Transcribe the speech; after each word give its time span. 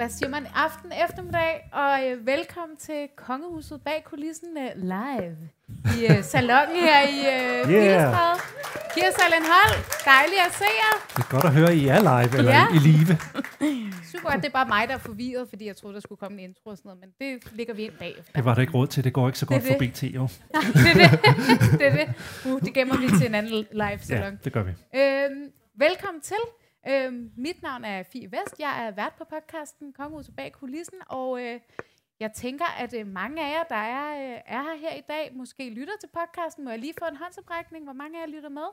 hvad 0.00 0.08
siger 0.08 0.28
man, 0.28 0.46
aften 0.54 0.92
eftermiddag, 1.04 1.68
og 1.72 2.06
øh, 2.06 2.26
velkommen 2.26 2.76
til 2.76 3.08
Kongehuset 3.16 3.80
bag 3.84 4.04
kulissen 4.04 4.48
øh, 4.58 4.70
live 4.76 5.36
i 5.96 6.12
øh, 6.12 6.24
salongen 6.24 6.76
her 6.76 7.00
i 7.02 7.18
øh, 7.34 7.70
Yeah. 7.70 7.86
yeah. 7.86 8.36
Kirsa 8.94 9.24
Hold, 9.54 9.76
dejligt 10.04 10.40
at 10.46 10.52
se 10.54 10.64
jer. 10.82 10.94
Det 11.16 11.24
er 11.24 11.30
godt 11.30 11.44
at 11.44 11.52
høre, 11.52 11.70
at 11.70 11.76
I 11.76 11.86
er 11.86 12.00
live, 12.00 12.38
eller 12.38 12.52
Ja. 12.52 12.66
i, 12.74 12.78
live. 12.78 13.18
Super, 14.12 14.30
det 14.30 14.44
er 14.44 14.50
bare 14.50 14.66
mig, 14.66 14.88
der 14.88 14.94
er 14.94 14.98
forvirret, 14.98 15.48
fordi 15.48 15.66
jeg 15.66 15.76
troede, 15.76 15.94
der 15.94 16.00
skulle 16.00 16.18
komme 16.18 16.42
en 16.42 16.48
intro 16.48 16.70
og 16.70 16.76
sådan 16.76 16.88
noget, 16.88 17.00
men 17.00 17.10
det 17.20 17.52
ligger 17.52 17.74
vi 17.74 17.82
ind 17.82 17.92
bagefter. 17.98 18.32
Det 18.36 18.44
var 18.44 18.54
der 18.54 18.60
ikke 18.60 18.72
råd 18.74 18.86
til. 18.86 19.04
Det 19.04 19.12
går 19.12 19.26
ikke 19.28 19.38
så 19.38 19.46
godt 19.46 19.62
Det 19.62 19.68
for 19.72 19.78
BT, 19.78 20.02
jo. 20.02 20.22
det 20.84 21.02
er 21.04 21.10
det. 21.10 21.20
det, 21.80 21.86
er 21.86 21.96
det. 21.96 22.14
Uh, 22.44 22.60
det 22.60 22.74
gemmer 22.74 22.96
vi 22.96 23.08
til 23.18 23.26
en 23.26 23.34
anden 23.34 23.52
live 23.72 23.98
salon. 24.02 24.32
Ja, 24.32 24.38
det 24.44 24.52
gør 24.52 24.62
vi. 24.62 24.70
Øhm, 24.94 25.50
velkommen 25.78 26.20
til. 26.20 26.42
Øhm, 26.88 27.32
mit 27.36 27.62
navn 27.62 27.84
er 27.84 28.02
Fie 28.02 28.32
Vest. 28.32 28.58
Jeg 28.58 28.86
er 28.86 28.90
vært 28.90 29.14
på 29.18 29.24
podcasten 29.24 29.92
Kongehuset 29.92 30.36
bag 30.36 30.52
kulissen, 30.52 30.98
og 31.08 31.42
øh, 31.42 31.60
jeg 32.20 32.32
tænker, 32.32 32.64
at 32.64 32.94
øh, 32.94 33.06
mange 33.06 33.44
af 33.44 33.50
jer, 33.50 33.62
der 33.62 33.74
er, 33.74 34.34
øh, 34.34 34.40
er 34.46 34.62
her 34.62 34.76
her 34.76 34.94
i 34.94 35.02
dag, 35.08 35.32
måske 35.34 35.70
lytter 35.70 35.94
til 36.00 36.08
podcasten. 36.12 36.64
Må 36.64 36.70
jeg 36.70 36.78
lige 36.78 36.94
få 36.98 37.04
en 37.04 37.16
håndsoprækning? 37.16 37.84
Hvor 37.84 37.92
mange 37.92 38.18
af 38.18 38.26
jer 38.26 38.32
lytter 38.32 38.48
med? 38.48 38.68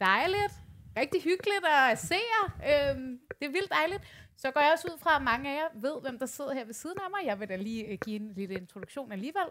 Dejligt. 0.00 0.52
Rigtig 0.96 1.22
hyggeligt 1.22 1.64
at 1.64 1.98
se 1.98 2.14
jer. 2.14 2.46
Øhm, 2.90 3.20
det 3.40 3.46
er 3.46 3.52
vildt 3.52 3.70
dejligt. 3.70 4.02
Så 4.36 4.50
går 4.50 4.60
jeg 4.60 4.72
også 4.72 4.88
ud 4.92 4.98
fra, 4.98 5.16
at 5.16 5.22
mange 5.22 5.50
af 5.50 5.54
jer 5.54 5.80
ved, 5.80 6.00
hvem 6.00 6.18
der 6.18 6.26
sidder 6.26 6.54
her 6.54 6.64
ved 6.64 6.74
siden 6.74 6.98
af 7.04 7.10
mig. 7.10 7.26
Jeg 7.26 7.40
vil 7.40 7.48
da 7.48 7.56
lige 7.56 7.84
øh, 7.86 7.98
give 8.04 8.16
en 8.16 8.32
lille 8.32 8.54
introduktion 8.54 9.12
alligevel. 9.12 9.48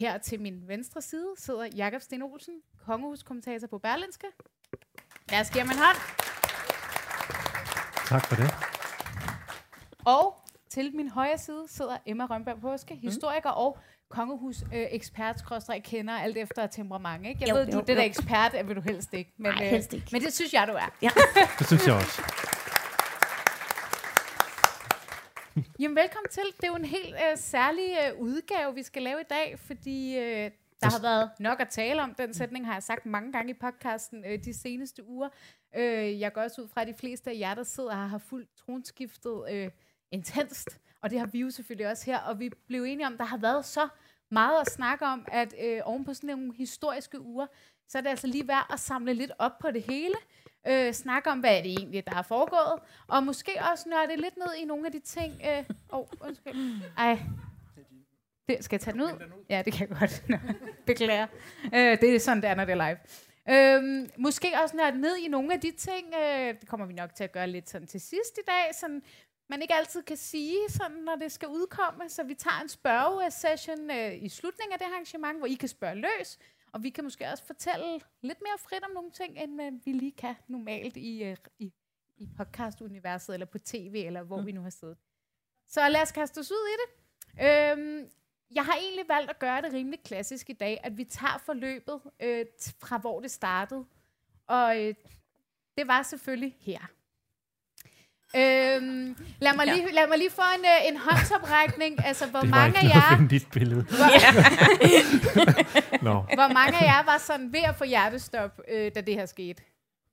Her 0.00 0.18
til 0.18 0.40
min 0.40 0.68
venstre 0.68 1.02
side 1.02 1.34
sidder 1.36 1.68
Jakob 1.76 2.00
Sten 2.00 2.22
Olsen, 2.22 2.54
kongehuskommentator 2.84 3.66
på 3.66 3.78
Berlinske. 3.78 4.26
Lad 5.30 5.40
os 5.40 5.50
give 5.50 5.62
ham 5.62 5.70
en 5.70 5.78
hånd. 5.78 6.35
Tak 8.06 8.26
for 8.26 8.36
det. 8.36 8.54
Og 10.04 10.34
til 10.68 10.96
min 10.96 11.10
højre 11.10 11.38
side 11.38 11.64
sidder 11.68 11.96
Emma 12.06 12.24
Rønberg 12.24 12.60
Påske, 12.60 12.94
historiker 12.94 13.50
og 13.50 13.78
kongehus 14.08 14.62
øh, 14.62 14.86
ekspert 14.90 15.42
kender 15.84 16.14
alt 16.14 16.36
efter 16.36 16.66
temperament. 16.66 17.26
Ikke? 17.26 17.40
Jeg 17.40 17.50
Jo, 17.50 17.54
ved, 17.54 17.66
du 17.66 17.72
jo, 17.72 17.78
det 17.78 17.88
der 17.88 17.94
jo. 18.02 18.08
ekspert 18.08 18.54
er, 18.54 18.62
vil 18.62 18.76
du 18.76 18.80
helst 18.80 19.14
ikke. 19.14 19.32
Men, 19.36 19.52
Nej, 19.52 19.64
øh, 19.64 19.70
helst 19.70 19.92
ikke. 19.92 20.08
men 20.12 20.22
det 20.22 20.32
synes 20.32 20.52
jeg, 20.54 20.66
du 20.68 20.72
er. 20.72 20.92
Ja. 21.02 21.10
Det 21.58 21.66
synes 21.66 21.86
jeg 21.86 21.94
også. 21.94 22.22
Jamen, 25.80 25.96
velkommen 25.96 26.28
til. 26.30 26.42
Det 26.56 26.64
er 26.64 26.68
jo 26.68 26.74
en 26.76 26.84
helt 26.84 27.14
øh, 27.14 27.38
særlig 27.38 27.84
øh, 28.06 28.20
udgave, 28.20 28.74
vi 28.74 28.82
skal 28.82 29.02
lave 29.02 29.20
i 29.20 29.24
dag, 29.30 29.58
fordi 29.66 30.16
øh, 30.18 30.50
der 30.82 30.90
har 30.90 31.02
været 31.02 31.30
nok 31.40 31.60
at 31.60 31.68
tale 31.68 32.02
om. 32.02 32.14
Den 32.14 32.34
sætning 32.34 32.66
har 32.66 32.72
jeg 32.72 32.82
sagt 32.82 33.06
mange 33.06 33.32
gange 33.32 33.50
i 33.50 33.54
podcasten 33.60 34.24
øh, 34.24 34.44
de 34.44 34.60
seneste 34.60 35.08
uger. 35.08 35.28
Øh, 35.76 36.20
jeg 36.20 36.32
går 36.32 36.40
også 36.40 36.62
ud 36.62 36.68
fra, 36.68 36.80
at 36.80 36.88
de 36.88 36.94
fleste 36.94 37.30
af 37.30 37.38
jer, 37.38 37.54
der 37.54 37.62
sidder 37.62 37.94
her, 37.94 38.06
har 38.06 38.18
fuldt 38.18 38.48
tronskiftet 38.56 39.44
øh, 39.50 39.70
intenst. 40.10 40.80
Og 41.00 41.10
det 41.10 41.18
har 41.18 41.26
vi 41.26 41.40
jo 41.40 41.50
selvfølgelig 41.50 41.90
også 41.90 42.06
her. 42.06 42.18
Og 42.18 42.40
vi 42.40 42.50
blev 42.66 42.84
enige 42.84 43.06
om, 43.06 43.12
at 43.12 43.18
der 43.18 43.24
har 43.24 43.36
været 43.36 43.64
så 43.64 43.88
meget 44.30 44.60
at 44.60 44.72
snakke 44.72 45.06
om, 45.06 45.26
at 45.32 45.54
øh, 45.64 45.80
oven 45.84 46.04
på 46.04 46.14
sådan 46.14 46.30
nogle 46.30 46.54
historiske 46.54 47.20
uger, 47.20 47.46
så 47.88 47.98
er 47.98 48.02
det 48.02 48.10
altså 48.10 48.26
lige 48.26 48.48
værd 48.48 48.66
at 48.72 48.80
samle 48.80 49.14
lidt 49.14 49.32
op 49.38 49.58
på 49.58 49.70
det 49.70 49.82
hele. 49.82 50.14
Øh, 50.68 50.92
snakke 50.92 51.30
om, 51.30 51.40
hvad 51.40 51.58
er 51.58 51.62
det 51.62 51.70
egentlig, 51.70 52.06
der 52.06 52.16
er 52.16 52.22
foregået. 52.22 52.80
Og 53.06 53.24
måske 53.24 53.50
også 53.72 53.88
nørde 53.88 54.20
lidt 54.20 54.36
ned 54.36 54.54
i 54.62 54.64
nogle 54.64 54.86
af 54.86 54.92
de 54.92 54.98
ting. 54.98 55.34
Åh, 55.44 55.58
øh, 55.58 55.64
oh, 55.88 56.06
undskyld. 56.20 56.82
Ej. 56.98 57.18
Det, 58.48 58.64
skal 58.64 58.76
jeg 58.76 58.80
tage 58.80 58.92
den 58.92 59.02
ud? 59.02 59.42
Ja, 59.50 59.62
det 59.62 59.72
kan 59.72 59.88
jeg 59.88 59.98
godt. 59.98 60.24
Nå, 60.28 60.36
Beklager. 60.86 61.26
Øh, 61.64 62.00
det 62.00 62.14
er 62.14 62.20
sådan, 62.20 62.42
det 62.42 62.50
er, 62.50 62.54
når 62.54 62.64
det 62.64 62.72
er 62.72 62.88
live. 62.88 62.98
Øhm, 63.48 64.10
måske 64.18 64.48
også 64.62 64.76
nørde 64.76 65.00
ned 65.00 65.16
i 65.16 65.28
nogle 65.28 65.54
af 65.54 65.60
de 65.60 65.70
ting, 65.70 66.14
øh, 66.14 66.60
det 66.60 66.68
kommer 66.68 66.86
vi 66.86 66.92
nok 66.92 67.14
til 67.14 67.24
at 67.24 67.32
gøre 67.32 67.46
lidt 67.46 67.68
sådan 67.68 67.86
til 67.86 68.00
sidst 68.00 68.38
i 68.38 68.44
dag, 68.46 68.74
sådan, 68.74 69.02
man 69.48 69.62
ikke 69.62 69.74
altid 69.74 70.02
kan 70.02 70.16
sige, 70.16 70.58
sådan, 70.68 70.96
når 70.96 71.16
det 71.16 71.32
skal 71.32 71.48
udkomme. 71.48 72.08
Så 72.08 72.22
vi 72.22 72.34
tager 72.34 72.60
en 72.62 72.68
spørgesession 72.68 73.90
øh, 73.90 74.22
i 74.22 74.28
slutningen 74.28 74.72
af 74.72 74.78
det 74.78 74.86
arrangement, 74.86 75.38
hvor 75.38 75.46
I 75.46 75.54
kan 75.54 75.68
spørge 75.68 75.94
løs, 75.94 76.38
og 76.72 76.82
vi 76.82 76.90
kan 76.90 77.04
måske 77.04 77.28
også 77.28 77.44
fortælle 77.46 78.00
lidt 78.22 78.38
mere 78.42 78.58
frit 78.58 78.84
om 78.84 78.90
nogle 78.94 79.10
ting, 79.10 79.38
end 79.38 79.62
øh, 79.62 79.72
vi 79.84 79.92
lige 79.92 80.12
kan 80.12 80.34
normalt 80.48 80.96
i, 80.96 81.24
øh, 81.24 81.36
i, 81.58 81.72
i 82.16 82.28
podcastuniverset, 82.36 83.34
eller 83.34 83.46
på 83.46 83.58
tv, 83.58 84.02
eller 84.06 84.22
hvor 84.22 84.40
mm. 84.40 84.46
vi 84.46 84.52
nu 84.52 84.62
har 84.62 84.70
siddet. 84.70 84.96
Så 85.68 85.88
lad 85.88 86.02
os 86.02 86.12
kaste 86.12 86.38
os 86.38 86.50
ud 86.50 86.68
i 86.68 86.76
det. 86.82 86.88
Øhm, 87.46 88.10
jeg 88.54 88.64
har 88.64 88.74
egentlig 88.74 89.04
valgt 89.08 89.30
at 89.30 89.38
gøre 89.38 89.62
det 89.62 89.72
rimelig 89.72 90.02
klassisk 90.04 90.50
i 90.50 90.52
dag, 90.52 90.80
at 90.84 90.98
vi 90.98 91.04
tager 91.04 91.42
forløbet 91.46 92.00
øh, 92.22 92.44
fra 92.80 92.98
hvor 92.98 93.20
det 93.20 93.30
startede. 93.30 93.84
Og 94.48 94.82
øh, 94.82 94.94
det 95.78 95.88
var 95.88 96.02
selvfølgelig 96.02 96.56
her. 96.60 96.80
Øhm, 98.36 99.16
lad, 99.40 99.56
mig 99.56 99.66
lige, 99.66 99.92
lad 99.92 100.08
mig 100.08 100.18
lige 100.18 100.30
få 100.30 100.42
en, 100.58 100.64
øh, 100.64 100.88
en 100.88 100.96
håndsoprækning. 100.96 102.04
Altså, 102.06 102.26
hvor 102.26 102.40
Det 102.40 102.50
var 102.50 102.56
mange 102.56 102.78
af 102.78 102.82
ikke 102.82 102.94
noget 102.94 103.10
jer... 103.10 103.16
finde 103.16 103.30
dit 103.30 103.48
billede. 103.52 103.86
Nå, 106.06 106.12
Hvor 106.34 106.52
mange 106.52 106.78
af 106.78 106.84
jer 106.84 107.02
var 107.04 107.18
sådan 107.18 107.52
ved 107.52 107.60
at 107.60 107.76
få 107.76 107.84
hjertestop, 107.84 108.60
øh, 108.68 108.90
da 108.94 109.00
det 109.00 109.14
her 109.14 109.26
skete? 109.26 109.62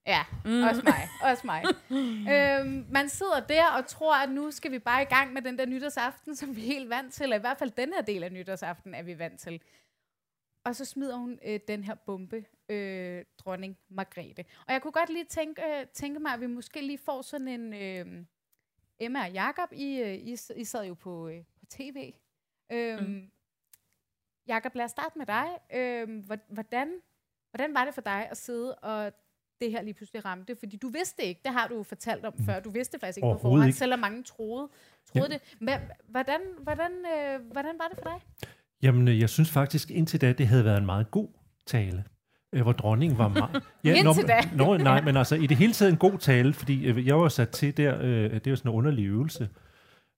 Ja, 0.07 0.23
mm. 0.45 0.63
også 0.63 0.81
mig. 0.83 1.09
Også 1.31 1.47
mig. 1.47 1.63
øhm, 2.33 2.85
man 2.91 3.09
sidder 3.09 3.39
der 3.39 3.67
og 3.77 3.87
tror, 3.87 4.15
at 4.15 4.31
nu 4.31 4.51
skal 4.51 4.71
vi 4.71 4.79
bare 4.79 5.01
i 5.01 5.05
gang 5.05 5.33
med 5.33 5.41
den 5.41 5.57
der 5.57 5.65
nytårsaften, 5.65 6.35
som 6.35 6.55
vi 6.55 6.61
er 6.61 6.65
helt 6.65 6.89
vant 6.89 7.13
til, 7.13 7.23
eller 7.23 7.37
i 7.37 7.39
hvert 7.39 7.57
fald 7.57 7.71
den 7.71 7.93
her 7.93 8.01
del 8.01 8.23
af 8.23 8.31
nytårsaften 8.31 8.93
er 8.93 9.03
vi 9.03 9.19
vant 9.19 9.39
til. 9.39 9.61
Og 10.65 10.75
så 10.75 10.85
smider 10.85 11.15
hun 11.17 11.39
øh, 11.45 11.59
den 11.67 11.83
her 11.83 11.95
bombe, 11.95 12.45
øh, 12.69 13.25
dronning 13.37 13.77
Margrethe. 13.89 14.45
Og 14.67 14.73
jeg 14.73 14.81
kunne 14.81 14.91
godt 14.91 15.09
lige 15.09 15.25
tænke, 15.25 15.61
øh, 15.79 15.85
tænke 15.93 16.19
mig, 16.19 16.33
at 16.33 16.41
vi 16.41 16.47
måske 16.47 16.81
lige 16.81 16.97
får 16.97 17.21
sådan 17.21 17.47
en... 17.47 17.73
Øh, 17.73 18.25
Emma 18.99 19.23
og 19.25 19.31
Jakob, 19.31 19.69
I, 19.71 19.99
øh, 20.01 20.13
I, 20.13 20.37
I 20.55 20.63
sad 20.63 20.85
jo 20.85 20.93
på, 20.93 21.27
øh, 21.27 21.43
på 21.59 21.65
tv. 21.69 22.13
Øhm, 22.71 23.03
mm. 23.03 23.31
Jakob, 24.47 24.75
lad 24.75 24.85
os 24.85 24.91
starte 24.91 25.17
med 25.17 25.25
dig. 25.25 25.47
Øhm, 25.73 26.19
hvor- 26.19 26.53
hvordan, 26.53 27.01
hvordan 27.51 27.73
var 27.73 27.85
det 27.85 27.93
for 27.93 28.01
dig 28.01 28.27
at 28.31 28.37
sidde 28.37 28.75
og 28.75 29.13
det 29.63 29.71
her 29.71 29.81
lige 29.81 29.93
pludselig 29.93 30.25
ramte? 30.25 30.55
Fordi 30.59 30.77
du 30.77 30.89
vidste 30.89 31.23
ikke, 31.23 31.41
det 31.45 31.53
har 31.53 31.67
du 31.67 31.83
fortalt 31.83 32.25
om 32.25 32.33
før, 32.45 32.59
du 32.59 32.69
vidste 32.69 32.99
faktisk 32.99 33.17
ikke 33.17 33.33
på 33.33 33.39
forhånd, 33.41 33.65
ikke. 33.65 33.77
selvom 33.77 33.99
mange 33.99 34.23
troede, 34.23 34.69
troede 35.13 35.29
det. 35.29 35.39
Men 35.59 35.79
hvordan, 36.07 36.39
hvordan, 36.63 36.91
øh, 36.91 37.51
hvordan 37.51 37.75
var 37.81 37.87
det 37.91 37.97
for 37.97 38.09
dig? 38.09 38.47
jamen 38.83 39.07
øh, 39.07 39.19
jeg 39.19 39.29
synes 39.29 39.51
faktisk 39.51 39.91
indtil 39.91 40.21
da, 40.21 40.33
det 40.33 40.47
havde 40.47 40.65
været 40.65 40.77
en 40.77 40.85
meget 40.85 41.11
god 41.11 41.27
tale. 41.65 42.03
Øh, 42.53 42.61
hvor 42.61 42.71
dronningen 42.71 43.17
var 43.17 43.27
meget... 43.27 43.63
Indtil 43.83 44.27
da. 44.27 44.39
Nå, 44.55 44.77
nej, 44.77 45.01
men 45.01 45.17
altså 45.17 45.35
i 45.35 45.47
det 45.47 45.57
hele 45.57 45.73
taget 45.73 45.91
en 45.91 45.97
god 45.97 46.17
tale, 46.17 46.53
fordi 46.53 46.85
øh, 46.85 47.07
jeg 47.07 47.19
var 47.19 47.29
sat 47.29 47.49
til 47.49 47.77
der, 47.77 47.97
øh, 48.01 48.33
det 48.33 48.47
er 48.47 48.51
jo 48.51 48.55
sådan 48.55 48.71
en 48.71 48.75
underlig 48.75 49.05
øvelse, 49.05 49.49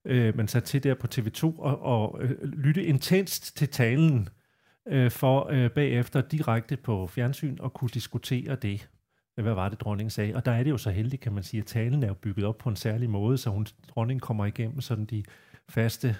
øh, 0.04 0.36
man 0.36 0.48
sat 0.48 0.64
til 0.64 0.82
der 0.82 0.94
på 0.94 1.06
TV2 1.14 1.44
og, 1.44 1.82
og 1.82 2.18
øh, 2.22 2.42
lytte 2.42 2.84
intenst 2.84 3.56
til 3.56 3.68
talen, 3.68 4.28
øh, 4.88 5.10
for 5.10 5.48
øh, 5.50 5.70
bagefter 5.70 6.20
direkte 6.20 6.76
på 6.76 7.06
fjernsyn 7.06 7.58
at 7.64 7.72
kunne 7.72 7.90
diskutere 7.94 8.56
det. 8.56 8.88
Hvad 9.42 9.54
var 9.54 9.68
det, 9.68 9.80
dronningen 9.80 10.10
sagde? 10.10 10.34
Og 10.34 10.44
der 10.44 10.52
er 10.52 10.62
det 10.62 10.70
jo 10.70 10.78
så 10.78 10.90
heldigt, 10.90 11.22
kan 11.22 11.32
man 11.32 11.42
sige, 11.42 11.60
at 11.60 11.66
talen 11.66 12.02
er 12.02 12.08
jo 12.08 12.14
bygget 12.14 12.46
op 12.46 12.58
på 12.58 12.68
en 12.68 12.76
særlig 12.76 13.10
måde, 13.10 13.38
så 13.38 13.50
hun, 13.50 13.66
dronningen 13.88 14.20
kommer 14.20 14.46
igennem 14.46 14.80
sådan 14.80 15.04
de 15.04 15.24
faste 15.68 16.16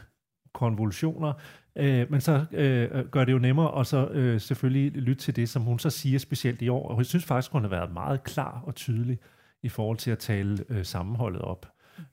konvolutioner, 0.54 1.32
øh, 1.76 2.10
men 2.10 2.20
så 2.20 2.44
øh, 2.52 3.08
gør 3.08 3.24
det 3.24 3.32
jo 3.32 3.38
nemmere 3.38 3.70
og 3.70 3.86
så 3.86 4.08
øh, 4.08 4.40
selvfølgelig 4.40 4.92
lytte 4.92 5.22
til 5.22 5.36
det, 5.36 5.48
som 5.48 5.62
hun 5.62 5.78
så 5.78 5.90
siger 5.90 6.18
specielt 6.18 6.62
i 6.62 6.68
år. 6.68 6.88
Og 6.88 6.98
jeg 6.98 7.06
synes 7.06 7.24
faktisk, 7.24 7.52
hun 7.52 7.62
har 7.62 7.68
været 7.68 7.92
meget 7.92 8.24
klar 8.24 8.62
og 8.66 8.74
tydelig 8.74 9.18
i 9.62 9.68
forhold 9.68 9.96
til 9.96 10.10
at 10.10 10.18
tale 10.18 10.64
øh, 10.68 10.84
sammenholdet 10.84 11.42
op 11.42 11.66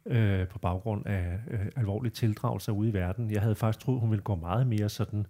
øh, 0.06 0.48
på 0.48 0.60
baggrund 0.60 1.08
af 1.08 1.40
øh, 1.52 1.66
alvorlige 1.76 2.12
tildragelser 2.12 2.72
ude 2.72 2.90
i 2.90 2.94
verden. 2.94 3.32
Jeg 3.32 3.42
havde 3.42 3.56
faktisk 3.56 3.86
troet, 3.86 4.00
hun 4.00 4.10
ville 4.10 4.24
gå 4.24 4.36
meget 4.36 4.68
mere 4.68 4.90
sådan 4.90 5.26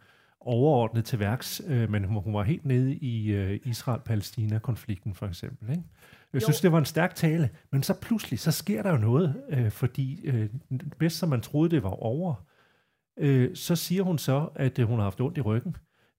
overordnet 0.47 1.05
til 1.05 1.19
værks, 1.19 1.61
øh, 1.67 1.91
men 1.91 2.03
hun, 2.03 2.23
hun 2.23 2.33
var 2.33 2.43
helt 2.43 2.65
nede 2.65 2.95
i 2.95 3.31
øh, 3.31 3.59
Israel-Palæstina-konflikten 3.65 5.13
for 5.13 5.27
eksempel. 5.27 5.69
Ikke? 5.69 5.83
Jeg 6.33 6.41
Jo. 6.41 6.45
synes, 6.45 6.61
det 6.61 6.71
var 6.71 6.77
en 6.77 6.85
stærk 6.85 7.15
tale, 7.15 7.49
men 7.71 7.83
så 7.83 7.93
pludselig, 8.01 8.39
så 8.39 8.51
sker 8.51 8.83
der 8.83 8.91
jo 8.91 8.97
noget, 8.97 9.35
øh, 9.49 9.71
fordi 9.71 10.19
øh, 10.25 10.49
bedst 10.99 11.17
som 11.17 11.29
man 11.29 11.41
troede, 11.41 11.69
det 11.69 11.83
var 11.83 12.03
over, 12.03 12.35
øh, 13.19 13.55
så 13.55 13.75
siger 13.75 14.03
hun 14.03 14.17
så, 14.17 14.49
at 14.55 14.79
øh, 14.79 14.87
hun 14.87 14.97
har 14.99 15.03
haft 15.03 15.21
ondt 15.21 15.37
i 15.37 15.41
ryggen, 15.41 15.75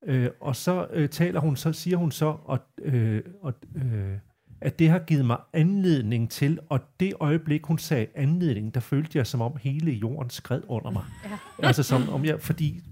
øh, 0.06 0.31
og 0.40 0.56
så 0.56 0.87
øh, 0.93 1.08
taler 1.08 1.40
hun, 1.40 1.56
så 1.56 1.72
siger 1.72 1.96
hun 1.96 2.10
så, 2.10 2.37
og, 2.44 2.58
øh, 2.82 3.22
og, 3.43 3.54
øh, 3.75 4.19
at 4.60 4.78
det 4.78 4.88
har 4.90 4.98
givet 4.98 5.25
mig 5.25 5.37
anledning 5.52 6.31
til, 6.31 6.58
og 6.69 6.81
det 7.00 7.12
øjeblik, 7.20 7.64
hun 7.66 7.78
sagde 7.78 8.06
anledning, 8.14 8.75
der 8.75 8.81
følte 8.81 9.19
jeg, 9.19 9.26
som 9.26 9.40
om 9.40 9.56
hele 9.60 9.93
jorden 9.93 10.31
skred 10.31 10.60
under 10.69 10.90
mig. 10.90 11.04
Ja. 11.25 11.66
Altså 11.66 11.82
som 11.82 12.08
om 12.08 12.25
jeg, 12.25 12.40
fordi, 12.40 12.82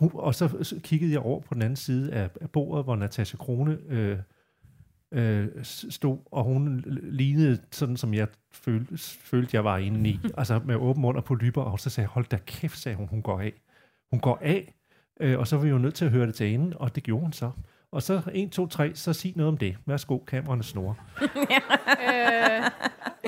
hun, 0.00 0.10
og 0.14 0.34
så, 0.34 0.80
kiggede 0.84 1.12
jeg 1.12 1.20
over 1.20 1.40
på 1.40 1.54
den 1.54 1.62
anden 1.62 1.76
side 1.76 2.12
af, 2.12 2.30
af 2.40 2.50
bordet, 2.50 2.84
hvor 2.84 2.96
Natasha 2.96 3.36
Krone 3.36 3.78
øh, 3.88 4.18
øh, 5.12 5.48
stod, 5.64 6.18
og 6.26 6.44
hun 6.44 6.84
lignede 7.02 7.58
sådan, 7.72 7.96
som 7.96 8.14
jeg 8.14 8.28
følte, 8.52 8.98
følte 8.98 9.56
jeg 9.56 9.64
var 9.64 9.78
inde 9.78 10.10
i. 10.10 10.20
altså 10.38 10.60
med 10.64 10.76
åben 10.76 11.02
mund 11.02 11.16
og 11.16 11.24
polypper, 11.24 11.62
og 11.62 11.80
så 11.80 11.90
sagde 11.90 12.04
jeg, 12.04 12.10
hold 12.10 12.26
da 12.26 12.38
kæft, 12.46 12.78
sagde 12.78 12.96
hun, 12.96 13.08
hun 13.08 13.22
går 13.22 13.40
af. 13.40 13.52
Hun 14.10 14.20
går 14.20 14.38
af, 14.42 14.74
øh, 15.20 15.38
og 15.38 15.46
så 15.46 15.56
var 15.56 15.62
vi 15.62 15.70
jo 15.70 15.78
nødt 15.78 15.94
til 15.94 16.04
at 16.04 16.10
høre 16.10 16.26
det 16.26 16.34
til 16.34 16.54
enden, 16.54 16.74
og 16.76 16.94
det 16.94 17.02
gjorde 17.02 17.22
hun 17.22 17.32
så. 17.32 17.50
Og 17.92 18.02
så 18.02 18.22
1, 18.32 18.50
2, 18.50 18.66
3, 18.66 18.94
så 18.94 19.12
sig 19.12 19.32
noget 19.36 19.48
om 19.48 19.58
det. 19.58 19.76
Værsgo, 19.86 20.18
kameraerne 20.18 20.62
snor. 20.62 20.98
øh, 21.22 22.70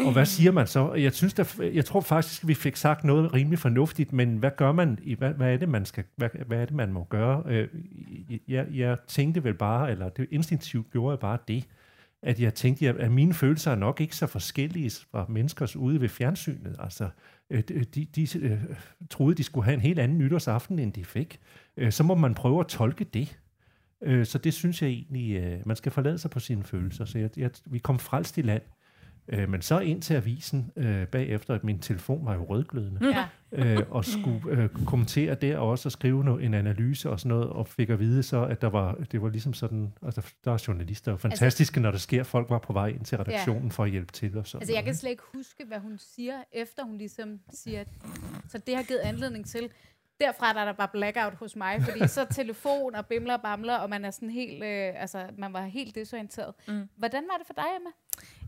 og 0.07 0.13
hvad 0.13 0.27
siger 0.27 0.53
man 0.53 0.67
så? 0.67 0.93
Jeg, 0.95 1.13
synes, 1.13 1.35
der, 1.35 1.71
jeg 1.75 1.85
tror 1.85 2.01
faktisk, 2.01 2.47
vi 2.47 2.55
fik 2.55 2.77
sagt 2.77 3.05
noget 3.05 3.35
rimelig 3.35 3.59
fornuftigt, 3.59 4.13
men 4.13 4.37
hvad 4.37 4.51
gør 4.57 4.73
man? 4.73 4.99
I, 5.03 5.15
hvad, 5.15 5.31
hvad, 5.31 5.53
er 5.53 5.57
det, 5.57 5.69
man 5.69 5.85
skal, 5.85 6.05
hvad, 6.17 6.29
hvad 6.47 6.59
er 6.59 6.65
det, 6.65 6.75
man 6.75 6.93
må 6.93 7.05
gøre? 7.05 7.43
Øh, 7.47 7.69
jeg, 8.49 8.67
jeg 8.73 8.97
tænkte 9.09 9.45
vel 9.45 9.55
bare, 9.55 9.91
eller 9.91 10.09
det 10.09 10.27
instinktivt 10.31 10.91
gjorde 10.91 11.11
jeg 11.11 11.19
bare 11.19 11.39
det, 11.49 11.65
at 12.23 12.41
jeg 12.41 12.55
tænkte, 12.55 12.89
at 12.89 13.13
mine 13.13 13.35
følelser 13.35 13.71
er 13.71 13.77
nok 13.77 14.01
ikke 14.01 14.17
så 14.17 14.27
forskellige 14.27 14.91
fra 15.11 15.27
menneskers 15.29 15.77
ude 15.77 16.01
ved 16.01 16.09
fjernsynet. 16.09 16.77
Altså, 16.79 17.09
øh, 17.51 17.63
de, 17.69 17.85
de, 17.85 18.07
de 18.15 18.39
øh, 18.39 18.59
troede, 19.11 19.35
de 19.35 19.45
skulle 19.45 19.65
have 19.65 19.75
en 19.75 19.81
helt 19.81 19.99
anden 19.99 20.19
nytårsaften, 20.19 20.79
end 20.79 20.93
de 20.93 21.05
fik. 21.05 21.41
Så 21.91 22.03
må 22.03 22.15
man 22.15 22.35
prøve 22.35 22.61
at 22.61 22.67
tolke 22.67 23.05
det. 23.05 23.39
Øh, 24.03 24.27
så 24.27 24.39
det 24.39 24.55
synes 24.55 24.83
jeg 24.83 24.91
egentlig, 24.91 25.37
øh, 25.37 25.59
man 25.67 25.77
skal 25.77 25.93
forlade 25.93 26.19
sig 26.19 26.31
på 26.31 26.41
sine 26.41 26.63
følelser. 26.63 27.05
Så 27.05 27.19
jeg, 27.19 27.31
jeg, 27.37 27.51
vi 27.67 27.79
kom 27.79 27.99
frelst 27.99 28.39
i 28.39 28.43
land. 28.43 28.63
Øh, 29.29 29.49
men 29.49 29.63
så 29.63 29.79
ind 29.79 30.03
til 30.03 30.15
avisen 30.15 30.73
øh, 30.77 31.07
bagefter, 31.07 31.55
at 31.55 31.65
min 31.65 31.79
telefon 31.79 32.27
var 32.27 32.35
jo 32.35 32.45
rødglødende, 32.45 33.01
ja. 33.17 33.27
øh, 33.53 33.79
og 33.91 34.05
skulle 34.05 34.41
øh, 34.51 34.69
kommentere 34.87 35.35
der 35.35 35.59
også 35.59 35.89
og 35.89 35.93
skrive 35.93 36.25
no, 36.25 36.37
en 36.37 36.55
analyse 36.55 37.11
og 37.11 37.21
sådan 37.21 37.29
noget, 37.29 37.49
og 37.51 37.69
fik 37.69 37.91
at 37.91 37.99
vide 37.99 38.23
så, 38.23 38.45
at 38.45 38.61
der 38.61 38.67
var, 38.67 38.95
det 39.13 39.23
var 39.23 39.29
ligesom 39.29 39.55
sådan, 39.55 39.93
altså 40.03 40.33
der 40.45 40.53
er 40.53 40.65
journalister 40.69 41.13
jo 41.13 41.17
fantastiske, 41.17 41.73
altså, 41.73 41.81
når 41.81 41.91
der 41.91 41.99
sker, 41.99 42.23
folk 42.23 42.51
var 42.51 42.59
på 42.59 42.73
vej 42.73 42.87
ind 42.87 43.05
til 43.05 43.19
redaktionen 43.19 43.65
ja. 43.65 43.69
for 43.69 43.85
at 43.85 43.91
hjælpe 43.91 44.13
til 44.13 44.39
og 44.39 44.47
sådan 44.47 44.63
Altså 44.63 44.75
jeg 44.75 44.85
kan 44.85 44.95
slet 44.95 45.11
ikke 45.11 45.23
huske, 45.35 45.65
hvad 45.67 45.79
hun 45.79 45.99
siger, 45.99 46.35
efter 46.53 46.85
hun 46.85 46.99
ligesom 46.99 47.41
siger, 47.55 47.85
så 48.49 48.59
det 48.67 48.77
har 48.77 48.83
givet 48.83 49.01
anledning 49.01 49.47
til, 49.47 49.69
derfra 50.23 50.53
der 50.53 50.61
er 50.61 50.65
der 50.65 50.73
bare 50.73 50.89
blackout 50.93 51.35
hos 51.35 51.57
mig, 51.57 51.83
fordi 51.83 52.09
så 52.17 52.27
telefon 52.31 52.95
og 52.95 53.07
bimler 53.07 53.35
og 53.35 53.43
bamler, 53.43 53.77
og 53.77 53.91
man 53.91 54.05
er 54.05 54.11
sådan 54.11 54.31
helt, 54.31 54.65
øh, 54.65 54.93
altså 55.03 55.27
man 55.39 55.53
var 55.53 55.63
helt 55.63 55.95
desorienteret. 55.95 56.55
Mm. 56.69 56.89
Hvordan 56.97 57.25
var 57.33 57.39
det 57.39 57.47
for 57.47 57.55
dig, 57.55 57.67
Emma? 57.77 57.91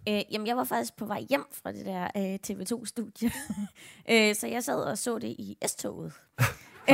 Øh, 0.09 0.23
jamen, 0.33 0.47
jeg 0.47 0.57
var 0.57 0.65
faktisk 0.65 0.97
på 0.97 1.07
vej 1.07 1.25
hjem 1.29 1.45
fra 1.53 1.73
det 1.73 1.87
der 1.87 2.09
øh, 2.17 2.39
TV2-studie. 2.47 3.31
øh, 4.11 4.35
så 4.35 4.47
jeg 4.47 4.65
sad 4.65 4.77
og 4.77 4.99
så 4.99 5.19
det 5.19 5.29
i 5.29 5.59
S-toget. 5.67 6.13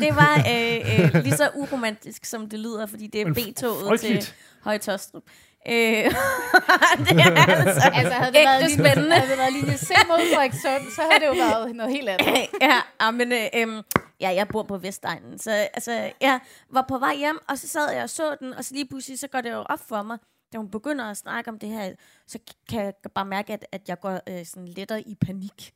Det 0.00 0.16
var 0.16 0.44
øh, 0.50 1.14
øh, 1.14 1.22
lige 1.22 1.36
så 1.36 1.50
uromantisk, 1.54 2.24
som 2.24 2.48
det 2.48 2.58
lyder, 2.58 2.86
fordi 2.86 3.06
det 3.06 3.20
er 3.20 3.32
B-toget 3.32 4.00
til 4.00 4.24
Højtostrup. 4.62 5.22
Øh, 5.68 5.74
det 7.06 7.20
er 7.20 7.46
altså, 7.46 7.90
altså 7.94 8.14
havde 8.14 8.32
det 8.32 8.44
været 8.44 8.70
linje, 8.70 8.84
spændende. 8.84 9.16
Havde 9.16 9.30
det 9.30 9.38
været 9.38 9.52
linje 9.52 9.76
C 9.76 9.90
mod 10.08 10.18
Frederikssund, 10.34 10.90
så 10.94 11.02
havde 11.02 11.20
det 11.20 11.26
jo 11.26 11.44
været 11.44 11.76
noget 11.76 11.92
helt 11.92 12.08
andet. 12.08 12.48
ja, 13.00 13.10
men 13.10 13.32
øh, 13.32 13.46
øh, 13.54 13.82
ja, 14.20 14.30
jeg 14.30 14.48
bor 14.48 14.62
på 14.62 14.78
Vestegnen, 14.78 15.38
så 15.38 15.50
altså, 15.50 16.12
jeg 16.20 16.40
var 16.70 16.84
på 16.88 16.98
vej 16.98 17.16
hjem, 17.16 17.38
og 17.48 17.58
så 17.58 17.68
sad 17.68 17.92
jeg 17.92 18.02
og 18.02 18.10
så 18.10 18.36
den, 18.40 18.54
og 18.54 18.64
så 18.64 18.74
lige 18.74 18.88
pludselig, 18.88 19.18
så 19.18 19.28
går 19.28 19.40
det 19.40 19.50
jo 19.50 19.64
op 19.68 19.80
for 19.88 20.02
mig, 20.02 20.18
da 20.52 20.58
hun 20.58 20.70
begynder 20.70 21.04
at 21.04 21.16
snakke 21.16 21.50
om 21.50 21.58
det 21.58 21.68
her, 21.68 21.92
så 22.26 22.38
kan 22.68 22.84
jeg 22.84 22.94
bare 23.14 23.24
mærke, 23.24 23.52
at, 23.52 23.66
at 23.72 23.88
jeg 23.88 24.00
går 24.00 24.20
øh, 24.28 24.46
sådan 24.46 24.68
lettere 24.68 25.02
i 25.02 25.14
panik. 25.14 25.72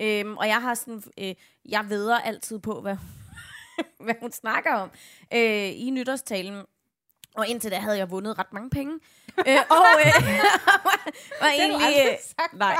Øhm, 0.00 0.36
og 0.36 0.46
jeg 0.46 0.62
har 0.62 0.74
sådan, 0.74 1.02
øh, 1.18 1.34
jeg 1.68 1.86
veder 1.88 2.18
altid 2.18 2.58
på, 2.58 2.80
hvad, 2.80 2.96
hvad 4.04 4.14
hun 4.20 4.32
snakker 4.32 4.74
om 4.74 4.90
øh, 5.34 5.80
i 5.80 5.90
nytårstalen. 5.90 6.64
Og 7.34 7.48
indtil 7.48 7.70
da 7.70 7.76
havde 7.76 7.98
jeg 7.98 8.10
vundet 8.10 8.38
ret 8.38 8.52
mange 8.52 8.70
penge. 8.70 9.00
Øh, 9.38 9.58
og 9.70 9.86
øh, 10.06 10.12
var, 11.42 11.48
egentlig, 11.48 11.96
øh, 12.06 12.58
nej, 12.58 12.76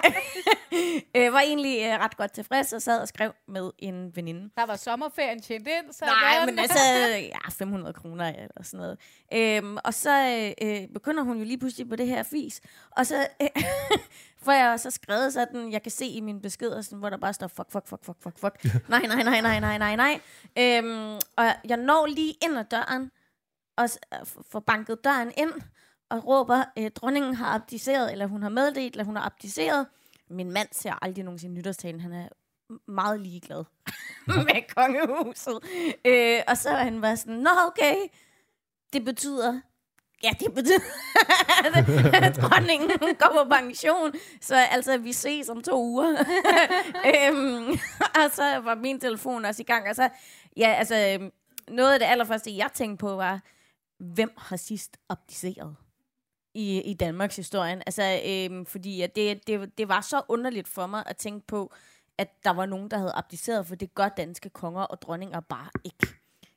øh, 1.17 1.33
var 1.33 1.41
egentlig 1.41 1.81
øh, 1.83 2.01
ret 2.01 2.17
godt 2.17 2.33
tilfreds 2.33 2.73
og 2.73 2.83
sad 2.83 3.01
og 3.01 3.09
skrev 3.09 3.33
med 3.49 3.71
en 3.79 4.17
veninde. 4.17 4.51
Der 4.57 4.67
var 4.67 4.77
sommerferien 4.77 5.43
tjent 5.43 5.69
ind, 5.69 5.93
så 5.93 6.05
Nej, 6.05 6.47
men 6.47 6.59
altså, 6.59 6.79
ja, 7.35 7.51
500 7.51 7.93
kroner 7.95 8.29
eller 8.29 8.63
sådan 8.63 8.81
noget. 8.81 8.99
Øhm, 9.35 9.77
og 9.85 9.95
så 9.95 10.53
øh, 10.63 10.89
begynder 10.95 11.23
hun 11.23 11.39
jo 11.39 11.45
lige 11.45 11.59
pludselig 11.59 11.89
på 11.89 11.97
det 11.97 12.07
her 12.07 12.23
fis. 12.23 12.61
Og 12.97 13.07
så 13.07 13.27
øh, 13.43 13.49
får 14.45 14.53
jeg 14.53 14.81
så 14.81 14.91
skrevet 14.91 15.33
sådan, 15.33 15.73
jeg 15.73 15.83
kan 15.83 15.93
se 15.93 16.07
i 16.07 16.21
mine 16.21 16.41
beskeder, 16.41 16.83
sådan, 16.83 16.99
hvor 16.99 17.11
der 17.11 17.17
bare 17.17 17.33
står, 17.33 17.49
fuck, 17.49 17.73
fuck, 17.73 17.89
fuck, 17.89 18.05
fuck, 18.05 18.19
fuck, 18.23 18.39
fuck. 18.39 18.89
nej, 18.89 19.03
nej, 19.07 19.23
nej, 19.23 19.41
nej, 19.41 19.61
nej, 19.61 19.79
nej, 19.79 19.97
nej. 19.97 20.21
Øhm, 20.59 21.15
og 21.37 21.45
jeg 21.69 21.77
når 21.77 22.07
lige 22.07 22.35
ind 22.43 22.59
ad 22.59 22.65
døren, 22.65 23.11
og 23.77 23.89
får 24.51 24.61
banket 24.61 25.05
døren 25.05 25.33
ind, 25.37 25.53
og 26.15 26.27
råber, 26.27 26.65
øh, 26.79 26.91
dronningen 26.91 27.35
har 27.35 27.55
abdiceret, 27.55 28.13
eller 28.13 28.27
hun 28.27 28.43
har 28.43 28.49
meddelt, 28.49 28.95
eller 28.95 29.05
hun 29.05 29.17
har 29.17 29.23
abdiceret. 29.27 29.87
Min 30.31 30.51
mand 30.51 30.69
ser 30.73 31.05
aldrig 31.05 31.25
nogensinde 31.25 31.55
nytårstalen. 31.55 32.01
Han 32.01 32.13
er 32.13 32.29
meget 32.87 33.21
ligeglad 33.21 33.65
med 34.27 34.75
kongehuset. 34.75 35.59
Øh, 36.05 36.41
og 36.49 36.57
så 36.57 36.71
er 36.71 36.85
han 36.85 37.01
bare 37.01 37.17
sådan, 37.17 37.35
nå 37.35 37.51
okay, 37.67 37.97
det 38.93 39.05
betyder, 39.05 39.61
ja, 40.23 40.31
det 40.41 40.55
betyder, 40.55 40.81
at 42.23 42.37
dronningen 42.43 42.91
går 43.19 43.45
på 43.45 43.49
pension. 43.51 44.13
Så 44.41 44.57
altså, 44.57 44.99
vi 44.99 45.13
ses 45.13 45.49
om 45.49 45.63
to 45.63 45.83
uger. 45.83 46.11
øhm, 47.11 47.79
og 48.15 48.31
så 48.33 48.61
var 48.65 48.75
min 48.75 49.01
telefon 49.01 49.45
også 49.45 49.63
i 49.63 49.65
gang. 49.65 49.89
Og 49.89 49.97
så, 49.97 50.09
ja, 50.57 50.75
altså, 50.79 51.19
øhm, 51.21 51.31
noget 51.69 51.93
af 51.93 51.99
det 51.99 52.07
allerførste, 52.07 52.57
jeg 52.57 52.71
tænkte 52.75 53.01
på, 53.01 53.17
var, 53.17 53.41
hvem 53.99 54.31
har 54.39 54.57
sidst 54.57 54.97
abdiceret? 55.09 55.77
I, 56.55 56.81
i 56.81 56.95
Danmarks 56.95 57.37
historien. 57.37 57.83
Altså, 57.87 58.21
øhm, 58.27 58.67
fordi 58.67 59.01
at 59.01 59.17
det, 59.17 59.47
det, 59.47 59.79
det 59.79 59.89
var 59.89 60.01
så 60.01 60.23
underligt 60.29 60.69
for 60.69 60.87
mig 60.87 61.03
at 61.07 61.17
tænke 61.17 61.47
på, 61.47 61.73
at 62.19 62.45
der 62.45 62.51
var 62.51 62.67
nogen, 62.67 62.91
der 62.91 62.99
havde 62.99 63.13
abdiceret, 63.15 63.67
for 63.67 63.75
det 63.75 63.95
gør 63.95 64.09
danske 64.09 64.51
konger 64.51 64.83
og 64.83 65.03
dronninger 65.03 65.41
bare 65.41 65.71
ikke. 65.85 66.07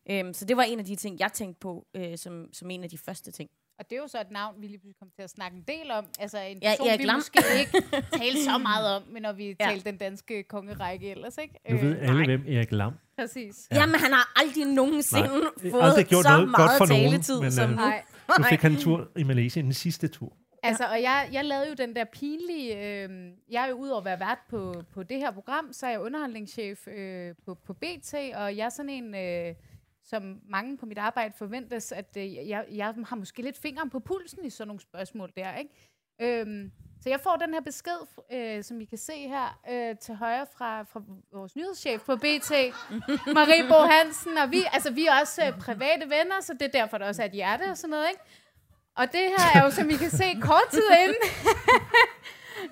Øhm, 0.09 0.33
så 0.33 0.45
det 0.45 0.57
var 0.57 0.63
en 0.63 0.79
af 0.79 0.85
de 0.85 0.95
ting, 0.95 1.19
jeg 1.19 1.33
tænkte 1.33 1.59
på 1.59 1.88
øh, 1.94 2.17
som, 2.17 2.49
som 2.53 2.69
en 2.69 2.83
af 2.83 2.89
de 2.89 2.97
første 2.97 3.31
ting. 3.31 3.49
Og 3.79 3.89
det 3.89 3.95
er 3.95 4.01
jo 4.01 4.07
så 4.07 4.21
et 4.21 4.31
navn, 4.31 4.56
vi 4.62 4.68
lige 4.68 4.79
pludselig 4.79 5.00
kommer 5.00 5.13
til 5.15 5.21
at 5.21 5.29
snakke 5.29 5.57
en 5.57 5.63
del 5.68 5.91
om. 5.91 6.06
Altså 6.19 6.39
en 6.39 6.57
ja, 6.62 6.69
person, 6.69 7.00
vi 7.00 7.03
Lam. 7.03 7.15
måske 7.15 7.39
ikke 7.59 7.71
tale 8.21 8.38
så 8.44 8.57
meget 8.57 8.95
om, 8.95 9.03
men 9.12 9.21
når 9.21 9.33
vi 9.33 9.56
ja. 9.59 9.65
talte 9.65 9.91
den 9.91 9.97
danske 9.97 10.44
kongerække 10.44 11.12
ellers, 11.12 11.38
ikke? 11.38 11.59
Nu 11.69 11.77
ved 11.77 11.95
øh, 11.95 12.01
alle, 12.01 12.13
nej. 12.15 12.25
hvem 12.25 12.45
Erik 12.47 12.71
Lam. 12.71 12.94
Præcis. 13.19 13.68
Ja. 13.71 13.75
Jamen, 13.75 13.95
han 13.95 14.12
har 14.12 14.33
aldrig 14.35 14.65
nogensinde 14.65 15.29
nej. 15.29 15.71
fået 15.71 15.83
aldrig 15.83 16.06
gjort 16.06 16.24
så 16.24 16.29
noget 16.29 16.50
meget 16.50 16.69
godt 16.69 16.77
for 16.77 16.85
taletid 16.85 17.35
nogen, 17.35 17.45
men, 17.45 17.51
som 17.51 17.63
øh, 17.63 17.69
nu. 17.69 17.75
Nej. 17.75 18.03
Nu 18.38 18.44
fik 18.44 18.62
han 18.62 18.71
en 18.71 18.77
tur 18.77 19.07
i 19.18 19.24
Malaysia, 19.24 19.62
den 19.62 19.74
sidste 19.74 20.07
tur. 20.07 20.33
Altså, 20.63 20.85
og 20.85 21.01
jeg, 21.01 21.30
jeg 21.31 21.45
lavede 21.45 21.68
jo 21.69 21.73
den 21.73 21.95
der 21.95 22.06
pinlige... 22.06 22.75
Øh, 22.75 23.09
jeg 23.50 23.63
er 23.63 23.69
jo 23.69 23.75
udover 23.75 24.00
at 24.00 24.06
være 24.06 24.19
vært 24.19 24.39
på, 24.50 24.83
på 24.94 25.03
det 25.03 25.18
her 25.18 25.31
program, 25.31 25.73
så 25.73 25.85
er 25.85 25.89
jeg 25.89 26.00
underholdningschef 26.00 26.88
øh, 26.88 27.35
på, 27.45 27.53
på 27.65 27.73
BT, 27.73 28.13
og 28.13 28.57
jeg 28.57 28.65
er 28.65 28.69
sådan 28.69 28.89
en... 28.89 29.15
Øh, 29.15 29.56
som 30.09 30.42
mange 30.50 30.77
på 30.77 30.86
mit 30.86 30.98
arbejde 30.98 31.33
forventes, 31.38 31.92
at 31.92 32.18
øh, 32.18 32.49
jeg, 32.49 32.66
jeg 32.71 32.94
har 33.06 33.16
måske 33.16 33.42
lidt 33.42 33.57
fingeren 33.57 33.90
på 33.90 33.99
pulsen 33.99 34.45
i 34.45 34.49
sådan 34.49 34.68
nogle 34.68 34.81
spørgsmål 34.81 35.31
der, 35.37 35.56
ikke? 35.56 35.71
Øhm, 36.21 36.71
så 37.02 37.09
jeg 37.09 37.19
får 37.19 37.35
den 37.35 37.54
her 37.54 37.61
besked, 37.61 37.99
øh, 38.31 38.64
som 38.64 38.81
I 38.81 38.85
kan 38.85 38.97
se 38.97 39.14
her 39.14 39.59
øh, 39.69 39.97
til 39.97 40.16
højre 40.16 40.45
fra, 40.57 40.83
fra 40.83 41.02
vores 41.33 41.56
nyhedschef 41.56 42.02
på 42.06 42.16
BT, 42.16 42.52
Marie 43.37 43.68
Bo 43.68 43.76
Hansen, 43.76 44.37
og 44.37 44.52
vi, 44.52 44.64
altså, 44.73 44.92
vi 44.92 45.06
er 45.06 45.19
også 45.21 45.45
øh, 45.45 45.59
private 45.59 46.09
venner, 46.09 46.42
så 46.42 46.54
det 46.54 46.61
er 46.61 46.80
derfor, 46.80 46.97
der 46.97 47.07
også 47.07 47.21
er 47.21 47.26
et 47.26 47.31
hjerte 47.31 47.64
og 47.64 47.78
sådan 47.78 47.90
noget, 47.90 48.07
ikke? 48.09 48.23
Og 48.95 49.11
det 49.11 49.21
her 49.37 49.59
er 49.61 49.64
jo, 49.64 49.71
som 49.71 49.90
I 49.90 49.94
kan 49.94 50.09
se, 50.09 50.23
kort 50.42 50.68
tid 50.71 50.90
inden. 51.04 51.23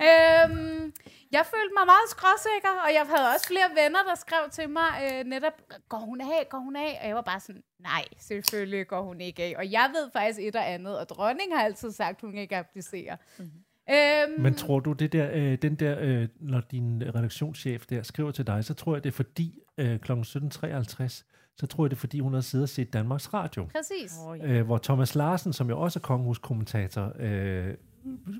øhm, 0.10 0.94
jeg 1.38 1.46
følte 1.54 1.74
mig 1.80 1.86
meget 1.94 2.08
skråsikker, 2.15 2.74
og 2.86 2.89
jeg 2.98 3.06
havde 3.13 3.27
også 3.34 3.48
flere 3.54 3.70
venner, 3.82 4.01
der 4.10 4.15
skrev 4.25 4.44
til 4.58 4.68
mig 4.70 4.89
øh, 5.06 5.20
netop, 5.34 5.58
går 5.89 6.01
hun 6.10 6.22
af, 6.22 6.42
går 6.50 6.62
hun 6.68 6.75
af? 6.75 6.92
Og 7.01 7.08
jeg 7.08 7.15
var 7.15 7.27
bare 7.32 7.39
sådan, 7.39 7.63
nej, 7.80 8.06
selvfølgelig 8.30 8.88
går 8.88 9.01
hun 9.10 9.22
ikke 9.22 9.44
af. 9.44 9.54
Og 9.58 9.72
jeg 9.72 9.88
ved 9.96 10.06
faktisk 10.13 10.39
et 10.48 10.56
og 10.56 10.65
andet, 10.74 11.00
og 11.00 11.06
dronningen 11.10 11.58
har 11.58 11.65
altid 11.65 11.92
sagt, 11.92 12.22
hun 12.22 12.38
ikke 12.38 12.56
abdicerer. 12.58 13.15
Mm-hmm. 13.38 13.65
Øhm, 13.89 14.42
Men 14.42 14.56
tror 14.56 14.80
du, 14.80 14.94
det 14.94 15.13
der, 15.13 15.30
øh, 15.34 15.58
den 15.62 15.75
der, 15.75 15.96
øh, 16.00 16.27
når 16.39 16.62
din 16.62 17.04
redaktionschef 17.15 17.86
der 17.86 18.04
skriver 18.04 18.32
til 18.32 18.48
dig, 18.48 18.65
så 18.65 18.74
tror 18.74 18.96
jeg, 18.96 19.04
det 19.04 19.10
er 19.10 19.13
fordi 19.13 19.60
øh, 19.77 20.00
kl. 20.00 20.12
17.53, 20.12 21.24
så 21.58 21.68
tror 21.68 21.86
jeg, 21.86 21.89
det 21.92 21.96
er 21.96 22.00
fordi, 22.00 22.20
hun 22.20 22.34
har 22.34 22.42
siddet 22.42 22.63
og 22.63 22.70
set 22.70 22.94
Danmarks 22.94 23.34
Radio. 23.34 23.68
Præcis. 23.75 24.13
Oh, 24.27 24.39
ja. 24.39 24.48
øh, 24.48 24.65
hvor 24.65 24.77
Thomas 24.77 25.15
Larsen, 25.15 25.54
som 25.54 25.70
jo 25.70 25.80
også 25.80 26.00
er 26.00 26.01
kongehuskommentator, 26.01 27.13
øh, 27.20 27.74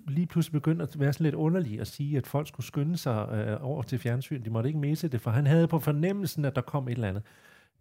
lige 0.08 0.28
pludselig 0.28 0.54
begyndte 0.54 0.84
at 0.84 1.00
være 1.00 1.14
sådan 1.14 1.24
lidt 1.24 1.36
underlig 1.36 1.82
at 1.82 1.88
sige, 1.88 2.18
at 2.18 2.28
folk 2.28 2.48
skulle 2.48 2.66
skynde 2.66 2.98
sig 2.98 3.30
øh, 3.32 3.58
over 3.66 3.82
til 3.82 4.00
fjernsyn. 4.00 4.44
De 4.46 4.50
måtte 4.50 4.70
ikke 4.70 4.80
misse 4.80 5.08
det, 5.08 5.22
for 5.22 5.32
han 5.32 5.48
havde 5.48 5.68
på 5.68 5.80
fornemmelsen, 5.80 6.46
at 6.46 6.56
der 6.56 6.62
kom 6.62 6.88
et 6.88 6.92
eller 6.92 7.08
andet. 7.08 7.24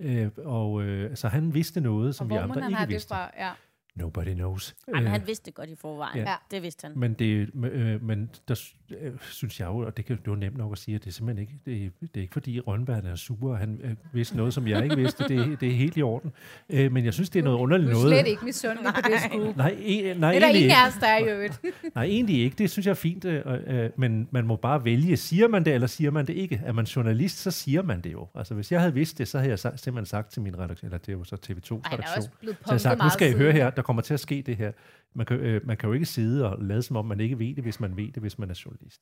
Øh, 0.00 0.30
og 0.44 0.82
øh, 0.82 1.10
altså, 1.10 1.28
han 1.28 1.54
vidste 1.54 1.80
noget, 1.80 2.14
som 2.14 2.24
og 2.24 2.30
vi 2.30 2.34
andre 2.34 2.70
ikke 2.70 2.88
vidste. 2.88 3.14
Det 3.14 3.18
fra? 3.20 3.30
Ja. 3.38 3.50
Nobody 3.96 4.34
knows. 4.34 4.74
Ej, 4.88 5.00
men 5.00 5.06
han 5.06 5.20
øh, 5.20 5.26
vidste 5.26 5.46
det 5.46 5.54
godt 5.54 5.70
i 5.70 5.76
forvejen. 5.76 6.18
Ja. 6.18 6.34
Det 6.50 6.62
vidste 6.62 6.86
han. 6.86 6.98
Men, 6.98 7.14
det, 7.14 7.50
øh, 7.64 8.04
men 8.04 8.30
der 8.48 8.60
øh, 9.00 9.12
synes 9.20 9.60
jeg 9.60 9.66
jo, 9.66 9.78
og 9.78 9.96
det, 9.96 10.04
kan, 10.04 10.16
det 10.16 10.30
var 10.30 10.36
nemt 10.36 10.56
nok 10.56 10.72
at 10.72 10.78
sige, 10.78 10.94
at 10.94 11.04
det 11.04 11.10
er 11.10 11.12
simpelthen 11.12 11.42
ikke, 11.42 11.54
det, 11.66 11.92
det 12.00 12.20
er 12.20 12.20
ikke 12.20 12.32
fordi 12.32 12.60
Rønberg 12.60 13.04
er 13.04 13.16
sur, 13.16 13.50
og 13.50 13.58
han 13.58 13.80
øh, 13.84 13.96
vidste 14.12 14.36
noget, 14.36 14.54
som 14.54 14.68
jeg 14.68 14.84
ikke 14.84 14.96
vidste. 14.96 15.28
Det, 15.28 15.60
det 15.60 15.68
er 15.68 15.72
helt 15.72 15.96
i 15.96 16.02
orden. 16.02 16.32
Øh, 16.70 16.92
men 16.92 17.04
jeg 17.04 17.14
synes, 17.14 17.30
det 17.30 17.38
er 17.38 17.44
noget 17.44 17.58
underligt 17.58 17.90
noget. 17.90 18.04
Du 18.04 18.10
er 18.10 18.14
slet 18.14 18.30
ikke 18.30 18.44
misundelig 18.44 18.94
på 18.94 19.00
det 19.10 19.20
skud. 19.20 19.54
Nej, 19.56 19.76
e, 19.78 20.14
nej, 20.14 20.32
det 20.32 20.42
er 20.42 20.46
der 20.46 20.54
ingen 20.54 20.70
af 20.70 20.86
os, 20.86 20.94
der 21.00 21.06
er 21.06 21.18
jo 21.18 21.40
et. 21.40 21.60
nej, 21.94 22.04
egentlig 22.04 22.42
ikke. 22.42 22.56
Det 22.58 22.70
synes 22.70 22.86
jeg 22.86 22.90
er 22.90 22.94
fint. 22.94 23.24
Øh, 23.24 23.42
øh, 23.66 23.90
men 23.96 24.28
man 24.30 24.46
må 24.46 24.56
bare 24.56 24.84
vælge. 24.84 25.16
Siger 25.16 25.48
man 25.48 25.64
det, 25.64 25.74
eller 25.74 25.86
siger 25.86 26.10
man 26.10 26.26
det 26.26 26.36
ikke? 26.36 26.62
Er 26.64 26.72
man 26.72 26.84
journalist, 26.84 27.38
så 27.38 27.50
siger 27.50 27.82
man 27.82 28.00
det 28.00 28.12
jo. 28.12 28.28
Altså, 28.34 28.54
hvis 28.54 28.72
jeg 28.72 28.80
havde 28.80 28.94
vidst 28.94 29.18
det, 29.18 29.28
så 29.28 29.38
havde 29.38 29.50
jeg 29.50 29.58
simpelthen 29.58 30.06
sagt 30.06 30.32
til 30.32 30.42
min 30.42 30.58
redaktion, 30.58 30.86
eller 30.86 30.98
det 30.98 31.18
var 31.18 31.24
så 31.24 31.36
TV2's 31.36 31.92
redaktion, 31.92 32.56
så 32.66 32.72
jeg 32.72 32.80
sagt, 32.80 33.02
nu 33.02 33.08
skal 33.08 33.30
I 33.30 33.32
høre 33.32 33.52
her, 33.52 33.70
der 33.70 33.82
kommer 33.84 34.02
til 34.02 34.14
at 34.14 34.20
ske 34.20 34.42
det 34.46 34.56
her. 34.56 34.72
Man 35.14 35.26
kan, 35.26 35.36
øh, 35.40 35.66
man 35.66 35.76
kan 35.76 35.86
jo 35.88 35.92
ikke 35.92 36.06
sidde 36.06 36.50
og 36.52 36.62
lade 36.64 36.82
som 36.82 36.96
om, 36.96 37.04
man 37.06 37.20
ikke 37.20 37.38
ved 37.38 37.54
det, 37.54 37.64
hvis 37.64 37.80
man 37.80 37.96
ved 37.96 38.06
det, 38.12 38.16
hvis 38.16 38.38
man 38.38 38.50
er 38.50 38.60
journalist. 38.64 39.00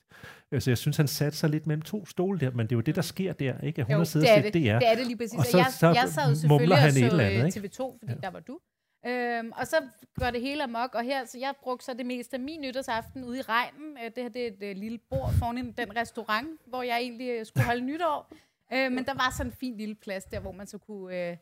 Så 0.58 0.70
jeg 0.70 0.78
synes, 0.78 0.96
han 0.96 1.08
satte 1.08 1.38
sig 1.38 1.50
lidt 1.50 1.66
mellem 1.66 1.82
to 1.82 2.06
stole 2.06 2.40
der, 2.40 2.50
men 2.50 2.66
det 2.66 2.72
er 2.72 2.76
jo 2.76 2.80
det, 2.80 2.96
der 2.96 3.02
sker 3.02 3.32
der, 3.32 3.60
ikke? 3.60 3.80
At 3.80 3.86
hun 3.86 3.92
Jo, 3.92 3.98
har 3.98 4.04
siddet 4.04 4.28
det 4.28 4.38
er 4.38 4.42
set 4.42 4.54
det. 4.54 4.62
DR. 4.62 4.78
Det 4.78 4.88
er 4.88 4.94
det 4.94 5.06
lige 5.06 5.16
præcis. 5.16 5.38
Og 5.38 5.44
så- 5.46 5.58
jeg, 5.58 5.66
så 5.70 5.86
jeg 5.86 6.08
sad 6.08 6.28
jo 6.28 6.34
selvfølgelig 6.34 6.76
han 6.78 6.88
og 6.88 6.92
så 6.92 7.06
eller 7.06 7.24
andet, 7.24 7.38
øh, 7.40 7.46
ikke? 7.46 7.60
TV2, 7.60 7.98
fordi 7.98 8.12
Ja. 8.12 8.18
der 8.22 8.30
var 8.30 8.40
du. 8.40 8.58
Øhm, 9.06 9.52
og 9.56 9.66
så 9.66 9.76
går 10.20 10.30
det 10.30 10.40
hele 10.40 10.62
amok, 10.64 10.94
og 10.94 11.02
her, 11.04 11.24
så 11.26 11.38
jeg 11.38 11.54
brugte 11.62 11.84
så 11.84 11.94
det 11.98 12.06
meste 12.06 12.34
af 12.36 12.40
min 12.40 12.60
nytårsaften 12.60 13.24
ude 13.24 13.38
i 13.38 13.42
regnen. 13.42 13.96
Øh, 14.04 14.10
det 14.14 14.22
her 14.22 14.28
det 14.28 14.42
er 14.42 14.46
et 14.46 14.62
øh, 14.70 14.76
lille 14.76 14.98
bord 15.10 15.30
foran 15.38 15.58
en- 15.58 15.72
den 15.78 15.96
restaurant, 15.96 16.48
hvor 16.66 16.82
jeg 16.82 16.98
egentlig 17.00 17.28
øh, 17.30 17.46
skulle 17.46 17.64
holde 17.66 17.80
nytår. 17.84 18.32
Øh, 18.72 18.92
men 18.92 19.04
der 19.04 19.14
var 19.14 19.34
sådan 19.36 19.52
en 19.52 19.56
fin 19.60 19.76
lille 19.76 19.94
plads 19.94 20.24
der, 20.24 20.40
hvor 20.40 20.52
man 20.52 20.66
så 20.66 20.78
kunne 20.78 21.30
øh, 21.30 21.36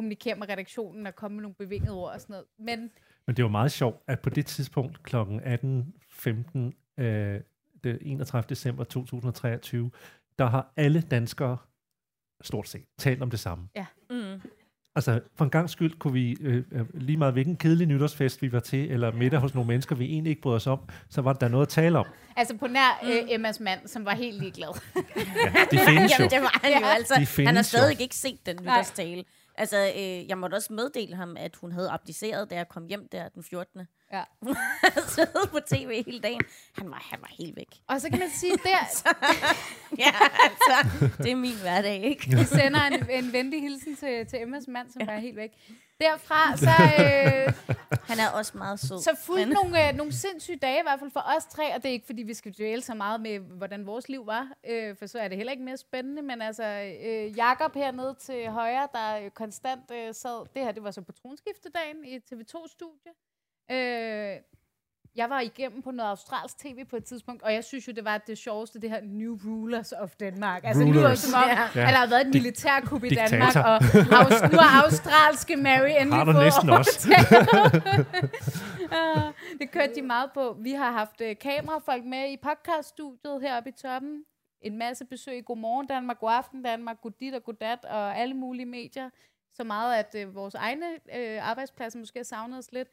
kommunikere 0.00 0.34
med 0.34 0.48
redaktionen 0.48 1.06
og 1.06 1.14
komme 1.16 1.34
med 1.34 1.42
nogle 1.42 1.54
bevingede 1.54 1.92
ord 1.92 2.12
og 2.14 2.20
sådan 2.20 2.32
noget. 2.34 2.46
Men 2.58 2.90
Men 3.26 3.36
det 3.36 3.44
var 3.44 3.50
meget 3.50 3.72
sjovt, 3.72 3.96
at 4.06 4.20
på 4.20 4.30
det 4.30 4.46
tidspunkt 4.46 5.02
kl. 5.02 5.16
18.15, 5.16 7.02
øh, 7.02 7.40
det 7.84 7.98
31. 8.02 8.44
december 8.48 8.84
2023, 8.84 9.90
der 10.38 10.46
har 10.46 10.72
alle 10.76 11.00
danskere 11.00 11.56
stort 12.42 12.68
set 12.68 12.84
talt 12.98 13.22
om 13.22 13.30
det 13.30 13.40
samme. 13.40 13.68
Mm. 14.10 14.40
Altså, 14.94 15.20
for 15.34 15.44
en 15.44 15.50
gang 15.50 15.70
skyld 15.70 15.98
kunne 15.98 16.12
vi, 16.12 16.36
øh, 16.40 16.64
øh, 16.72 16.86
lige 16.94 17.16
meget 17.16 17.32
hvilken 17.32 17.56
kedelig 17.56 17.86
nytårsfest 17.86 18.42
vi 18.42 18.52
var 18.52 18.60
til, 18.60 18.90
eller 18.90 19.12
middag 19.12 19.40
hos 19.40 19.54
nogle 19.54 19.68
mennesker, 19.68 19.94
vi 19.96 20.04
egentlig 20.04 20.30
ikke 20.30 20.42
bryder 20.42 20.56
os 20.56 20.66
om, 20.66 20.80
så 21.08 21.22
var 21.22 21.32
der 21.32 21.48
noget 21.48 21.66
at 21.66 21.68
tale 21.68 21.98
om. 21.98 22.06
altså 22.36 22.56
på 22.56 22.66
nær 22.66 23.00
øh, 23.04 23.34
Emmas 23.34 23.60
mand, 23.60 23.86
som 23.88 24.04
var 24.04 24.14
helt 24.14 24.40
ligeglad. 24.40 24.80
Det 25.70 25.80
findes 25.88 26.12
jo. 26.18 26.18
Jamen, 26.18 26.30
det 26.30 26.40
var 26.40 26.60
han 26.62 26.72
jo 26.72 26.86
Ja. 26.86 26.94
altså. 26.94 27.36
De 27.38 27.46
Han 27.46 27.56
har 27.56 27.62
stadig 27.62 27.94
jo. 27.98 28.02
ikke 28.02 28.16
set 28.16 28.46
den 28.46 28.56
nytårstale. 28.62 29.24
Altså, 29.60 29.92
øh, 29.96 30.28
jeg 30.28 30.38
måtte 30.38 30.54
også 30.54 30.72
meddele 30.72 31.16
ham, 31.16 31.36
at 31.36 31.56
hun 31.56 31.72
havde 31.72 31.90
abdiceret, 31.90 32.50
da 32.50 32.54
jeg 32.54 32.68
kom 32.68 32.86
hjem 32.86 33.08
der 33.08 33.28
den 33.28 33.42
14. 33.42 33.86
Ja. 34.12 34.24
Siddet 35.14 35.50
på 35.50 35.58
tv 35.66 36.02
hele 36.06 36.20
dagen. 36.20 36.40
Han 36.78 36.90
var, 36.90 37.06
han 37.10 37.20
var 37.20 37.30
helt 37.38 37.56
væk. 37.56 37.68
Og 37.88 38.00
så 38.00 38.10
kan 38.10 38.18
man 38.18 38.30
sige, 38.30 38.52
der, 38.56 39.04
Ja, 40.04 40.12
altså, 40.44 41.08
det 41.18 41.30
er 41.32 41.36
min 41.36 41.56
hverdag, 41.62 42.04
ikke? 42.04 42.36
Vi 42.38 42.44
sender 42.44 42.80
en, 42.80 43.10
en 43.10 43.32
venlig 43.32 43.60
hilsen 43.62 43.96
til, 43.96 44.26
til 44.26 44.42
Emmas 44.42 44.68
mand, 44.68 44.90
som 44.90 45.06
var 45.06 45.16
helt 45.16 45.36
væk. 45.36 45.50
Derfra, 46.00 46.56
så, 46.56 46.70
øh, 47.04 47.52
Han 48.02 48.18
er 48.18 48.28
også 48.30 48.58
meget 48.58 48.80
sød. 48.80 48.98
så 49.02 49.16
fulgte 49.26 49.46
Men- 49.46 49.54
nogle, 49.54 49.88
øh, 49.88 49.94
nogle 49.94 50.12
sindssyge 50.12 50.56
dage, 50.58 50.78
i 50.78 50.82
hvert 50.82 50.98
fald 51.00 51.10
for 51.10 51.24
os 51.36 51.44
tre, 51.44 51.74
og 51.74 51.82
det 51.82 51.88
er 51.88 51.92
ikke, 51.92 52.06
fordi 52.06 52.22
vi 52.22 52.34
skal 52.34 52.52
dvæle 52.52 52.82
så 52.82 52.94
meget 52.94 53.20
med, 53.20 53.38
hvordan 53.38 53.86
vores 53.86 54.08
liv 54.08 54.26
var, 54.26 54.48
øh, 54.68 54.96
for 54.96 55.06
så 55.06 55.18
er 55.18 55.28
det 55.28 55.36
heller 55.36 55.50
ikke 55.52 55.64
mere 55.64 55.76
spændende, 55.76 56.22
men 56.22 56.42
altså, 56.42 56.64
øh, 57.04 57.36
Jakob 57.36 57.74
hernede 57.74 58.14
til 58.20 58.48
højre, 58.48 58.88
der 58.92 59.18
øh, 59.24 59.30
konstant 59.30 59.90
øh, 59.92 60.14
sad, 60.14 60.46
det 60.54 60.62
her, 60.64 60.72
det 60.72 60.82
var 60.82 60.90
så 60.90 61.02
på 61.02 61.12
tronskiftedagen 61.12 62.04
i 62.04 62.16
TV2-studie. 62.16 63.12
Øh, 63.70 64.36
jeg 65.16 65.30
var 65.30 65.40
igennem 65.40 65.82
på 65.82 65.90
noget 65.90 66.10
australsk 66.10 66.58
tv 66.58 66.84
på 66.84 66.96
et 66.96 67.04
tidspunkt, 67.04 67.42
og 67.42 67.54
jeg 67.54 67.64
synes 67.64 67.88
jo, 67.88 67.92
det 67.92 68.04
var 68.04 68.18
det 68.18 68.38
sjoveste, 68.38 68.80
det 68.80 68.90
her 68.90 69.00
New 69.02 69.38
Rulers 69.46 69.92
of 69.92 70.10
Denmark. 70.20 70.64
Altså, 70.64 70.82
det 70.82 70.92
lyder 70.92 71.04
Rulers. 71.04 71.18
som 71.18 71.42
om, 71.42 71.48
Ja. 71.48 71.64
at 71.64 71.74
der 71.74 71.86
har 71.96 72.06
været 72.06 72.26
et 72.26 72.34
militærkup 72.34 73.04
i 73.04 73.08
diktator. 73.08 73.28
Danmark, 73.30 73.56
og 73.56 73.74
aus, 74.20 74.52
nu 74.52 74.58
har 74.58 74.82
australske 74.84 75.56
Mary 75.56 75.88
endelig 75.88 76.12
Har 76.12 76.24
du 76.24 76.32
fået 76.32 76.44
næsten 76.44 76.70
også. 76.70 77.08
Det 79.60 79.70
kørte 79.70 79.94
de 79.94 80.02
meget 80.02 80.30
på. 80.34 80.56
Vi 80.58 80.72
har 80.72 80.90
haft 80.92 81.20
uh, 81.20 81.26
kamerafolk 81.40 82.04
med 82.04 82.32
i 82.32 82.36
podcaststudiet 82.36 83.40
heroppe 83.42 83.70
i 83.70 83.72
toppen. 83.72 84.24
En 84.62 84.78
masse 84.78 85.04
besøg 85.04 85.38
i 85.38 85.40
Godmorgen 85.40 85.86
Danmark, 85.86 86.18
Godaften 86.18 86.62
Danmark, 86.62 87.00
Godit 87.00 87.34
og 87.34 87.44
Godat 87.44 87.84
og 87.84 88.16
alle 88.18 88.34
mulige 88.34 88.66
medier. 88.66 89.10
Så 89.52 89.64
meget, 89.64 89.94
at 89.94 90.26
uh, 90.28 90.34
vores 90.34 90.54
egne 90.54 90.86
uh, 90.86 91.48
arbejdspladser 91.48 91.98
måske 91.98 92.18
har 92.18 92.24
savnet 92.24 92.58
os 92.58 92.72
lidt. 92.72 92.88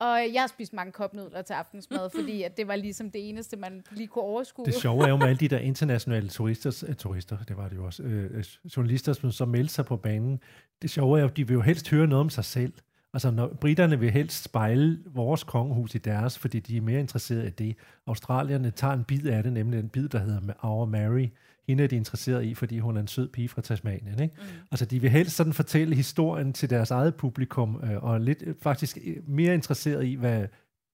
Og 0.00 0.18
jeg 0.32 0.42
har 0.42 0.46
spist 0.46 0.72
mange 0.72 0.92
kopnudler 0.92 1.42
til 1.42 1.54
aftensmad, 1.54 2.10
fordi 2.18 2.42
at 2.42 2.56
det 2.56 2.68
var 2.68 2.76
ligesom 2.76 3.10
det 3.10 3.28
eneste, 3.28 3.56
man 3.56 3.84
lige 3.90 4.06
kunne 4.06 4.24
overskue. 4.24 4.64
Det 4.64 4.74
sjove 4.74 5.04
er 5.04 5.08
jo 5.08 5.16
med 5.16 5.26
alle 5.26 5.38
de 5.38 5.48
der 5.48 5.58
internationale 5.58 6.28
turister, 6.28 6.84
øh, 6.88 6.94
turister 6.94 7.36
det 7.48 7.56
var 7.56 7.68
det 7.68 7.76
jo 7.76 7.84
også, 7.84 8.02
øh, 8.02 8.44
journalister, 8.76 9.12
som 9.12 9.32
så 9.32 9.44
meldte 9.44 9.74
sig 9.74 9.86
på 9.86 9.96
banen. 9.96 10.40
Det 10.82 10.90
sjove 10.90 11.18
er 11.18 11.22
jo, 11.22 11.28
de 11.28 11.46
vil 11.46 11.54
jo 11.54 11.60
helst 11.60 11.90
høre 11.90 12.06
noget 12.06 12.20
om 12.20 12.30
sig 12.30 12.44
selv. 12.44 12.72
Altså, 13.14 13.30
når 13.30 13.48
britterne 13.60 14.00
vil 14.00 14.10
helst 14.10 14.44
spejle 14.44 14.98
vores 15.06 15.44
kongehus 15.44 15.94
i 15.94 15.98
deres, 15.98 16.38
fordi 16.38 16.60
de 16.60 16.76
er 16.76 16.80
mere 16.80 17.00
interesserede 17.00 17.46
i 17.46 17.50
det. 17.50 17.76
Australierne 18.06 18.70
tager 18.70 18.92
en 18.92 19.04
bid 19.04 19.26
af 19.26 19.42
det, 19.42 19.52
nemlig 19.52 19.82
den 19.82 19.88
bid, 19.88 20.08
der 20.08 20.18
hedder 20.18 20.52
Our 20.62 20.84
Mary. 20.84 21.28
Hende 21.66 21.84
er 21.84 21.88
de 21.88 21.96
interesserede 21.96 22.46
i, 22.46 22.54
fordi 22.54 22.78
hun 22.78 22.96
er 22.96 23.00
en 23.00 23.06
sød 23.08 23.28
pige 23.28 23.48
fra 23.48 23.62
Tasmanien. 23.62 24.22
Ikke? 24.22 24.34
Mm. 24.38 24.42
Altså, 24.70 24.84
de 24.84 25.00
vil 25.00 25.10
helst 25.10 25.36
sådan 25.36 25.52
fortælle 25.52 25.94
historien 25.96 26.52
til 26.52 26.70
deres 26.70 26.90
eget 26.90 27.16
publikum, 27.16 27.80
øh, 27.84 28.04
og 28.04 28.20
lidt 28.20 28.42
øh, 28.42 28.54
faktisk 28.62 28.98
øh, 29.04 29.28
mere 29.28 29.54
interesseret 29.54 30.04
i, 30.04 30.14
hvad 30.14 30.46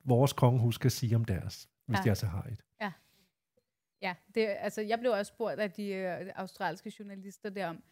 vores 0.04 0.32
kongehus 0.32 0.74
skal 0.74 0.90
sige 0.90 1.16
om 1.16 1.24
deres, 1.24 1.68
hvis 1.86 1.98
Ja. 1.98 2.02
de 2.04 2.08
altså 2.08 2.26
har 2.26 2.42
et. 2.42 2.62
Ja, 4.02 4.14
det, 4.34 4.46
altså, 4.58 4.80
jeg 4.80 4.98
blev 4.98 5.12
også 5.12 5.30
spurgt 5.34 5.60
af 5.60 5.70
de 5.70 5.86
øh, 5.86 6.26
australske 6.34 6.92
journalister 6.98 7.50
der 7.50 7.66
om, 7.66 7.82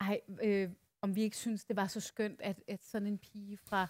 ej, 0.00 0.20
øh, 0.42 0.70
om 1.02 1.14
vi 1.16 1.22
ikke 1.22 1.36
synes, 1.36 1.64
det 1.64 1.76
var 1.76 1.86
så 1.86 2.00
skønt, 2.00 2.40
at, 2.40 2.62
at 2.68 2.84
sådan 2.84 3.08
en 3.08 3.18
pige 3.18 3.56
fra, 3.56 3.86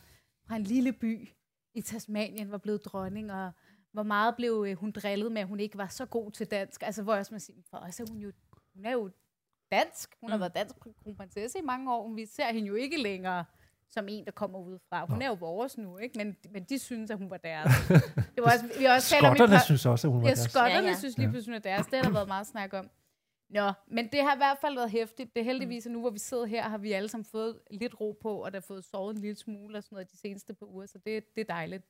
fra 0.46 0.56
en 0.56 0.62
lille 0.62 0.92
by 0.92 1.28
i 1.74 1.80
Tasmanien 1.80 2.50
var 2.50 2.58
blevet 2.58 2.84
dronning, 2.84 3.32
og 3.32 3.52
hvor 3.92 4.02
meget 4.02 4.36
blev 4.36 4.64
øh, 4.68 4.76
hun 4.76 4.92
drillet 4.92 5.32
med, 5.32 5.40
at 5.42 5.48
hun 5.48 5.60
ikke 5.60 5.78
var 5.78 5.86
så 5.86 6.06
god 6.06 6.30
til 6.30 6.46
dansk. 6.46 6.82
Altså, 6.82 7.02
hvor 7.02 7.12
jeg 7.12 7.20
også 7.20 7.34
må 7.34 7.38
sige, 7.38 7.64
for 7.70 7.76
os 7.78 8.00
er 8.00 8.04
hun 8.10 8.18
jo, 8.18 8.32
hun 8.74 8.84
er 8.84 8.92
jo 8.92 9.10
dansk. 9.72 10.14
Hun 10.20 10.30
har 10.30 10.36
Mm. 10.36 10.40
været 10.40 10.54
dansk 10.54 10.74
kronprinsesse 11.02 11.58
i 11.58 11.62
mange 11.62 11.94
år, 11.94 12.06
men 12.08 12.16
vi 12.16 12.26
ser 12.26 12.52
hende 12.52 12.68
jo 12.68 12.74
ikke 12.74 13.02
længere 13.02 13.44
som 13.90 14.08
en, 14.08 14.24
der 14.24 14.30
kommer 14.30 14.58
udefra. 14.58 15.06
Hun 15.06 15.18
Nå. 15.18 15.22
er 15.24 15.28
jo 15.28 15.34
vores 15.34 15.78
nu, 15.78 15.98
ikke? 15.98 16.18
Men, 16.18 16.36
men 16.50 16.64
de 16.64 16.78
synes, 16.78 17.10
at 17.10 17.18
hun 17.18 17.30
var 17.30 17.36
deres. 17.36 17.72
Det 18.34 18.44
var 18.44 18.52
også, 18.52 18.64
vi 18.78 18.84
har 18.84 18.94
også 18.94 19.16
Skotterne 19.16 19.54
pod- 19.56 19.64
synes 19.64 19.86
også, 19.86 20.06
at 20.08 20.12
hun 20.12 20.22
var 20.22 20.28
Ja, 20.28 20.34
deres. 20.34 20.50
skotterne 20.50 20.74
Ja, 20.86 20.90
ja, 20.90 20.94
synes 20.98 21.18
lige 21.18 21.30
pludselig, 21.30 21.56
at 21.56 21.64
deres. 21.64 21.86
Det 21.86 21.94
har 21.98 22.02
der 22.02 22.12
været 22.12 22.28
meget 22.28 22.46
snak 22.46 22.72
om. 22.74 22.90
Nå, 23.50 23.72
men 23.86 24.08
det 24.12 24.22
har 24.22 24.34
i 24.34 24.36
hvert 24.36 24.58
fald 24.60 24.74
været 24.74 24.90
hæftigt. 24.90 25.34
Det 25.34 25.40
er 25.40 25.44
heldigvis, 25.44 25.86
at 25.86 25.92
nu 25.92 26.00
hvor 26.00 26.10
vi 26.10 26.18
sidder 26.18 26.46
her, 26.46 26.62
har 26.68 26.78
vi 26.78 26.92
alle 26.92 27.08
sammen 27.08 27.24
fået 27.24 27.58
lidt 27.70 28.00
ro 28.00 28.18
på, 28.22 28.44
og 28.44 28.52
der 28.52 28.56
har 28.58 28.64
fået 28.66 28.84
sovet 28.84 29.14
en 29.14 29.20
lille 29.20 29.36
smule 29.36 29.78
og 29.78 29.82
sådan 29.82 29.96
noget 29.96 30.10
de 30.12 30.16
seneste 30.18 30.54
par 30.54 30.66
uger, 30.66 30.86
så 30.86 30.98
det, 30.98 31.34
det 31.34 31.40
er 31.40 31.44
dejligt. 31.44 31.84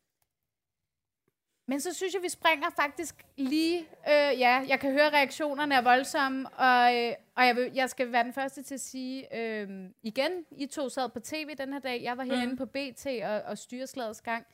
Men 1.70 1.80
så 1.80 1.94
synes 1.94 2.14
jeg, 2.14 2.22
vi 2.22 2.28
springer 2.28 2.70
faktisk 2.70 3.26
lige... 3.37 3.78
Øh, 3.80 4.40
ja, 4.40 4.64
jeg 4.68 4.80
kan 4.80 4.92
høre, 4.92 5.10
reaktionerne 5.10 5.75
er 5.75 5.82
voldsomme, 5.82 6.48
og, 6.48 6.96
øh, 6.96 7.12
og 7.37 7.46
jeg, 7.46 7.56
vil, 7.56 7.70
jeg 7.75 7.90
skal 7.90 8.12
være 8.12 8.25
den 8.25 8.32
første 8.32 8.62
til 8.62 8.75
at 8.75 8.80
sige 8.80 9.37
øh, 9.38 9.90
igen, 10.02 10.46
I 10.50 10.66
to 10.66 10.88
sad 10.88 11.08
på 11.08 11.20
tv 11.20 11.54
den 11.58 11.72
her 11.72 11.80
dag. 11.80 12.02
Jeg 12.02 12.16
var 12.16 12.25
herinde 12.25 12.52
Mm. 12.52 12.56
på 12.56 12.66
BT 12.66 13.06
og, 13.25 13.42
og 13.42 13.58
styreslagets 13.58 14.20
gang. 14.22 14.46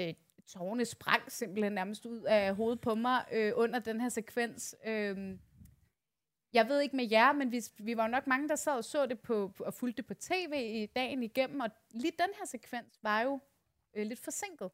Øh, 0.00 0.14
tårerne 0.46 0.84
sprang 0.84 1.32
simpelthen 1.32 1.72
nærmest 1.72 2.06
ud 2.06 2.20
af 2.22 2.54
hovedet 2.54 2.80
på 2.80 2.94
mig 2.94 3.24
øh, 3.32 3.52
under 3.56 3.78
den 3.78 4.00
her 4.00 4.08
sekvens. 4.08 4.76
Øh, 4.86 5.18
jeg 6.52 6.68
ved 6.68 6.80
ikke 6.80 6.96
med 6.96 7.08
jer, 7.10 7.32
men 7.32 7.52
vi, 7.52 7.62
vi 7.78 7.96
var 7.96 8.02
jo 8.04 8.10
nok 8.10 8.26
mange, 8.26 8.48
der 8.48 8.56
sad 8.56 8.76
og 8.76 8.84
så 8.84 9.06
det 9.06 9.20
på, 9.20 9.52
på, 9.56 9.64
og 9.64 9.74
fulgte 9.74 9.96
det 9.96 10.06
på 10.06 10.14
tv 10.14 10.52
i 10.54 10.86
dagen 10.86 11.22
igennem, 11.22 11.60
og 11.60 11.70
lige 11.90 12.12
den 12.18 12.28
her 12.38 12.46
sekvens 12.46 12.98
var 13.02 13.20
jo 13.20 13.40
øh, 13.94 14.06
lidt 14.06 14.20
forsinket. 14.20 14.70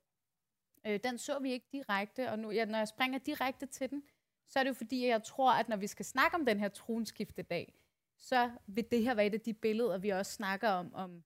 Øh, 0.86 1.00
den 1.04 1.18
så 1.18 1.38
vi 1.38 1.52
ikke 1.52 1.66
direkte, 1.72 2.30
og 2.30 2.38
nu, 2.38 2.50
ja, 2.50 2.64
når 2.64 2.78
jeg 2.78 2.88
springer 2.88 3.18
direkte 3.18 3.66
til 3.66 3.90
den, 3.90 4.02
så 4.48 4.58
er 4.58 4.62
det 4.62 4.68
jo 4.68 4.74
fordi, 4.74 5.06
jeg 5.06 5.22
tror, 5.22 5.52
at 5.52 5.68
når 5.68 5.76
vi 5.76 5.86
skal 5.86 6.04
snakke 6.04 6.34
om 6.34 6.46
den 6.46 6.60
her 6.60 6.68
tronskiftedag, 6.68 7.74
så 8.16 8.50
vil 8.66 8.90
det 8.90 9.02
her 9.02 9.14
være 9.14 9.26
et 9.26 9.34
af 9.34 9.40
de 9.40 9.54
billeder, 9.54 9.98
vi 9.98 10.08
også 10.08 10.32
snakker 10.32 10.68
om, 10.68 10.94
om 10.94 11.24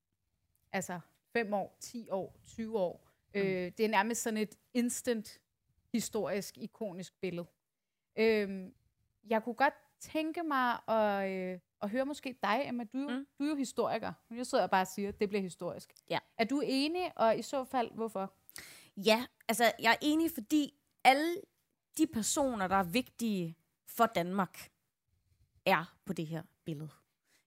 altså 0.73 1.00
5 1.33 1.55
år, 1.55 1.76
10 1.81 2.11
år, 2.11 2.37
20 2.47 2.79
år. 2.79 3.11
Øh, 3.35 3.73
det 3.79 3.81
er 3.81 3.88
nærmest 3.88 4.23
sådan 4.23 4.37
et 4.37 4.59
instant 4.75 5.40
historisk, 5.93 6.59
ikonisk 6.59 7.21
billede. 7.21 7.47
Øh, 8.17 8.71
jeg 9.29 9.43
kunne 9.43 9.55
godt 9.55 9.75
tænke 10.00 10.43
mig 10.43 10.88
at, 10.88 11.31
øh, 11.31 11.59
at 11.83 11.90
høre 11.90 12.07
måske 12.07 12.38
dig, 12.43 12.62
Emma. 12.67 12.85
Du, 12.85 12.99
mm. 12.99 13.14
Mm. 13.14 13.26
du 13.38 13.45
er 13.45 13.49
jo 13.49 13.55
historiker. 13.55 14.12
Jeg 14.31 14.47
sidder 14.47 14.64
og 14.64 14.71
bare 14.71 14.83
og 14.83 14.87
siger, 14.87 15.09
at 15.09 15.21
det 15.21 15.29
bliver 15.29 15.43
historisk. 15.43 15.95
Ja. 16.11 16.19
Er 16.38 16.45
du 16.45 16.62
enig, 16.64 17.12
og 17.17 17.38
i 17.38 17.43
så 17.43 17.64
fald, 17.64 17.90
hvorfor? 17.95 18.35
Ja, 19.07 19.26
altså 19.49 19.73
jeg 19.83 19.90
er 19.92 19.97
enig, 20.02 20.30
fordi 20.35 20.75
alle 21.04 21.35
de 21.99 22.07
personer, 22.07 22.66
der 22.69 22.76
er 22.76 22.83
vigtige 22.83 23.57
for 23.88 24.07
Danmark, 24.07 24.69
er 25.66 25.95
på 26.07 26.12
det 26.12 26.26
her 26.26 26.42
billede. 26.64 26.88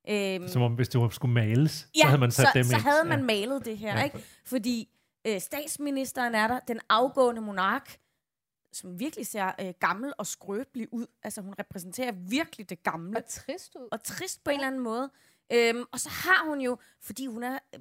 Øhm, 0.10 0.48
Som 0.48 0.62
om, 0.62 0.74
hvis 0.76 0.90
det 0.90 1.14
skulle 1.14 1.34
males, 1.34 1.90
ja, 1.96 2.02
så 2.02 2.08
havde 2.08 2.20
man 2.20 2.32
sat 2.32 2.46
så, 2.46 2.52
dem 2.54 2.64
så 2.64 2.76
ind. 2.76 2.82
havde 2.82 3.06
man 3.06 3.20
Ja. 3.20 3.26
malet 3.26 3.66
det 3.66 3.78
her, 3.78 3.92
Ja. 3.94 3.98
ja. 4.00 4.04
ikke? 4.04 4.20
Fordi 4.46 4.90
øh, 5.28 5.42
statsministeren 5.42 6.36
er 6.36 6.48
der, 6.48 6.60
den 6.60 6.80
afgående 6.90 7.42
monark, 7.42 7.98
som 8.74 9.00
virkelig 9.00 9.28
ser 9.28 9.52
øh, 9.62 9.74
gammel 9.80 10.14
og 10.18 10.28
skrøbelig 10.28 10.94
ud. 10.94 11.06
Altså 11.24 11.42
hun 11.42 11.54
repræsenterer 11.60 12.12
virkelig 12.12 12.70
det 12.70 12.84
gamle 12.84 13.18
Og 13.18 13.26
trist 13.26 13.76
ud. 13.76 13.88
og 13.92 14.04
trist 14.04 14.44
på 14.44 14.50
en 14.52 14.56
eller 14.56 14.68
anden 14.68 14.82
måde. 14.82 15.12
Øhm, 15.54 15.84
og 15.92 16.00
så 16.00 16.10
har 16.10 16.50
hun 16.50 16.62
jo, 16.62 16.78
fordi 17.02 17.26
hun 17.28 17.44
er 17.44 17.60
øh, 17.76 17.80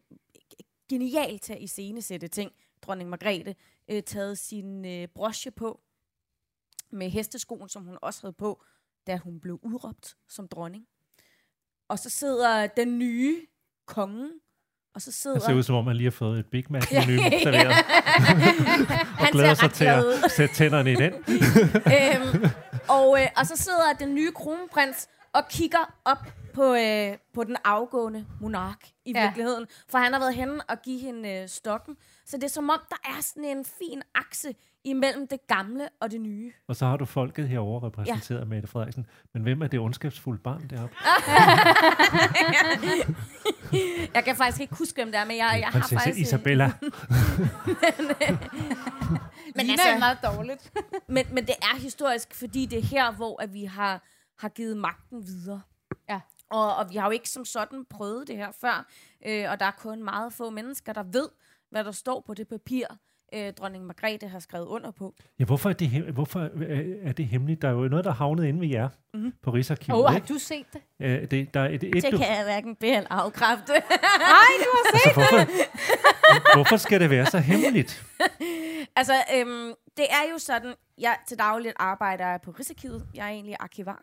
genial 0.88 1.38
til 1.38 1.52
at 1.52 1.62
iscenesætte 1.62 2.28
ting, 2.28 2.52
dronning 2.82 3.10
Margrethe, 3.10 3.54
øh, 3.88 4.02
taget 4.02 4.38
sin 4.38 4.84
øh, 4.84 5.08
broche 5.08 5.50
på 5.50 5.80
med 6.90 7.10
hesteskoen, 7.10 7.68
som 7.68 7.84
hun 7.84 7.98
også 8.02 8.22
havde 8.22 8.32
på, 8.32 8.64
da 9.06 9.16
hun 9.16 9.40
blev 9.40 9.60
udråbt 9.62 10.16
som 10.28 10.48
dronning. 10.48 10.86
Og 11.88 11.98
så 11.98 12.10
sidder 12.10 12.66
den 12.66 12.98
nye 12.98 13.46
konge 13.86 14.30
og 14.94 15.02
så 15.02 15.06
Han 15.06 15.12
sidder... 15.12 15.38
ser 15.38 15.54
ud 15.54 15.62
som 15.62 15.74
om, 15.74 15.86
han 15.86 15.96
lige 15.96 16.06
har 16.06 16.10
fået 16.10 16.38
et 16.38 16.46
Big 16.46 16.64
Mac 16.70 16.92
menu 16.92 17.22
serveret, 17.42 17.68
og 19.18 19.24
han 19.24 19.32
glæder 19.32 19.54
sig 19.54 19.72
til 19.72 19.84
at 19.84 20.04
sætte 20.36 20.54
tænderne 20.54 20.92
i 20.92 20.94
den. 20.94 21.12
øhm, 21.96 22.44
og, 22.88 23.20
øh, 23.20 23.28
og 23.36 23.46
så 23.46 23.56
sidder 23.56 23.92
den 23.98 24.14
nye 24.14 24.32
kronprins 24.32 25.08
og 25.32 25.42
kigger 25.50 25.94
op 26.04 26.26
på, 26.54 26.74
øh, 26.74 27.18
på 27.34 27.44
den 27.44 27.56
afgående 27.64 28.26
monark 28.40 28.88
i 29.04 29.12
Ja. 29.12 29.20
ja. 29.20 29.26
virkeligheden. 29.26 29.66
For 29.88 29.98
han 29.98 30.12
har 30.12 30.20
været 30.20 30.34
henne 30.34 30.60
og 30.70 30.82
give 30.82 31.00
hende 31.00 31.28
øh, 31.28 31.48
stokken. 31.48 31.96
Så 32.26 32.36
det 32.36 32.44
er 32.44 32.48
som 32.48 32.70
om, 32.70 32.80
der 32.90 32.96
er 33.04 33.20
sådan 33.20 33.44
en 33.44 33.64
fin 33.64 34.02
akse 34.14 34.54
imellem 34.84 35.26
det 35.28 35.46
gamle 35.46 35.88
og 36.00 36.10
det 36.10 36.20
nye. 36.20 36.52
Og 36.68 36.76
så 36.76 36.86
har 36.86 36.96
du 36.96 37.04
folket 37.04 37.48
herovre 37.48 37.86
repræsenteret 37.86 38.40
af 38.40 38.46
Mette 38.46 38.68
Frederiksen. 38.68 39.06
Men 39.34 39.42
hvem 39.42 39.62
er 39.62 39.66
det 39.66 39.80
ondskabsfulde 39.80 40.38
barn 40.42 40.68
deroppe? 40.70 40.94
Jeg 44.14 44.24
kan 44.24 44.36
faktisk 44.36 44.60
ikke 44.60 44.74
huske, 44.78 44.94
hvem 45.02 45.12
det 45.12 45.20
er, 45.20 45.24
men 45.24 45.36
jeg, 45.36 45.56
jeg 45.60 45.68
har 45.68 45.80
faktisk... 45.88 46.08
øh, 46.16 46.20
Isabella. 46.20 46.72
Men 49.54 49.70
altså- 49.70 49.88
altså, 49.88 49.98
meget 49.98 50.18
dårligt. 50.24 50.72
Men, 51.08 51.26
men 51.32 51.46
det 51.46 51.54
er 51.62 51.76
historisk, 51.80 52.34
fordi 52.34 52.66
det 52.66 52.78
er 52.78 52.82
her, 52.82 53.12
hvor 53.12 53.42
at 53.42 53.52
vi 53.54 53.64
har, 53.64 54.02
har 54.38 54.48
givet 54.48 54.76
magten 54.76 55.26
videre. 55.26 55.60
Og, 56.52 56.76
og 56.76 56.90
vi 56.90 56.96
har 56.96 57.06
jo 57.06 57.10
ikke 57.10 57.28
som 57.30 57.44
sådan 57.44 57.84
prøvet 57.90 58.28
det 58.28 58.36
her 58.36 58.52
før, 58.60 58.86
øh, 59.26 59.50
og 59.50 59.60
der 59.60 59.66
er 59.66 59.70
kun 59.78 60.02
meget 60.04 60.32
få 60.32 60.50
mennesker, 60.50 60.92
der 60.92 61.02
ved, 61.02 61.28
hvad 61.70 61.84
der 61.84 61.92
står 61.92 62.20
på 62.26 62.34
det 62.34 62.48
papir, 62.48 62.86
øh, 63.34 63.52
dronning 63.52 63.86
Margrethe 63.86 64.28
har 64.28 64.38
skrevet 64.38 64.66
under 64.66 64.90
på. 64.90 65.14
Ja, 65.38 65.44
hvorfor 65.44 65.68
er 65.70 65.74
det, 65.74 65.88
hem- 65.88 66.14
hvorfor 66.14 66.40
er- 66.40 67.08
er 67.08 67.12
det 67.12 67.26
hemmeligt? 67.26 67.62
Der 67.62 67.68
er 67.68 67.72
jo 67.72 67.88
noget, 67.88 68.04
der 68.04 68.10
er 68.10 68.14
havnet 68.14 68.44
inde 68.46 68.60
ved 68.60 68.68
jer 68.68 68.88
mm-hmm. 69.14 69.32
på 69.42 69.50
Rigsarkivet. 69.50 69.98
Åh, 69.98 70.04
oh, 70.04 70.12
har 70.12 70.18
du 70.18 70.38
set 70.38 70.66
det? 70.72 70.80
Ja, 71.00 71.24
det, 71.24 71.54
der 71.54 71.60
er 71.60 71.68
et, 71.68 71.84
et, 71.84 71.92
Det 71.94 72.02
kan 72.02 72.36
jeg 72.36 72.42
hverken 72.44 72.76
be 72.76 72.86
eller 72.86 73.12
afkræfte. 73.12 73.72
Nej, 74.32 74.52
du 74.64 74.70
har 74.72 74.98
set 74.98 75.06
altså, 75.06 75.20
hvorfor, 75.20 76.54
hvorfor 76.56 76.76
skal 76.76 77.00
det 77.00 77.10
være 77.10 77.26
så 77.26 77.38
hemmeligt? 77.38 78.04
altså, 78.96 79.14
øhm, 79.36 79.72
det 79.96 80.04
er 80.10 80.30
jo 80.32 80.38
sådan, 80.38 80.74
jeg 80.98 81.16
til 81.28 81.38
dagligt 81.38 81.74
arbejder 81.78 82.26
jeg 82.26 82.40
på 82.40 82.50
Rigsarkivet. 82.50 83.06
Jeg 83.14 83.26
er 83.26 83.30
egentlig 83.30 83.56
arkivar. 83.60 84.02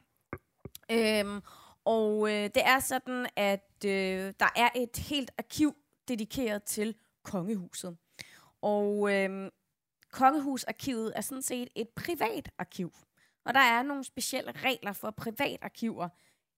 Øhm, 0.92 1.42
og 1.86 2.30
øh, 2.30 2.44
det 2.44 2.66
er 2.66 2.80
sådan, 2.80 3.28
at 3.36 3.86
øh, 3.86 4.34
der 4.40 4.50
er 4.56 4.70
et 4.76 4.98
helt 4.98 5.32
arkiv 5.38 5.76
dedikeret 6.08 6.64
til 6.64 6.96
kongehuset. 7.24 7.98
Og 8.62 9.14
øh, 9.14 9.52
kongehusarkivet 10.12 11.14
er 11.16 11.22
sådan 11.22 11.42
set 11.42 11.70
et 11.76 11.90
privat 11.90 12.52
arkiv. 12.58 12.94
Og 13.46 13.54
der 13.54 13.60
er 13.60 13.84
nogle 13.84 14.04
specielle 14.04 14.52
regler 14.52 14.94
for 14.94 15.12
privatarkiver 15.12 16.10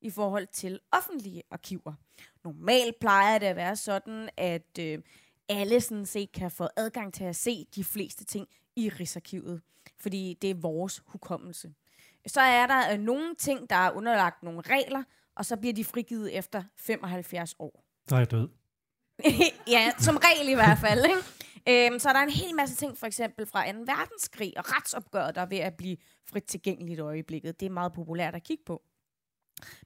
i 0.01 0.09
forhold 0.09 0.47
til 0.47 0.79
offentlige 0.91 1.43
arkiver. 1.51 1.93
Normalt 2.43 2.99
plejer 2.99 3.37
det 3.37 3.45
at 3.45 3.55
være 3.55 3.75
sådan, 3.75 4.29
at 4.37 4.79
øh, 4.79 4.99
alle 5.49 5.81
sådan 5.81 6.05
set 6.05 6.31
kan 6.31 6.51
få 6.51 6.67
adgang 6.75 7.13
til 7.13 7.23
at 7.23 7.35
se 7.35 7.65
de 7.75 7.83
fleste 7.83 8.25
ting 8.25 8.47
i 8.75 8.89
Rigsarkivet, 8.89 9.61
fordi 9.97 10.37
det 10.41 10.49
er 10.49 10.55
vores 10.55 11.03
hukommelse. 11.05 11.73
Så 12.27 12.41
er 12.41 12.67
der 12.67 12.93
øh, 12.93 12.99
nogle 12.99 13.35
ting, 13.35 13.69
der 13.69 13.75
er 13.75 13.91
underlagt 13.91 14.43
nogle 14.43 14.61
regler, 14.61 15.03
og 15.35 15.45
så 15.45 15.57
bliver 15.57 15.73
de 15.73 15.85
frigivet 15.85 16.37
efter 16.37 16.63
75 16.77 17.55
år. 17.59 17.83
Så 18.07 18.15
er 18.15 18.25
død. 18.25 18.49
ja, 19.75 19.91
som 19.97 20.17
regel 20.17 20.49
i 20.49 20.53
hvert 20.53 20.77
fald. 20.77 21.05
Ikke? 21.05 21.87
Øhm, 21.87 21.99
så 21.99 22.09
er 22.09 22.13
der 22.13 22.19
en 22.19 22.29
hel 22.29 22.55
masse 22.55 22.75
ting, 22.75 22.97
for 22.97 23.07
eksempel 23.07 23.45
fra 23.45 23.71
2. 23.71 23.79
verdenskrig 23.79 24.57
og 24.57 24.63
retsopgøret, 24.75 25.35
der 25.35 25.41
er 25.41 25.45
ved 25.45 25.57
at 25.57 25.73
blive 25.73 25.97
frit 26.29 26.43
tilgængeligt 26.43 26.97
i 26.97 27.01
øjeblikket. 27.01 27.59
Det 27.59 27.65
er 27.65 27.69
meget 27.69 27.93
populært 27.93 28.35
at 28.35 28.43
kigge 28.43 28.63
på. 28.65 28.81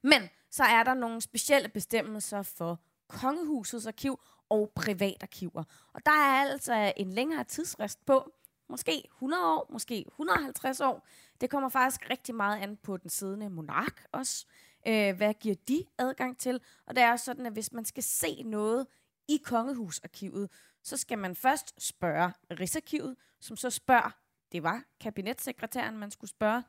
Men 0.03 0.21
så 0.51 0.63
er 0.63 0.83
der 0.83 0.93
nogle 0.93 1.21
specielle 1.21 1.69
bestemmelser 1.69 2.41
for 2.41 2.81
kongehusets 3.07 3.87
arkiv 3.87 4.19
og 4.49 4.71
privatarkiver. 4.75 5.63
Og 5.93 6.05
der 6.05 6.11
er 6.11 6.51
altså 6.51 6.93
en 6.97 7.11
længere 7.11 7.43
tidsfrist 7.43 8.05
på, 8.05 8.31
måske 8.69 9.03
100 9.13 9.43
år, 9.43 9.67
måske 9.69 10.05
150 10.07 10.81
år. 10.81 11.07
Det 11.41 11.49
kommer 11.49 11.69
faktisk 11.69 12.09
rigtig 12.09 12.35
meget 12.35 12.61
an 12.61 12.77
på 12.77 12.97
den 12.97 13.09
siddende 13.09 13.49
monark 13.49 14.05
også. 14.11 14.45
Øh, 14.87 15.15
hvad 15.15 15.33
giver 15.33 15.55
de 15.67 15.83
adgang 15.97 16.37
til? 16.37 16.61
Og 16.85 16.95
det 16.95 17.03
er 17.03 17.15
sådan, 17.15 17.45
at 17.45 17.53
hvis 17.53 17.71
man 17.71 17.85
skal 17.85 18.03
se 18.03 18.43
noget 18.43 18.87
i 19.27 19.37
kongehusarkivet, 19.45 20.49
så 20.83 20.97
skal 20.97 21.17
man 21.17 21.35
først 21.35 21.73
spørge 21.83 22.33
Rigsarkivet, 22.59 23.15
som 23.39 23.57
så 23.57 23.69
spørger, 23.69 24.09
det 24.51 24.63
var 24.63 24.83
kabinetssekretæren, 24.99 25.97
man 25.97 26.11
skulle 26.11 26.29
spørge. 26.29 26.63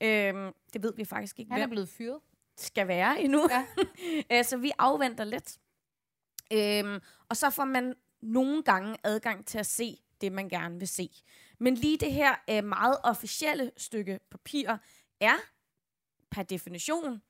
Øhm, 0.00 0.52
det 0.72 0.82
ved 0.82 0.92
vi 0.96 1.04
faktisk 1.04 1.38
ikke, 1.38 1.52
Han 1.52 1.62
er 1.62 1.66
blevet 1.66 1.88
fyret. 1.88 2.20
skal 2.56 2.88
være 2.88 3.20
endnu. 3.20 3.48
Ja. 3.50 3.66
Øh, 4.38 4.44
så 4.44 4.56
vi 4.56 4.72
afventer 4.78 5.24
lidt. 5.24 5.58
Øhm, 6.52 7.00
og 7.28 7.36
så 7.36 7.50
får 7.50 7.64
man 7.64 7.94
nogle 8.20 8.62
gange 8.62 8.96
adgang 9.04 9.46
til 9.46 9.58
at 9.58 9.66
se 9.66 9.98
det, 10.20 10.32
man 10.32 10.48
gerne 10.48 10.78
vil 10.78 10.88
se. 10.88 11.10
Men 11.58 11.74
lige 11.74 11.98
det 11.98 12.12
her 12.12 12.34
øh, 12.50 12.64
meget 12.64 12.96
officielle 13.04 13.70
stykke 13.76 14.20
papir 14.30 14.76
er 15.20 15.36
per 16.30 16.42
definition 16.42 17.22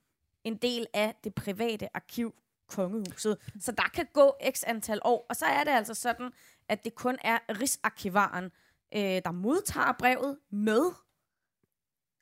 en 0.45 0.57
del 0.57 0.87
af 0.95 1.15
det 1.25 1.35
private 1.35 1.97
arkiv 1.97 2.35
kongehuset. 2.69 3.53
Så 3.61 3.73
der 3.73 3.89
kan 3.95 4.07
gå 4.13 4.37
x 4.51 4.65
antal 4.67 5.01
år, 5.05 5.27
og 5.29 5.37
så 5.37 5.47
er 5.47 5.65
det 5.65 5.71
altså 5.71 5.95
sådan, 5.95 6.31
at 6.69 6.85
det 6.85 6.95
kun 6.95 7.19
er 7.25 7.39
Rigsarkivaren, 7.61 8.45
øh, 8.95 9.01
der 9.01 9.33
modtager 9.33 9.93
brevet 9.93 10.39
med 10.51 10.93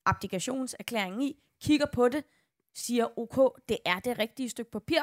abdikationserklæringen 0.05 1.23
i, 1.23 1.43
kigger 1.61 1.87
på 1.93 2.09
det, 2.09 2.25
siger, 2.75 3.19
ok, 3.19 3.61
det 3.69 3.79
er 3.85 3.99
det 3.99 4.19
rigtige 4.19 4.51
stykke 4.51 4.71
papir, 4.71 5.03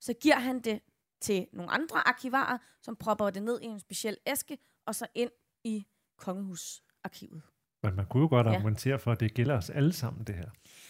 så 0.00 0.12
giver 0.12 0.38
han 0.38 0.60
det 0.60 0.80
til 1.20 1.46
nogle 1.52 1.70
andre 1.70 2.08
arkivarer, 2.08 2.58
som 2.82 2.96
propper 2.96 3.30
det 3.30 3.42
ned 3.42 3.60
i 3.60 3.64
en 3.64 3.80
speciel 3.80 4.16
æske, 4.26 4.58
og 4.86 4.94
så 4.94 5.06
ind 5.14 5.30
i 5.64 5.86
kongehusarkivet. 6.18 7.42
Men 7.82 7.96
man 7.96 8.06
kunne 8.06 8.20
jo 8.22 8.28
godt 8.28 8.46
Ja. 8.46 8.52
argumentere 8.52 8.98
for, 8.98 9.12
at 9.12 9.20
det 9.20 9.34
gælder 9.34 9.56
os 9.56 9.70
alle 9.70 9.92
sammen, 9.92 10.24
det 10.24 10.34
her. 10.34 10.42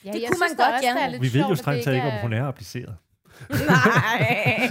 Ja, 0.04 0.12
Det 0.12 0.22
jeg 0.22 0.28
kunne 0.30 0.38
man 0.40 0.48
synes 0.48 0.58
godt, 0.58 0.82
ja. 0.82 0.98
er 0.98 1.08
lidt 1.08 1.22
Vi 1.22 1.32
ved 1.38 1.46
jo 1.48 1.54
strengt 1.54 1.84
taget 1.84 1.96
ikke, 1.96 2.08
om 2.08 2.20
hun 2.20 2.32
er 2.32 2.44
appliceret. 2.44 2.96
Nej. 3.50 4.68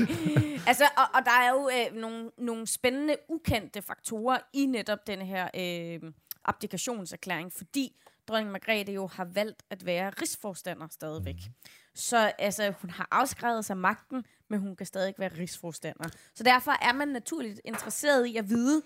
altså, 0.67 0.83
og, 0.97 1.03
og 1.13 1.21
der 1.25 1.31
er 1.31 1.49
jo 1.49 1.69
øh, 1.73 2.01
nogle, 2.01 2.31
nogle 2.37 2.67
spændende, 2.67 3.15
ukendte 3.29 3.81
faktorer 3.81 4.37
i 4.53 4.65
netop 4.65 5.07
den 5.07 5.21
her 5.21 5.47
øh, 5.55 6.11
abdikationserklæring, 6.45 7.53
fordi 7.53 8.01
dronning 8.27 8.51
Margrethe 8.51 8.93
jo 8.93 9.07
har 9.07 9.25
valgt 9.25 9.63
at 9.69 9.85
være 9.85 10.09
rigsforstander 10.09 10.87
stadigvæk. 10.91 11.35
Mm. 11.35 11.53
Så 11.95 12.31
altså, 12.39 12.73
hun 12.81 12.89
har 12.89 13.07
afskrevet 13.11 13.65
sig 13.65 13.77
magten, 13.77 14.25
men 14.49 14.59
hun 14.59 14.75
kan 14.75 14.85
stadig 14.85 15.13
være 15.17 15.29
rigsforstander. 15.39 16.09
Så 16.35 16.43
derfor 16.43 16.71
er 16.81 16.93
man 16.93 17.07
naturligt 17.07 17.61
interesseret 17.65 18.25
i 18.25 18.37
at 18.37 18.49
vide, 18.49 18.81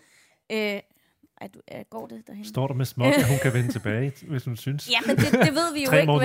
øh, 0.51 0.79
er 1.41 1.47
du, 1.47 1.59
er, 1.67 1.83
går 1.83 2.07
det 2.07 2.27
derhen? 2.27 2.45
Står 2.45 2.67
der 2.67 2.73
med 2.73 2.85
småt, 2.85 3.13
at 3.13 3.27
hun 3.27 3.38
kan 3.41 3.53
vende 3.53 3.71
tilbage, 3.71 4.13
hvis 4.27 4.45
hun 4.45 4.57
synes. 4.57 4.89
Ja, 4.89 4.97
men 5.07 5.15
det, 5.17 5.31
det 5.31 5.55
ved 5.55 5.73
vi 5.73 5.83
jo 5.85 5.91
ikke, 5.91 6.12
vel? 6.13 6.19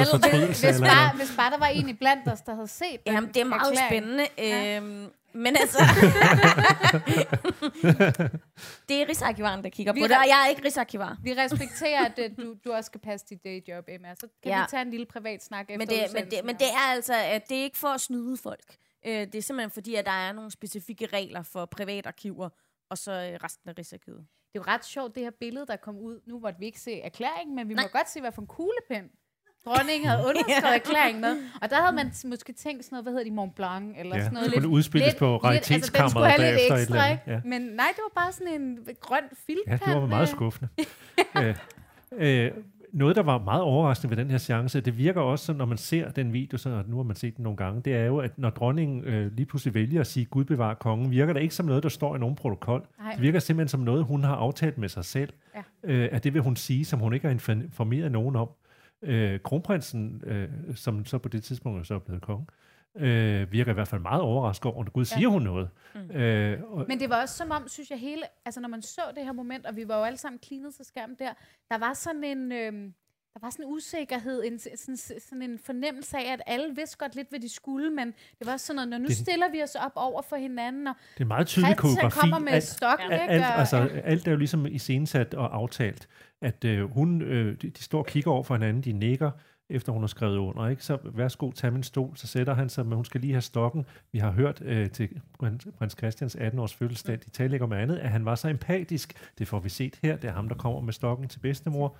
Hvis 0.46 0.64
eller 0.64 0.86
bare, 0.86 1.16
hvis 1.16 1.32
bare 1.36 1.50
der 1.50 1.58
var 1.58 1.66
en 1.66 1.88
i 1.88 1.92
blandt 1.92 2.28
os, 2.28 2.40
der 2.40 2.54
havde 2.54 2.68
set 2.68 3.06
den 3.06 3.14
Jamen, 3.14 3.28
det 3.28 3.36
er 3.36 3.44
meget 3.44 3.78
erklæring. 3.78 3.90
spændende. 3.90 4.26
Øhm, 4.98 5.10
men 5.32 5.56
altså... 5.56 5.78
det 8.88 9.02
er 9.02 9.08
Rigsarkivaren, 9.08 9.64
der 9.64 9.70
kigger 9.70 9.92
Vi 9.92 10.00
på 10.00 10.06
det, 10.08 10.16
og 10.16 10.24
jeg 10.28 10.42
er 10.44 10.48
ikke 10.50 10.64
Rigsarkivar. 10.64 11.16
Vi 11.22 11.32
respekterer, 11.32 12.04
at 12.04 12.18
øh, 12.18 12.30
du, 12.46 12.54
du 12.64 12.72
også 12.72 12.86
skal 12.86 13.00
passe 13.00 13.26
dit 13.30 13.44
dayjob, 13.44 13.84
Emma. 13.88 14.08
Så 14.14 14.26
kan 14.42 14.52
Ja. 14.52 14.60
vi 14.60 14.66
tage 14.70 14.82
en 14.82 14.90
lille 14.90 15.06
privat 15.06 15.44
snak 15.44 15.66
efter 15.70 15.78
Men 15.78 15.88
det, 15.88 15.98
men, 16.14 16.24
det, 16.30 16.44
men 16.44 16.54
det 16.56 16.66
er 16.74 16.92
altså, 16.92 17.14
at 17.14 17.48
det 17.48 17.58
er 17.58 17.62
ikke 17.62 17.78
for 17.78 17.88
at 17.88 18.00
snyde 18.00 18.36
folk. 18.36 18.76
Øh, 19.06 19.12
det 19.12 19.34
er 19.34 19.42
simpelthen 19.42 19.70
fordi, 19.70 19.94
at 19.94 20.04
der 20.06 20.12
er 20.28 20.32
nogle 20.32 20.50
specifikke 20.50 21.06
regler 21.06 21.42
for 21.42 21.64
privatarkiver, 21.64 22.48
og 22.90 22.98
så 22.98 23.12
øh, 23.12 23.38
resten 23.44 23.70
af 23.70 23.74
Rigsarkivet. 23.78 24.18
Det 24.52 24.60
er 24.60 24.64
jo 24.66 24.72
ret 24.72 24.84
sjovt, 24.84 25.14
det 25.14 25.22
her 25.22 25.30
billede, 25.40 25.66
der 25.66 25.76
kom 25.76 25.96
ud. 25.98 26.20
Nu 26.26 26.38
måtte 26.38 26.58
vi 26.58 26.66
ikke 26.66 26.80
se 26.80 27.00
erklæringen, 27.00 27.56
men 27.56 27.68
vi 27.68 27.74
Nej. 27.74 27.84
må 27.84 27.88
godt 27.98 28.10
se, 28.10 28.20
hvad 28.20 28.32
for 28.32 28.42
en 28.42 28.46
kuglepen 28.46 29.10
dronningen 29.64 30.08
havde 30.08 30.24
underskrevet 30.28 30.74
erklæringen 30.74 31.20
med. 31.20 31.36
Og 31.62 31.70
der 31.70 31.80
havde 31.80 31.96
man 31.96 32.12
måske 32.24 32.52
tænkt 32.52 32.84
sådan 32.84 32.94
noget, 32.94 33.04
hvad 33.04 33.12
hedder 33.12 33.24
de, 33.24 33.30
Mont 33.30 33.54
Blanc, 33.54 33.98
eller 33.98 34.16
Ja, 34.16 34.22
sådan 34.22 34.34
noget. 34.34 34.46
det 34.50 34.52
skulle 34.54 34.68
udspilles 34.68 35.14
på 35.14 35.34
altså, 35.34 35.48
den 35.48 35.50
raritetskammeret 35.50 36.10
skulle 36.10 36.30
have 36.30 36.42
lidt 36.42 36.56
bagefter 36.56 36.74
et 36.76 36.80
ekstra, 36.80 36.94
eller 36.96 37.10
ikke? 37.10 37.22
andet. 37.26 37.44
Ja. 37.44 37.48
Men 37.48 37.62
nej, 37.62 37.90
det 37.96 38.02
var 38.08 38.22
bare 38.22 38.32
sådan 38.32 38.60
en 38.60 38.78
grøn 39.00 39.24
filtpen. 39.46 39.72
Ja, 39.86 39.92
det 39.92 40.02
var 40.02 40.06
meget 40.06 40.28
skuffende. 40.28 40.68
øh, 41.42 41.56
øh, 42.12 42.52
noget, 42.94 43.16
der 43.16 43.22
var 43.22 43.38
meget 43.38 43.62
overraskende 43.62 44.16
ved 44.16 44.24
den 44.24 44.30
her 44.30 44.38
seance, 44.38 44.80
det 44.80 44.98
virker 44.98 45.20
også, 45.20 45.44
sådan, 45.44 45.58
når 45.58 45.64
man 45.64 45.78
ser 45.78 46.10
den 46.10 46.32
video, 46.32 46.58
så 46.58 46.82
nu 46.86 46.96
har 46.96 47.02
man 47.02 47.16
set 47.16 47.36
den 47.36 47.42
nogle 47.42 47.56
gange, 47.56 47.80
det 47.80 47.94
er 47.94 48.04
jo, 48.04 48.18
at 48.18 48.38
når 48.38 48.50
dronningen 48.50 49.04
øh, 49.04 49.32
lige 49.32 49.46
pludselig 49.46 49.74
vælger 49.74 50.00
at 50.00 50.06
sige, 50.06 50.26
Gud 50.26 50.44
bevarer 50.44 50.74
kongen, 50.74 51.10
virker 51.10 51.32
det 51.32 51.40
ikke 51.40 51.54
som 51.54 51.66
noget, 51.66 51.82
der 51.82 51.88
står 51.88 52.16
i 52.16 52.18
nogen 52.18 52.34
protokol. 52.34 52.86
Nej. 52.98 53.12
Det 53.12 53.22
virker 53.22 53.38
simpelthen 53.38 53.68
som 53.68 53.80
noget, 53.80 54.04
hun 54.04 54.24
har 54.24 54.34
aftalt 54.36 54.78
med 54.78 54.88
sig 54.88 55.04
selv. 55.04 55.32
Ja. 55.54 55.92
Øh, 55.92 56.08
at 56.12 56.24
det 56.24 56.34
vil 56.34 56.42
hun 56.42 56.56
sige, 56.56 56.84
som 56.84 57.00
hun 57.00 57.14
ikke 57.14 57.28
har 57.28 57.34
infor- 57.34 57.52
informeret 57.64 58.12
nogen 58.12 58.36
om. 58.36 58.48
Øh, 59.02 59.40
kronprinsen, 59.40 60.22
øh, 60.26 60.48
som 60.74 61.04
så 61.04 61.18
på 61.18 61.28
det 61.28 61.42
tidspunkt 61.42 61.80
er 61.80 61.84
så 61.84 61.98
blevet 61.98 62.22
konge, 62.22 62.46
øh, 62.48 62.63
virker 63.50 63.70
i 63.70 63.74
hvert 63.74 63.88
fald 63.88 64.00
meget 64.00 64.22
overrasket 64.22 64.72
over, 64.72 64.84
at 64.84 64.92
Gud 64.92 65.04
siger 65.04 65.28
hun 65.28 65.42
noget. 65.42 65.68
Mm. 65.94 66.10
Øh, 66.10 66.62
og, 66.64 66.84
Men 66.88 67.00
det 67.00 67.10
var 67.10 67.20
også 67.20 67.36
som 67.36 67.50
om, 67.50 67.68
synes 67.68 67.90
jeg, 67.90 67.98
hele, 67.98 68.22
altså 68.44 68.60
når 68.60 68.68
man 68.68 68.82
så 68.82 69.00
det 69.16 69.24
her 69.24 69.32
moment, 69.32 69.66
og 69.66 69.76
vi 69.76 69.88
var 69.88 69.98
jo 69.98 70.04
alle 70.04 70.16
sammen 70.18 70.38
klinet 70.38 70.74
til 70.74 70.84
skærmen 70.84 71.16
der, 71.18 71.32
der 71.70 71.78
var 71.78 71.92
sådan 71.94 72.24
en, 72.24 72.52
øhm, 72.52 72.94
der 73.34 73.40
var 73.42 73.50
sådan 73.50 73.64
en 73.64 73.70
usikkerhed, 73.72 74.44
en, 74.44 74.58
sådan, 74.58 74.96
sådan 74.96 75.42
en 75.42 75.58
fornemmelse 75.58 76.16
af, 76.18 76.32
at 76.32 76.42
alle 76.46 76.74
vidste 76.76 76.98
godt 76.98 77.14
lidt, 77.14 77.28
hvad 77.30 77.40
de 77.40 77.48
skulle, 77.48 77.90
men 77.90 78.06
det 78.38 78.46
var 78.46 78.52
også 78.52 78.66
sådan 78.66 78.76
noget, 78.76 78.88
når 78.88 78.98
nu 78.98 79.06
Det- 79.06 79.16
stiller 79.16 79.50
vi 79.50 79.62
os 79.62 79.74
op 79.74 79.92
over 79.96 80.22
for 80.22 80.36
hinanden, 80.36 80.86
og 80.86 80.94
Det 81.14 81.20
er 81.24 81.28
meget 81.28 81.46
tydelig 81.46 81.76
koreografi. 81.76 82.18
kommer 82.20 82.38
med 82.38 82.52
Alt- 82.52 82.64
stokken, 82.64 83.12
alt, 83.12 83.22
ikke? 83.22 83.32
alt, 83.34 83.42
Og- 83.44 83.58
altså, 83.58 83.76
ja. 83.76 83.86
alt 84.00 84.26
er 84.26 84.30
jo 84.30 84.36
ligesom 84.38 84.66
iscenesat 84.66 85.34
og 85.34 85.54
aftalt, 85.56 86.08
at 86.42 86.64
øh, 86.64 86.90
hun, 86.90 87.22
øh, 87.22 87.56
de, 87.62 87.70
de 87.70 87.82
står 87.82 87.98
og 87.98 88.06
kigger 88.06 88.30
over 88.30 88.42
for 88.42 88.54
hinanden, 88.54 88.82
de 88.82 88.92
nikker, 88.92 89.30
efter 89.70 89.92
hun 89.92 90.02
har 90.02 90.06
skrevet 90.06 90.36
under, 90.36 90.68
ikke? 90.68 90.84
Så 90.84 90.98
værsgo, 91.04 91.50
tag 91.50 91.72
min 91.72 91.82
stol, 91.82 92.16
så 92.16 92.26
sætter 92.26 92.54
han 92.54 92.68
sig, 92.68 92.86
men 92.86 92.94
hun 92.94 93.04
skal 93.04 93.20
lige 93.20 93.32
have 93.32 93.40
stokken. 93.40 93.86
Vi 94.12 94.18
har 94.18 94.30
hørt 94.30 94.62
øh, 94.64 94.90
til 94.90 95.08
prins, 95.38 95.96
Christians 95.98 96.36
18-års 96.36 96.74
fødselsdag, 96.74 97.18
de 97.24 97.30
taler 97.30 97.52
ikke 97.52 97.64
om 97.64 97.72
andet, 97.72 97.96
at 97.96 98.10
han 98.10 98.24
var 98.24 98.34
så 98.34 98.48
empatisk. 98.48 99.14
Det 99.38 99.48
får 99.48 99.60
vi 99.60 99.68
set 99.68 99.98
her, 100.02 100.16
det 100.16 100.28
er 100.28 100.32
ham, 100.32 100.48
der 100.48 100.54
kommer 100.56 100.80
med 100.80 100.92
stokken 100.92 101.28
til 101.28 101.38
bedstemor. 101.38 101.96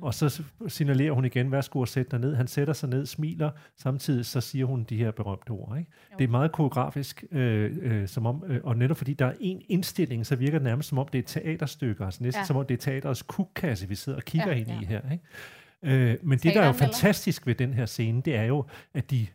Og 0.00 0.14
så 0.14 0.42
signalerer 0.68 1.12
hun 1.12 1.24
igen, 1.24 1.52
værsgo 1.52 1.80
og 1.80 1.88
sæt 1.88 2.10
dig 2.10 2.18
ned. 2.18 2.34
Han 2.34 2.46
sætter 2.46 2.72
sig 2.74 2.88
ned, 2.88 3.06
smiler, 3.06 3.50
samtidig 3.76 4.26
så 4.26 4.40
siger 4.40 4.66
hun 4.66 4.84
de 4.84 4.96
her 4.96 5.10
berømte 5.10 5.50
ord. 5.50 5.78
Ikke? 5.78 5.90
Jo. 6.12 6.16
Det 6.18 6.24
er 6.24 6.28
meget 6.28 6.52
koreografisk, 6.52 7.24
øh, 7.32 7.76
øh, 7.82 8.08
som 8.08 8.26
om, 8.26 8.44
øh, 8.46 8.60
og 8.64 8.76
netop 8.76 8.96
fordi 8.96 9.14
der 9.14 9.26
er 9.26 9.34
en 9.40 9.62
indstilling, 9.68 10.26
så 10.26 10.36
virker 10.36 10.58
det 10.58 10.64
nærmest 10.64 10.88
som 10.88 10.98
om, 10.98 11.08
det 11.08 11.18
er 11.18 11.22
et 11.22 11.26
teaterstykke, 11.26 12.04
altså 12.04 12.22
næsten 12.22 12.40
Ja. 12.40 12.44
som 12.44 12.56
om 12.56 12.66
det 12.66 12.74
er 12.74 12.78
teaterets 12.78 13.22
kukkasse, 13.22 13.88
vi 13.88 13.94
sidder 13.94 14.18
og 14.18 14.24
kigger 14.24 14.48
ja, 14.52 14.54
ind 14.58 14.68
ja. 14.68 14.80
i 14.80 14.84
her. 14.84 15.00
Ikke? 15.12 15.24
Øh, 15.82 16.16
men 16.22 16.38
det, 16.38 16.54
der 16.54 16.62
er 16.62 16.66
jo 16.66 16.72
fantastisk 16.72 17.46
ved 17.46 17.54
den 17.54 17.74
her 17.74 17.86
scene, 17.86 18.22
det 18.22 18.36
er 18.36 18.44
jo, 18.44 18.64
at 18.94 19.10
de 19.10 19.26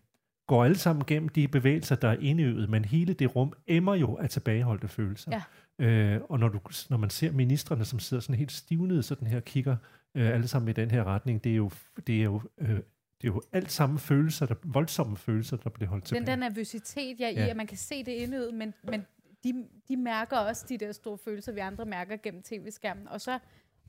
går 0.48 0.64
alle 0.64 0.78
sammen 0.78 1.06
gennem 1.08 1.30
de 1.30 1.48
bevægelser, 1.48 1.96
der 1.96 2.08
er 2.08 2.18
indøvet, 2.20 2.70
men 2.70 2.86
hele 2.86 3.14
det 3.14 3.36
rum 3.36 3.54
emmer 3.68 3.96
jo 3.96 4.16
af 4.16 4.30
tilbageholdte 4.30 4.88
følelser. 4.88 5.42
Ja. 5.80 5.86
Øh, 5.86 6.22
og 6.30 6.40
når, 6.40 6.48
du, 6.48 6.60
når 6.90 6.98
man 6.98 7.10
ser 7.10 7.32
ministerne, 7.32 7.86
som 7.86 8.00
sidder 8.00 8.22
sådan 8.22 8.36
helt 8.36 8.52
stivnet, 8.52 9.06
sådan 9.06 9.28
her 9.28 9.40
kigger 9.40 9.76
øh, 10.16 10.30
alle 10.30 10.48
sammen 10.48 10.70
i 10.70 10.74
den 10.74 10.92
her 10.92 11.04
retning, 11.04 11.44
det 11.44 11.52
er 11.52 11.56
jo, 11.56 11.72
det 12.08 12.20
er 12.20 12.24
jo, 12.24 12.42
øh, 12.58 12.70
det 12.70 12.78
er 13.24 13.28
jo 13.28 13.42
alt 13.54 13.72
sammen 13.72 14.00
følelser, 14.00 14.46
der, 14.46 14.56
voldsomme 14.64 15.18
følelser, 15.18 15.58
der 15.58 15.70
bliver 15.70 15.90
holdt 15.90 16.06
tilbage. 16.06 16.20
Den 16.20 16.28
der 16.28 16.36
nervøsitet, 16.50 17.20
ja, 17.20 17.30
i, 17.30 17.34
Ja. 17.34 17.48
at 17.48 17.58
man 17.58 17.68
kan 17.68 17.78
se 17.78 18.04
det 18.04 18.12
indøvet, 18.12 18.54
men, 18.54 18.74
men 18.84 19.06
de, 19.44 19.66
de 19.88 19.98
mærker 19.98 20.38
også 20.38 20.66
de 20.70 20.78
der 20.78 20.92
store 20.92 21.18
følelser, 21.18 21.52
vi 21.52 21.60
andre 21.60 21.86
mærker 21.86 22.18
gennem 22.24 22.42
tv-skærmen. 22.44 23.08
Og 23.08 23.22
så 23.22 23.40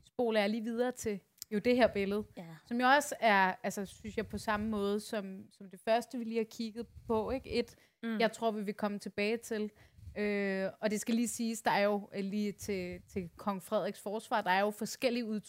spoler 0.06 0.40
jeg 0.40 0.50
lige 0.50 0.62
videre 0.62 0.92
til 0.92 1.20
jo 1.50 1.58
det 1.58 1.76
her 1.76 1.86
billede, 1.86 2.24
Ja. 2.36 2.44
som 2.66 2.80
jo 2.80 2.86
også 2.86 3.14
er, 3.20 3.54
altså 3.62 3.86
synes 3.86 4.16
jeg, 4.16 4.26
på 4.26 4.38
samme 4.38 4.68
måde 4.68 5.00
som, 5.00 5.44
som 5.52 5.70
det 5.70 5.80
første, 5.80 6.18
vi 6.18 6.24
lige 6.24 6.36
har 6.36 6.44
kigget 6.50 6.86
på. 7.06 7.30
Ikke? 7.30 7.50
Et, 7.50 7.74
Mm. 8.02 8.18
jeg 8.20 8.32
tror, 8.32 8.50
vi 8.50 8.62
vil 8.62 8.74
komme 8.74 8.98
tilbage 8.98 9.36
til. 9.36 9.70
Øh, 10.18 10.68
og 10.80 10.90
det 10.90 11.00
skal 11.00 11.14
lige 11.14 11.28
siges, 11.28 11.62
der 11.62 11.70
er 11.70 11.84
jo 11.84 12.08
øh, 12.14 12.24
lige 12.24 12.52
til, 12.52 13.00
til 13.08 13.28
kong 13.36 13.62
Frederiks 13.62 14.00
forsvar, 14.00 14.40
der 14.40 14.50
er 14.50 14.60
jo 14.60 14.70
forskellige 14.70 15.24
ud, 15.24 15.40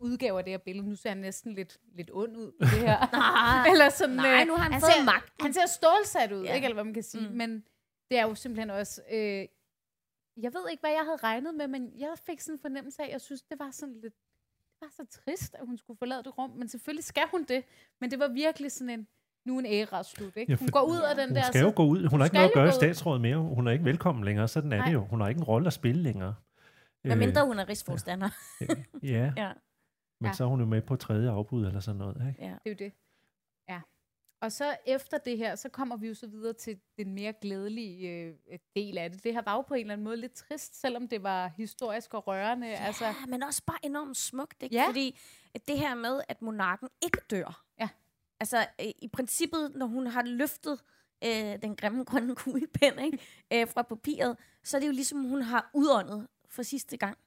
udgaver 0.00 0.38
af 0.38 0.44
det 0.44 0.52
her 0.52 0.58
billede. 0.58 0.88
Nu 0.88 0.94
ser 0.96 1.08
han 1.08 1.18
næsten 1.18 1.54
lidt, 1.54 1.78
lidt 1.94 2.10
ond 2.12 2.36
ud 2.36 2.52
det 2.60 2.68
her. 2.68 2.98
Nej, 3.12 3.72
Eller 3.72 3.88
sådan, 3.88 4.16
Nej, 4.16 4.40
øh, 4.40 4.46
nu 4.46 4.52
har 4.54 4.62
han 4.62 4.72
han 4.72 4.80
fået 4.80 4.92
ser, 4.98 5.04
magten. 5.04 5.32
Han 5.44 5.52
ser 5.52 5.66
stålsat 5.66 6.32
ud, 6.32 6.44
Ja. 6.44 6.54
ikke? 6.54 6.64
Eller 6.64 6.74
hvad 6.74 6.84
man 6.84 6.94
kan 6.94 7.02
sige. 7.02 7.28
Mm. 7.28 7.34
Men 7.36 7.64
det 8.10 8.18
er 8.18 8.22
jo 8.22 8.34
simpelthen 8.34 8.70
også... 8.70 9.02
Øh, 9.10 9.46
jeg 10.36 10.54
ved 10.54 10.70
ikke, 10.70 10.80
hvad 10.80 10.90
jeg 10.90 11.04
havde 11.04 11.16
regnet 11.16 11.54
med, 11.54 11.68
men 11.68 11.92
jeg 12.00 12.14
fik 12.26 12.40
sådan 12.40 12.54
en 12.54 12.58
fornemmelse 12.60 13.02
af, 13.02 13.06
at 13.06 13.12
jeg 13.12 13.20
synes, 13.20 13.42
det 13.42 13.58
var 13.58 13.70
sådan 13.70 14.00
lidt... 14.02 14.14
Det 14.84 14.92
var 14.98 15.04
så 15.04 15.20
trist, 15.24 15.54
at 15.54 15.66
hun 15.66 15.78
skulle 15.78 15.98
forlade 15.98 16.22
det 16.22 16.38
rum. 16.38 16.50
Men 16.50 16.68
selvfølgelig 16.68 17.04
skal 17.04 17.22
hun 17.30 17.44
det. 17.44 17.64
Men 18.00 18.10
det 18.10 18.18
var 18.18 18.28
virkelig 18.28 18.72
sådan 18.72 18.90
en... 18.90 19.06
Nu 19.44 19.54
er 19.56 19.60
en 19.60 19.66
æra 19.66 20.02
slut, 20.02 20.36
ikke? 20.36 20.52
Ja, 20.52 20.56
Hun 20.56 20.68
går 20.68 20.82
ud 20.82 21.00
af 21.10 21.16
den 21.16 21.28
Hun 21.28 21.36
der... 21.36 21.42
skal 21.42 21.60
jo 21.60 21.72
gå 21.76 21.84
ud. 21.86 22.06
Hun 22.06 22.20
har 22.20 22.24
ikke 22.24 22.34
noget 22.34 22.48
at 22.48 22.54
gøre 22.54 22.68
i 22.68 22.72
statsrådet 22.72 23.20
mere. 23.20 23.36
Hun 23.36 23.66
er 23.66 23.72
ikke 23.72 23.84
velkommen 23.84 24.24
længere. 24.24 24.48
Sådan 24.48 24.72
er 24.72 24.76
Nej. 24.76 24.86
det 24.86 24.92
jo. 24.92 25.00
Hun 25.04 25.20
har 25.20 25.28
ikke 25.28 25.38
en 25.38 25.44
rolle 25.44 25.66
at 25.66 25.72
spille 25.72 26.02
længere. 26.02 26.34
Hvad 27.02 27.16
mindre 27.16 27.46
hun 27.46 27.58
er 27.58 27.68
rigsforstander. 27.68 28.28
Øh, 28.62 28.68
ja, 29.02 29.32
Ja. 29.36 29.52
men 30.20 30.28
Ja. 30.28 30.32
så 30.32 30.44
er 30.44 30.48
hun 30.48 30.60
jo 30.60 30.66
med 30.66 30.82
på 30.82 30.96
tredje 30.96 31.30
afbud 31.30 31.66
eller 31.66 31.80
sådan 31.80 31.98
noget. 31.98 32.16
Ikke? 32.28 32.42
ja. 32.44 32.54
Det 32.64 32.66
er 32.66 32.70
jo 32.70 32.76
det. 32.78 32.92
Ja. 33.68 33.80
Og 34.44 34.52
så 34.52 34.76
efter 34.86 35.18
det 35.18 35.38
her, 35.38 35.54
så 35.54 35.68
kommer 35.68 35.96
vi 35.96 36.08
jo 36.08 36.14
så 36.14 36.26
videre 36.26 36.52
til 36.52 36.80
den 36.98 37.14
mere 37.14 37.32
glædelige 37.32 38.08
øh, 38.08 38.58
del 38.76 38.98
af 38.98 39.10
det. 39.10 39.24
Det 39.24 39.32
her 39.32 39.42
var 39.42 39.54
jo 39.54 39.60
på 39.60 39.74
en 39.74 39.80
eller 39.80 39.92
anden 39.92 40.04
måde 40.04 40.16
lidt 40.16 40.32
trist, 40.32 40.80
selvom 40.80 41.08
det 41.08 41.22
var 41.22 41.48
historisk 41.56 42.14
og 42.14 42.26
rørende. 42.26 42.66
Ja. 42.66 42.86
Altså, 42.86 43.14
men 43.28 43.42
også 43.42 43.62
bare 43.66 43.78
enormt 43.82 44.16
smukt, 44.16 44.62
ikke? 44.62 44.76
Ja. 44.76 44.86
Fordi 44.86 45.18
det 45.68 45.78
her 45.78 45.94
med, 45.94 46.20
at 46.28 46.42
monarken 46.42 46.88
ikke 47.02 47.18
dør. 47.30 47.64
Ja. 47.80 47.88
Altså, 48.40 48.66
øh, 48.80 48.86
i 48.98 49.08
princippet, 49.12 49.72
når 49.74 49.86
hun 49.86 50.06
har 50.06 50.22
løftet 50.22 50.80
øh, 51.24 51.62
den 51.62 51.76
grimme 51.76 52.04
grønne 52.04 52.34
kuglepen 52.40 52.98
ikke? 52.98 53.18
Øh, 53.52 53.68
fra 53.68 53.82
papiret, 53.82 54.36
så 54.64 54.76
er 54.76 54.80
det 54.80 54.86
jo 54.86 54.92
ligesom, 54.92 55.24
hun 55.24 55.42
har 55.42 55.70
udåndet 55.74 56.28
for 56.48 56.62
sidste 56.62 56.96
gang. 56.96 57.18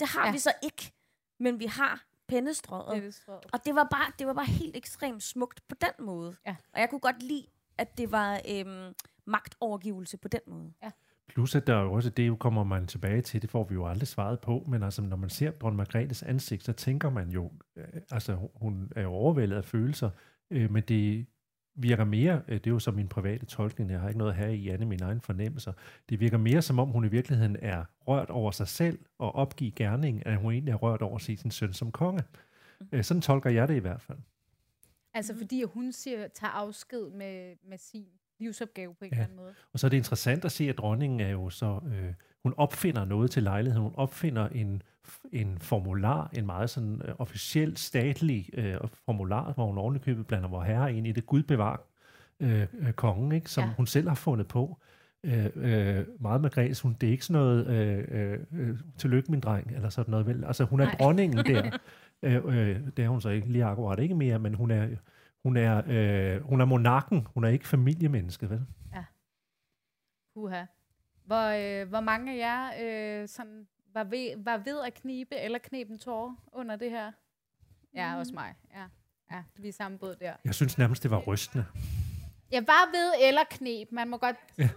Det 0.00 0.08
har 0.08 0.26
ja. 0.26 0.32
vi 0.32 0.38
så 0.38 0.52
ikke, 0.62 0.92
men 1.38 1.60
vi 1.60 1.66
har 1.66 2.06
pennestrøget. 2.32 2.90
det 2.90 2.96
er 2.96 3.00
det 3.00 3.14
strøget. 3.14 3.44
Og 3.52 3.58
det 3.64 3.74
var, 3.74 3.88
bare, 3.90 4.12
det 4.18 4.26
var 4.26 4.32
bare 4.32 4.46
helt 4.46 4.76
ekstremt 4.76 5.22
smukt 5.22 5.68
på 5.68 5.74
den 5.80 6.06
måde. 6.06 6.36
Ja. 6.46 6.56
Og 6.74 6.80
jeg 6.80 6.90
kunne 6.90 7.00
godt 7.00 7.22
lide, 7.22 7.46
at 7.78 7.98
det 7.98 8.12
var 8.12 8.40
øhm, 8.48 8.94
magtovergivelse 9.24 10.16
på 10.16 10.28
den 10.28 10.40
måde. 10.46 10.72
Plus 11.28 11.54
at 11.54 11.66
der 11.66 11.76
er 11.76 11.82
jo 11.82 11.92
også, 11.92 12.10
det 12.10 12.28
jo 12.28 12.36
kommer 12.36 12.64
man 12.64 12.86
tilbage 12.86 13.22
til, 13.22 13.42
det 13.42 13.50
får 13.50 13.64
vi 13.64 13.74
jo 13.74 13.86
aldrig 13.86 14.08
svaret 14.08 14.40
på, 14.40 14.64
men 14.68 14.82
altså 14.82 15.02
når 15.02 15.16
man 15.16 15.30
ser 15.30 15.50
dronning 15.50 15.76
Margrethes 15.76 16.22
ansigt, 16.22 16.64
så 16.64 16.72
tænker 16.72 17.10
man 17.10 17.30
jo, 17.30 17.50
øh, 17.76 17.84
altså 18.10 18.48
hun 18.54 18.92
er 18.96 19.02
jo 19.02 19.10
overvældet 19.10 19.56
af 19.56 19.64
følelser, 19.64 20.10
øh, 20.50 20.70
men 20.70 20.82
det 20.88 21.26
virker 21.74 22.04
mere, 22.04 22.42
øh, 22.48 22.54
det 22.54 22.66
er 22.66 22.70
jo 22.70 22.78
så 22.78 22.90
min 22.90 23.08
private 23.08 23.46
tolkning, 23.46 23.90
jeg 23.90 24.00
har 24.00 24.08
ikke 24.08 24.18
noget 24.18 24.34
her 24.34 24.46
i 24.48 24.68
andet 24.68 24.88
mine 24.88 25.04
egne 25.04 25.20
fornemmelser, 25.20 25.72
det 26.08 26.20
virker 26.20 26.38
mere 26.38 26.62
som 26.62 26.78
om 26.78 26.88
hun 26.88 27.04
i 27.04 27.08
virkeligheden 27.08 27.56
er 27.62 27.84
rørt 28.08 28.30
over 28.30 28.50
sig 28.50 28.68
selv 28.68 28.98
og 29.18 29.34
opgive 29.34 29.70
gerning, 29.70 30.26
at 30.26 30.36
hun 30.36 30.52
egentlig 30.52 30.72
er 30.72 30.76
rørt 30.76 31.02
over 31.02 31.14
at 31.16 31.22
se 31.22 31.36
sin 31.36 31.50
søn 31.50 31.72
som 31.72 31.92
konge. 31.92 32.22
Øh, 32.92 33.04
sådan 33.04 33.20
tolker 33.20 33.50
jeg 33.50 33.68
det 33.68 33.74
i 33.74 33.78
hvert 33.78 34.00
fald. 34.02 34.18
Altså 35.14 35.36
fordi 35.38 35.62
hun 35.62 35.92
siger, 35.92 36.28
tager 36.28 36.50
afsked 36.50 37.10
med, 37.10 37.54
med 37.68 37.78
sin 37.78 38.04
livsopgave 38.40 38.94
på 38.94 39.04
en 39.04 39.10
Ja. 39.10 39.14
eller 39.16 39.24
anden 39.24 39.36
måde. 39.36 39.54
Og 39.72 39.78
så 39.78 39.86
er 39.86 39.88
det 39.88 39.96
interessant 39.96 40.44
at 40.44 40.52
se, 40.52 40.68
at 40.68 40.78
dronningen 40.78 41.20
er 41.20 41.28
jo 41.28 41.50
så, 41.50 41.80
øh, 41.86 42.12
hun 42.42 42.54
opfinder 42.56 43.04
noget 43.04 43.30
til 43.30 43.42
lejligheden. 43.42 43.82
Hun 43.82 43.94
opfinder 43.96 44.48
en, 44.48 44.82
en 45.32 45.58
formular, 45.58 46.30
en 46.32 46.46
meget 46.46 46.70
sådan 46.70 47.02
øh, 47.04 47.14
officiel, 47.18 47.76
statlig 47.76 48.50
øh, 48.52 48.76
formular, 49.04 49.52
hvor 49.52 49.66
hun 49.66 49.78
ovenikøbet 49.78 50.26
blander 50.26 50.48
vor 50.48 50.62
herre 50.62 50.94
ind 50.94 51.06
i 51.06 51.12
det 51.12 51.26
Gud 51.26 51.42
bevar 51.42 51.80
øh, 52.40 52.66
øh, 52.72 52.92
kongen, 52.92 53.32
ikke, 53.32 53.50
som 53.50 53.62
Ja. 53.62 53.68
ja. 53.68 53.74
hun 53.74 53.86
selv 53.86 54.08
har 54.08 54.14
fundet 54.14 54.48
på. 54.48 54.78
Øh, 55.24 55.46
øh, 55.54 56.06
meget 56.20 56.40
Margrethes, 56.40 56.80
hun, 56.80 56.96
det 57.00 57.06
er 57.06 57.10
ikke 57.10 57.24
sådan 57.24 57.42
noget, 57.42 57.66
øh, 57.66 58.04
øh, 58.32 58.38
øh, 58.52 58.78
tillykke 58.98 59.30
min 59.30 59.40
dreng, 59.40 59.70
eller 59.74 59.88
sådan 59.88 60.10
noget 60.10 60.26
vel. 60.26 60.44
Altså 60.44 60.64
hun 60.64 60.80
er 60.80 60.84
Nej. 60.84 60.94
Dronningen 60.94 61.38
der. 61.46 61.78
øh, 62.22 62.34
øh, 62.44 62.80
det 62.96 63.04
er 63.04 63.08
hun 63.08 63.20
så 63.20 63.28
ikke 63.28 63.52
lige 63.52 63.64
akkurat 63.64 63.98
ikke 63.98 64.14
mere, 64.14 64.38
men 64.38 64.54
hun 64.54 64.70
er, 64.70 64.88
hun 65.42 65.56
er, 65.56 65.82
øh, 65.86 66.42
hun 66.42 66.60
er 66.60 66.64
monarken, 66.64 67.26
hun 67.34 67.44
er 67.44 67.48
ikke 67.48 67.68
familiemenneske, 67.68 68.50
vel? 68.50 68.66
Puha. 70.34 70.64
Hvor, 71.24 71.82
øh, 71.82 71.88
hvor 71.88 72.00
mange 72.00 72.32
af 72.32 72.38
jer 72.38 72.70
øh, 73.22 73.28
sådan, 73.28 73.66
var, 73.94 74.04
ved, 74.04 74.44
var 74.44 74.56
ved 74.56 74.80
at 74.86 74.94
knibe 74.94 75.36
eller 75.36 75.58
knepen 75.58 75.98
tårer 75.98 76.34
under 76.52 76.76
det 76.76 76.90
her? 76.90 77.12
Ja, 77.94 78.18
også 78.18 78.34
mig. 78.34 78.54
Ja, 78.74 78.84
ja 79.32 79.42
vi 79.56 79.68
er 79.68 79.72
samme 79.72 79.98
båd 79.98 80.16
der. 80.16 80.32
Jeg 80.44 80.54
synes 80.54 80.78
nærmest, 80.78 81.02
det 81.02 81.10
var 81.10 81.18
rystende. 81.18 81.64
Jeg 82.50 82.66
var 82.66 82.90
ved 82.92 83.28
eller 83.28 83.42
knep. 83.50 83.92
Man 83.92 84.08
må 84.08 84.16
godt... 84.16 84.36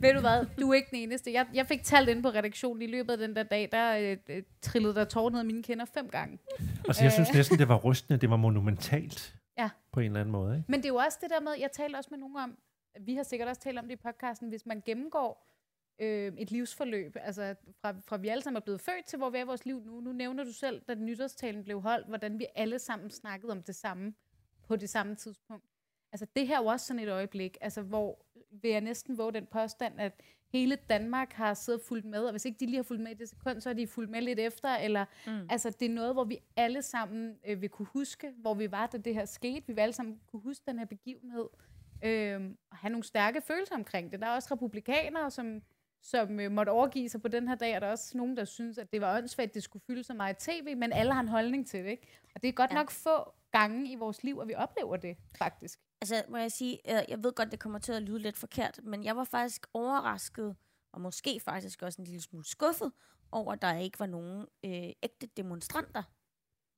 Ved 0.00 0.14
du 0.14 0.20
hvad? 0.20 0.46
Du 0.60 0.70
er 0.70 0.74
ikke 0.74 0.88
den 0.90 0.98
eneste. 0.98 1.32
Jeg, 1.32 1.46
jeg 1.54 1.66
fik 1.66 1.82
talt 1.84 2.08
ind 2.08 2.22
på 2.22 2.28
redaktionen 2.28 2.82
i 2.82 2.86
løbet 2.86 3.12
af 3.12 3.18
den 3.18 3.36
der 3.36 3.42
dag, 3.42 3.68
der 3.72 3.96
øh, 3.96 4.16
øh, 4.28 4.42
trillede 4.62 4.94
der 4.94 5.04
tårer 5.04 5.30
ned 5.30 5.38
af 5.38 5.44
mine 5.44 5.62
kinder 5.62 5.84
fem 5.84 6.08
gange. 6.08 6.38
Altså, 6.88 7.02
jeg 7.02 7.12
synes 7.12 7.32
næsten, 7.34 7.58
det 7.58 7.68
var 7.68 7.76
rystende. 7.76 8.20
Det 8.20 8.30
var 8.30 8.36
monumentalt. 8.36 9.36
Ja. 9.58 9.70
På 9.92 10.00
en 10.00 10.06
eller 10.06 10.20
anden 10.20 10.32
måde, 10.32 10.56
ikke? 10.56 10.70
Men 10.70 10.80
det 10.80 10.84
er 10.84 10.88
jo 10.88 10.96
også 10.96 11.18
det 11.20 11.30
der 11.30 11.40
med, 11.40 11.52
jeg 11.60 11.70
talte 11.72 11.96
også 11.96 12.08
med 12.10 12.18
nogen 12.18 12.36
om, 12.36 12.56
vi 13.00 13.14
har 13.14 13.22
sikkert 13.22 13.48
også 13.48 13.60
talt 13.60 13.78
om 13.78 13.84
det 13.84 13.92
i 13.92 13.96
podcasten, 13.96 14.48
hvis 14.48 14.66
man 14.66 14.82
gennemgår 14.86 15.46
øh, 15.98 16.32
et 16.38 16.50
livsforløb, 16.50 17.16
altså 17.20 17.54
fra, 17.80 17.94
fra 18.06 18.16
vi 18.16 18.28
alle 18.28 18.42
sammen 18.42 18.56
er 18.56 18.64
blevet 18.64 18.80
født 18.80 19.06
til, 19.06 19.16
hvor 19.16 19.30
vi 19.30 19.38
er 19.38 19.42
i 19.42 19.46
vores 19.46 19.64
liv 19.66 19.80
nu. 19.84 20.00
Nu 20.00 20.12
nævner 20.12 20.44
du 20.44 20.52
selv, 20.52 20.82
da 20.88 20.94
nytårstalen 20.94 21.64
blev 21.64 21.80
holdt, 21.80 22.06
hvordan 22.06 22.38
vi 22.38 22.46
alle 22.54 22.78
sammen 22.78 23.10
snakkede 23.10 23.52
om 23.52 23.62
det 23.62 23.74
samme 23.74 24.14
på 24.68 24.76
det 24.76 24.90
samme 24.90 25.14
tidspunkt. 25.16 25.64
Altså 26.12 26.26
det 26.36 26.46
her 26.46 26.54
er 26.58 26.62
jo 26.62 26.66
også 26.66 26.86
sådan 26.86 27.02
et 27.02 27.08
øjeblik, 27.08 27.58
altså 27.60 27.82
hvor 27.82 28.24
vil 28.50 28.70
jeg 28.70 28.80
næsten 28.80 29.18
våge 29.18 29.32
den 29.32 29.46
påstand, 29.46 30.00
at 30.00 30.20
hele 30.48 30.76
Danmark 30.76 31.32
har 31.32 31.54
siddet 31.54 31.80
og 31.80 31.86
fulgt 31.86 32.04
med, 32.06 32.24
og 32.24 32.30
hvis 32.30 32.44
ikke 32.44 32.60
de 32.60 32.66
lige 32.66 32.76
har 32.76 32.82
fulgt 32.82 33.02
med 33.02 33.10
i 33.10 33.14
det 33.14 33.28
sekund, 33.28 33.60
så 33.60 33.68
har 33.68 33.74
de 33.74 33.86
fulgt 33.86 34.10
med 34.10 34.22
lidt 34.22 34.38
efter, 34.38 34.68
eller 34.76 35.04
Mm. 35.26 35.46
altså 35.50 35.70
det 35.70 35.86
er 35.86 35.94
noget, 35.94 36.14
hvor 36.14 36.24
vi 36.24 36.38
alle 36.56 36.82
sammen 36.82 37.38
øh, 37.46 37.60
vil 37.62 37.68
kunne 37.68 37.86
huske, 37.86 38.30
hvor 38.36 38.54
vi 38.54 38.70
var, 38.70 38.86
da 38.86 38.98
det 38.98 39.14
her 39.14 39.24
skete. 39.24 39.66
Vi 39.66 39.72
vil 39.72 39.80
alle 39.80 39.92
sammen 39.92 40.20
kunne 40.26 40.42
huske 40.42 40.64
den 40.66 40.78
her 40.78 40.86
begivenhed, 40.86 41.48
øh, 42.04 42.50
og 42.70 42.76
have 42.76 42.90
nogle 42.90 43.04
stærke 43.04 43.40
følelser 43.40 43.74
omkring 43.74 44.12
det. 44.12 44.20
Der 44.20 44.26
er 44.26 44.34
også 44.34 44.54
republikanere, 44.54 45.30
som, 45.30 45.62
som 46.02 46.40
øh, 46.40 46.50
måtte 46.50 46.70
overgive 46.70 47.08
sig 47.08 47.22
på 47.22 47.28
den 47.28 47.48
her 47.48 47.54
dag, 47.54 47.74
og 47.74 47.80
der 47.80 47.86
er 47.86 47.90
også 47.90 48.16
nogen, 48.18 48.36
der 48.36 48.44
synes, 48.44 48.78
at 48.78 48.92
det 48.92 49.00
var 49.00 49.16
åndssvagt, 49.16 49.48
at 49.48 49.54
det 49.54 49.62
skulle 49.62 49.82
fylde 49.86 50.04
så 50.04 50.14
meget 50.14 50.36
tv, 50.36 50.76
men 50.76 50.92
alle 50.92 51.12
har 51.12 51.20
en 51.20 51.28
holdning 51.28 51.66
til 51.68 51.84
det, 51.84 51.90
ikke? 51.90 52.06
Og 52.34 52.42
det 52.42 52.48
er 52.48 52.52
godt 52.52 52.70
Ja. 52.70 52.76
ja. 52.76 52.80
nok 52.80 52.90
få 52.90 53.32
gange 53.52 53.92
i 53.92 53.94
vores 53.94 54.22
liv, 54.22 54.38
at 54.42 54.48
vi 54.48 54.54
oplever 54.54 54.96
det, 54.96 55.16
faktisk. 55.38 55.78
Altså, 56.00 56.22
må 56.28 56.36
jeg 56.36 56.52
sige, 56.52 56.78
øh, 56.96 57.02
jeg 57.08 57.24
ved 57.24 57.32
godt, 57.32 57.50
det 57.50 57.60
kommer 57.60 57.78
til 57.78 57.92
at 57.92 58.02
lyde 58.02 58.18
lidt 58.18 58.36
forkert, 58.36 58.80
men 58.82 59.04
jeg 59.04 59.16
var 59.16 59.24
faktisk 59.24 59.66
overrasket, 59.74 60.56
og 60.92 61.00
måske 61.00 61.40
faktisk 61.44 61.82
også 61.82 62.02
en 62.02 62.06
lille 62.06 62.22
smule 62.22 62.44
skuffet, 62.44 62.92
over, 63.32 63.52
at 63.52 63.62
der 63.62 63.78
ikke 63.78 64.00
var 64.00 64.06
nogen 64.06 64.46
øh, 64.64 64.72
ægte 65.02 65.26
demonstranter 65.36 66.02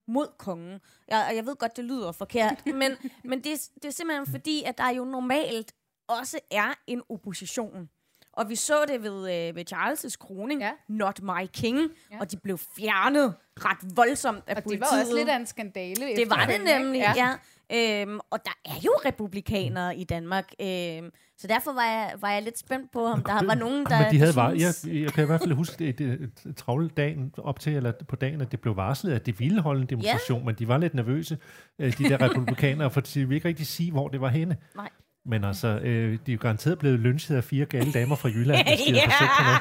mod 0.09 0.29
kongen. 0.39 0.81
Jeg, 1.09 1.27
og 1.29 1.37
jeg 1.37 1.47
ved 1.47 1.57
godt, 1.57 1.77
det 1.77 1.85
lyder 1.85 2.13
forkert, 2.13 2.67
men, 2.81 2.93
men 3.25 3.45
det, 3.45 3.71
det 3.75 3.85
er 3.85 3.91
simpelthen 3.91 4.27
fordi, 4.27 4.63
at 4.63 4.79
der 4.79 4.91
jo 4.91 5.05
normalt 5.05 5.75
også 6.09 6.41
er 6.51 6.75
en 6.87 7.03
opposition. 7.09 7.89
Og 8.33 8.49
vi 8.49 8.57
så 8.57 8.75
det 8.89 9.03
ved, 9.03 9.49
øh, 9.49 9.57
ved 9.57 9.73
Charles' 9.73 10.17
kroning, 10.21 10.61
Ja. 10.61 10.71
Not 10.89 11.21
My 11.23 11.47
King, 11.53 11.79
Ja. 12.13 12.17
og 12.21 12.31
de 12.33 12.37
blev 12.37 12.59
fjernet 12.77 13.35
ret 13.61 13.97
voldsomt 13.97 14.39
af 14.47 14.51
Og 14.51 14.57
det 14.57 14.65
politiet. 14.65 14.81
var 14.93 15.01
også 15.01 15.15
lidt 15.17 15.29
af 15.29 15.37
en 15.37 15.47
skandale. 15.47 16.17
Det 16.17 16.31
var 16.31 16.47
det 16.47 16.61
nemlig, 16.65 16.99
ja. 16.99 17.13
ja. 17.17 17.33
Øhm, 17.75 18.19
og 18.31 18.39
der 18.45 18.51
er 18.65 18.75
jo 18.85 18.91
republikanere 19.05 19.97
i 19.97 20.05
Danmark, 20.05 20.53
øhm, 20.61 21.11
så 21.39 21.47
derfor 21.47 21.73
var 21.73 21.85
jeg, 21.85 22.13
var 22.21 22.31
jeg 22.33 22.43
lidt 22.43 22.59
spændt 22.59 22.93
på, 22.93 23.05
om 23.07 23.23
der 23.25 23.47
var 23.47 23.55
nogen, 23.55 23.87
der 23.87 23.99
Men 24.03 24.11
de 24.11 24.19
havde 24.19 24.37
var, 24.37 24.51
jeg, 24.51 24.75
jeg 25.03 25.13
kan 25.13 25.25
i 25.25 25.27
hvert 25.27 25.41
fald 25.41 25.53
huske 25.53 25.85
det, 25.87 25.99
det, 25.99 26.31
det 26.45 26.57
travle 26.57 26.89
dagen 26.89 27.35
op 27.39 27.61
til, 27.61 27.77
eller 27.77 27.93
på 28.09 28.17
dagen, 28.17 28.41
at 28.41 28.53
det 28.53 28.61
blev 28.61 28.77
varslet, 28.77 29.13
at 29.13 29.27
det 29.27 29.41
ville 29.41 29.61
holde 29.61 29.81
en 29.81 29.87
demonstration, 29.87 30.39
ja. 30.39 30.45
men 30.45 30.55
de 30.55 30.69
var 30.69 30.79
lidt 30.79 30.95
nervøse, 30.95 31.39
øh, 31.79 31.99
de 31.99 32.05
der 32.05 32.21
republikanere, 32.31 32.91
for 32.91 33.01
de 33.01 33.19
ville 33.21 33.35
ikke 33.35 33.49
rigtig 33.49 33.67
sige, 33.67 33.91
hvor 33.91 34.09
det 34.09 34.21
var 34.21 34.29
henne. 34.29 34.57
Nej. 34.77 34.89
Men 35.25 35.45
altså, 35.45 35.69
øh, 35.69 36.19
de 36.27 36.33
er 36.33 36.37
jo 36.37 36.39
garanteret 36.41 36.79
blevet 36.79 36.99
lynchet 36.99 37.37
af 37.37 37.45
fire 37.45 37.67
gale 37.67 37.93
damer 37.93 38.17
fra 38.17 38.29
Jylland, 38.29 38.69
hvis 38.69 38.81
de 38.81 38.93
på 38.93 39.43
noget. 39.45 39.61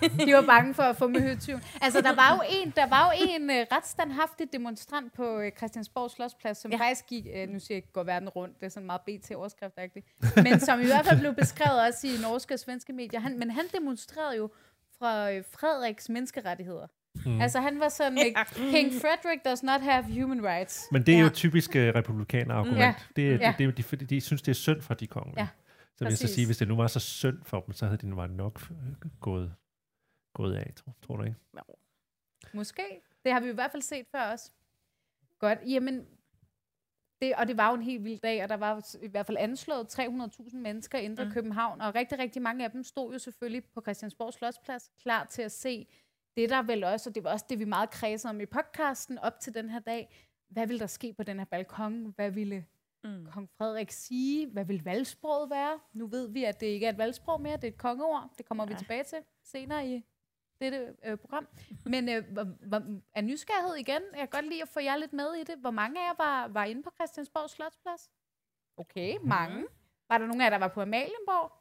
De 0.26 0.34
var 0.34 0.46
bange 0.46 0.74
for 0.74 0.82
at 0.82 0.96
få 0.96 1.08
med 1.08 1.20
høtyven. 1.20 1.62
Altså, 1.80 2.00
der 2.00 2.14
var 2.14 2.34
jo 2.34 2.42
en, 2.50 2.72
der 2.76 2.86
var 2.86 3.12
jo 3.12 3.26
en 3.28 3.50
uh, 3.50 3.56
ret 3.56 3.86
standhaftig 3.86 4.46
demonstrant 4.52 5.12
på 5.12 5.38
uh, 5.38 5.44
Christiansborg 5.56 6.10
Slottsplads, 6.10 6.58
som 6.58 6.70
ja. 6.70 6.76
Ja. 6.76 6.82
faktisk 6.82 7.06
gik, 7.06 7.26
uh, 7.26 7.52
nu 7.52 7.58
siger 7.60 7.76
jeg 7.76 7.82
går 7.92 8.02
verden 8.02 8.28
rundt, 8.28 8.60
det 8.60 8.66
er 8.66 8.70
sådan 8.70 8.86
meget 8.86 9.00
BT-overskriftagtigt, 9.00 10.06
men 10.36 10.60
som 10.60 10.80
i 10.80 10.84
hvert 10.84 11.06
fald 11.06 11.20
blev 11.20 11.34
beskrevet 11.34 11.82
også 11.82 12.06
i 12.06 12.10
norske 12.22 12.54
og 12.54 12.58
svenske 12.58 12.92
medier. 12.92 13.20
Han, 13.20 13.38
men 13.38 13.50
han 13.50 13.64
demonstrerede 13.74 14.36
jo 14.36 14.50
fra 14.98 15.30
uh, 15.30 15.44
Frederiks 15.52 16.08
menneskerettigheder. 16.08 16.86
Mm. 17.26 17.40
Altså, 17.40 17.60
han 17.60 17.80
var 17.80 17.88
sådan, 17.88 18.18
uh, 18.18 18.44
King 18.72 18.92
Frederick 18.92 19.44
does 19.44 19.62
not 19.62 19.80
have 19.80 20.20
human 20.20 20.44
rights. 20.46 20.88
Men 20.92 21.02
det 21.06 21.14
er 21.14 21.18
Ja. 21.18 21.24
jo 21.24 21.30
typisk 21.30 21.70
uh, 21.70 21.76
republikaner-argument. 21.80 22.78
Ja. 22.80 22.94
Det, 23.16 23.26
er, 23.28 23.30
Ja. 23.32 23.48
det, 23.48 23.58
det 23.58 23.64
jo 23.64 23.70
de, 23.70 23.82
fordi 23.82 24.04
de 24.04 24.20
synes, 24.20 24.42
det 24.42 24.50
er 24.50 24.54
synd 24.54 24.82
for 24.82 24.94
de 24.94 25.06
kongelige. 25.06 25.40
Ja. 25.40 25.48
Så 25.96 26.04
vil 26.04 26.10
jeg 26.10 26.18
så 26.18 26.26
sige, 26.34 26.46
hvis 26.46 26.58
det 26.58 26.68
nu 26.68 26.76
var 26.76 26.86
så 26.86 27.00
synd 27.00 27.44
for 27.44 27.60
dem, 27.60 27.74
så 27.74 27.86
havde 27.86 27.98
de 27.98 28.06
nu 28.08 28.26
nok 28.26 28.62
øh, 28.70 28.76
gået, 29.20 29.54
gået 30.34 30.54
af, 30.56 30.72
tror, 30.76 30.94
tror 31.02 31.16
du 31.16 31.22
ikke? 31.22 31.36
Måske. 32.54 32.82
Det 33.24 33.32
har 33.32 33.40
vi 33.40 33.48
i 33.50 33.52
hvert 33.54 33.70
fald 33.70 33.82
set 33.82 34.06
før 34.12 34.20
også. 34.32 34.50
Godt. 35.38 35.58
Jamen, 35.66 36.06
det, 37.22 37.34
og 37.34 37.48
det 37.48 37.56
var 37.56 37.68
jo 37.70 37.74
en 37.74 37.82
helt 37.82 38.04
vild 38.04 38.20
dag, 38.20 38.42
og 38.42 38.48
der 38.48 38.56
var 38.56 38.96
i 39.02 39.08
hvert 39.08 39.26
fald 39.26 39.36
anslået 39.40 39.98
300.000 39.98 40.56
mennesker 40.56 40.98
indre 40.98 41.24
mm. 41.24 41.32
København, 41.32 41.80
og 41.80 41.94
rigtig, 41.94 42.18
rigtig 42.18 42.42
mange 42.42 42.64
af 42.64 42.70
dem 42.70 42.82
stod 42.82 43.12
jo 43.12 43.18
selvfølgelig 43.18 43.64
på 43.74 43.80
Christiansborg 43.80 44.32
Slottsplads, 44.32 44.90
klar 45.02 45.24
til 45.24 45.42
at 45.42 45.52
se 45.52 45.86
det, 46.40 46.50
der 46.50 46.62
vel 46.62 46.84
også, 46.84 47.10
og 47.10 47.14
det 47.14 47.24
var 47.24 47.30
også 47.32 47.46
det, 47.48 47.58
vi 47.58 47.64
meget 47.64 47.90
kredsede 47.90 48.30
om 48.30 48.40
i 48.40 48.46
podcasten 48.46 49.18
op 49.18 49.40
til 49.40 49.54
den 49.54 49.70
her 49.70 49.78
dag. 49.78 50.28
Hvad 50.48 50.66
ville 50.66 50.80
der 50.80 50.86
ske 50.86 51.12
på 51.12 51.22
den 51.22 51.38
her 51.38 51.44
balkon? 51.44 52.12
Hvad 52.16 52.30
ville 52.30 52.66
Mm. 53.04 53.26
kong 53.32 53.50
Frederik 53.58 53.90
sige? 53.90 54.46
Hvad 54.46 54.64
vil 54.64 54.84
valgsproget 54.84 55.50
være? 55.50 55.78
Nu 55.92 56.06
ved 56.06 56.28
vi, 56.28 56.44
at 56.44 56.60
det 56.60 56.66
ikke 56.66 56.86
er 56.86 56.90
et 56.90 56.98
valgsprog 56.98 57.40
mere, 57.40 57.56
det 57.56 57.64
er 57.64 57.68
et 57.68 57.78
kongeord. 57.78 58.30
Det 58.38 58.46
kommer 58.46 58.64
ja. 58.64 58.68
vi 58.68 58.72
Ja. 58.72 58.78
tilbage 58.78 59.04
til 59.04 59.18
senere 59.44 59.86
i 59.88 60.04
dette 60.60 60.94
øh, 61.04 61.18
program. 61.18 61.48
Men 61.84 62.08
øh, 62.08 62.24
af 63.14 63.24
nysgerrighed 63.24 63.74
igen, 63.74 64.02
jeg 64.12 64.18
kan 64.18 64.28
godt 64.28 64.48
lide 64.48 64.62
at 64.62 64.68
få 64.68 64.80
jer 64.80 64.96
lidt 64.96 65.12
med 65.12 65.34
i 65.34 65.44
det. 65.44 65.58
Hvor 65.58 65.70
mange 65.70 66.00
af 66.00 66.08
jer 66.08 66.14
var, 66.24 66.48
var 66.48 66.64
inde 66.64 66.82
på 66.82 66.90
Christiansborg 66.94 67.50
Slotsplads? 67.50 68.10
Okay, 68.76 69.16
mange. 69.24 69.64
Var 70.08 70.18
der 70.18 70.26
nogen 70.26 70.40
af 70.40 70.44
jer, 70.44 70.50
der 70.50 70.58
var 70.58 70.68
på 70.68 70.80
Amalienborg? 70.82 71.52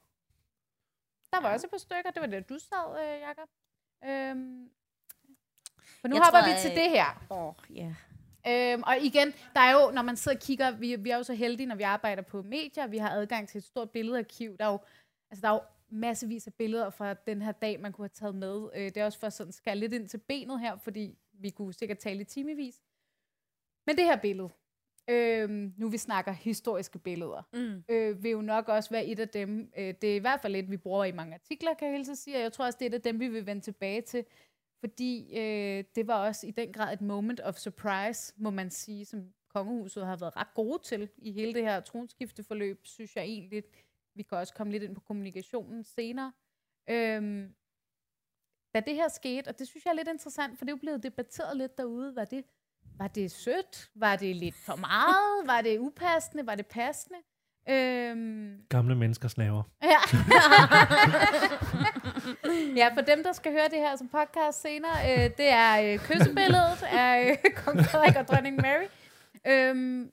Der 1.34 1.42
var 1.42 1.54
også 1.54 1.68
et 1.68 1.72
par 1.72 1.78
stykker. 1.78 2.12
Det 2.12 2.22
var 2.22 2.28
det, 2.28 2.50
du 2.50 2.60
sad, 2.60 2.88
øh, 3.02 3.22
Jacob. 3.22 3.50
Øhm, 4.06 4.70
for 6.02 6.08
nu 6.08 6.16
Jeg 6.16 6.24
hopper 6.24 6.42
tror, 6.42 6.54
vi 6.54 6.60
til 6.62 6.76
det 6.76 6.90
her. 6.90 7.26
Åh, 7.30 7.48
oh, 7.48 7.54
ja. 7.76 7.96
Øhm, 8.48 8.84
og 8.84 8.98
igen, 9.02 9.34
der 9.54 9.60
er 9.60 9.72
jo, 9.72 9.92
når 9.92 10.02
man 10.02 10.18
sidder 10.18 10.38
og 10.38 10.42
kigger, 10.42 10.72
vi, 10.72 10.96
vi 10.96 11.10
er 11.10 11.18
jo 11.18 11.24
så 11.24 11.34
heldige, 11.34 11.68
når 11.68 11.76
vi 11.76 11.84
arbejder 11.84 12.22
på 12.22 12.42
medier, 12.42 12.88
vi 12.88 12.98
har 12.98 13.10
adgang 13.10 13.48
til 13.48 13.58
et 13.58 13.64
stort 13.64 13.90
billedarkiv. 13.90 14.58
Der 14.58 14.66
er 14.66 14.72
jo, 14.72 14.80
altså, 15.32 15.42
der 15.42 15.48
er 15.48 15.54
jo 15.54 15.62
massevis 15.90 16.48
af 16.48 16.54
billeder 16.54 16.90
fra 16.90 17.14
den 17.14 17.42
her 17.42 17.52
dag, 17.52 17.80
man 17.80 17.92
kunne 17.92 18.04
have 18.04 18.10
taget 18.14 18.36
med. 18.36 18.70
Øh, 18.76 18.86
det 18.86 18.98
er 18.98 19.06
også 19.06 19.20
for 19.20 19.30
sådan, 19.30 19.52
skal 19.52 19.78
lidt 19.78 19.94
ind 19.94 20.10
til 20.10 20.18
benet 20.18 20.60
her, 20.60 20.78
fordi 20.78 21.18
vi 21.34 21.50
kunne 21.50 21.74
sikkert 21.74 21.98
tale 21.98 22.22
i 22.22 22.24
timevis. 22.24 22.82
Men 23.88 23.98
det 23.98 24.06
her 24.06 24.16
billede, 24.16 24.50
øhm, 25.10 25.74
nu 25.78 25.89
vi 25.89 25.98
snakker 25.98 26.32
historiske 26.32 27.00
billeder, 27.00 27.43
Mm. 27.54 27.84
øh, 27.89 28.24
vil 28.24 28.32
jo 28.32 28.41
nok 28.41 28.67
også 28.69 28.89
være 28.89 29.06
et 29.06 29.19
af 29.19 29.30
dem. 29.30 29.72
Øh, 29.78 29.93
det 30.02 30.04
er 30.12 30.15
i 30.15 30.19
hvert 30.19 30.41
fald 30.41 30.56
et, 30.56 30.72
vi 30.72 30.78
bruger 30.78 31.06
i 31.06 31.12
mange 31.12 31.34
artikler, 31.34 31.74
kan 31.74 31.88
jeg 31.88 31.95
hilse 31.98 32.15
sige, 32.15 32.38
og 32.38 32.41
jeg 32.41 32.54
tror 32.54 32.65
også, 32.65 32.78
det 32.80 32.86
er 32.86 32.89
et 32.89 32.93
af 32.93 33.02
dem, 33.02 33.19
vi 33.19 33.28
vil 33.28 33.45
vende 33.45 33.62
tilbage 33.62 34.02
til, 34.02 34.26
fordi 34.80 35.38
øh, 35.39 35.84
det 35.95 36.08
var 36.08 36.26
også 36.28 36.48
i 36.48 36.52
den 36.52 36.74
grad 36.74 36.93
et 36.93 37.02
moment 37.02 37.39
of 37.39 37.56
surprise, 37.58 38.34
må 38.38 38.50
man 38.50 38.69
sige, 38.69 39.06
som 39.06 39.34
kongehuset 39.56 40.06
har 40.06 40.17
været 40.17 40.36
ret 40.38 40.54
gode 40.56 40.80
til 40.84 41.10
i 41.17 41.32
hele 41.32 41.54
det 41.54 41.63
her 41.63 41.80
tronskifteforløb, 41.80 42.80
synes 42.84 43.15
jeg 43.15 43.24
egentlig. 43.24 43.63
Vi 44.15 44.24
kan 44.24 44.38
også 44.38 44.54
komme 44.54 44.72
lidt 44.72 44.84
ind 44.84 44.95
på 44.95 45.02
kommunikationen 45.02 45.84
senere. 45.84 46.34
Øhm, 46.89 47.56
da 48.76 48.80
det 48.80 48.95
her 48.95 49.08
skete, 49.08 49.48
og 49.48 49.60
det 49.60 49.67
synes 49.67 49.86
jeg 49.86 49.91
er 49.91 49.95
lidt 49.95 50.08
interessant, 50.08 50.58
for 50.58 50.65
det 50.65 50.72
er 50.72 50.76
jo 50.76 50.80
blevet 50.80 51.04
debatteret 51.04 51.58
lidt 51.58 51.78
derude, 51.78 52.15
var 52.15 52.26
det, 52.26 52.43
var 52.97 53.08
det 53.08 53.32
sødt? 53.32 53.89
Var 53.95 54.15
det 54.15 54.36
lidt 54.36 54.56
for 54.65 54.75
meget? 54.75 55.47
Var 55.47 55.62
det 55.62 55.80
upassende? 55.80 56.47
Var 56.47 56.56
det 56.56 56.65
passende? 56.67 57.17
Øhm, 57.69 58.58
Gamle 58.69 58.95
menneskers 58.95 59.32
slaver. 59.32 59.63
Ja. 59.84 59.99
ja, 62.82 62.89
for 62.95 63.02
dem, 63.02 63.23
der 63.23 63.34
skal 63.34 63.52
høre 63.52 63.69
det 63.71 63.80
her 63.80 63.95
som 63.95 64.08
podcast 64.08 64.62
senere, 64.62 64.97
øh, 65.12 65.30
det 65.38 65.49
er 65.49 65.93
øh, 65.93 65.99
kyssebilledet 65.99 66.84
af 66.84 67.39
øh, 67.45 67.52
kong 67.56 67.86
Frederik 67.86 68.15
og 68.15 68.28
dronning 68.28 68.56
Mary. 68.62 68.88
Øhm, 69.47 70.10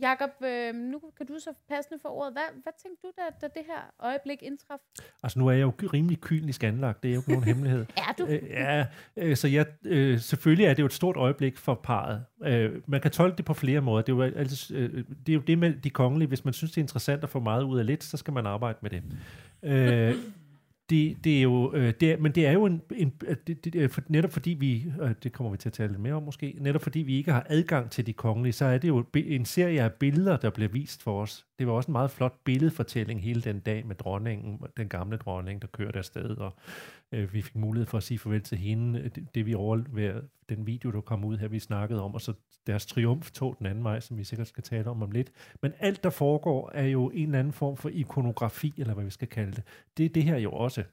Jakob, 0.00 0.30
øh, 0.44 0.74
nu 0.74 1.00
kan 1.16 1.26
du 1.26 1.34
så 1.38 1.50
passende 1.68 1.98
for 2.02 2.08
ordet. 2.08 2.32
Hvad, 2.32 2.42
hvad 2.62 2.72
tænkte 2.82 3.02
du, 3.02 3.12
da, 3.18 3.22
da 3.40 3.46
det 3.54 3.62
her 3.66 3.80
øjeblik 4.00 4.42
indtraf? 4.42 4.78
Altså 5.22 5.38
nu 5.38 5.46
er 5.46 5.52
jeg 5.52 5.62
jo 5.62 5.72
rimelig 5.92 6.20
kynisk 6.20 6.64
anlagt, 6.64 7.02
det 7.02 7.10
er 7.10 7.14
jo 7.14 7.20
ikke 7.20 7.30
nogen 7.30 7.44
hemmelighed. 7.44 7.86
Er 8.08 8.12
du? 8.18 8.26
Øh, 8.26 8.42
ja, 8.50 8.86
øh, 9.16 9.36
så 9.36 9.48
jeg, 9.48 9.66
øh, 9.84 10.20
selvfølgelig 10.20 10.66
er 10.66 10.74
det 10.74 10.80
jo 10.80 10.86
et 10.86 10.92
stort 10.92 11.16
øjeblik 11.16 11.58
for 11.58 11.74
parret. 11.74 12.24
Øh, 12.44 12.82
man 12.86 13.00
kan 13.00 13.10
tolke 13.10 13.36
det 13.36 13.44
på 13.44 13.54
flere 13.54 13.80
måder. 13.80 14.02
Det 14.02 14.12
er, 14.12 14.16
jo 14.16 14.22
altid, 14.22 14.76
øh, 14.76 15.04
det 15.26 15.32
er 15.32 15.34
jo 15.34 15.40
det 15.40 15.58
med 15.58 15.74
de 15.74 15.90
kongelige. 15.90 16.28
Hvis 16.28 16.44
man 16.44 16.54
synes, 16.54 16.72
det 16.72 16.78
er 16.78 16.84
interessant 16.84 17.22
at 17.22 17.28
få 17.28 17.40
meget 17.40 17.62
ud 17.62 17.78
af 17.78 17.86
lidt, 17.86 18.04
så 18.04 18.16
skal 18.16 18.32
man 18.32 18.46
arbejde 18.46 18.78
med 18.82 18.90
det. 18.90 19.02
Øh, 19.62 20.14
det, 20.90 21.24
det 21.24 21.38
er 21.38 21.42
jo, 21.42 21.72
øh, 21.74 21.94
det 22.00 22.12
er, 22.12 22.16
men 22.16 22.32
det 22.32 22.46
er 22.46 22.52
jo 22.52 22.64
en, 22.64 22.82
en 22.96 23.12
det, 23.46 23.64
det, 23.64 23.74
øh, 23.74 23.90
for, 23.90 24.02
netop 24.08 24.32
fordi 24.32 24.50
vi, 24.50 24.84
øh, 25.02 25.10
det 25.22 25.32
kommer 25.32 25.50
vi 25.50 25.56
til 25.56 25.68
at 25.68 25.72
tale 25.72 25.88
lidt 25.88 26.00
mere 26.00 26.14
om 26.14 26.22
måske, 26.22 26.56
netop 26.60 26.82
fordi 26.82 26.98
vi 26.98 27.16
ikke 27.16 27.32
har 27.32 27.46
adgang 27.48 27.90
til 27.90 28.06
de 28.06 28.12
kongelige, 28.12 28.52
så 28.52 28.64
er 28.64 28.78
det 28.78 28.88
jo 28.88 29.04
en 29.14 29.44
serie 29.44 29.82
af 29.82 29.92
billeder, 29.92 30.36
der 30.36 30.50
bliver 30.50 30.68
vist 30.68 31.02
for 31.02 31.22
os. 31.22 31.46
Det 31.58 31.66
var 31.66 31.72
også 31.72 31.88
en 31.88 31.92
meget 31.92 32.10
flot 32.10 32.34
billedfortælling 32.44 33.22
hele 33.22 33.40
den 33.40 33.60
dag 33.60 33.86
med 33.86 33.96
dronningen, 33.96 34.60
den 34.76 34.88
gamle 34.88 35.16
dronning, 35.16 35.62
der 35.62 35.68
kørte 35.68 35.98
afsted, 35.98 36.36
og 36.36 36.54
øh, 37.12 37.32
vi 37.32 37.42
fik 37.42 37.56
mulighed 37.56 37.86
for 37.86 37.98
at 37.98 38.02
sige 38.02 38.18
farvel 38.18 38.42
til 38.42 38.58
hende, 38.58 39.00
øh, 39.00 39.10
det, 39.14 39.34
det 39.34 39.46
vi 39.46 39.54
overværede, 39.54 40.28
den 40.48 40.66
video, 40.66 40.90
der 40.90 41.00
kom 41.00 41.24
ud 41.24 41.36
her, 41.38 41.48
vi 41.48 41.58
snakkede 41.58 42.02
om, 42.02 42.14
og 42.14 42.20
så 42.20 42.32
deres 42.66 42.86
triumftog 42.86 43.56
den 43.58 43.66
anden 43.66 43.84
vej, 43.84 44.00
som 44.00 44.18
vi 44.18 44.24
sikkert 44.24 44.48
skal 44.48 44.64
tale 44.64 44.90
om 44.90 45.02
om 45.02 45.10
lidt. 45.10 45.32
Men 45.62 45.72
alt, 45.78 46.04
der 46.04 46.10
foregår, 46.10 46.70
er 46.74 46.86
jo 46.86 47.10
en 47.10 47.22
eller 47.26 47.38
anden 47.38 47.52
form 47.52 47.76
for 47.76 47.88
ikonografi, 47.88 48.74
eller 48.78 48.94
hvad 48.94 49.04
vi 49.04 49.10
skal 49.10 49.28
kalde 49.28 49.52
det. 49.52 49.62
Det 49.96 50.04
er 50.04 50.08
det 50.08 50.22
her 50.22 50.36
jo 50.36 50.52
også. 50.52 50.84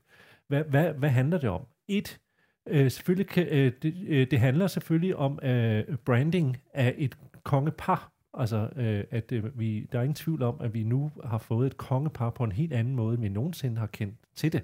Hvad, 0.47 0.63
hvad, 0.63 0.93
hvad 0.93 1.09
handler 1.09 1.37
det 1.37 1.49
om? 1.49 1.65
Et, 1.87 2.19
øh, 2.67 2.91
selvfølgelig 2.91 3.27
kan, 3.27 3.47
øh, 3.47 3.71
det, 3.81 3.93
øh, 4.07 4.27
det 4.31 4.39
handler 4.39 4.67
selvfølgelig 4.67 5.15
om 5.15 5.39
øh, 5.43 5.83
branding 6.05 6.57
af 6.73 6.95
et 6.97 7.17
kongepar. 7.43 8.11
Altså, 8.33 8.69
øh, 8.75 9.03
at 9.11 9.31
øh, 9.31 9.59
vi, 9.59 9.87
der 9.91 9.99
er 9.99 10.03
ingen 10.03 10.15
tvivl 10.15 10.43
om, 10.43 10.61
at 10.61 10.73
vi 10.73 10.83
nu 10.83 11.11
har 11.23 11.37
fået 11.37 11.67
et 11.67 11.77
kongepar 11.77 12.29
på 12.29 12.43
en 12.43 12.51
helt 12.51 12.73
anden 12.73 12.95
måde, 12.95 13.13
end 13.13 13.21
vi 13.21 13.29
nogensinde 13.29 13.77
har 13.77 13.87
kendt 13.87 14.15
til 14.35 14.53
det. 14.53 14.63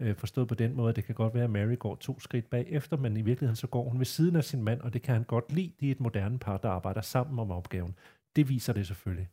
Øh, 0.00 0.16
forstået 0.16 0.48
på 0.48 0.54
den 0.54 0.76
måde, 0.76 0.88
at 0.88 0.96
det 0.96 1.04
kan 1.04 1.14
godt 1.14 1.34
være, 1.34 1.44
at 1.44 1.50
Mary 1.50 1.78
går 1.78 1.96
to 1.96 2.20
skridt 2.20 2.50
bagefter, 2.50 2.96
men 2.96 3.16
i 3.16 3.22
virkeligheden 3.22 3.56
så 3.56 3.66
går 3.66 3.88
hun 3.88 3.98
ved 3.98 4.06
siden 4.06 4.36
af 4.36 4.44
sin 4.44 4.62
mand, 4.62 4.80
og 4.80 4.92
det 4.92 5.02
kan 5.02 5.14
han 5.14 5.24
godt 5.24 5.52
lide. 5.52 5.72
De 5.80 5.86
er 5.86 5.90
et 5.90 6.00
moderne 6.00 6.38
par, 6.38 6.56
der 6.56 6.68
arbejder 6.68 7.00
sammen 7.00 7.38
om 7.38 7.50
opgaven. 7.50 7.94
Det 8.36 8.48
viser 8.48 8.72
det 8.72 8.86
selvfølgelig. 8.86 9.28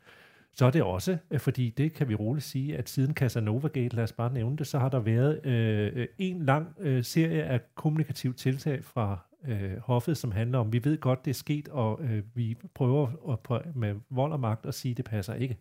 Så 0.53 0.65
er 0.65 0.71
det 0.71 0.83
også, 0.83 1.17
øh, 1.31 1.39
fordi 1.39 1.69
det 1.69 1.93
kan 1.93 2.09
vi 2.09 2.15
roligt 2.15 2.45
sige, 2.45 2.77
at 2.77 2.89
siden 2.89 3.13
Casanova 3.13 3.67
Gate, 3.67 3.95
lad 3.95 4.03
os 4.03 4.13
bare 4.13 4.33
nævne 4.33 4.57
det, 4.57 4.67
så 4.67 4.79
har 4.79 4.89
der 4.89 4.99
været 4.99 5.45
øh, 5.45 5.91
øh, 5.95 6.07
en 6.17 6.45
lang 6.45 6.75
øh, 6.79 7.03
serie 7.03 7.43
af 7.43 7.61
kommunikative 7.75 8.33
tiltag 8.33 8.83
fra 8.83 9.19
øh, 9.47 9.77
hoffet, 9.77 10.17
som 10.17 10.31
handler 10.31 10.59
om, 10.59 10.73
vi 10.73 10.83
ved 10.83 10.97
godt, 10.97 11.25
det 11.25 11.31
er 11.31 11.35
sket, 11.35 11.67
og 11.67 11.99
øh, 12.03 12.23
vi 12.33 12.57
prøver 12.73 13.37
at, 13.51 13.75
med 13.75 13.95
vold 14.09 14.31
og 14.31 14.39
magt 14.39 14.65
at 14.65 14.73
sige, 14.73 14.95
det 14.95 15.05
passer 15.05 15.33
ikke. 15.33 15.57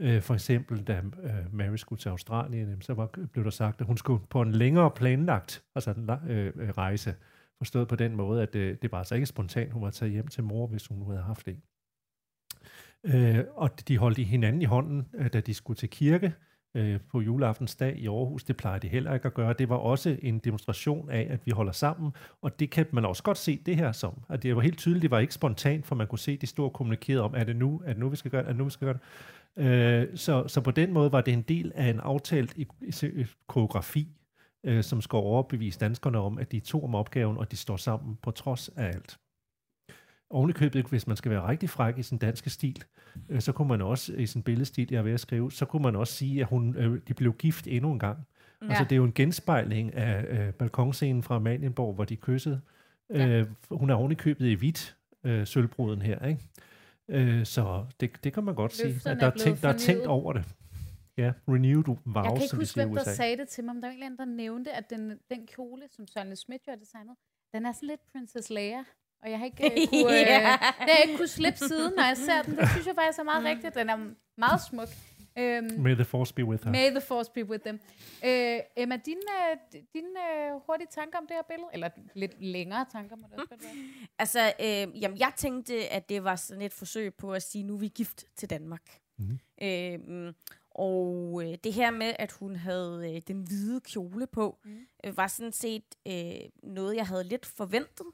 Øh, 0.00 0.22
for 0.22 0.34
eksempel, 0.34 0.82
da 0.84 1.02
øh, 1.22 1.54
Mary 1.54 1.76
skulle 1.76 2.00
til 2.00 2.08
Australien, 2.08 2.82
så 2.82 2.94
var, 2.94 3.06
blev 3.32 3.44
der 3.44 3.50
sagt, 3.50 3.80
at 3.80 3.86
hun 3.86 3.96
skulle 3.96 4.26
på 4.30 4.42
en 4.42 4.52
længere 4.52 4.90
planlagt 4.90 5.62
altså 5.74 5.90
en, 5.90 6.10
øh, 6.30 6.52
øh, 6.56 6.68
rejse. 6.68 7.14
Forstået 7.58 7.88
på 7.88 7.96
den 7.96 8.16
måde, 8.16 8.42
at 8.42 8.54
øh, 8.54 8.76
det 8.82 8.92
var 8.92 8.98
altså 8.98 9.14
ikke 9.14 9.26
spontant, 9.26 9.72
hun 9.72 9.82
var 9.82 9.90
taget 9.90 10.12
hjem 10.12 10.28
til 10.28 10.44
mor, 10.44 10.66
hvis 10.66 10.86
hun 10.86 10.98
nu 10.98 11.04
havde 11.08 11.22
haft 11.22 11.48
en. 11.48 11.62
Øh, 13.04 13.44
og 13.54 13.88
de 13.88 13.98
holdt 13.98 14.18
i 14.18 14.22
hinanden 14.24 14.62
i 14.62 14.64
hånden, 14.64 15.08
øh, 15.14 15.32
da 15.32 15.40
de 15.40 15.54
skulle 15.54 15.76
til 15.76 15.90
kirke. 15.90 16.34
øh, 16.74 17.00
på 17.00 17.20
juleaftensdag 17.20 17.96
i 17.98 18.06
Aarhus. 18.08 18.44
Det 18.44 18.56
plejer 18.56 18.78
de 18.78 18.88
heller 18.88 19.14
ikke 19.14 19.26
at 19.26 19.34
gøre. 19.34 19.52
Det 19.52 19.68
var 19.68 19.76
også 19.76 20.16
en 20.22 20.38
demonstration 20.38 21.10
af, 21.10 21.26
at 21.30 21.40
vi 21.46 21.50
holder 21.50 21.72
sammen, 21.72 22.12
og 22.42 22.60
det 22.60 22.70
kan 22.70 22.86
man 22.92 23.04
også 23.04 23.22
godt 23.22 23.38
se 23.38 23.62
det 23.66 23.76
her 23.76 23.92
som. 23.92 24.22
At 24.28 24.42
det 24.42 24.56
var 24.56 24.62
helt 24.62 24.78
tydeligt, 24.78 25.02
det 25.02 25.10
var 25.10 25.18
ikke 25.18 25.34
spontant, 25.34 25.86
for 25.86 25.94
man 25.94 26.06
kunne 26.06 26.18
se, 26.18 26.36
de 26.36 26.46
stod 26.46 26.64
og 26.64 26.72
kommunikerede 26.72 27.22
om, 27.22 27.34
er 27.36 27.44
det 27.44 27.56
nu, 27.56 27.82
er 27.84 27.92
det 27.92 27.98
nu, 27.98 28.08
vi 28.08 28.16
skal 28.16 28.30
gøre 28.30 28.42
det, 28.42 28.48
er 28.48 28.52
det 28.52 28.58
nu, 28.58 28.64
vi 28.64 28.70
skal 28.70 28.86
gøre 28.86 28.94
det. 28.94 29.02
Øh, 29.56 30.06
så, 30.14 30.48
så 30.48 30.60
på 30.60 30.70
den 30.70 30.92
måde 30.92 31.12
var 31.12 31.20
det 31.20 31.32
en 31.32 31.42
del 31.42 31.72
af 31.74 31.90
en 31.90 32.00
aftalt 32.00 32.56
koreografi, 33.46 34.08
øh, 34.64 34.84
som 34.84 35.00
skal 35.00 35.16
overbevise 35.16 35.78
danskerne 35.78 36.18
om, 36.18 36.38
at 36.38 36.52
de 36.52 36.60
to 36.60 36.84
om 36.84 36.94
opgaven, 36.94 37.38
og 37.38 37.50
de 37.50 37.56
står 37.56 37.76
sammen 37.76 38.18
på 38.22 38.30
trods 38.30 38.68
af 38.68 38.84
alt 38.86 39.18
ovenikøbet, 40.30 40.86
hvis 40.86 41.06
man 41.06 41.16
skal 41.16 41.30
være 41.30 41.48
rigtig 41.48 41.70
fræk 41.70 41.98
i 41.98 42.02
sin 42.02 42.18
danske 42.18 42.50
stil, 42.50 42.84
øh, 43.28 43.40
så 43.40 43.52
kunne 43.52 43.68
man 43.68 43.82
også, 43.82 44.12
i 44.12 44.26
sin 44.26 44.42
billedstil, 44.42 44.88
jeg 44.90 44.98
er 44.98 45.02
ved 45.02 45.12
at 45.12 45.20
skrive, 45.20 45.52
så 45.52 45.64
kunne 45.64 45.82
man 45.82 45.96
også 45.96 46.12
sige, 46.12 46.40
at 46.40 46.46
hun, 46.46 46.76
øh, 46.76 47.00
de 47.08 47.14
blev 47.14 47.32
gift 47.32 47.66
endnu 47.66 47.92
en 47.92 47.98
gang. 47.98 48.18
Ja. 48.62 48.68
Altså, 48.68 48.84
det 48.84 48.92
er 48.92 48.96
jo 48.96 49.04
en 49.04 49.12
genspejling 49.14 49.94
af 49.94 50.24
øh, 50.28 50.52
balkonscenen 50.52 51.22
fra 51.22 51.36
Amalienborg, 51.36 51.94
hvor 51.94 52.04
de 52.04 52.16
kyssede. 52.16 52.60
Ja. 53.10 53.28
Øh, 53.28 53.46
hun 53.70 53.90
er 53.90 53.94
ovenikøbet 53.94 54.46
i 54.46 54.54
hvidt, 54.54 54.96
øh, 55.24 55.46
sølvbruden 55.46 56.02
her, 56.02 56.26
ikke? 56.26 56.40
Øh, 57.08 57.46
så 57.46 57.86
det, 58.00 58.24
det 58.24 58.32
kan 58.32 58.44
man 58.44 58.54
godt 58.54 58.72
Løfterne 58.84 59.00
sige, 59.00 59.10
at 59.10 59.20
der 59.20 59.26
er, 59.26 59.36
tænkt, 59.36 59.62
der 59.62 59.68
er 59.68 59.78
tænkt 59.78 60.06
over 60.06 60.32
det. 60.32 60.44
Ja, 61.16 61.32
renewed 61.48 61.84
vows, 61.84 61.98
Jeg 62.14 62.32
kan 62.32 62.42
ikke 62.42 62.56
huske, 62.56 62.84
hvem 62.84 62.94
der 62.94 63.04
sagde 63.04 63.36
det 63.36 63.48
til 63.48 63.64
mig, 63.64 63.74
men 63.74 63.82
der 63.82 63.88
var 63.88 63.92
en 63.92 63.96
eller 63.96 64.06
anden, 64.06 64.18
der 64.18 64.36
nævnte, 64.36 64.72
at 64.72 64.90
den, 64.90 65.18
den 65.30 65.46
kjole, 65.46 65.82
som 65.90 66.06
Søren 66.06 66.36
Schmidt 66.36 66.62
har 66.68 66.76
designet, 66.76 67.16
den 67.54 67.66
er 67.66 67.72
sådan 67.72 67.88
lidt 67.88 68.00
Princess 68.12 68.50
Leia. 68.50 68.84
Og 69.22 69.30
jeg 69.30 69.38
har 69.38 69.46
ikke 69.46 69.64
uh, 69.64 69.88
kunne, 69.90 70.04
uh, 70.04 70.12
ja. 70.12 70.58
det 70.78 70.90
har 70.94 71.02
ikke 71.04 71.16
kunne 71.16 71.28
slippe 71.28 71.58
siden, 71.58 71.92
når 71.96 72.02
jeg 72.02 72.16
ser 72.16 72.42
den. 72.42 72.56
Det 72.56 72.68
synes 72.68 72.86
jeg 72.86 72.94
faktisk 72.94 73.18
er 73.18 73.22
meget 73.22 73.42
mm. 73.42 73.46
rigtigt. 73.46 73.74
Den 73.74 73.90
er 73.90 73.98
meget 74.36 74.60
smuk. 74.70 74.88
Um, 75.38 75.82
May 75.82 75.94
the 75.94 76.04
force 76.04 76.32
be 76.34 76.44
with 76.44 76.64
her. 76.64 76.72
May 76.72 76.90
the 76.90 77.00
force 77.00 77.30
be 77.34 77.44
with 77.44 77.62
them. 77.64 77.80
Uh, 78.22 78.82
Emma, 78.82 78.96
dine, 78.96 79.22
uh, 79.28 79.80
dine 79.94 80.08
uh, 80.16 80.60
hurtige 80.66 80.88
tanker 80.90 81.18
om 81.18 81.26
det 81.26 81.36
her 81.36 81.42
billede? 81.48 81.68
Eller 81.72 81.88
lidt 82.14 82.42
længere 82.42 82.86
tanker 82.92 83.16
må 83.16 83.26
det 83.30 83.38
også 83.40 83.54
være. 83.64 83.74
Altså, 84.18 84.52
øh, 84.60 85.02
jamen, 85.02 85.18
jeg 85.18 85.32
tænkte, 85.36 85.88
at 85.88 86.08
det 86.08 86.24
var 86.24 86.36
sådan 86.36 86.62
et 86.62 86.72
forsøg 86.72 87.14
på 87.14 87.32
at 87.32 87.42
sige, 87.42 87.64
nu 87.64 87.74
er 87.74 87.78
vi 87.78 87.88
gift 87.88 88.24
til 88.36 88.50
Danmark. 88.50 89.00
Mm. 89.18 89.38
Øh, 89.62 90.32
og 90.70 91.42
øh, 91.44 91.58
det 91.64 91.72
her 91.72 91.90
med, 91.90 92.14
at 92.18 92.32
hun 92.32 92.56
havde 92.56 93.12
øh, 93.14 93.22
den 93.28 93.40
hvide 93.42 93.80
kjole 93.80 94.26
på, 94.26 94.58
mm. 94.64 94.78
øh, 95.04 95.16
var 95.16 95.26
sådan 95.26 95.52
set 95.52 95.84
øh, 96.08 96.50
noget, 96.62 96.96
jeg 96.96 97.06
havde 97.06 97.24
lidt 97.24 97.46
forventet. 97.46 98.06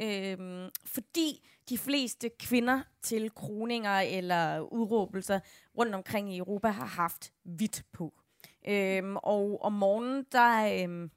Øhm, 0.00 0.68
fordi 0.84 1.48
de 1.68 1.78
fleste 1.78 2.30
kvinder 2.38 2.80
til 3.02 3.30
kroninger 3.30 4.00
eller 4.00 4.60
udråbelser 4.60 5.40
rundt 5.78 5.94
omkring 5.94 6.34
i 6.34 6.38
Europa 6.38 6.68
har 6.68 6.86
haft 6.86 7.32
hvidt 7.42 7.84
på. 7.92 8.14
Øhm, 8.68 9.16
og 9.16 9.62
om 9.62 9.72
morgenen, 9.72 10.26
der, 10.32 10.82
øhm, 10.82 11.10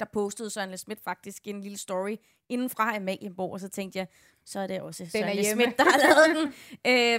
der 0.00 0.04
postede 0.12 0.50
Søren 0.50 0.70
Le 0.70 0.76
Schmidt 0.76 1.00
faktisk 1.00 1.46
en 1.46 1.60
lille 1.60 1.78
story 1.78 2.16
inden 2.48 2.70
fra 2.70 2.96
Amalienborg, 2.96 3.52
og 3.52 3.60
så 3.60 3.68
tænkte 3.68 3.98
jeg, 3.98 4.06
så 4.44 4.60
er 4.60 4.66
det 4.66 4.80
også 4.80 5.06
Søren 5.06 5.36
Le 5.36 5.44
Schmidt, 5.44 5.78
der 5.78 5.84
har 5.84 5.98
lavet 5.98 6.36
den. 6.36 6.54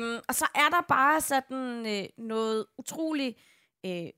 øhm, 0.03 0.21
og 0.27 0.35
så 0.35 0.45
er 0.55 0.69
der 0.69 0.81
bare 0.87 1.21
sådan 1.21 1.85
øh, 1.85 2.09
noget 2.17 2.65
utroligt 2.77 3.37
øh, 3.85 4.09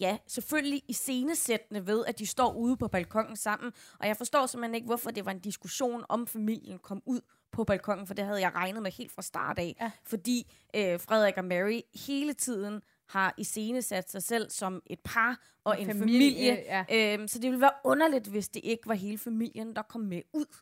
ja, 0.00 0.18
selvfølgelig 0.26 0.82
i 0.88 0.92
scenesættende 0.92 1.86
ved, 1.86 2.04
at 2.06 2.18
de 2.18 2.26
står 2.26 2.52
ude 2.52 2.76
på 2.76 2.88
balkongen 2.88 3.36
sammen. 3.36 3.72
Og 4.00 4.06
jeg 4.06 4.16
forstår 4.16 4.46
simpelthen 4.46 4.74
ikke, 4.74 4.86
hvorfor 4.86 5.10
det 5.10 5.24
var 5.24 5.30
en 5.30 5.40
diskussion 5.40 6.04
om 6.08 6.26
familien 6.26 6.78
kom 6.78 7.02
ud 7.06 7.20
på 7.52 7.64
balkongen, 7.64 8.06
for 8.06 8.14
det 8.14 8.24
havde 8.24 8.40
jeg 8.40 8.54
regnet 8.54 8.82
med 8.82 8.90
helt 8.90 9.12
fra 9.12 9.22
start 9.22 9.58
af. 9.58 9.76
Ja. 9.80 9.90
Fordi 10.04 10.52
øh, 10.76 11.00
Frederik 11.00 11.36
og 11.36 11.44
Mary 11.44 11.80
hele 12.06 12.32
tiden 12.32 12.82
har 13.08 13.34
i 13.38 13.44
sat 13.80 14.10
sig 14.10 14.22
selv 14.22 14.50
som 14.50 14.82
et 14.86 15.00
par 15.04 15.40
og 15.64 15.80
en, 15.80 15.90
en 15.90 15.98
familie. 15.98 16.56
familie. 16.56 16.84
Ja. 16.88 17.14
Øhm, 17.14 17.28
så 17.28 17.38
det 17.38 17.50
ville 17.50 17.60
være 17.60 17.72
underligt, 17.84 18.26
hvis 18.26 18.48
det 18.48 18.60
ikke 18.64 18.88
var 18.88 18.94
hele 18.94 19.18
familien, 19.18 19.76
der 19.76 19.82
kom 19.82 20.00
med 20.00 20.22
ud. 20.32 20.56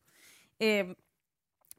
Øhm, 0.62 0.94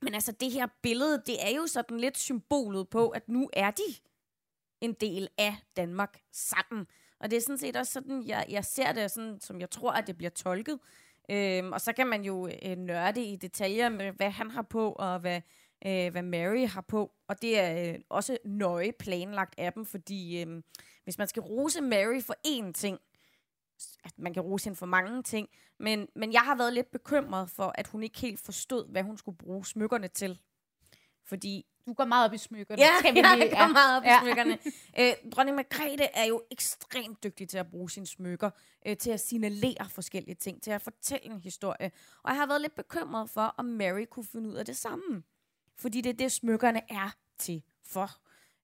men 0.01 0.13
altså, 0.13 0.31
det 0.31 0.51
her 0.51 0.67
billede, 0.81 1.23
det 1.25 1.35
er 1.47 1.55
jo 1.55 1.67
sådan 1.67 1.99
lidt 1.99 2.17
symbolet 2.17 2.89
på, 2.89 3.09
at 3.09 3.29
nu 3.29 3.49
er 3.53 3.71
de 3.71 3.95
en 4.81 4.93
del 4.93 5.27
af 5.37 5.55
Danmark 5.77 6.19
sammen. 6.31 6.87
Og 7.19 7.31
det 7.31 7.37
er 7.37 7.41
sådan 7.41 7.57
set 7.57 7.75
også 7.75 7.93
sådan, 7.93 8.23
jeg, 8.27 8.45
jeg 8.49 8.65
ser 8.65 8.91
det, 8.91 9.11
sådan, 9.11 9.39
som 9.41 9.59
jeg 9.59 9.69
tror, 9.69 9.91
at 9.91 10.07
det 10.07 10.17
bliver 10.17 10.29
tolket. 10.29 10.79
Øhm, 11.31 11.71
og 11.71 11.81
så 11.81 11.93
kan 11.93 12.07
man 12.07 12.23
jo 12.23 12.49
øh, 12.65 12.77
nørde 12.77 13.23
i 13.23 13.35
detaljer 13.35 13.89
med, 13.89 14.11
hvad 14.11 14.29
han 14.29 14.51
har 14.51 14.61
på, 14.61 14.91
og 14.91 15.19
hvad, 15.19 15.41
øh, 15.85 16.11
hvad 16.11 16.21
Mary 16.21 16.67
har 16.67 16.81
på. 16.81 17.11
Og 17.27 17.41
det 17.41 17.59
er 17.59 17.93
øh, 17.93 17.99
også 18.09 18.37
nøje 18.45 18.91
planlagt 18.99 19.59
af 19.59 19.73
dem, 19.73 19.85
fordi 19.85 20.41
øh, 20.41 20.63
hvis 21.03 21.17
man 21.17 21.27
skal 21.27 21.41
rose 21.41 21.81
Mary 21.81 22.21
for 22.21 22.35
én 22.47 22.71
ting, 22.71 22.99
at 24.03 24.13
man 24.17 24.33
kan 24.33 24.43
rose 24.43 24.65
hende 24.65 24.77
for 24.77 24.85
mange 24.85 25.23
ting, 25.23 25.49
men, 25.79 26.07
men 26.15 26.33
jeg 26.33 26.41
har 26.41 26.55
været 26.55 26.73
lidt 26.73 26.91
bekymret 26.91 27.49
for, 27.49 27.73
at 27.75 27.87
hun 27.87 28.03
ikke 28.03 28.19
helt 28.19 28.39
forstod, 28.39 28.91
hvad 28.91 29.03
hun 29.03 29.17
skulle 29.17 29.37
bruge 29.37 29.65
smykkerne 29.65 30.07
til. 30.07 30.39
Fordi 31.25 31.65
du 31.89 31.93
går 31.93 32.05
meget 32.05 32.25
op 32.25 32.33
i 32.33 32.37
smykkerne. 32.37 32.81
Ja, 32.81 32.91
skal 32.99 33.13
vi 33.13 33.19
lige, 33.19 33.29
jeg 33.29 33.49
går 33.51 33.57
ja. 33.57 33.67
meget 33.67 33.97
op 33.97 34.03
i 34.03 34.07
ja. 34.07 34.19
smykkerne. 34.21 34.57
Æ, 34.97 35.09
øh, 35.09 35.31
dronning 35.31 35.55
Margrethe 35.55 36.03
er 36.13 36.25
jo 36.25 36.43
ekstremt 36.51 37.23
dygtig 37.23 37.49
til 37.49 37.57
at 37.57 37.67
bruge 37.71 37.89
sine 37.89 38.07
smykker, 38.07 38.49
øh, 38.87 38.97
til 38.97 39.11
at 39.11 39.19
signalere 39.19 39.89
forskellige 39.89 40.35
ting, 40.35 40.63
til 40.63 40.71
at 40.71 40.81
fortælle 40.81 41.25
en 41.25 41.39
historie. 41.39 41.91
Og 42.23 42.29
jeg 42.29 42.35
har 42.35 42.47
været 42.47 42.61
lidt 42.61 42.75
bekymret 42.75 43.29
for, 43.29 43.55
om 43.57 43.65
Mary 43.65 44.05
kunne 44.11 44.25
finde 44.25 44.49
ud 44.49 44.55
af 44.55 44.65
det 44.65 44.77
samme. 44.77 45.23
Fordi 45.77 46.01
det 46.01 46.09
er 46.09 46.13
det, 46.13 46.31
smykkerne 46.31 46.81
er 46.89 47.15
til 47.37 47.63
for. 47.83 48.09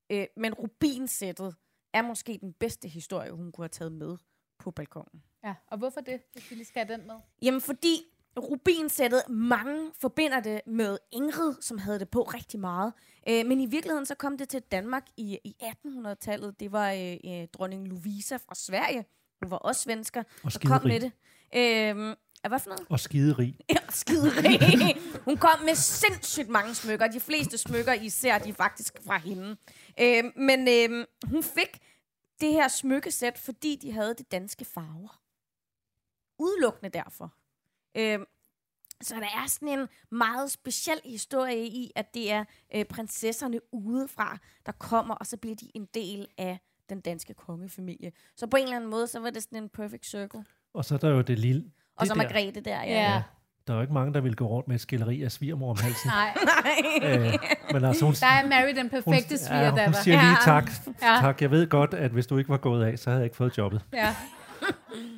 Øh, 0.09 0.27
men 0.38 0.53
rubinsættet 0.53 1.55
er 1.93 2.01
måske 2.01 2.38
den 2.41 2.53
bedste 2.53 2.88
historie, 2.88 3.31
hun 3.31 3.51
kunne 3.51 3.63
have 3.63 3.69
taget 3.69 3.91
med 3.91 4.17
på 4.59 4.71
balkongen. 4.71 5.23
Ja, 5.43 5.55
og 5.67 5.77
hvorfor 5.77 6.01
det, 6.01 6.21
hvis 6.33 6.51
vi 6.51 6.55
lige 6.55 6.65
skal 6.65 6.85
have 6.85 6.97
den 6.97 7.07
med? 7.07 7.15
Jamen, 7.41 7.61
fordi 7.61 8.03
rubinsættet, 8.38 9.24
mange 9.30 9.91
forbinder 10.02 10.39
det 10.39 10.62
med 10.67 10.98
Ingrid, 11.12 11.54
som 11.62 11.78
havde 11.78 12.00
det 12.00 12.10
på 12.10 12.21
rigtig 12.21 12.60
meget. 12.60 12.93
Øh, 13.30 13.45
men 13.45 13.62
i 13.62 13.65
virkeligheden 13.65 14.06
så 14.06 14.15
kom 14.15 14.38
det 14.38 14.50
til 14.50 14.62
Danmark 14.62 15.04
i, 15.17 15.39
i 15.43 15.56
1800-tallet. 15.63 16.60
Det 16.60 16.71
var 16.71 16.91
øh, 16.91 17.17
øh, 17.26 17.48
dronning 17.54 17.88
Louisa 17.88 18.36
fra 18.36 18.56
Sverige. 18.56 19.06
Hun 19.41 19.52
var 19.52 19.58
også 19.58 19.82
svensker, 19.82 20.24
og 20.43 20.54
der 20.54 20.60
kom 20.69 20.82
med 20.84 21.00
det. 21.00 21.12
Øh, 21.56 22.15
hvad 22.50 22.60
for 22.60 22.69
noget? 22.69 22.86
Og 22.89 23.00
skiderig. 23.00 23.58
Ja, 23.69 23.78
skiderig. 23.89 24.98
Hun 25.28 25.38
kom 25.38 25.60
med 25.65 25.76
sindssygt 25.76 26.50
mange 26.50 26.76
smykker. 26.76 27.08
De 27.08 27.19
fleste 27.19 27.58
smykker, 27.58 27.93
især 27.93 28.38
de 28.38 28.54
faktisk 28.54 28.98
fra 29.06 29.17
hende. 29.17 29.58
Øh, 30.00 30.24
men 30.36 30.67
øh, 30.67 31.06
hun 31.30 31.43
fik 31.43 31.80
det 32.41 32.52
her 32.52 32.67
smykkesæt, 32.67 33.38
fordi 33.38 33.76
de 33.82 33.91
havde 33.91 34.13
det 34.13 34.32
danske 34.32 34.65
farver. 34.65 35.21
Udelukkende 36.39 36.89
derfor. 36.89 37.34
Øh, 37.95 38.19
så 39.01 39.15
der 39.15 39.21
er 39.21 39.47
sådan 39.47 39.79
en 39.79 39.88
meget 40.12 40.51
speciel 40.51 40.99
historie 41.05 41.67
i, 41.67 41.91
at 41.95 42.13
det 42.13 42.31
er 42.31 42.43
øh, 42.75 42.86
prinsesserne 42.86 43.60
udefra, 43.71 44.38
der 44.65 44.71
kommer, 44.71 45.15
og 45.15 45.25
så 45.25 45.38
bliver 45.38 45.55
de 45.55 45.71
en 45.73 45.88
del 45.93 46.27
af 46.38 46.60
den 46.89 47.01
danske 47.01 47.34
kongefamilie. 47.34 48.12
Så 48.36 48.47
på 48.47 48.58
en 48.58 48.63
eller 48.63 48.75
anden 48.75 48.89
måde, 48.89 49.08
så 49.08 49.19
var 49.19 49.29
det 49.29 49.43
sådan 49.43 49.63
en 49.63 49.69
perfect 49.69 50.05
circle. 50.05 50.45
Og 50.73 50.86
så 50.86 50.93
er 50.93 50.99
der 50.99 51.10
jo 51.10 51.21
det 51.21 51.39
lille... 51.39 51.62
Det 51.62 51.71
og 51.95 52.08
så 52.08 52.15
Margrethe 52.15 52.62
der, 52.62 52.84
ja. 52.84 53.13
ja. 53.13 53.23
Der 53.67 53.73
er 53.73 53.77
jo 53.77 53.81
ikke 53.81 53.93
mange, 53.93 54.13
der 54.13 54.21
vil 54.21 54.36
gå 54.36 54.47
rundt 54.47 54.67
med 54.67 54.75
et 54.75 54.81
skilleri 54.81 55.23
af 55.23 55.31
svigermor 55.31 55.69
om 55.69 55.77
halsen. 55.77 56.12
Nej. 56.15 56.38
øh, 57.03 57.34
men 57.73 57.86
altså, 57.86 58.05
hun, 58.05 58.13
der 58.13 58.27
er 58.27 58.47
Mary 58.47 58.75
den 58.75 58.89
perfekte 58.89 59.38
svigerdatter. 59.38 59.81
Ja, 59.81 59.86
hun 59.86 59.93
siger 59.93 60.21
lige 60.21 60.38
tak. 60.43 60.71
Ja. 61.01 61.17
tak. 61.19 61.41
Jeg 61.41 61.51
ved 61.51 61.67
godt, 61.67 61.93
at 61.93 62.12
hvis 62.12 62.27
du 62.27 62.38
ikke 62.38 62.49
var 62.49 62.58
gået 62.58 62.86
af, 62.86 62.99
så 62.99 63.10
havde 63.10 63.19
jeg 63.19 63.25
ikke 63.25 63.36
fået 63.36 63.58
jobbet. 63.58 63.81
Ja. 63.93 64.15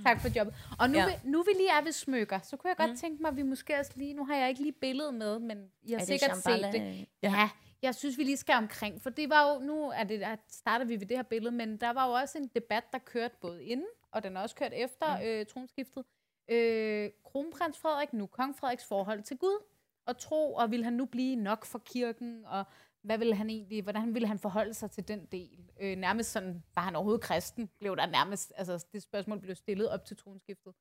Tak 0.08 0.22
for 0.22 0.30
jobbet. 0.36 0.56
Og 0.80 0.90
nu, 0.90 0.98
ja. 0.98 1.06
vi, 1.06 1.14
nu 1.24 1.44
vi 1.44 1.52
lige 1.58 1.70
er 1.70 1.82
ved 1.84 1.92
smykker, 1.92 2.40
så 2.40 2.58
kunne 2.58 2.70
jeg 2.70 2.78
godt 2.78 2.90
mm. 2.90 2.98
tænke 2.98 3.22
mig, 3.22 3.30
at 3.30 3.38
vi 3.38 3.44
måske 3.44 3.80
også 3.80 3.92
lige, 3.96 4.14
nu 4.14 4.26
har 4.26 4.36
jeg 4.36 4.50
ikke 4.50 4.62
lige 4.62 4.72
billedet 4.72 5.14
med, 5.14 5.40
men 5.40 5.58
jeg 5.88 5.98
har 5.98 6.06
sikkert 6.06 6.38
set 6.38 6.70
det. 6.74 7.08
Ja, 7.24 7.50
jeg 7.82 7.96
synes, 7.96 8.18
vi 8.18 8.24
lige 8.24 8.38
skal 8.38 8.56
omkring, 8.56 9.02
for 9.02 9.10
det 9.10 9.30
var 9.30 9.54
jo, 9.54 9.60
nu 9.60 9.90
er 9.90 10.04
det, 10.04 10.24
at 10.24 10.40
starter 10.50 10.86
vi 10.86 11.00
ved 11.00 11.08
det 11.08 11.18
her 11.18 11.24
billede, 11.24 11.52
men 11.52 11.78
der 11.78 11.90
var 11.90 12.08
jo 12.08 12.14
også 12.14 12.38
en 12.38 12.48
debat, 12.56 12.84
der 12.92 13.00
kørte 13.00 13.36
både 13.42 13.64
inden, 13.64 13.88
og 14.12 14.24
den 14.24 14.38
er 14.38 14.42
også 14.42 14.56
kørt 14.56 14.74
efter 14.74 15.18
mm. 15.18 15.24
øh, 15.24 15.46
tronskiftet. 15.46 16.04
Øh, 16.50 17.10
kronprins 17.24 17.78
Frederik, 17.78 18.14
nu 18.14 18.26
kong 18.26 18.56
Frederiks 18.56 18.86
forhold 18.86 19.24
til 19.24 19.38
Gud, 19.38 19.64
og 20.06 20.18
tro, 20.18 20.54
og 20.54 20.72
vil 20.72 20.84
han 20.84 20.94
nu 20.94 21.06
blive 21.06 21.36
nok 21.36 21.66
for 21.66 21.80
kirken, 21.80 22.46
og 22.46 22.64
hvad 23.02 23.18
ville 23.18 23.36
han 23.36 23.50
egentlig, 23.50 23.84
hvordan 23.84 24.14
ville 24.14 24.28
han 24.28 24.40
forholde 24.40 24.74
sig 24.74 24.92
til 24.92 25.08
den 25.08 25.26
del? 25.26 25.72
Øh, 25.80 25.96
nærmest 25.96 26.32
sådan, 26.32 26.64
var 26.76 26.82
han 26.82 26.96
overhovedet 26.96 27.22
kristen? 27.22 27.70
Blev 27.80 27.96
der 27.98 28.06
nærmest, 28.06 28.54
altså 28.56 28.86
det 28.94 29.04
spørgsmål 29.04 29.40
blev 29.40 29.56
stillet 29.56 29.90
op 29.90 30.06
til 30.06 30.18
tronskiftet. 30.18 30.74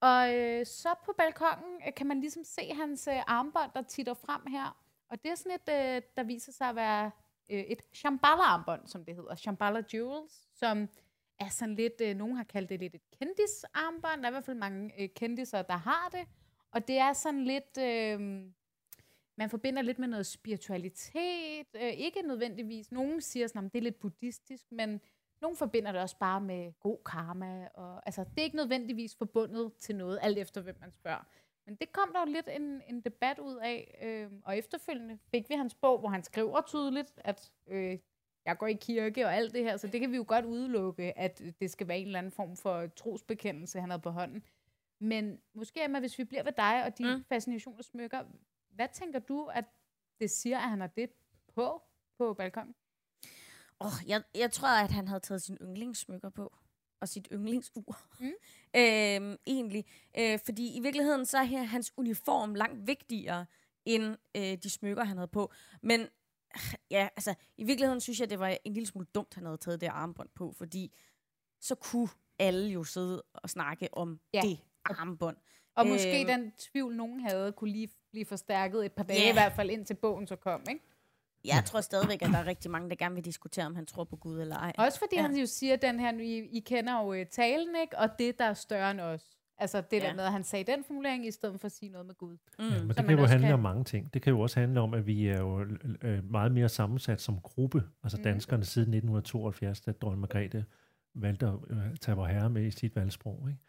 Og 0.00 0.34
øh, 0.34 0.66
så 0.66 0.88
på 1.04 1.12
balkongen 1.18 1.82
øh, 1.86 1.94
kan 1.94 2.06
man 2.06 2.20
ligesom 2.20 2.44
se 2.44 2.74
hans 2.74 3.08
øh, 3.08 3.22
armbånd, 3.26 3.70
der 3.74 3.82
titter 3.82 4.14
frem 4.14 4.46
her. 4.48 4.76
Og 5.10 5.22
det 5.22 5.30
er 5.30 5.34
sådan 5.34 5.52
et, 5.52 5.68
øh, 5.68 6.02
der 6.16 6.22
viser 6.22 6.52
sig 6.52 6.68
at 6.68 6.76
være 6.76 7.10
øh, 7.50 7.60
et 7.60 7.82
Shambhala-armbånd, 7.94 8.86
som 8.86 9.04
det 9.04 9.14
hedder. 9.14 9.34
Shambhala 9.34 9.82
Jewels, 9.94 10.48
som 10.54 10.88
er 11.40 11.48
sådan 11.48 11.74
lidt, 11.74 12.00
øh, 12.00 12.16
nogen 12.16 12.36
har 12.36 12.44
kaldt 12.44 12.70
det 12.70 12.80
lidt 12.80 12.94
et 12.94 13.10
kendis-armbånd. 13.18 14.20
Der 14.20 14.24
er 14.24 14.28
i 14.28 14.30
hvert 14.30 14.44
fald 14.44 14.56
mange 14.56 15.02
øh, 15.02 15.08
kendiser, 15.16 15.62
der 15.62 15.76
har 15.76 16.08
det. 16.12 16.28
Og 16.70 16.88
det 16.88 16.98
er 16.98 17.12
sådan 17.12 17.44
lidt... 17.44 17.78
Øh, 17.78 18.42
man 19.36 19.50
forbinder 19.50 19.82
lidt 19.82 19.98
med 19.98 20.08
noget 20.08 20.26
spiritualitet. 20.26 21.66
Øh, 21.74 21.92
ikke 21.92 22.22
nødvendigvis. 22.22 22.92
Nogen 22.92 23.20
siger 23.20 23.46
sådan, 23.46 23.66
at 23.66 23.72
det 23.72 23.78
er 23.78 23.82
lidt 23.82 24.00
buddhistisk, 24.00 24.72
men 24.72 25.00
nogle 25.40 25.56
forbinder 25.56 25.92
det 25.92 26.00
også 26.00 26.18
bare 26.18 26.40
med 26.40 26.72
god 26.80 26.98
karma, 27.06 27.68
og 27.74 28.02
altså, 28.06 28.24
det 28.24 28.38
er 28.38 28.42
ikke 28.42 28.56
nødvendigvis 28.56 29.16
forbundet 29.16 29.72
til 29.78 29.96
noget, 29.96 30.18
alt 30.22 30.38
efter 30.38 30.60
hvem 30.60 30.76
man 30.80 30.92
spørger. 30.92 31.28
Men 31.66 31.74
det 31.74 31.92
kom 31.92 32.12
der 32.12 32.20
jo 32.20 32.32
lidt 32.32 32.48
en, 32.48 32.82
en 32.88 33.00
debat 33.00 33.38
ud 33.38 33.56
af, 33.56 33.98
øh, 34.02 34.38
og 34.44 34.58
efterfølgende 34.58 35.18
fik 35.30 35.48
vi 35.48 35.54
hans 35.54 35.74
bog, 35.74 35.98
hvor 35.98 36.08
han 36.08 36.22
skriver 36.22 36.60
tydeligt, 36.60 37.12
at 37.16 37.52
øh, 37.66 37.98
jeg 38.44 38.58
går 38.58 38.66
i 38.66 38.72
kirke 38.72 39.26
og 39.26 39.34
alt 39.34 39.54
det 39.54 39.64
her, 39.64 39.76
så 39.76 39.86
det 39.86 40.00
kan 40.00 40.12
vi 40.12 40.16
jo 40.16 40.24
godt 40.28 40.44
udelukke, 40.44 41.18
at 41.18 41.42
det 41.60 41.70
skal 41.70 41.88
være 41.88 41.98
en 41.98 42.06
eller 42.06 42.18
anden 42.18 42.32
form 42.32 42.56
for 42.56 42.86
trosbekendelse, 42.86 43.80
han 43.80 43.90
havde 43.90 44.02
på 44.02 44.10
hånden. 44.10 44.44
Men 45.00 45.40
måske, 45.54 45.84
Emma, 45.84 46.00
hvis 46.00 46.18
vi 46.18 46.24
bliver 46.24 46.42
ved 46.42 46.52
dig 46.52 46.84
og 46.84 46.98
din 46.98 47.16
mm. 47.16 47.24
fascination 47.24 47.78
af 47.78 47.84
smykker, 47.84 48.24
hvad 48.76 48.88
tænker 48.92 49.18
du, 49.18 49.44
at 49.44 49.64
det 50.20 50.30
siger, 50.30 50.58
at 50.58 50.70
han 50.70 50.80
har 50.80 50.86
det 50.86 51.10
på, 51.54 51.82
på 52.18 52.34
balkongen? 52.34 52.74
Oh, 53.80 53.92
jeg, 54.06 54.22
jeg 54.34 54.52
tror, 54.52 54.68
at 54.68 54.90
han 54.90 55.08
havde 55.08 55.20
taget 55.20 55.42
sin 55.42 55.58
yndlingssmykker 55.62 56.28
på. 56.28 56.56
Og 57.00 57.08
sit 57.08 57.28
yndlingsur. 57.32 57.98
Mm. 58.20 58.26
øhm, 58.80 59.36
egentlig. 59.46 59.84
Øh, 60.18 60.38
fordi 60.44 60.76
i 60.76 60.80
virkeligheden, 60.80 61.26
så 61.26 61.38
er 61.38 61.42
her 61.42 61.62
hans 61.62 61.92
uniform 61.96 62.54
langt 62.54 62.86
vigtigere, 62.86 63.46
end 63.84 64.16
øh, 64.36 64.58
de 64.62 64.70
smykker, 64.70 65.04
han 65.04 65.16
havde 65.16 65.28
på. 65.28 65.52
Men 65.82 66.08
ja, 66.90 67.08
altså, 67.16 67.34
i 67.56 67.64
virkeligheden 67.64 68.00
synes 68.00 68.20
jeg, 68.20 68.30
det 68.30 68.38
var 68.38 68.56
en 68.64 68.72
lille 68.72 68.86
smule 68.86 69.06
dumt, 69.14 69.34
han 69.34 69.44
havde 69.44 69.58
taget 69.58 69.80
det 69.80 69.86
armbånd 69.86 70.28
på, 70.34 70.52
fordi 70.52 70.92
så 71.60 71.74
kunne 71.74 72.08
alle 72.38 72.70
jo 72.70 72.84
sidde 72.84 73.22
og 73.34 73.50
snakke 73.50 73.88
om 73.94 74.20
ja. 74.34 74.40
det 74.40 74.58
armbånd. 74.84 75.36
Og 75.74 75.86
måske 75.86 76.22
øh, 76.22 76.28
den 76.28 76.52
tvivl, 76.52 76.96
nogen 76.96 77.20
havde, 77.20 77.52
kunne 77.52 77.70
lige 77.70 77.88
blive 78.16 78.26
forstærket 78.26 78.84
et 78.84 78.92
par 78.92 79.04
dage, 79.04 79.20
yeah. 79.20 79.28
i 79.28 79.32
hvert 79.32 79.52
fald 79.52 79.70
indtil 79.70 79.94
bogen 79.94 80.26
så 80.26 80.36
kom, 80.36 80.60
ikke? 80.70 80.84
Jeg 81.44 81.62
tror 81.64 81.80
stadigvæk, 81.80 82.22
at 82.22 82.28
der 82.28 82.38
er 82.38 82.46
rigtig 82.46 82.70
mange, 82.70 82.90
der 82.90 82.96
gerne 82.96 83.14
vil 83.14 83.24
diskutere, 83.24 83.66
om 83.66 83.74
han 83.74 83.86
tror 83.86 84.04
på 84.04 84.16
Gud 84.16 84.40
eller 84.40 84.56
ej. 84.56 84.72
Også 84.78 84.98
fordi 84.98 85.16
ja. 85.16 85.22
han 85.22 85.36
jo 85.36 85.46
siger, 85.46 85.76
den 85.76 86.00
her, 86.00 86.12
I, 86.18 86.38
I 86.52 86.60
kender 86.60 87.00
jo 87.02 87.20
uh, 87.20 87.26
talen, 87.30 87.74
ikke? 87.82 87.98
Og 87.98 88.08
det, 88.18 88.38
der 88.38 88.44
er 88.44 88.54
større 88.54 88.90
end 88.90 89.00
os. 89.00 89.22
Altså 89.58 89.82
det 89.90 90.02
ja. 90.02 90.06
der 90.06 90.14
med, 90.14 90.24
at 90.24 90.32
han 90.32 90.44
sagde 90.44 90.72
den 90.72 90.84
formulering, 90.84 91.26
i 91.26 91.30
stedet 91.30 91.60
for 91.60 91.66
at 91.66 91.72
sige 91.72 91.88
noget 91.90 92.06
med 92.06 92.14
Gud. 92.14 92.36
Mm. 92.58 92.64
Ja, 92.64 92.80
men 92.80 92.88
det 92.88 92.96
kan 92.96 93.18
jo 93.18 93.26
handle 93.26 93.46
kan... 93.46 93.54
om 93.54 93.60
mange 93.60 93.84
ting. 93.84 94.14
Det 94.14 94.22
kan 94.22 94.32
jo 94.32 94.40
også 94.40 94.60
handle 94.60 94.80
om, 94.80 94.94
at 94.94 95.06
vi 95.06 95.28
er 95.28 95.38
jo 95.38 95.66
øh, 96.02 96.30
meget 96.30 96.52
mere 96.52 96.68
sammensat 96.68 97.20
som 97.20 97.40
gruppe. 97.40 97.82
Altså 98.02 98.16
mm. 98.16 98.22
danskerne 98.22 98.64
siden 98.64 98.94
1972, 98.94 99.80
da 99.80 99.92
dronning 99.92 100.20
Margrethe 100.20 100.64
valgte 101.14 101.46
at 101.46 101.54
øh, 101.70 101.96
tage 102.00 102.16
vor 102.16 102.26
herre 102.26 102.50
med 102.50 102.66
i 102.66 102.70
sit 102.70 102.96
valgsprog. 102.96 103.48
Ikke? 103.48 103.60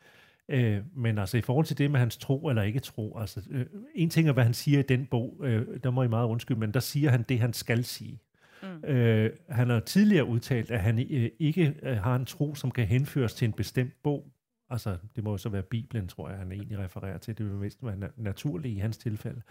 Øh, 0.50 0.82
men 0.95 1.18
altså 1.18 1.38
i 1.38 1.41
forhold 1.41 1.66
til 1.66 1.78
det 1.78 1.91
med 1.91 2.00
hans 2.00 2.18
tro 2.18 2.48
eller 2.48 2.62
ikke 2.62 2.80
tro, 2.80 3.18
altså 3.20 3.41
øh, 3.50 3.66
en 3.95 4.10
ting 4.10 4.28
er, 4.28 4.34
hvad 4.34 4.43
han 4.43 4.54
siger 4.54 4.80
i 4.80 4.82
den 4.82 5.06
bog, 5.06 5.41
øh, 5.43 5.66
der 5.84 5.91
må 5.91 6.04
I 6.04 6.08
meget 6.08 6.28
undskylde, 6.28 6.60
men 6.60 6.74
der 6.74 6.80
siger 6.80 7.10
han 7.10 7.26
det, 7.30 7.39
han 7.39 7.54
skal 7.54 7.84
sige. 7.84 8.20
Mm. 8.64 8.89
Øh, 8.89 9.32
han 9.50 9.70
har 9.70 9.80
tidligere 9.80 10.26
udtalt, 10.26 10.72
at 10.72 10.80
han 10.80 11.00
øh, 11.00 11.30
ikke 11.39 11.76
øh, 11.84 11.98
har 11.98 12.16
en 12.16 12.26
tro, 12.26 12.56
som 12.56 12.72
kan 12.72 12.86
henføres 12.86 13.34
til 13.34 13.45
en 13.45 13.54
bestemt 13.54 13.93
bog. 14.04 14.32
Altså, 14.70 14.98
det 15.16 15.24
må 15.24 15.32
jo 15.32 15.38
så 15.38 15.50
være 15.50 15.62
Bibelen, 15.62 16.08
tror 16.08 16.30
jeg, 16.30 16.38
han 16.38 16.52
egentlig 16.52 16.80
refererer 16.80 17.18
til. 17.18 17.38
Det 17.38 17.45
vil 17.45 17.56
mest 17.56 17.86
være 17.86 17.95
na- 17.95 18.22
naturligt 18.22 18.76
i 18.76 18.78
hans 18.78 18.98
tilfælde. 18.98 19.41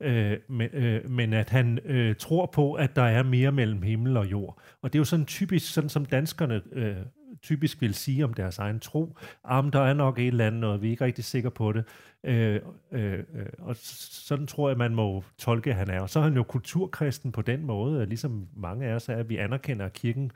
Øh, 0.00 0.38
men, 0.48 0.68
øh, 0.72 1.10
men 1.10 1.32
at 1.32 1.50
han 1.50 1.78
øh, 1.84 2.16
tror 2.16 2.46
på, 2.46 2.72
at 2.72 2.96
der 2.96 3.02
er 3.02 3.22
mere 3.22 3.52
mellem 3.52 3.82
himmel 3.82 4.16
og 4.16 4.30
jord. 4.30 4.58
Og 4.82 4.92
det 4.92 4.98
er 4.98 5.00
jo 5.00 5.04
sådan 5.04 5.26
typisk, 5.26 5.72
sådan 5.72 5.90
som 5.90 6.04
danskerne 6.04 6.62
øh, 6.72 6.96
typisk 7.42 7.80
vil 7.80 7.94
sige 7.94 8.24
om 8.24 8.34
deres 8.34 8.58
egen 8.58 8.80
tro, 8.80 9.16
om 9.42 9.70
der 9.70 9.80
er 9.80 9.94
nok 9.94 10.18
et 10.18 10.26
eller 10.26 10.46
andet, 10.46 10.64
og 10.64 10.82
vi 10.82 10.86
er 10.86 10.90
ikke 10.90 11.04
rigtig 11.04 11.24
sikre 11.24 11.50
på 11.50 11.72
det. 11.72 11.84
Øh, 12.24 12.60
øh, 12.92 13.18
øh 13.18 13.46
og 13.58 13.76
sådan 13.76 14.46
tror 14.46 14.68
jeg, 14.68 14.78
man 14.78 14.94
må 14.94 15.24
tolke, 15.38 15.70
at 15.70 15.76
han 15.76 15.90
er. 15.90 16.00
Og 16.00 16.10
så 16.10 16.18
er 16.18 16.22
han 16.22 16.34
jo 16.34 16.42
kulturkristen 16.42 17.32
på 17.32 17.42
den 17.42 17.66
måde, 17.66 18.02
at 18.02 18.08
ligesom 18.08 18.48
mange 18.56 18.86
af 18.86 18.94
os 18.94 19.08
er, 19.08 19.16
at 19.16 19.28
vi 19.28 19.36
anerkender, 19.36 19.86
at 19.86 19.92
kirken 19.92 20.32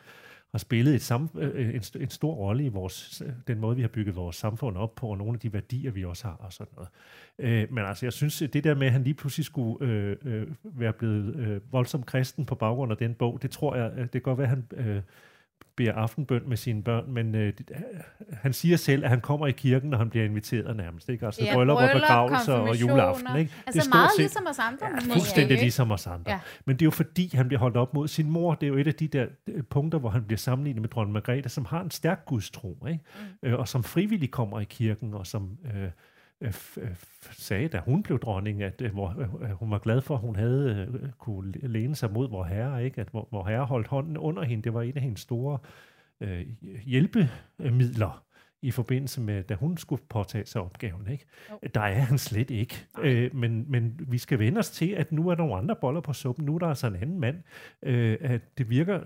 har 0.51 0.59
spillet 0.59 0.95
et 0.95 1.03
sam, 1.03 1.31
øh, 1.39 1.75
en, 1.75 1.83
en 2.01 2.11
stor 2.11 2.35
rolle 2.35 2.65
i 2.65 2.69
vores, 2.69 3.23
øh, 3.27 3.33
den 3.47 3.59
måde, 3.59 3.77
vi 3.77 3.83
har 3.83 3.89
bygget 3.89 4.17
vores 4.17 4.37
samfund 4.37 4.77
op 4.77 4.95
på, 4.95 5.07
og 5.09 5.19
nogle 5.19 5.35
af 5.35 5.41
de 5.41 5.53
værdier, 5.53 5.91
vi 5.91 6.05
også 6.05 6.25
har, 6.25 6.37
og 6.37 6.53
sådan 6.53 6.73
noget. 6.77 6.89
Øh, 7.39 7.73
men 7.73 7.85
altså, 7.85 8.07
jeg 8.07 8.13
synes, 8.13 8.43
det 8.53 8.65
der 8.65 8.75
med, 8.75 8.87
at 8.87 8.93
han 8.93 9.03
lige 9.03 9.15
pludselig 9.15 9.45
skulle 9.47 9.87
øh, 9.87 10.17
øh, 10.25 10.47
være 10.65 10.93
blevet 10.93 11.37
øh, 11.37 11.73
voldsom 11.73 12.03
kristen 12.03 12.47
på 12.47 12.55
baggrund 12.55 12.93
af 12.93 12.99
den 12.99 13.15
bog, 13.15 13.43
det 13.43 13.51
tror 13.51 13.77
jeg, 13.77 13.93
øh, 13.93 14.03
det 14.03 14.11
kan 14.11 14.23
godt 14.23 14.39
være, 14.39 14.51
at 14.51 14.57
han... 14.79 14.89
Øh, 14.89 15.03
beder 15.77 15.93
aftenbøn 15.93 16.43
med 16.47 16.57
sine 16.57 16.83
børn, 16.83 17.13
men 17.13 17.35
øh, 17.35 17.53
han 18.33 18.53
siger 18.53 18.77
selv, 18.77 19.05
at 19.05 19.11
han 19.11 19.21
kommer 19.21 19.47
i 19.47 19.53
kirken, 19.53 19.91
når 19.91 19.99
han 19.99 20.11
bliver 20.11 20.25
inviteret 20.25 20.77
nærmest. 20.77 21.09
Ikke? 21.09 21.27
Altså 21.27 21.45
ja, 21.45 21.55
bryllup 21.55 21.79
og 21.79 21.89
begravelser 21.95 22.53
og 22.53 22.81
juleaften. 22.81 23.37
Ikke? 23.39 23.53
Altså 23.67 23.81
det 23.81 23.87
er 23.87 23.97
meget 23.97 24.11
set, 24.11 24.19
ligesom 24.19 24.47
os 24.51 24.59
andre. 24.59 24.87
Ja, 24.87 25.15
fuldstændig 25.15 25.59
ligesom 25.59 25.91
os 25.91 26.07
andre. 26.07 26.33
Ja. 26.33 26.39
Men 26.65 26.77
det 26.77 26.83
er 26.83 26.87
jo 26.87 26.91
fordi, 26.91 27.37
han 27.37 27.49
bliver 27.49 27.61
holdt 27.61 27.77
op 27.77 27.95
mod 27.95 28.09
sin 28.09 28.31
mor. 28.31 28.55
Det 28.55 28.67
er 28.67 28.69
jo 28.69 28.77
et 28.77 28.87
af 28.87 28.95
de 28.95 29.09
der 29.09 29.27
øh, 29.47 29.63
punkter, 29.63 29.99
hvor 29.99 30.11
han 30.11 30.25
bliver 30.25 30.39
sammenlignet 30.39 30.81
med 30.81 30.89
dronning 30.89 31.13
Margrethe, 31.13 31.49
som 31.49 31.65
har 31.65 31.81
en 31.81 31.91
stærk 31.91 32.25
gudstro, 32.27 32.87
ikke? 32.89 33.01
Mm. 33.43 33.49
Øh, 33.49 33.59
og 33.59 33.69
som 33.69 33.83
frivillig 33.83 34.31
kommer 34.31 34.61
i 34.61 34.65
kirken, 34.65 35.15
og 35.15 35.27
som... 35.27 35.51
Øh, 35.65 35.73
Øh, 35.77 35.83
øh, 35.83 35.91
sagde, 37.33 37.69
da 37.69 37.79
hun 37.79 38.03
blev 38.03 38.19
dronning, 38.19 38.63
at 38.63 38.83
øh, 38.83 38.93
hvor, 38.93 39.09
hun 39.55 39.71
var 39.71 39.79
glad 39.79 40.01
for, 40.01 40.15
at 40.15 40.21
hun 40.21 40.37
havde 40.37 41.13
kunne 41.19 41.53
læne 41.53 41.97
sig 41.97 42.13
mod 42.13 42.31
vor 42.31 42.45
herre, 42.45 42.85
ikke? 42.85 43.01
at 43.01 43.15
vor, 43.15 43.29
vor 43.31 43.45
herre 43.45 43.65
holdt 43.65 43.87
hånden 43.87 44.17
under 44.17 44.43
hende. 44.43 44.63
Det 44.63 44.75
var 44.75 44.83
en 44.83 44.97
af 44.97 45.03
hendes 45.03 45.21
store 45.21 45.59
øh, 46.21 46.47
hjælpemidler 46.85 48.27
i 48.63 48.71
forbindelse 48.71 49.21
med, 49.21 49.43
da 49.43 49.55
hun 49.55 49.77
skulle 49.77 50.03
påtage 50.09 50.47
sig 50.47 50.61
opgaven. 50.61 51.09
Ikke? 51.11 51.25
Oh. 51.51 51.59
Der 51.75 51.81
er 51.81 52.01
han 52.01 52.19
slet 52.19 52.51
ikke. 52.51 52.87
Øh, 53.03 53.35
men, 53.35 53.71
men 53.71 54.01
vi 54.09 54.19
skal 54.19 54.39
vende 54.39 54.59
os 54.59 54.71
til, 54.71 54.91
at 54.91 55.13
nu 55.13 55.29
er 55.29 55.35
der 55.35 55.43
nogle 55.43 55.57
andre 55.57 55.77
boller 55.81 56.01
på 56.01 56.13
suppen. 56.13 56.45
Nu 56.45 56.55
er 56.55 56.59
der 56.59 56.67
altså 56.67 56.87
en 56.87 56.97
anden 56.97 57.21
mand. 57.21 57.37
Øh, 57.83 58.17
at 58.21 58.59
det 58.59 58.71
virker 58.71 59.01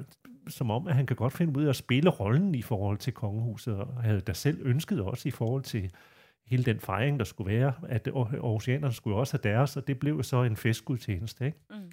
som 0.48 0.70
om, 0.70 0.86
at 0.86 0.94
han 0.94 1.06
kan 1.06 1.16
godt 1.16 1.32
finde 1.32 1.58
ud 1.58 1.64
af 1.64 1.68
at 1.68 1.76
spille 1.76 2.10
rollen 2.10 2.54
i 2.54 2.62
forhold 2.62 2.98
til 2.98 3.12
kongehuset, 3.12 3.74
og 3.74 4.02
havde 4.02 4.20
da 4.20 4.32
selv 4.32 4.58
ønsket 4.62 5.00
også 5.00 5.28
i 5.28 5.30
forhold 5.30 5.62
til 5.62 5.90
hele 6.50 6.64
den 6.64 6.80
fejring, 6.80 7.18
der 7.18 7.24
skulle 7.24 7.58
være, 7.58 7.74
at 7.88 8.08
oceanerne 8.40 8.94
skulle 8.94 9.16
også 9.16 9.38
have 9.42 9.54
deres, 9.54 9.76
og 9.76 9.86
det 9.86 9.98
blev 9.98 10.22
så 10.22 10.42
en 10.42 10.56
festgudstjeneste, 10.56 11.46
ikke? 11.46 11.58
Mm. 11.70 11.92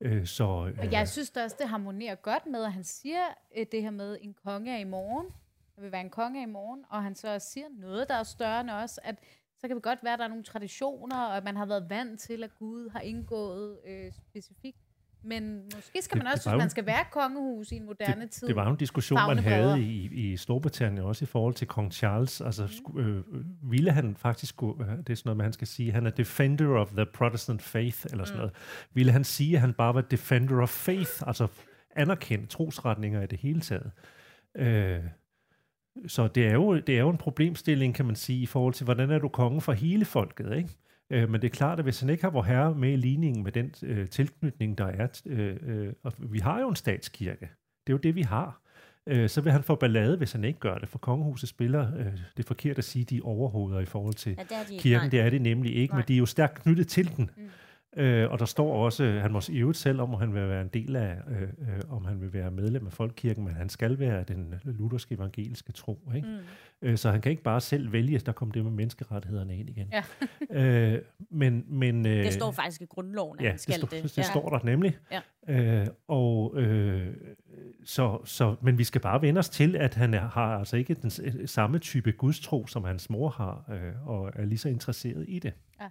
Øh, 0.00 0.26
så, 0.26 0.44
øh, 0.44 0.78
og 0.78 0.92
jeg 0.92 1.08
synes 1.08 1.30
også, 1.30 1.56
det 1.58 1.68
harmonerer 1.68 2.14
godt 2.14 2.46
med, 2.46 2.64
at 2.64 2.72
han 2.72 2.84
siger 2.84 3.24
øh, 3.56 3.66
det 3.72 3.82
her 3.82 3.90
med, 3.90 4.18
en 4.20 4.34
konge 4.44 4.74
er 4.74 4.78
i 4.78 4.84
morgen, 4.84 5.26
der 5.76 5.82
vil 5.82 5.92
være 5.92 6.00
en 6.00 6.10
konge 6.10 6.42
i 6.42 6.46
morgen, 6.46 6.84
og 6.90 7.02
han 7.02 7.14
så 7.14 7.38
siger 7.38 7.66
noget, 7.78 8.08
der 8.08 8.14
er 8.14 8.22
større 8.22 8.60
end 8.60 8.70
os, 8.70 9.00
at 9.02 9.14
så 9.58 9.68
kan 9.68 9.76
det 9.76 9.82
godt 9.82 9.98
være, 10.02 10.12
at 10.12 10.18
der 10.18 10.24
er 10.24 10.28
nogle 10.28 10.44
traditioner, 10.44 11.16
og 11.16 11.36
at 11.36 11.44
man 11.44 11.56
har 11.56 11.66
været 11.66 11.90
vant 11.90 12.20
til, 12.20 12.44
at 12.44 12.54
Gud 12.58 12.88
har 12.90 13.00
indgået 13.00 13.78
øh, 13.86 14.12
specifikt 14.12 14.91
men 15.24 15.62
måske 15.74 16.02
skal 16.02 16.18
man 16.18 16.26
det, 16.26 16.32
også, 16.32 16.50
det 16.50 16.56
hvis 16.56 16.62
man 16.62 16.70
skal 16.70 16.86
være 16.86 17.04
kongehus 17.12 17.72
i 17.72 17.76
en 17.76 17.84
moderne 17.84 18.22
det, 18.22 18.30
tid. 18.30 18.48
Det 18.48 18.56
var 18.56 18.64
jo 18.64 18.70
en 18.70 18.76
diskussion, 18.76 19.18
man 19.26 19.38
havde 19.38 19.80
i, 19.80 20.08
i 20.12 20.36
Storbritannien 20.36 21.04
også 21.04 21.24
i 21.24 21.26
forhold 21.26 21.54
til 21.54 21.66
kong 21.66 21.92
Charles. 21.92 22.40
Altså, 22.40 22.62
mm. 22.62 22.68
sku, 22.68 22.98
øh, 22.98 23.24
ville 23.62 23.90
han 23.90 24.16
faktisk, 24.16 24.62
øh, 24.62 24.68
det 24.68 25.10
er 25.10 25.14
sådan 25.14 25.16
noget, 25.24 25.36
man 25.36 25.52
skal 25.52 25.66
sige, 25.66 25.92
han 25.92 26.06
er 26.06 26.10
defender 26.10 26.78
of 26.78 26.90
the 26.90 27.06
Protestant 27.06 27.62
faith, 27.62 27.98
eller 28.10 28.24
sådan 28.24 28.36
mm. 28.36 28.38
noget. 28.38 28.54
Ville 28.94 29.12
han 29.12 29.24
sige, 29.24 29.54
at 29.54 29.60
han 29.60 29.72
bare 29.72 29.94
var 29.94 30.00
defender 30.00 30.62
of 30.62 30.68
faith, 30.68 31.10
altså 31.26 31.46
anerkendt 31.96 32.50
trosretninger 32.50 33.22
i 33.22 33.26
det 33.26 33.38
hele 33.38 33.60
taget. 33.60 33.90
Øh, 34.56 35.00
så 36.06 36.28
det 36.28 36.46
er, 36.46 36.52
jo, 36.52 36.80
det 36.80 36.94
er 36.94 37.00
jo 37.00 37.10
en 37.10 37.18
problemstilling, 37.18 37.94
kan 37.94 38.06
man 38.06 38.16
sige, 38.16 38.42
i 38.42 38.46
forhold 38.46 38.74
til, 38.74 38.84
hvordan 38.84 39.10
er 39.10 39.18
du 39.18 39.28
konge 39.28 39.60
for 39.60 39.72
hele 39.72 40.04
folket, 40.04 40.56
ikke? 40.56 40.68
Øh, 41.12 41.30
men 41.30 41.42
det 41.42 41.48
er 41.48 41.56
klart, 41.56 41.78
at 41.78 41.84
hvis 41.84 42.00
han 42.00 42.10
ikke 42.10 42.22
har 42.22 42.30
vor 42.30 42.42
herre 42.42 42.74
med 42.74 42.92
i 42.92 42.96
ligningen 42.96 43.44
med 43.44 43.52
den 43.52 43.74
øh, 43.82 44.08
tilknytning, 44.08 44.78
der 44.78 44.86
er, 44.86 45.20
øh, 45.26 45.56
øh, 45.62 45.92
og 46.02 46.12
vi 46.18 46.38
har 46.38 46.60
jo 46.60 46.68
en 46.68 46.76
statskirke, 46.76 47.50
det 47.86 47.92
er 47.92 47.94
jo 47.94 47.98
det, 47.98 48.14
vi 48.14 48.22
har, 48.22 48.62
øh, 49.06 49.28
så 49.28 49.40
vil 49.40 49.52
han 49.52 49.62
få 49.62 49.74
ballade, 49.74 50.16
hvis 50.16 50.32
han 50.32 50.44
ikke 50.44 50.58
gør 50.58 50.78
det, 50.78 50.88
for 50.88 50.98
kongehuset 50.98 51.48
spiller, 51.48 51.96
øh, 51.96 52.04
det 52.06 52.38
er 52.38 52.46
forkert 52.46 52.78
at 52.78 52.84
sige, 52.84 53.04
de 53.04 53.20
overhoveder 53.22 53.80
i 53.80 53.84
forhold 53.84 54.14
til 54.14 54.34
ja, 54.38 54.42
det 54.42 54.68
de 54.68 54.78
kirken, 54.78 55.10
det 55.10 55.20
er 55.20 55.30
det 55.30 55.42
nemlig 55.42 55.76
ikke, 55.76 55.94
nej. 55.94 55.98
men 55.98 56.08
de 56.08 56.14
er 56.14 56.18
jo 56.18 56.26
stærkt 56.26 56.62
knyttet 56.62 56.88
til 56.88 57.16
den. 57.16 57.30
Mm. 57.36 57.50
Øh, 57.96 58.30
og 58.30 58.38
der 58.38 58.44
står 58.44 58.84
også, 58.84 59.04
han 59.04 59.32
må 59.32 59.40
i 59.48 59.58
øvrigt 59.58 59.78
selv 59.78 60.00
om, 60.00 60.14
han 60.14 60.34
vil 60.34 60.48
være 60.48 60.62
en 60.62 60.68
del 60.68 60.96
af, 60.96 61.16
øh, 61.28 61.42
øh, 61.42 61.80
om 61.90 62.04
han 62.04 62.20
vil 62.20 62.32
være 62.32 62.50
medlem 62.50 62.86
af 62.86 62.92
Folkekirken, 62.92 63.44
men 63.44 63.54
han 63.54 63.68
skal 63.68 63.98
være 63.98 64.22
den 64.22 64.54
lutherske 64.64 65.14
evangeliske 65.14 65.72
tro. 65.72 66.10
Ikke? 66.14 66.28
Mm. 66.28 66.88
Øh, 66.88 66.98
så 66.98 67.10
han 67.10 67.20
kan 67.20 67.30
ikke 67.30 67.42
bare 67.42 67.60
selv 67.60 67.92
vælge, 67.92 68.18
der 68.18 68.32
kommer 68.32 68.52
det 68.52 68.64
med 68.64 68.72
menneskerettighederne 68.72 69.56
ind 69.56 69.70
igen. 69.70 69.92
Ja. 69.92 70.02
øh, 70.94 71.02
men, 71.30 71.64
men, 71.68 72.06
øh, 72.06 72.24
det 72.24 72.32
står 72.32 72.50
faktisk 72.50 72.82
i 72.82 72.84
grundloven, 72.84 73.38
at 73.38 73.44
ja, 73.44 73.50
han 73.50 73.58
skal 73.58 73.80
det. 73.80 73.90
det. 73.90 74.02
det 74.02 74.18
ja. 74.18 74.22
står 74.22 74.48
der 74.48 74.64
nemlig. 74.64 74.98
Ja. 75.12 75.20
Øh, 75.48 75.86
og, 76.08 76.56
øh, 76.56 77.14
så, 77.84 78.18
så, 78.24 78.56
men 78.62 78.78
vi 78.78 78.84
skal 78.84 79.00
bare 79.00 79.22
vende 79.22 79.38
os 79.38 79.48
til, 79.48 79.76
at 79.76 79.94
han 79.94 80.14
har 80.14 80.58
altså 80.58 80.76
ikke 80.76 80.94
den 80.94 81.10
samme 81.46 81.78
type 81.78 82.12
gudstro, 82.12 82.66
som 82.66 82.84
hans 82.84 83.10
mor 83.10 83.28
har, 83.28 83.64
øh, 83.72 84.08
og 84.08 84.30
er 84.34 84.44
lige 84.44 84.58
så 84.58 84.68
interesseret 84.68 85.24
i 85.28 85.38
det. 85.38 85.52
Ja. 85.80 85.88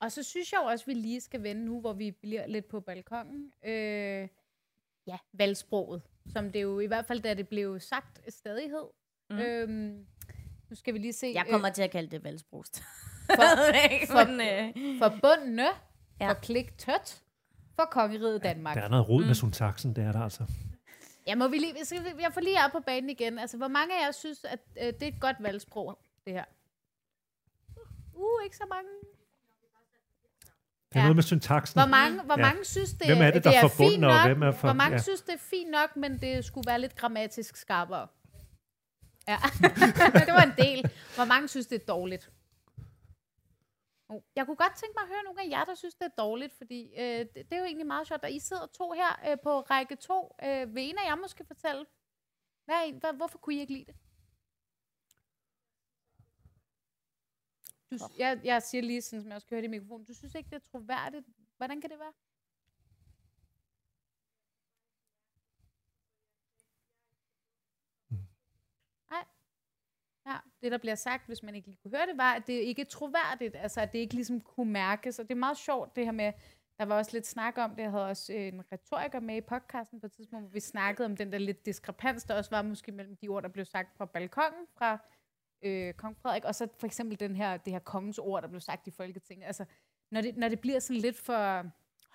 Og 0.00 0.12
så 0.12 0.22
synes 0.22 0.52
jeg 0.52 0.60
også, 0.60 0.82
at 0.82 0.86
vi 0.86 0.94
lige 0.94 1.20
skal 1.20 1.42
vende 1.42 1.64
nu, 1.64 1.80
hvor 1.80 1.92
vi 1.92 2.10
bliver 2.10 2.46
lidt 2.46 2.68
på 2.68 2.80
balkongen. 2.80 3.52
Øh, 3.64 4.28
ja, 5.06 5.18
valgsproget, 5.32 6.02
som 6.32 6.52
det 6.52 6.62
jo 6.62 6.80
i 6.80 6.86
hvert 6.86 7.06
fald, 7.06 7.20
da 7.20 7.34
det 7.34 7.48
blev 7.48 7.80
sagt, 7.80 8.20
stadighed. 8.28 8.86
Mm. 9.30 9.38
Øhm, 9.38 10.06
nu 10.70 10.76
skal 10.76 10.94
vi 10.94 10.98
lige 10.98 11.12
se. 11.12 11.32
Jeg 11.34 11.46
kommer 11.50 11.68
øh, 11.68 11.74
til 11.74 11.82
at 11.82 11.90
kalde 11.90 12.10
det 12.10 12.24
valgsprost. 12.24 12.82
For, 13.30 13.42
for, 14.06 14.20
øh. 14.20 14.98
for 14.98 15.18
bundne, 15.22 15.66
ja. 16.20 16.28
for 16.28 16.34
klik 16.34 16.78
tødt, 16.78 17.22
for 17.76 17.84
kongeriget 17.90 18.42
Danmark. 18.42 18.76
Der 18.76 18.82
er 18.82 18.88
noget 18.88 19.08
rod 19.08 19.20
mm. 19.20 19.26
med 19.26 19.34
syntaksen, 19.34 19.96
det 19.96 20.04
er 20.04 20.12
der 20.12 20.20
altså. 20.20 20.44
Ja, 21.26 21.34
må 21.34 21.48
vi 21.48 21.58
lige, 21.58 21.74
jeg 22.20 22.32
får 22.32 22.40
lige 22.40 22.56
op 22.64 22.70
på 22.72 22.80
banen 22.80 23.10
igen. 23.10 23.38
Altså, 23.38 23.56
hvor 23.56 23.68
mange 23.68 24.00
af 24.00 24.06
jer 24.06 24.12
synes, 24.12 24.44
at 24.44 24.58
øh, 24.76 24.86
det 24.86 25.02
er 25.02 25.06
et 25.06 25.20
godt 25.20 25.36
valgsprog, 25.40 25.98
det 26.26 26.32
her? 26.32 26.44
Uh, 28.14 28.44
ikke 28.44 28.56
så 28.56 28.66
mange. 28.70 28.88
Det 30.92 30.96
er 30.96 31.00
Ja. 31.00 31.04
noget 31.04 31.16
med 31.16 31.22
syntaksen. 31.22 31.80
Hvor 31.80 31.86
mange, 31.88 32.22
hvor 32.22 32.38
Ja. 32.38 32.42
mange 32.46 32.64
synes, 32.64 32.90
det, 32.92 33.06
Hvem 33.06 33.18
er 33.22 33.30
det, 33.30 33.44
der 33.44 33.50
det 33.50 33.56
er 33.58 33.60
fint 33.62 33.72
forbundne, 33.72 34.06
og 34.06 34.12
nok? 34.14 34.26
hvem 34.26 34.42
er 34.42 34.52
for- 34.52 34.66
Hvor 34.68 34.74
mange 34.82 34.96
ja. 34.96 35.02
synes, 35.02 35.20
det 35.22 35.34
er 35.34 35.38
fint 35.38 35.70
nok, 35.70 35.96
men 35.96 36.20
det 36.20 36.44
skulle 36.44 36.66
være 36.70 36.80
lidt 36.80 36.96
grammatisk 36.96 37.56
skarpere? 37.56 38.06
Ja, 39.28 39.38
det 40.26 40.34
var 40.38 40.42
en 40.50 40.54
del. 40.58 40.90
Hvor 41.16 41.24
mange 41.24 41.48
synes, 41.48 41.66
det 41.66 41.80
er 41.82 41.86
dårligt? 41.86 42.30
Oh, 44.08 44.20
Jeg 44.36 44.46
kunne 44.46 44.56
godt 44.56 44.74
tænke 44.80 44.94
mig 44.96 45.02
at 45.02 45.08
høre 45.08 45.22
nogle 45.24 45.40
af 45.42 45.48
jer, 45.50 45.64
der 45.64 45.74
synes, 45.74 45.94
det 45.94 46.04
er 46.04 46.22
dårligt, 46.22 46.54
fordi 46.58 46.80
øh, 46.98 47.18
det, 47.18 47.34
det 47.34 47.52
er 47.52 47.58
jo 47.58 47.64
egentlig 47.64 47.86
meget 47.86 48.06
sjovt, 48.08 48.24
at 48.24 48.32
I 48.32 48.38
sidder 48.38 48.66
to 48.78 48.92
her 48.92 49.30
øh, 49.30 49.36
på 49.42 49.60
række 49.60 49.96
to. 49.96 50.36
Øh, 50.44 50.74
vil 50.74 50.82
en 50.90 50.98
af 50.98 51.08
jer 51.10 51.16
måske 51.16 51.44
fortælle, 51.46 51.84
hvad 52.64 53.00
hvad, 53.00 53.12
hvorfor 53.16 53.38
kunne 53.38 53.54
I 53.54 53.60
ikke 53.60 53.72
lide 53.72 53.84
det? 53.84 53.94
Du, 57.90 57.98
jeg, 58.18 58.40
jeg 58.44 58.62
siger 58.62 58.82
lige 58.82 59.02
sådan, 59.02 59.22
som 59.22 59.28
jeg 59.28 59.34
også 59.34 59.46
kan 59.46 59.54
høre 59.54 59.62
det 59.62 59.68
i 59.68 59.70
mikrofonen, 59.70 60.04
du 60.06 60.14
synes 60.14 60.34
ikke, 60.34 60.50
det 60.50 60.56
er 60.56 60.70
troværdigt. 60.70 61.26
Hvordan 61.56 61.80
kan 61.80 61.90
det 61.90 61.98
være? 61.98 62.12
Nej. 69.10 69.24
Ja, 70.26 70.36
det 70.62 70.72
der 70.72 70.78
bliver 70.78 70.94
sagt, 70.94 71.26
hvis 71.26 71.42
man 71.42 71.54
ikke 71.54 71.68
lige 71.68 71.78
kunne 71.82 71.96
høre 71.96 72.06
det, 72.06 72.16
var, 72.16 72.34
at 72.34 72.46
det 72.46 72.52
ikke 72.52 72.82
er 72.82 72.86
troværdigt. 72.86 73.56
Altså, 73.56 73.80
at 73.80 73.92
det 73.92 73.98
ikke 73.98 74.14
ligesom 74.14 74.40
kunne 74.40 74.72
mærkes. 74.72 75.18
Og 75.18 75.28
det 75.28 75.34
er 75.34 75.38
meget 75.38 75.58
sjovt, 75.58 75.96
det 75.96 76.04
her 76.04 76.12
med, 76.12 76.32
der 76.78 76.84
var 76.84 76.98
også 76.98 77.10
lidt 77.12 77.26
snak 77.26 77.58
om 77.58 77.70
det. 77.70 77.82
Jeg 77.82 77.90
havde 77.90 78.06
også 78.06 78.32
øh, 78.32 78.46
en 78.46 78.72
retoriker 78.72 79.20
med 79.20 79.36
i 79.36 79.40
podcasten 79.40 80.00
på 80.00 80.06
et 80.06 80.12
tidspunkt, 80.12 80.44
hvor 80.44 80.52
vi 80.52 80.60
snakkede 80.60 81.06
om 81.06 81.16
den 81.16 81.32
der 81.32 81.38
lidt 81.38 81.66
diskrepans, 81.66 82.24
der 82.24 82.34
også 82.34 82.50
var 82.50 82.62
måske 82.62 82.92
mellem 82.92 83.16
de 83.16 83.28
ord, 83.28 83.42
der 83.42 83.48
blev 83.48 83.64
sagt 83.64 83.96
fra 83.96 84.04
balkongen 84.04 84.66
fra 84.78 84.98
øh, 85.62 85.92
kong 85.92 86.16
Frederik, 86.22 86.44
og 86.44 86.54
så 86.54 86.68
for 86.78 86.86
eksempel 86.86 87.20
den 87.20 87.36
her, 87.36 87.56
det 87.56 87.72
her 87.72 87.80
kongens 87.80 88.18
ord, 88.18 88.42
der 88.42 88.48
blev 88.48 88.60
sagt 88.60 88.86
i 88.86 88.90
Folketinget. 88.90 89.46
Altså, 89.46 89.64
når 90.10 90.20
det, 90.20 90.36
når 90.36 90.48
det 90.48 90.60
bliver 90.60 90.78
sådan 90.78 91.00
lidt 91.00 91.16
for 91.16 91.64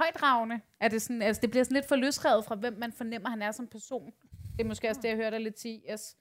højdragende, 0.03 0.59
er 0.79 0.87
det, 0.87 1.01
sådan, 1.01 1.21
altså, 1.21 1.41
det 1.41 1.49
bliver 1.49 1.63
sådan 1.63 1.75
lidt 1.75 1.87
for 1.87 1.95
løsrevet 1.95 2.45
fra, 2.45 2.55
hvem 2.55 2.77
man 2.79 2.91
fornemmer, 2.91 3.29
han 3.29 3.41
er 3.41 3.51
som 3.51 3.67
person. 3.67 4.11
Det 4.57 4.63
er 4.63 4.67
måske 4.67 4.89
også 4.89 5.01
det, 5.01 5.09
jeg 5.09 5.17
hørte 5.17 5.35
dig 5.35 5.43
lidt 5.43 5.59
sige, 5.59 5.81
yes. 5.91 6.15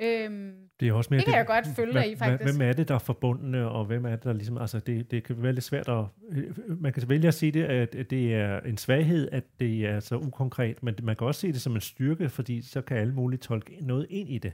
Øhm, 0.00 0.54
Det 0.80 0.88
er 0.88 0.92
også 0.92 1.08
mere 1.10 1.18
Det 1.18 1.26
kan 1.26 1.36
jeg 1.36 1.46
godt 1.46 1.66
følge 1.66 1.92
dig 1.92 2.10
i, 2.10 2.16
faktisk. 2.16 2.54
Hvem 2.56 2.68
er 2.68 2.72
det, 2.72 2.88
der 2.88 2.94
er 2.94 2.98
forbundne, 2.98 3.68
og 3.68 3.84
hvem 3.84 4.04
er 4.04 4.10
det, 4.10 4.24
der 4.24 4.32
ligesom... 4.32 4.58
Altså, 4.58 4.78
det, 4.78 5.10
det 5.10 5.24
kan 5.24 5.42
være 5.42 5.52
lidt 5.52 5.64
svært 5.64 5.88
at... 5.88 6.04
Man 6.66 6.92
kan 6.92 7.08
vælge 7.08 7.28
at 7.28 7.34
sige 7.34 7.52
det, 7.52 7.64
at 7.64 7.94
at 7.94 8.10
det 8.10 8.34
er 8.34 8.60
en 8.60 8.76
svaghed, 8.76 9.28
at 9.32 9.44
det 9.60 9.86
er 9.86 10.00
så 10.00 10.16
ukonkret, 10.16 10.82
men 10.82 10.94
man 11.02 11.16
kan 11.16 11.26
også 11.26 11.40
se 11.40 11.52
det 11.52 11.60
som 11.60 11.74
en 11.74 11.80
styrke, 11.80 12.28
fordi 12.28 12.62
så 12.62 12.82
kan 12.82 12.96
alle 12.96 13.14
muligt 13.14 13.42
tolke 13.42 13.78
noget 13.80 14.06
ind 14.10 14.28
i 14.28 14.38
det. 14.38 14.52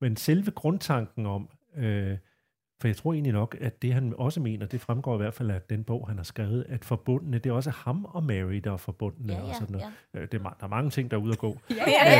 Men 0.00 0.16
selve 0.16 0.50
grundtanken 0.50 1.26
om... 1.26 1.48
Øh, 1.76 2.16
for 2.80 2.88
jeg 2.88 2.96
tror 2.96 3.12
egentlig 3.12 3.32
nok, 3.32 3.56
at 3.60 3.82
det 3.82 3.92
han 3.94 4.14
også 4.18 4.40
mener, 4.40 4.66
det 4.66 4.80
fremgår 4.80 5.14
i 5.14 5.16
hvert 5.16 5.34
fald 5.34 5.50
af 5.50 5.60
den 5.70 5.84
bog, 5.84 6.08
han 6.08 6.16
har 6.16 6.24
skrevet, 6.24 6.66
at 6.68 6.84
forbundne, 6.84 7.38
det 7.38 7.50
er 7.50 7.54
også 7.54 7.70
ham 7.70 8.04
og 8.04 8.24
Mary, 8.24 8.54
der 8.54 8.72
er 8.72 8.76
forbundne. 8.76 9.32
Ja, 9.32 9.40
og 9.40 9.48
ja, 9.48 9.54
sådan 9.54 9.72
noget. 9.72 9.86
ja. 10.14 10.20
Øh, 10.20 10.28
Det 10.32 10.40
er, 10.40 10.56
der 10.60 10.64
er 10.66 10.68
mange 10.68 10.90
ting, 10.90 11.10
der 11.10 11.16
er 11.16 11.20
ude 11.20 11.32
at 11.32 11.38
gå. 11.38 11.58
ja, 11.70 11.74
Ja, 11.76 11.90
ja, 11.90 12.18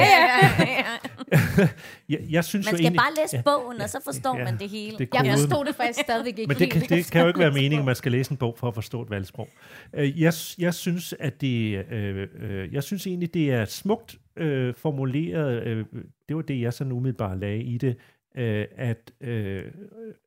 ja, 0.58 0.66
ja. 0.68 1.68
jeg, 2.08 2.20
jeg 2.30 2.44
synes 2.44 2.66
Man 2.66 2.72
jo 2.72 2.76
skal 2.76 2.84
egentlig, 2.84 2.98
bare 2.98 3.22
læse 3.22 3.36
ja, 3.36 3.42
bogen, 3.42 3.80
og 3.80 3.88
så 3.90 4.00
forstår 4.04 4.38
ja, 4.38 4.44
man 4.44 4.58
det 4.58 4.68
hele. 4.70 4.98
det 4.98 5.08
Jeg 5.14 5.38
forstod 5.38 5.64
det 5.64 5.74
faktisk 5.74 6.00
stadigvæk 6.00 6.38
ikke 6.38 6.48
Men 6.48 6.56
det 6.58 6.70
kan, 6.70 6.82
det 6.82 7.10
kan 7.10 7.20
jo 7.22 7.26
ikke 7.28 7.40
være 7.40 7.52
meningen, 7.62 7.78
at 7.78 7.84
man 7.84 7.94
skal 7.96 8.12
læse 8.12 8.30
en 8.30 8.36
bog 8.36 8.58
for 8.58 8.68
at 8.68 8.74
forstå 8.74 9.02
et 9.02 9.10
valgsprog. 9.10 9.48
Øh, 9.94 10.20
Jeg, 10.20 10.32
jeg 10.58 10.74
synes, 10.74 11.14
at 11.20 11.40
det, 11.40 11.84
øh, 11.92 12.28
øh, 12.40 12.72
jeg 12.74 12.82
synes 12.82 13.06
egentlig, 13.06 13.34
det 13.34 13.52
er 13.52 13.64
smukt 13.64 14.16
øh, 14.36 14.74
formuleret. 14.74 15.62
Øh, 15.62 15.84
det 16.28 16.36
var 16.36 16.42
det, 16.42 16.60
jeg 16.60 16.72
sådan 16.72 16.92
umiddelbart 16.92 17.38
lagde 17.38 17.62
i 17.62 17.78
det, 17.78 17.96
øh, 18.34 18.66
at, 18.76 19.12
øh, 19.20 19.72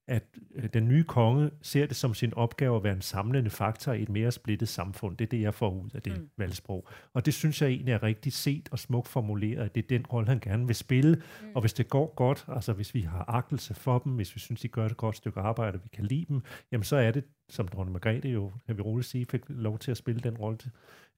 at 0.08 0.24
øh, 0.56 0.70
den 0.74 0.88
nye 0.88 1.04
konge 1.04 1.52
ser 1.62 1.86
det 1.86 1.96
som 1.96 2.14
sin 2.14 2.34
opgave 2.34 2.76
at 2.76 2.84
være 2.84 2.94
en 2.94 3.02
samlende 3.02 3.50
faktor 3.50 3.94
i 3.94 4.02
et 4.02 4.10
mere 4.10 4.32
splittet 4.32 4.70
samfund. 4.70 5.18
Det 5.18 5.26
er 5.26 5.30
det, 5.30 5.42
jeg 5.42 5.54
får 5.54 5.70
ud 5.70 5.90
af 5.94 6.02
det 6.02 6.18
mm. 6.18 6.30
valgsprog. 6.38 6.88
Og 7.14 7.26
det 7.26 7.34
synes 7.34 7.62
jeg 7.62 7.70
egentlig 7.70 7.92
er 7.92 8.04
rigtig 8.04 8.34
set 8.34 8.70
og 8.72 8.80
smukt 8.80 9.08
formuleret, 9.08 9.66
at 9.66 9.76
det 9.76 9.84
er 9.84 9.88
den 9.88 10.06
rolle, 10.06 10.28
han 10.28 10.40
gerne 10.40 10.68
vil 10.68 10.76
spille. 10.76 11.16
Mm. 11.16 11.48
Og 11.56 11.62
hvis 11.62 11.74
det 11.74 11.90
går 11.90 12.14
godt, 12.16 12.46
altså 12.48 12.74
hvis 12.74 12.94
vi 12.94 13.02
har 13.02 13.26
agtelse 13.28 13.74
for 13.74 14.00
dem, 14.00 14.14
hvis 14.14 14.36
vi 14.36 14.40
synes, 14.40 14.62
de 14.62 14.68
gør 14.68 14.86
et 14.86 14.98
godt 14.98 15.16
stykke 15.16 15.40
arbejde, 15.40 15.76
og 15.76 15.84
vi 15.84 15.90
kan 15.94 16.06
lide 16.06 16.26
dem, 16.30 16.42
jamen 16.72 16.84
så 16.84 16.96
er 16.96 17.12
det, 17.12 17.24
som 17.50 17.68
dronning 17.68 17.94
Margrethe 17.94 18.30
jo, 18.30 18.52
kan 18.66 18.78
vi 18.78 18.82
roligt 18.82 19.08
sige, 19.08 19.26
fik 19.32 19.42
lov 19.48 19.80
til 19.80 19.92
at 19.92 19.98
spille 19.98 20.22
den 20.22 20.38
rolle 20.38 20.58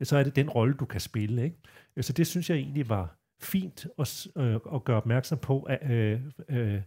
så 0.03 0.17
er 0.17 0.23
det 0.23 0.35
den 0.35 0.49
rolle, 0.49 0.73
du 0.73 0.85
kan 0.85 1.01
spille. 1.01 1.43
Ikke? 1.43 1.57
Så 2.01 2.13
det 2.13 2.27
synes 2.27 2.49
jeg 2.49 2.57
egentlig 2.57 2.89
var 2.89 3.16
fint 3.39 3.87
at, 3.99 4.27
øh, 4.35 4.59
at 4.73 4.83
gøre 4.83 4.97
opmærksom 4.97 5.37
på, 5.37 5.61
at, 5.61 5.91
øh, 5.91 6.21
øh, 6.49 6.81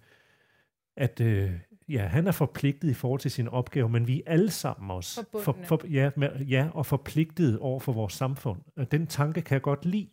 at 0.96 1.20
øh, 1.20 1.52
ja, 1.88 2.06
han 2.06 2.26
er 2.26 2.32
forpligtet 2.32 2.90
i 2.90 2.94
forhold 2.94 3.20
til 3.20 3.30
sin 3.30 3.48
opgave, 3.48 3.88
men 3.88 4.06
vi 4.06 4.22
er 4.26 4.32
alle 4.32 4.50
sammen 4.50 4.90
også 4.90 5.24
Forbundne. 5.32 5.66
for, 5.66 5.80
ja, 5.90 6.10
med, 6.16 6.40
ja, 6.40 6.68
og 6.74 6.86
forpligtet 6.86 7.58
over 7.58 7.80
for 7.80 7.92
vores 7.92 8.12
samfund. 8.12 8.60
Og 8.76 8.92
den 8.92 9.06
tanke 9.06 9.42
kan 9.42 9.54
jeg 9.54 9.62
godt 9.62 9.84
lide, 9.84 10.08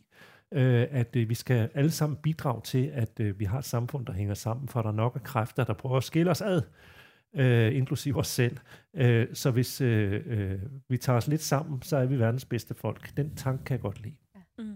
øh, 0.51 0.87
at 0.91 1.15
øh, 1.15 1.29
vi 1.29 1.33
skal 1.33 1.69
alle 1.73 1.91
sammen 1.91 2.17
bidrage 2.23 2.61
til, 2.61 2.91
at 2.93 3.19
øh, 3.19 3.39
vi 3.39 3.45
har 3.45 3.59
et 3.59 3.65
samfund, 3.65 4.05
der 4.05 4.13
hænger 4.13 4.33
sammen, 4.33 4.67
for 4.67 4.81
der 4.81 4.89
er 4.89 4.93
nok 4.93 5.15
af 5.15 5.23
kræfter, 5.23 5.63
der 5.63 5.73
prøver 5.73 5.97
at 5.97 6.03
skille 6.03 6.31
os 6.31 6.41
ad, 6.41 6.61
øh, 7.35 7.75
inklusive 7.75 8.19
os 8.19 8.27
selv. 8.27 8.57
Øh, 8.93 9.27
så 9.33 9.51
hvis 9.51 9.81
øh, 9.81 10.21
øh, 10.25 10.59
vi 10.89 10.97
tager 10.97 11.17
os 11.17 11.27
lidt 11.27 11.41
sammen, 11.41 11.81
så 11.81 11.97
er 11.97 12.05
vi 12.05 12.19
verdens 12.19 12.45
bedste 12.45 12.73
folk. 12.73 13.17
Den 13.17 13.35
tanke 13.35 13.63
kan 13.63 13.73
jeg 13.73 13.81
godt 13.81 14.01
lide. 14.01 14.15
Mm. 14.57 14.75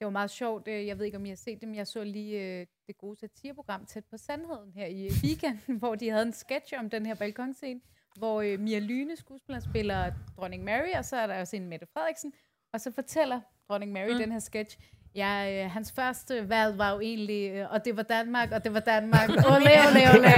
Det 0.00 0.04
var 0.04 0.10
meget 0.10 0.30
sjovt. 0.30 0.68
øh, 0.68 0.86
Jeg 0.86 0.98
ved 0.98 1.04
ikke, 1.04 1.16
om 1.18 1.24
I 1.26 1.28
har 1.28 1.36
set 1.36 1.60
det, 1.60 1.68
men 1.68 1.74
jeg 1.76 1.86
så 1.86 2.04
lige 2.04 2.40
øh, 2.60 2.66
det 2.86 2.98
gode 2.98 3.16
satireprogram 3.20 3.86
Tæt 3.86 4.04
på 4.10 4.16
Sandheden 4.16 4.72
her 4.74 4.86
i 4.86 5.04
øh, 5.04 5.10
weekenden, 5.24 5.76
hvor 5.76 5.94
de 5.94 6.10
havde 6.10 6.22
en 6.26 6.32
sketch 6.32 6.72
om 6.78 6.90
den 6.90 7.06
her 7.06 7.14
balkonscene, 7.14 7.80
hvor 8.18 8.40
øh, 8.42 8.60
Mia 8.60 8.78
Lyne, 8.78 9.16
skuespiller, 9.16 9.60
spiller 9.60 10.12
dronning 10.36 10.64
Mary, 10.64 10.96
og 10.98 11.04
så 11.04 11.16
er 11.16 11.26
der 11.26 11.40
også 11.40 11.56
en 11.56 11.68
Mette 11.68 11.86
Frederiksen, 11.92 12.32
og 12.72 12.80
så 12.80 12.90
fortæller 12.94 13.40
dronning 13.68 13.92
Mary 13.92 14.10
mm. 14.12 14.18
den 14.18 14.32
her 14.32 14.38
sketch, 14.38 14.78
Ja, 15.14 15.64
øh, 15.64 15.70
hans 15.70 15.92
første 15.92 16.48
valg 16.48 16.78
var 16.78 16.94
jo 16.94 17.00
egentlig, 17.00 17.50
øh, 17.50 17.72
og 17.72 17.84
det 17.84 17.96
var 17.96 18.02
Danmark, 18.02 18.50
og 18.52 18.64
det 18.64 18.74
var 18.74 18.80
Danmark. 18.80 19.28
Ole, 19.28 19.70
ole, 19.86 20.00
ole. 20.18 20.30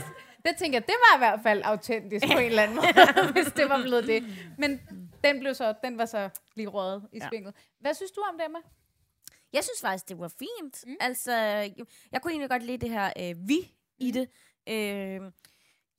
S- 0.00 0.04
det 0.46 0.56
tænker 0.58 0.78
jeg, 0.78 0.86
det 0.86 0.94
var 0.98 1.16
i 1.16 1.18
hvert 1.18 1.40
fald 1.42 1.62
autentisk 1.64 2.26
på 2.32 2.38
en 2.38 2.44
eller 2.46 2.62
anden 2.62 2.76
måde, 2.76 3.32
hvis 3.34 3.52
det 3.52 3.64
var 3.68 3.82
blevet 3.82 4.06
det. 4.06 4.24
Men 4.58 4.80
den, 5.24 5.40
blev 5.40 5.54
så, 5.54 5.74
den 5.84 5.98
var 5.98 6.06
så 6.06 6.30
lige 6.54 6.68
røget 6.68 7.08
i 7.12 7.18
Ja. 7.18 7.28
svinget. 7.28 7.54
Hvad 7.80 7.94
synes 7.94 8.10
du 8.10 8.20
om 8.20 8.38
det, 8.38 8.44
Emma? 8.44 8.58
Jeg 9.52 9.64
synes 9.64 9.80
faktisk, 9.80 10.08
det 10.08 10.18
var 10.18 10.28
fint. 10.28 10.84
Mm. 10.86 10.96
Altså, 11.00 11.32
jeg 12.12 12.22
kunne 12.22 12.32
egentlig 12.32 12.50
godt 12.50 12.62
lide 12.62 12.78
det 12.78 12.90
her 12.90 13.12
øh, 13.20 13.48
vi 13.48 13.74
i 13.98 14.10
det. 14.10 14.28
Øh, 14.68 15.32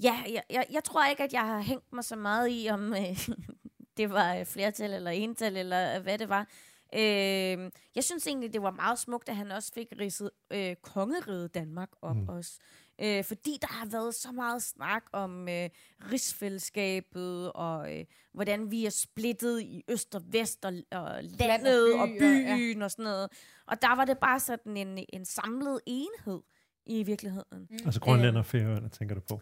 ja, 0.04 0.24
jeg, 0.28 0.44
jeg, 0.50 0.66
jeg 0.72 0.84
tror 0.84 1.06
ikke, 1.06 1.24
at 1.24 1.34
jeg 1.34 1.42
har 1.46 1.60
hængt 1.62 1.94
mig 1.94 2.04
så 2.04 2.16
meget 2.16 2.48
i, 2.52 2.68
om 2.72 2.94
øh, 2.94 3.30
det 3.98 4.10
var 4.10 4.36
øh, 4.36 4.46
flertal 4.46 4.94
eller 4.94 5.12
ental, 5.12 5.58
eller 5.58 5.96
øh, 5.98 6.04
hvad 6.04 6.18
det 6.18 6.30
var. 6.30 6.48
Øh, 6.96 7.72
jeg 7.96 8.04
synes 8.04 8.28
egentlig, 8.28 8.54
det 8.54 8.62
var 8.62 8.72
meget 8.72 9.00
smukt, 9.00 9.30
at 9.30 9.36
han 9.36 9.52
også 9.52 9.74
fik 9.74 9.88
ridset 10.00 10.32
øh, 10.52 10.76
kongeriget 10.76 11.54
Danmark 11.54 11.90
op 12.02 12.16
mm. 12.16 12.30
også. 12.30 12.60
Øh, 13.02 13.24
fordi 13.24 13.58
der 13.62 13.68
har 13.68 13.86
været 13.86 14.16
så 14.16 14.32
meget 14.32 14.64
snak 14.64 15.04
om 15.14 15.50
øh, 15.50 15.70
rigsfællesskabet, 16.12 17.52
og 17.52 17.98
øh, 18.00 18.06
hvordan 18.34 18.72
vi 18.72 18.86
er 18.86 18.90
splittet 18.90 19.62
i 19.62 19.84
øst 19.90 20.16
og 20.16 20.22
vest, 20.26 20.66
og, 20.66 20.74
og 20.92 21.24
landet 21.24 21.94
og, 21.94 22.08
by, 22.08 22.22
og 22.22 22.44
og- 22.44 22.50
ja. 22.50 22.56
byen 22.58 22.82
og 22.82 22.92
sådan 22.92 23.04
noget. 23.04 23.30
Og 23.68 23.82
der 23.82 23.96
var 23.96 24.06
det 24.06 24.18
bare 24.18 24.40
sådan 24.40 24.78
en, 24.78 25.06
en 25.14 25.26
samlet 25.26 25.80
enhed 25.86 26.42
i 26.86 27.04
virkeligheden. 27.04 27.68
Mm. 27.70 27.78
Altså 27.86 28.00
Grønland 28.02 28.38
og 28.38 28.46
Færøerne, 28.46 28.90
tænker 28.90 29.16
du 29.16 29.22
på. 29.22 29.42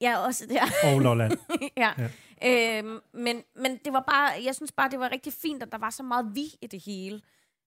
Ja, 0.00 0.18
også 0.18 0.46
der. 0.46 0.62
Og 0.94 1.00
Lolland. 1.00 1.32
ja. 1.76 1.92
ja. 2.42 2.78
Øhm, 2.78 2.98
men, 3.12 3.42
men 3.56 3.78
det 3.84 3.92
var 3.92 4.04
bare, 4.08 4.30
jeg 4.44 4.54
synes 4.54 4.72
bare, 4.72 4.90
det 4.90 4.98
var 5.00 5.12
rigtig 5.12 5.32
fint, 5.32 5.62
at 5.62 5.72
der 5.72 5.78
var 5.78 5.90
så 5.90 6.02
meget 6.02 6.34
vi 6.34 6.44
i 6.62 6.66
det 6.66 6.82
hele. 6.86 7.20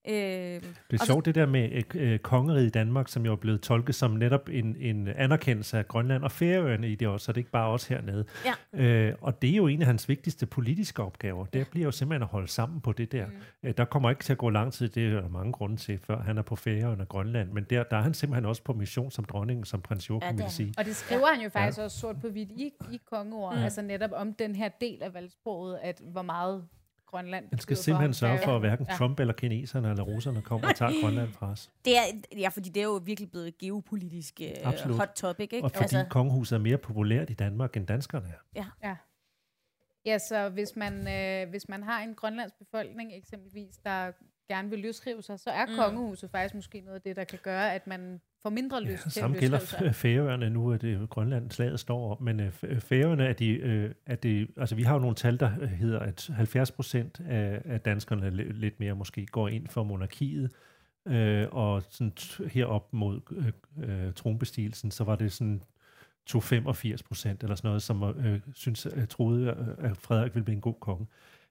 Øhm, 0.08 0.16
Det 0.16 0.64
er 0.64 0.94
og 0.94 1.00
så- 1.00 1.06
sjovt 1.06 1.26
det 1.26 1.36
der 1.36 1.46
med 1.46 1.70
øh, 1.72 1.84
øh, 2.14 2.20
kongeriget 2.20 2.66
i 2.66 2.70
Danmark, 2.70 3.08
som 3.08 3.26
jo 3.26 3.32
er 3.32 3.36
blevet 3.36 3.62
tolket 3.62 3.96
som 3.96 4.12
netop 4.12 4.50
en, 4.50 4.76
en 4.80 5.08
anerkendelse 5.08 5.78
af 5.78 5.88
Grønland 5.88 6.24
og 6.24 6.32
Færøerne 6.32 6.90
i 6.90 6.96
det 6.96 7.08
også, 7.08 7.26
så 7.26 7.32
det 7.32 7.38
er 7.38 7.40
ikke 7.40 7.52
bare 7.52 7.68
os 7.70 7.88
hernede. 7.88 8.26
Ja. 8.74 8.84
Øh, 8.84 9.16
og 9.22 9.42
det 9.42 9.50
er 9.50 9.56
jo 9.56 9.68
en 9.68 9.82
af 9.82 9.86
hans 9.88 10.10
vigtigste 10.10 10.46
politiske 10.46 11.04
opgaver. 11.04 11.46
Det 11.46 11.68
bliver 11.72 11.86
jo 11.86 11.92
simpelthen 11.92 12.22
at 12.22 12.28
holde 12.28 12.48
sammen 12.48 12.82
på 12.82 12.92
det 12.92 13.12
der. 13.12 13.26
Mm. 13.26 13.32
Øh, 13.64 13.74
der 13.78 13.86
kommer 13.86 14.10
ikke 14.10 14.24
til 14.24 14.32
at 14.34 14.38
gå 14.38 14.50
lang 14.50 14.74
tid, 14.74 14.90
det 14.90 15.08
er 15.14 15.22
der 15.22 15.30
mange 15.30 15.52
grunde 15.52 15.78
til, 15.78 16.00
før 16.00 16.22
han 16.22 16.38
er 16.38 16.42
på 16.42 16.56
Færøerne 16.56 17.04
og 17.04 17.10
Grønland, 17.10 17.52
men 17.52 17.64
der, 17.70 17.84
der 17.84 17.98
er 17.98 18.02
han 18.02 18.14
simpelthen 18.14 18.46
også 18.46 18.64
på 18.64 18.74
mission 18.74 19.12
som 19.12 19.26
dronning, 19.26 19.68
som 19.68 19.82
prins 19.82 20.10
Joachim 20.10 20.38
Ja, 20.38 20.44
vil 20.44 20.52
sige. 20.52 20.74
Og 20.78 20.86
det 20.86 20.96
skriver 20.96 21.28
ja. 21.28 21.34
han 21.34 21.44
jo 21.44 21.50
faktisk 21.50 21.78
ja. 21.78 21.84
også 21.84 22.00
sort 22.00 22.22
på 22.22 22.28
hvidt 22.30 22.52
i, 22.52 22.72
i 22.92 23.00
kongeord, 23.12 23.56
mm. 23.58 23.64
altså 23.64 23.82
netop 23.82 24.12
om 24.14 24.34
den 24.34 24.56
her 24.56 24.70
del 24.82 25.04
af 25.04 25.14
valgsproget, 25.14 25.80
at 25.84 26.02
hvor 26.12 26.22
meget 26.22 26.64
Grønland 27.12 27.46
Han 27.50 27.60
skal 27.60 27.78
simpelthen 27.78 28.08
ham. 28.08 28.14
sørge 28.14 28.40
for, 28.44 28.56
at 28.56 28.60
hverken 28.62 28.86
Ja. 28.90 28.96
Trump 28.96 29.20
eller 29.20 29.34
kineserne 29.34 29.90
eller 29.90 30.04
russerne 30.04 30.42
kommer 30.42 30.68
og 30.70 30.76
tager 30.76 30.92
Grønland 31.04 31.34
fra 31.34 31.50
os. 31.52 31.72
det 31.86 31.98
er, 31.98 32.02
ja, 32.38 32.48
fordi 32.50 32.70
det 32.70 32.80
er 32.82 32.86
jo 32.86 33.02
virkelig 33.06 33.32
blevet 33.32 33.48
et 33.48 33.58
geopolitisk 33.58 34.42
øh, 34.42 34.48
Absolut. 34.64 34.98
hot 34.98 35.10
topic, 35.16 35.50
ikke? 35.54 35.64
Og 35.64 35.72
fordi 35.72 35.84
altså, 35.84 36.06
kongehuset 36.10 36.56
er 36.56 36.60
mere 36.60 36.78
populært 36.78 37.30
i 37.30 37.34
Danmark, 37.34 37.78
end 37.78 37.88
danskerne 37.88 38.28
er. 38.56 38.64
Ja. 38.84 38.96
Ja, 40.06 40.18
så 40.18 40.50
hvis 40.50 40.76
man, 40.76 41.08
øh, 41.08 41.50
hvis 41.50 41.70
man 41.70 41.84
har 41.84 42.00
en 42.04 42.16
grønlandsk 42.16 42.56
befolkning 42.60 43.14
eksempelvis, 43.16 43.78
der 43.78 44.12
gerne 44.48 44.70
vil 44.70 44.80
løsrive 44.80 45.22
sig, 45.22 45.40
så 45.40 45.50
er 45.50 45.66
mm. 45.66 45.72
kongehuset 45.76 46.32
faktisk 46.32 46.56
måske 46.56 46.82
noget 46.82 46.96
af 46.96 47.02
det, 47.02 47.16
der 47.16 47.24
kan 47.24 47.40
gøre, 47.44 47.74
at 47.74 47.88
man 47.88 48.22
får 48.44 48.50
mindre 48.50 48.82
lyst 48.84 48.92
Ja, 48.92 48.98
til 48.98 49.12
samme 49.12 49.36
at 49.36 49.42
gælder 49.42 49.60
Færøerne. 49.94 50.50
Nu 50.50 50.72
det 50.78 50.94
jo 50.94 51.06
Grønland, 51.10 51.52
slaget 51.52 51.80
står 51.80 52.12
op, 52.12 52.22
men 52.22 52.40
øh, 52.40 52.52
Færøerne 52.80 53.26
er 53.26 53.34
de, 53.34 53.50
øh, 53.50 53.92
er 54.06 54.16
det, 54.16 54.48
altså 54.58 54.76
vi 54.76 54.84
har 54.84 54.94
jo 54.94 55.00
nogle 55.00 55.16
tal, 55.16 55.40
der 55.40 55.52
øh, 55.62 55.70
hedder, 55.70 56.00
at 56.00 56.30
70 56.34 56.72
procent 56.72 57.22
af, 57.30 57.62
danskerne 57.86 58.28
li- 58.28 58.54
lidt 58.54 58.80
mere 58.80 58.96
måske 58.96 59.26
går 59.26 59.48
ind 59.48 59.68
for 59.68 59.84
monarkiet, 59.84 60.52
øh, 61.08 61.48
og 61.52 61.84
sådan 61.90 62.14
herop 62.52 62.94
mod 62.94 63.20
øh, 63.32 64.06
øh, 64.06 64.14
tronbestigelsen, 64.14 64.92
så 64.92 65.04
var 65.04 65.16
det 65.16 65.32
sådan 65.32 65.62
85 66.42 67.04
procent 67.04 67.44
eller 67.44 67.56
sådan 67.56 67.68
noget, 67.68 67.82
som 67.82 68.04
øh, 68.04 68.40
synes, 68.54 68.88
øh, 68.96 69.08
troede, 69.08 69.48
øh, 69.80 69.92
at 69.92 69.98
Frederik 69.98 70.36
ville 70.36 70.44
blive 70.46 70.56
en 70.56 70.62
god 70.62 70.76
konge. 70.80 71.08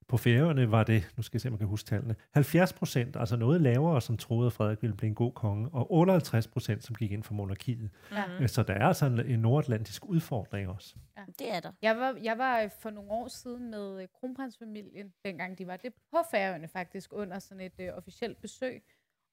På 0.09 0.17
Færøerne 0.17 0.71
var 0.71 0.85
det, 0.85 1.13
nu 1.17 1.23
skal 1.23 1.37
jeg 1.37 1.41
se, 1.41 1.49
om 1.49 1.53
jeg 1.53 1.59
kan 1.59 1.69
huske 1.69 1.87
tallene, 1.87 2.17
70 2.35 2.73
procent, 2.73 3.17
altså 3.17 3.37
noget 3.37 3.61
lavere, 3.61 4.01
som 4.01 4.17
troede, 4.17 4.47
at 4.47 4.53
Frederik 4.53 4.83
ville 4.83 4.97
blive 4.97 5.09
en 5.09 5.15
god 5.15 5.33
konge, 5.33 5.69
og 5.73 5.93
58 5.93 6.49
procent, 6.49 6.85
som 6.85 6.95
gik 6.95 7.13
ind 7.13 7.23
for 7.23 7.35
monarkiet. 7.35 7.91
Ja. 8.13 8.25
Mm. 8.41 8.49
Så 8.49 8.63
der 8.63 8.75
er 8.75 8.87
altså 8.87 9.07
en, 9.07 9.21
en 9.27 9.39
nordatlantisk 9.39 10.07
udfordring 10.07 10.69
også. 10.69 10.95
Det 11.39 11.55
er 11.55 11.61
der. 11.61 11.73
Jeg 11.83 11.97
var, 11.97 12.19
jeg 12.23 12.39
var 12.39 12.61
øh, 12.61 12.71
for 12.83 12.91
nogle 12.91 13.11
år 13.11 13.29
siden 13.29 13.71
med 13.71 14.03
øh, 14.03 14.09
kronprinsfamilien, 14.21 15.13
dengang 15.25 15.59
de 15.59 15.67
var 15.67 15.77
det 15.77 15.93
på 16.11 16.19
Færøerne 16.31 16.69
faktisk, 16.69 17.13
under 17.13 17.39
sådan 17.39 17.61
et 17.61 17.81
øh, 17.81 17.97
officielt 17.97 18.41
besøg. 18.41 18.83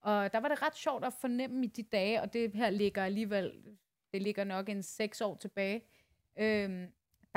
Og 0.02 0.34
der 0.34 0.40
var 0.40 0.48
det 0.48 0.62
ret 0.62 0.76
sjovt 0.76 1.06
at 1.06 1.14
fornemme 1.22 1.66
i 1.66 1.68
de 1.68 1.84
dage, 1.84 2.22
og 2.22 2.34
det 2.34 2.52
her 2.54 2.70
ligger 2.70 3.04
alligevel, 3.04 3.52
det 4.14 4.22
ligger 4.22 4.44
nok 4.44 4.70
en 4.70 4.84
seks 4.84 5.22
år 5.22 5.36
tilbage. 5.36 5.82
Øhm, 6.40 6.88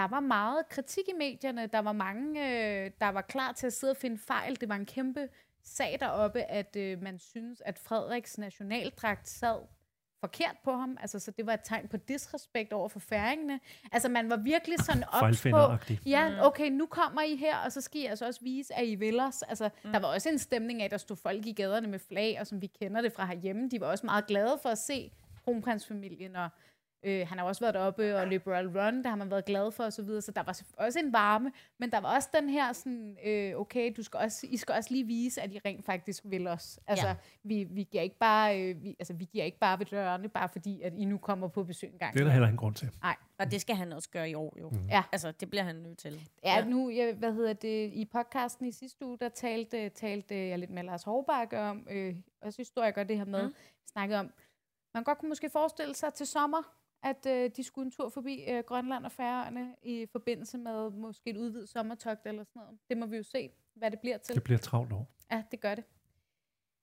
der 0.00 0.08
var 0.08 0.20
meget 0.20 0.68
kritik 0.68 1.04
i 1.08 1.12
medierne, 1.18 1.66
der 1.66 1.78
var 1.78 1.92
mange, 1.92 2.40
øh, 2.40 2.90
der 3.00 3.08
var 3.08 3.20
klar 3.20 3.52
til 3.52 3.66
at 3.66 3.72
sidde 3.72 3.90
og 3.90 3.96
finde 3.96 4.18
fejl. 4.18 4.60
Det 4.60 4.68
var 4.68 4.74
en 4.74 4.86
kæmpe 4.86 5.28
sag 5.62 5.96
deroppe, 6.00 6.42
at 6.42 6.76
øh, 6.76 7.02
man 7.02 7.18
synes, 7.18 7.62
at 7.64 7.78
Frederiks 7.78 8.38
nationaldragt 8.38 9.28
sad 9.28 9.58
forkert 10.20 10.56
på 10.64 10.72
ham. 10.72 10.96
Altså, 11.00 11.18
så 11.18 11.30
det 11.30 11.46
var 11.46 11.54
et 11.54 11.60
tegn 11.64 11.88
på 11.88 11.96
disrespekt 11.96 12.72
over 12.72 12.88
for 12.88 13.00
færingene. 13.00 13.60
Altså, 13.92 14.08
man 14.08 14.30
var 14.30 14.36
virkelig 14.36 14.78
sådan 14.78 15.04
ops 15.12 15.42
på, 15.42 15.72
ja, 16.06 16.46
okay, 16.46 16.70
nu 16.70 16.86
kommer 16.86 17.22
I 17.22 17.36
her, 17.36 17.56
og 17.56 17.72
så 17.72 17.80
skal 17.80 18.00
I 18.00 18.04
altså 18.04 18.26
også 18.26 18.40
vise, 18.42 18.74
at 18.74 18.86
I 18.86 18.94
vil 18.94 19.20
os. 19.20 19.42
Altså, 19.42 19.70
mm. 19.84 19.92
der 19.92 19.98
var 19.98 20.08
også 20.08 20.28
en 20.28 20.38
stemning 20.38 20.80
af, 20.80 20.84
at 20.84 20.90
der 20.90 20.98
stod 20.98 21.16
folk 21.16 21.46
i 21.46 21.52
gaderne 21.52 21.88
med 21.88 21.98
flag, 21.98 22.36
og 22.40 22.46
som 22.46 22.62
vi 22.62 22.66
kender 22.66 23.00
det 23.00 23.12
fra 23.12 23.26
herhjemme, 23.26 23.68
de 23.68 23.80
var 23.80 23.86
også 23.86 24.06
meget 24.06 24.26
glade 24.26 24.58
for 24.62 24.68
at 24.68 24.78
se 24.78 25.12
kronprinsfamilien, 25.44 26.36
og 26.36 26.48
øh, 27.02 27.28
han 27.28 27.38
har 27.38 27.44
også 27.44 27.60
været 27.64 27.76
oppe 27.76 28.16
og 28.16 28.26
løbe 28.28 28.50
Royal 28.50 28.66
Run, 28.68 29.02
der 29.02 29.08
har 29.08 29.16
man 29.16 29.30
været 29.30 29.44
glad 29.44 29.72
for, 29.72 29.84
og 29.84 29.92
så 29.92 30.02
videre, 30.02 30.22
så 30.22 30.32
der 30.32 30.42
var 30.42 30.60
også 30.76 30.98
en 30.98 31.12
varme, 31.12 31.52
men 31.78 31.90
der 31.90 32.00
var 32.00 32.14
også 32.14 32.28
den 32.34 32.48
her 32.48 32.72
sådan, 32.72 33.16
øh, 33.24 33.56
okay, 33.56 33.92
du 33.96 34.02
skal 34.02 34.18
også, 34.20 34.46
I 34.50 34.56
skal 34.56 34.74
også 34.74 34.90
lige 34.92 35.04
vise, 35.06 35.42
at 35.42 35.52
I 35.52 35.58
rent 35.64 35.84
faktisk 35.84 36.22
vil 36.26 36.46
os. 36.46 36.80
Altså, 36.86 37.06
Ja. 37.06 37.10
ja. 37.12 37.16
vi, 37.42 37.64
vi, 37.70 37.82
giver 37.82 38.02
ikke 38.02 38.18
bare, 38.18 38.60
øh, 38.62 38.82
vi, 38.82 38.96
altså, 38.98 39.12
vi 39.14 39.24
giver 39.24 39.44
ikke 39.44 39.58
bare 39.58 39.78
ved 39.78 39.86
dørene, 39.86 40.28
bare 40.28 40.48
fordi, 40.48 40.82
at 40.82 40.92
I 40.96 41.04
nu 41.04 41.18
kommer 41.18 41.48
på 41.48 41.64
besøg 41.64 41.92
en 41.92 41.98
gang. 41.98 42.12
Det 42.14 42.20
er 42.20 42.24
der 42.24 42.32
heller 42.32 42.48
ingen 42.48 42.58
grund 42.58 42.74
til. 42.74 42.90
Nej. 43.02 43.16
Og 43.38 43.50
det 43.50 43.60
skal 43.60 43.76
han 43.76 43.92
også 43.92 44.10
gøre 44.10 44.30
i 44.30 44.34
år, 44.34 44.56
jo. 44.60 44.68
Mm. 44.70 44.86
Ja. 44.88 45.02
Altså, 45.12 45.32
det 45.40 45.50
bliver 45.50 45.62
han 45.62 45.76
nødt 45.76 45.98
til. 45.98 46.28
Ja, 46.44 46.64
nu, 46.64 46.90
jeg, 46.90 47.14
hvad 47.14 47.32
hedder 47.32 47.52
det, 47.52 47.90
i 47.92 48.04
podcasten 48.12 48.66
i 48.66 48.72
sidste 48.72 49.06
uge, 49.06 49.18
der 49.18 49.28
talte, 49.28 49.88
talte 49.88 50.34
jeg 50.48 50.58
lidt 50.58 50.70
med 50.70 50.82
Lars 50.82 51.02
Hårbakke 51.02 51.58
om, 51.58 51.86
øh, 51.90 52.16
også 52.42 52.56
historiker 52.58 53.04
det 53.04 53.16
her 53.18 53.24
med, 53.24 53.42
Mm. 53.42 53.48
mm. 53.48 53.54
snakkede 53.92 54.18
om, 54.20 54.30
man 54.94 55.04
godt 55.04 55.18
kunne 55.18 55.28
måske 55.28 55.50
forestille 55.50 55.94
sig 55.94 56.14
til 56.14 56.26
sommer, 56.26 56.62
at 57.02 57.26
øh, 57.26 57.50
de 57.56 57.64
skulle 57.64 57.86
en 57.86 57.90
tur 57.90 58.08
forbi 58.08 58.44
øh, 58.48 58.64
Grønland 58.64 59.04
og 59.04 59.12
Færøerne 59.12 59.74
i 59.82 60.06
forbindelse 60.12 60.58
med 60.58 60.90
måske 60.90 61.30
et 61.30 61.36
udvidet 61.36 61.68
sommertogt 61.68 62.26
eller 62.26 62.44
sådan 62.44 62.62
noget. 62.62 62.78
Det 62.88 62.96
må 62.96 63.06
vi 63.06 63.16
jo 63.16 63.22
se, 63.22 63.50
hvad 63.74 63.90
det 63.90 64.00
bliver 64.00 64.18
til. 64.18 64.34
Det 64.34 64.44
bliver 64.44 64.58
travlt 64.58 64.92
år. 64.92 65.10
Ja, 65.30 65.42
det 65.50 65.60
gør 65.60 65.74
det. 65.74 65.84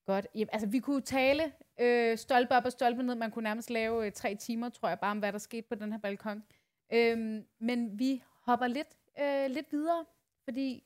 Godt. 0.06 0.26
Jamen, 0.34 0.48
altså, 0.52 0.68
vi 0.68 0.78
kunne 0.78 1.00
tale 1.00 1.52
øh, 1.80 2.18
stolpe 2.18 2.54
op 2.54 2.64
og 2.64 2.72
stolpe 2.72 3.02
ned. 3.02 3.14
Man 3.14 3.30
kunne 3.30 3.42
nærmest 3.42 3.70
lave 3.70 4.06
øh, 4.06 4.12
tre 4.12 4.34
timer, 4.34 4.68
tror 4.68 4.88
jeg, 4.88 5.00
bare 5.00 5.10
om 5.10 5.18
hvad 5.18 5.32
der 5.32 5.38
skete 5.38 5.68
på 5.68 5.74
den 5.74 5.92
her 5.92 5.98
balkon. 5.98 6.42
Øhm, 6.92 7.44
men 7.58 7.98
vi 7.98 8.22
hopper 8.42 8.66
lidt, 8.66 8.88
øh, 9.20 9.50
lidt 9.50 9.72
videre, 9.72 10.04
fordi 10.44 10.84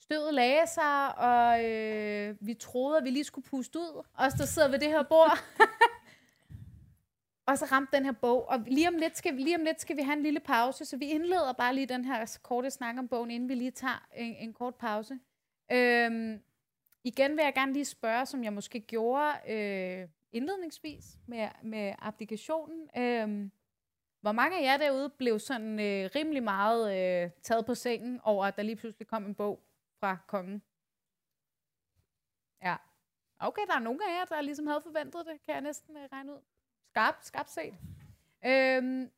stødet 0.00 0.34
lagde 0.34 0.66
sig, 0.66 1.18
og 1.18 1.64
øh, 1.64 2.36
vi 2.40 2.54
troede, 2.54 2.98
at 2.98 3.04
vi 3.04 3.10
lige 3.10 3.24
skulle 3.24 3.44
puste 3.44 3.78
ud. 3.78 4.04
Os, 4.14 4.32
der 4.32 4.44
sidder 4.44 4.68
ved 4.68 4.78
det 4.78 4.88
her 4.88 5.02
bord. 5.02 5.38
og 7.46 7.58
så 7.58 7.64
ramte 7.64 7.96
den 7.96 8.04
her 8.04 8.12
bog. 8.12 8.48
Og 8.48 8.58
lige 8.66 8.88
om, 8.88 8.94
lidt 8.96 9.16
skal, 9.16 9.36
vi- 9.36 9.42
lige 9.42 9.56
om 9.56 9.64
lidt 9.64 9.80
skal 9.80 9.96
vi 9.96 10.02
have 10.02 10.16
en 10.16 10.22
lille 10.22 10.40
pause, 10.40 10.84
så 10.84 10.96
vi 10.96 11.04
indleder 11.10 11.52
bare 11.52 11.74
lige 11.74 11.86
den 11.86 12.04
her 12.04 12.38
korte 12.42 12.70
snak 12.70 12.98
om 12.98 13.08
bogen, 13.08 13.30
inden 13.30 13.48
vi 13.48 13.54
lige 13.54 13.70
tager 13.70 14.06
en, 14.14 14.36
en 14.36 14.52
kort 14.52 14.74
pause. 14.74 15.18
Øhm, 15.72 16.42
igen 17.04 17.36
vil 17.36 17.42
jeg 17.42 17.54
gerne 17.54 17.72
lige 17.72 17.84
spørge, 17.84 18.26
som 18.26 18.44
jeg 18.44 18.52
måske 18.52 18.80
gjorde 18.80 19.32
øh, 19.48 20.08
indledningsvis 20.32 21.04
med, 21.26 21.48
med 21.62 21.94
applikationen. 21.98 22.88
Øhm, 22.96 23.50
hvor 24.20 24.32
mange 24.32 24.58
af 24.58 24.62
jer 24.62 24.76
derude 24.76 25.10
blev 25.10 25.38
sådan 25.38 25.80
øh, 25.80 26.10
rimelig 26.14 26.42
meget 26.42 26.96
øh, 27.24 27.30
taget 27.42 27.66
på 27.66 27.74
sengen 27.74 28.20
over, 28.24 28.44
at 28.46 28.56
der 28.56 28.62
lige 28.62 28.76
pludselig 28.76 29.06
kom 29.08 29.26
en 29.26 29.34
bog 29.34 29.60
fra 30.00 30.16
kongen? 30.26 30.62
Ja. 32.62 32.76
Okay, 33.38 33.62
der 33.66 33.74
er 33.74 33.78
nogle 33.78 34.00
af 34.10 34.18
jer, 34.18 34.24
der 34.24 34.40
ligesom 34.40 34.66
havde 34.66 34.82
forventet 34.82 35.26
det, 35.26 35.42
kan 35.44 35.54
jeg 35.54 35.60
næsten 35.60 35.96
øh, 35.96 36.08
regne 36.12 36.32
ud. 36.32 36.40
Skarpt, 36.92 37.26
skarpt 37.26 37.50
set. 37.50 37.74
Øhm, 38.46 39.10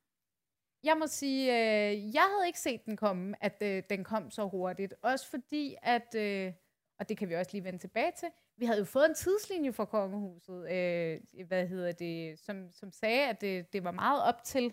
jeg 0.84 0.96
må 0.98 1.06
sige, 1.06 1.52
øh, 1.52 2.14
jeg 2.14 2.22
havde 2.34 2.46
ikke 2.46 2.60
set 2.60 2.84
den 2.86 2.96
komme, 2.96 3.44
at 3.44 3.62
øh, 3.62 3.82
den 3.90 4.04
kom 4.04 4.30
så 4.30 4.48
hurtigt. 4.48 4.94
Også 5.02 5.30
fordi, 5.30 5.76
at, 5.82 6.14
øh, 6.14 6.52
og 6.98 7.08
det 7.08 7.16
kan 7.18 7.28
vi 7.28 7.34
også 7.34 7.50
lige 7.52 7.64
vende 7.64 7.78
tilbage 7.78 8.12
til, 8.18 8.28
vi 8.56 8.64
havde 8.66 8.78
jo 8.78 8.84
fået 8.84 9.08
en 9.08 9.14
tidslinje 9.14 9.72
for 9.72 9.84
kongehuset, 9.84 10.72
øh, 10.72 11.46
hvad 11.46 11.66
hedder 11.66 11.92
det, 11.92 12.38
som, 12.38 12.70
som 12.72 12.92
sagde, 12.92 13.28
at 13.28 13.40
det, 13.40 13.72
det 13.72 13.84
var 13.84 13.90
meget 13.90 14.22
op 14.22 14.44
til 14.44 14.72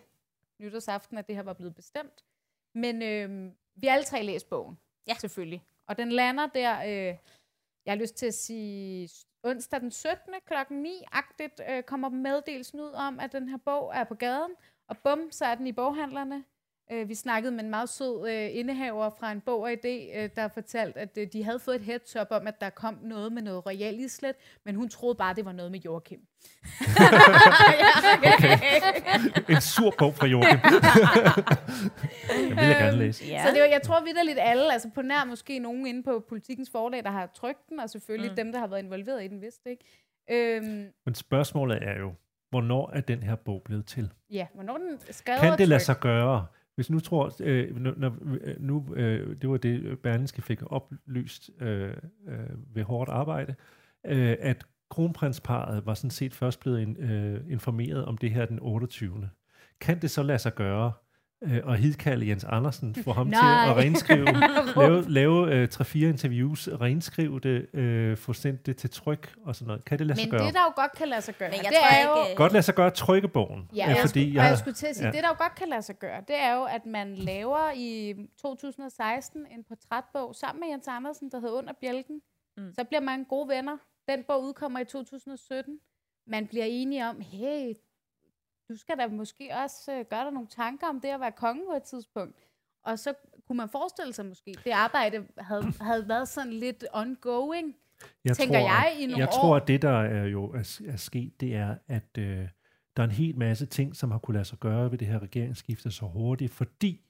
nytårsaften, 0.60 1.18
at 1.18 1.28
det 1.28 1.36
her 1.36 1.44
var 1.44 1.54
blevet 1.54 1.76
bestemt. 1.76 2.26
Men 2.74 3.02
øh, 3.02 3.52
vi 3.76 3.88
har 3.88 3.94
alle 3.94 4.06
tre 4.06 4.24
læst 4.24 4.50
bogen, 4.50 4.78
Ja. 5.08 5.14
selvfølgelig. 5.20 5.64
Og 5.88 5.98
den 5.98 6.12
lander 6.12 6.48
der, 6.48 6.80
øh, 6.82 7.18
jeg 7.86 7.92
har 7.92 7.96
lyst 7.96 8.16
til 8.16 8.26
at 8.26 8.34
sige, 8.34 9.10
onsdag 9.44 9.80
den 9.80 9.92
17. 9.92 10.34
klokken 10.48 10.86
9-agtigt 10.86 11.62
øh, 11.70 11.84
kommer 11.84 12.10
meddelelsen 12.10 12.80
ud 12.80 12.92
om, 12.92 13.20
at 13.20 13.32
den 13.32 13.50
her 13.50 13.58
bog 13.58 13.92
er 13.96 14.04
på 14.04 14.16
gaden. 14.16 14.52
Og 14.88 14.98
bum, 14.98 15.32
så 15.32 15.46
er 15.46 15.56
den 15.56 15.68
i 15.68 15.72
boghandlerne. 15.72 16.44
Øh, 16.92 17.10
vi 17.10 17.16
snakkede 17.16 17.52
med 17.52 17.64
en 17.64 17.70
meget 17.70 17.90
sød 17.90 18.30
øh, 18.30 18.50
indehaver 18.58 19.10
fra 19.20 19.32
en 19.32 19.42
bog 19.42 19.62
og 19.62 19.72
idé, 19.72 20.18
øh, 20.20 20.30
der 20.36 20.48
fortalte, 20.48 21.00
at 21.00 21.18
øh, 21.18 21.28
de 21.34 21.44
havde 21.44 21.60
fået 21.60 21.76
et 21.76 21.82
heads 21.82 22.16
up 22.16 22.28
om, 22.30 22.48
at 22.48 22.62
der 22.62 22.70
kom 22.70 23.00
noget 23.02 23.32
med 23.32 23.42
noget 23.42 23.66
royal 23.66 24.00
islet, 24.00 24.36
men 24.66 24.76
hun 24.76 24.90
troede 24.90 25.16
bare, 25.16 25.36
det 25.36 25.46
var 25.46 25.52
noget 25.52 25.72
med 25.72 25.80
Joachim. 25.80 26.20
En 29.50 29.62
sur 29.62 29.96
bog 29.98 30.16
fra 30.16 30.28
Joachim. 30.28 30.60
Den 32.50 32.58
vil 32.58 32.66
jeg 32.66 32.78
gerne 32.80 32.98
læse. 32.98 33.26
Ja. 33.26 33.46
Så 33.46 33.54
det 33.54 33.62
var, 33.62 33.68
jeg 33.68 33.82
tror 33.82 34.04
vidderligt 34.04 34.38
alle, 34.42 34.74
altså 34.74 34.90
på 34.96 35.02
nær 35.02 35.26
måske 35.26 35.60
nogen 35.60 35.88
inde 35.88 36.04
på 36.04 36.26
politikens 36.30 36.70
forlag, 36.72 37.04
der 37.04 37.12
har 37.12 37.32
trykt 37.36 37.70
den, 37.70 37.80
og 37.80 37.90
selvfølgelig 37.90 38.32
mm. 38.32 38.36
dem, 38.36 38.52
der 38.52 38.60
har 38.60 38.68
været 38.68 38.84
involveret 38.84 39.24
i 39.24 39.28
den, 39.28 39.42
vidste 39.42 39.70
ikke. 39.70 39.86
Øhm, 40.32 40.88
Men 41.06 41.16
spørgsmålet 41.16 41.80
er 41.82 42.00
jo, 42.00 42.14
hvornår 42.50 42.92
er 42.94 43.02
den 43.02 43.24
her 43.24 43.36
bog 43.36 43.62
blevet 43.66 43.86
til? 43.86 44.12
ja, 44.32 44.48
hvornår 44.54 44.78
den 44.78 45.00
skrevet 45.12 45.42
Kan 45.42 45.58
det 45.58 45.68
lade 45.68 45.80
sig 45.80 46.00
gøre? 46.00 46.46
Hvis 46.82 46.90
nu 46.90 47.00
tror, 47.00 47.32
øh, 47.40 47.76
når, 47.78 48.18
øh, 48.24 48.56
nu, 48.60 48.86
øh, 48.96 49.36
det 49.42 49.50
var 49.50 49.58
det, 49.58 50.00
Berlingske 50.00 50.42
fik 50.42 50.60
oplyst 50.66 51.50
øh, 51.60 51.94
øh, 52.28 52.76
ved 52.76 52.84
hårdt 52.84 53.10
arbejde, 53.10 53.56
øh, 54.06 54.36
at 54.40 54.66
kronprinsparet 54.90 55.86
var 55.86 55.94
sådan 55.94 56.10
set 56.10 56.34
først 56.34 56.60
blevet 56.60 56.82
in, 56.82 56.98
øh, 56.98 57.42
informeret 57.50 58.06
om 58.06 58.18
det 58.18 58.32
her 58.32 58.46
den 58.46 58.60
28. 58.62 59.30
Kan 59.82 60.02
det 60.02 60.12
så 60.12 60.24
lade 60.24 60.40
sig 60.40 60.56
gøre 60.56 60.92
øh, 61.44 61.62
at 61.74 61.80
hidkalde 61.80 62.28
Jens 62.28 62.44
Andersen, 62.44 62.96
få 62.96 63.12
ham 63.12 63.26
til 63.32 63.32
Nej. 63.42 63.70
at 63.70 63.78
renskrive, 63.78 64.26
lave, 64.76 65.10
lave 65.10 65.54
øh, 65.56 65.68
3-4 65.74 65.98
interviews, 65.98 66.68
renskrive 66.68 67.40
det, 67.40 67.76
øh, 67.76 68.18
få 68.18 68.34
sendt 68.34 68.66
det 68.66 68.78
til 68.78 68.90
tryk 68.90 69.34
og 69.46 69.56
sådan 69.56 69.68
noget? 69.68 69.86
Kan 69.86 70.00
det 70.00 70.08
lade 70.08 70.20
sig 70.20 70.30
Men 70.30 70.32
gøre? 70.40 70.48
det, 70.48 70.54
der 70.54 70.60
jo 70.60 70.82
godt 70.82 70.92
kan 70.92 71.08
lade 71.08 71.22
sig 71.22 71.36
gøre, 71.36 71.50
Men 71.50 71.58
jeg 71.64 71.72
det 71.72 71.78
tror 71.78 71.98
er 71.98 72.20
jo... 72.20 72.26
ikke, 72.26 72.36
Godt 72.38 72.52
lade 72.54 72.64
sig 72.64 72.76
gøre 72.76 72.88
at 72.88 72.94
trykke 72.94 73.28
bogen. 73.28 73.70
Ja, 73.76 73.84
øh, 73.84 73.90
jeg, 73.90 73.98
fordi 74.02 74.10
skulle, 74.10 74.34
jeg, 74.36 74.44
og 74.44 74.50
jeg 74.50 74.58
skulle 74.58 74.76
til 74.76 74.88
at 74.88 74.96
sige, 74.96 75.06
ja. 75.08 75.12
det 75.12 75.24
der 75.24 75.30
jo 75.30 75.36
godt 75.38 75.56
kan 75.56 75.68
lade 75.70 75.82
sig 75.82 75.96
gøre, 76.00 76.22
det 76.28 76.36
er 76.40 76.54
jo, 76.56 76.64
at 76.64 76.86
man 76.86 77.16
laver 77.16 77.72
i 77.76 78.16
2016 78.42 79.46
en 79.52 79.64
portrætbog 79.64 80.36
sammen 80.36 80.60
med 80.60 80.70
Jens 80.70 80.88
Andersen, 80.88 81.32
der 81.32 81.40
hedder 81.40 81.54
Under 81.56 81.74
Bjælken. 81.82 82.22
Mm. 82.58 82.74
Så 82.74 82.84
bliver 82.84 83.02
man 83.02 83.24
gode 83.24 83.48
venner. 83.50 83.78
Den 84.10 84.24
bog 84.28 84.44
udkommer 84.44 84.80
i 84.80 84.86
2017. 84.86 85.78
Man 86.28 86.48
bliver 86.48 86.66
enige 86.66 87.10
om, 87.10 87.22
hey, 87.22 87.74
du 88.72 88.78
skal 88.78 88.98
da 88.98 89.08
måske 89.08 89.50
også 89.64 89.92
øh, 89.92 90.06
gøre 90.10 90.24
dig 90.24 90.34
nogle 90.34 90.48
tanker 90.48 90.88
om 90.88 91.02
det 91.02 91.08
at 91.10 91.20
være 91.20 91.32
konge 91.32 91.62
på 91.72 91.76
et 91.78 91.84
tidspunkt. 91.84 92.36
Og 92.84 93.00
så 93.00 93.14
kunne 93.48 93.58
man 93.58 93.70
forestille 93.70 94.14
sig 94.14 94.26
måske, 94.26 94.56
det 94.64 94.72
arbejde 94.72 95.28
havde, 95.38 95.74
havde 95.82 96.08
været 96.10 96.28
sådan 96.28 96.54
lidt 96.54 96.86
ongoing, 96.94 97.76
jeg 98.26 98.38
tænker 98.38 98.60
jeg, 98.60 98.98
i 99.00 99.06
nogle 99.06 99.18
Jeg 99.18 99.28
år. 99.28 99.32
tror, 99.32 99.56
at 99.56 99.68
det, 99.68 99.82
der 99.82 100.02
er 100.02 100.26
jo 100.26 100.44
er, 100.46 100.82
er 100.88 100.96
sket, 100.96 101.42
det 101.42 101.56
er, 101.56 101.76
at 101.88 102.18
øh, 102.18 102.48
der 102.98 103.04
er 103.04 103.08
en 103.08 103.12
hel 103.12 103.38
masse 103.38 103.66
ting, 103.66 103.96
som 103.96 104.12
har 104.12 104.18
kunne 104.20 104.34
lade 104.34 104.46
sig 104.46 104.60
gøre 104.60 104.92
ved 104.92 104.98
det 104.98 105.08
her 105.08 105.20
regeringsskifte 105.20 105.92
så 105.92 106.06
hurtigt, 106.06 106.52
fordi 106.52 107.02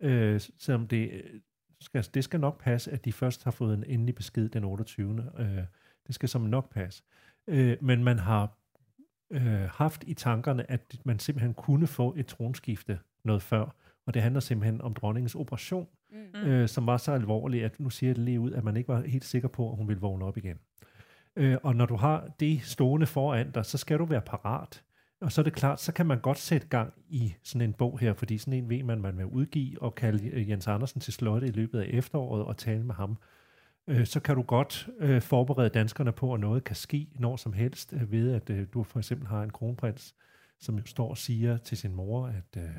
øh, 0.00 0.40
selvom 0.58 0.88
det, 0.88 1.10
øh, 1.12 1.40
skal, 1.80 2.04
det 2.14 2.24
skal 2.24 2.40
nok 2.40 2.62
passe, 2.62 2.90
at 2.90 3.04
de 3.04 3.12
først 3.12 3.44
har 3.44 3.50
fået 3.50 3.74
en 3.74 3.84
endelig 3.84 4.14
besked 4.14 4.48
den 4.48 4.64
28. 4.64 5.30
Øh, 5.38 5.46
det 6.06 6.14
skal 6.14 6.28
som 6.28 6.40
nok 6.40 6.72
passe. 6.72 7.02
Øh, 7.46 7.76
men 7.80 8.04
man 8.04 8.18
har 8.18 8.58
øh, 9.30 9.68
haft 9.70 10.04
i 10.06 10.14
tankerne, 10.14 10.70
at 10.70 10.96
man 11.04 11.18
simpelthen 11.18 11.54
kunne 11.54 11.86
få 11.86 12.14
et 12.16 12.26
tronskifte 12.26 12.98
noget 13.24 13.42
før, 13.42 13.74
og 14.06 14.14
det 14.14 14.22
handler 14.22 14.40
simpelthen 14.40 14.80
om 14.80 14.94
dronningens 14.94 15.34
operation, 15.34 15.88
mm. 16.10 16.40
øh, 16.40 16.68
som 16.68 16.86
var 16.86 16.96
så 16.96 17.12
alvorlig, 17.12 17.64
at 17.64 17.80
nu 17.80 17.90
siger 17.90 18.14
det 18.14 18.24
lige 18.24 18.40
ud, 18.40 18.52
at 18.52 18.64
man 18.64 18.76
ikke 18.76 18.88
var 18.88 19.02
helt 19.02 19.24
sikker 19.24 19.48
på, 19.48 19.70
at 19.70 19.76
hun 19.76 19.88
ville 19.88 20.00
vågne 20.00 20.24
op 20.24 20.36
igen. 20.36 20.58
Øh, 21.36 21.56
og 21.62 21.76
når 21.76 21.86
du 21.86 21.96
har 21.96 22.28
det 22.40 22.62
stående 22.62 23.06
foran 23.06 23.50
dig, 23.50 23.66
så 23.66 23.78
skal 23.78 23.98
du 23.98 24.04
være 24.04 24.20
parat. 24.20 24.82
Og 25.20 25.32
så 25.32 25.40
er 25.40 25.42
det 25.42 25.52
klart, 25.52 25.80
så 25.80 25.92
kan 25.92 26.06
man 26.06 26.20
godt 26.20 26.38
sætte 26.38 26.66
gang 26.66 26.92
i 27.08 27.34
sådan 27.42 27.68
en 27.68 27.72
bog 27.72 27.98
her, 27.98 28.14
fordi 28.14 28.38
sådan 28.38 28.52
en 28.52 28.68
ved 28.68 28.82
man, 28.82 29.00
man 29.00 29.18
vil 29.18 29.26
udgive 29.26 29.82
og 29.82 29.94
kalde 29.94 30.28
øh, 30.28 30.50
Jens 30.50 30.66
Andersen 30.66 31.00
til 31.00 31.12
slotte 31.12 31.46
i 31.46 31.50
løbet 31.50 31.80
af 31.80 31.86
efteråret 31.90 32.44
og 32.44 32.56
tale 32.56 32.84
med 32.84 32.94
ham. 32.94 33.18
Øh, 33.88 34.06
så 34.06 34.20
kan 34.20 34.34
du 34.34 34.42
godt 34.42 34.88
øh, 34.98 35.22
forberede 35.22 35.68
danskerne 35.68 36.12
på, 36.12 36.34
at 36.34 36.40
noget 36.40 36.64
kan 36.64 36.76
ske 36.76 37.08
når 37.18 37.36
som 37.36 37.52
helst, 37.52 37.92
øh, 37.92 38.12
ved 38.12 38.34
at 38.34 38.50
øh, 38.50 38.66
du 38.74 38.82
for 38.82 38.98
eksempel 38.98 39.26
har 39.26 39.42
en 39.42 39.50
kronprins, 39.50 40.14
som 40.60 40.86
står 40.86 41.10
og 41.10 41.18
siger 41.18 41.56
til 41.56 41.76
sin 41.78 41.94
mor, 41.94 42.26
at 42.26 42.62
øh, 42.62 42.70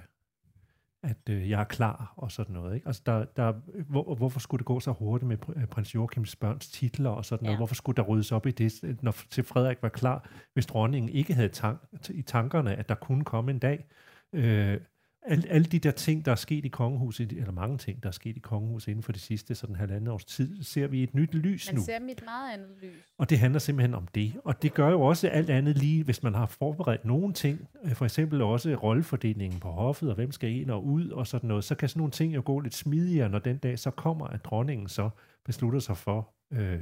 at 1.03 1.29
øh, 1.29 1.49
jeg 1.49 1.59
er 1.59 1.65
klar 1.65 2.13
og 2.17 2.31
sådan 2.31 2.53
noget. 2.53 2.75
Ikke? 2.75 2.87
Altså 2.87 3.01
der, 3.05 3.25
der, 3.25 3.53
hvor, 3.89 4.15
hvorfor 4.15 4.39
skulle 4.39 4.59
det 4.59 4.65
gå 4.65 4.79
så 4.79 4.91
hurtigt 4.91 5.27
med 5.27 5.37
pr- 5.45 5.65
prins 5.65 5.95
Joachims 5.95 6.35
børns 6.35 6.69
titler 6.69 7.09
og 7.09 7.25
sådan 7.25 7.45
ja. 7.45 7.47
noget? 7.47 7.59
Hvorfor 7.59 7.75
skulle 7.75 7.95
der 7.95 8.01
ryddes 8.01 8.31
op 8.31 8.45
i 8.45 8.51
det, 8.51 8.97
når 9.01 9.15
til 9.29 9.43
Frederik 9.43 9.77
var 9.81 9.89
klar, 9.89 10.29
hvis 10.53 10.65
dronningen 10.65 11.09
ikke 11.09 11.33
havde 11.33 11.49
tank, 11.49 11.79
i 12.09 12.21
tankerne, 12.21 12.75
at 12.75 12.89
der 12.89 12.95
kunne 12.95 13.23
komme 13.23 13.51
en 13.51 13.59
dag? 13.59 13.85
Øh, 14.33 14.77
alle, 15.21 15.49
alle 15.49 15.65
de 15.65 15.79
der 15.79 15.91
ting, 15.91 16.25
der 16.25 16.31
er 16.31 16.35
sket 16.35 16.65
i 16.65 16.67
kongehuset, 16.67 17.31
eller 17.31 17.51
mange 17.51 17.77
ting, 17.77 18.03
der 18.03 18.09
er 18.09 18.13
sket 18.13 18.37
i 18.37 18.39
kongehuset 18.39 18.87
inden 18.87 19.03
for 19.03 19.11
de 19.11 19.19
sidste 19.19 19.55
sådan 19.55 19.75
halvandet 19.75 20.13
års 20.13 20.25
tid, 20.25 20.63
ser 20.63 20.87
vi 20.87 21.03
et 21.03 21.13
nyt 21.13 21.33
lys 21.33 21.67
man 21.67 21.75
nu. 21.75 21.79
Man 21.79 21.85
ser 21.85 21.99
mit 21.99 22.21
meget 22.25 22.53
andet 22.53 22.69
lys. 22.81 23.05
Og 23.17 23.29
det 23.29 23.39
handler 23.39 23.59
simpelthen 23.59 23.93
om 23.93 24.07
det. 24.07 24.33
Og 24.43 24.61
det 24.61 24.73
gør 24.73 24.89
jo 24.89 25.01
også 25.01 25.27
alt 25.27 25.49
andet 25.49 25.77
lige, 25.77 26.03
hvis 26.03 26.23
man 26.23 26.33
har 26.33 26.45
forberedt 26.45 27.05
nogle 27.05 27.33
ting, 27.33 27.67
øh, 27.83 27.95
for 27.95 28.05
eksempel 28.05 28.41
også 28.41 28.75
rollefordelingen 28.75 29.59
på 29.59 29.71
hoffet, 29.71 30.09
og 30.09 30.15
hvem 30.15 30.31
skal 30.31 30.51
ind 30.51 30.71
og 30.71 30.85
ud, 30.85 31.09
og 31.09 31.27
sådan 31.27 31.47
noget, 31.47 31.63
så 31.63 31.75
kan 31.75 31.89
sådan 31.89 31.99
nogle 31.99 32.11
ting 32.11 32.35
jo 32.35 32.41
gå 32.45 32.59
lidt 32.59 32.75
smidigere, 32.75 33.29
når 33.29 33.39
den 33.39 33.57
dag 33.57 33.79
så 33.79 33.91
kommer, 33.91 34.27
at 34.27 34.45
dronningen 34.45 34.87
så 34.87 35.09
beslutter 35.45 35.79
sig 35.79 35.97
for, 35.97 36.33
øh, 36.51 36.79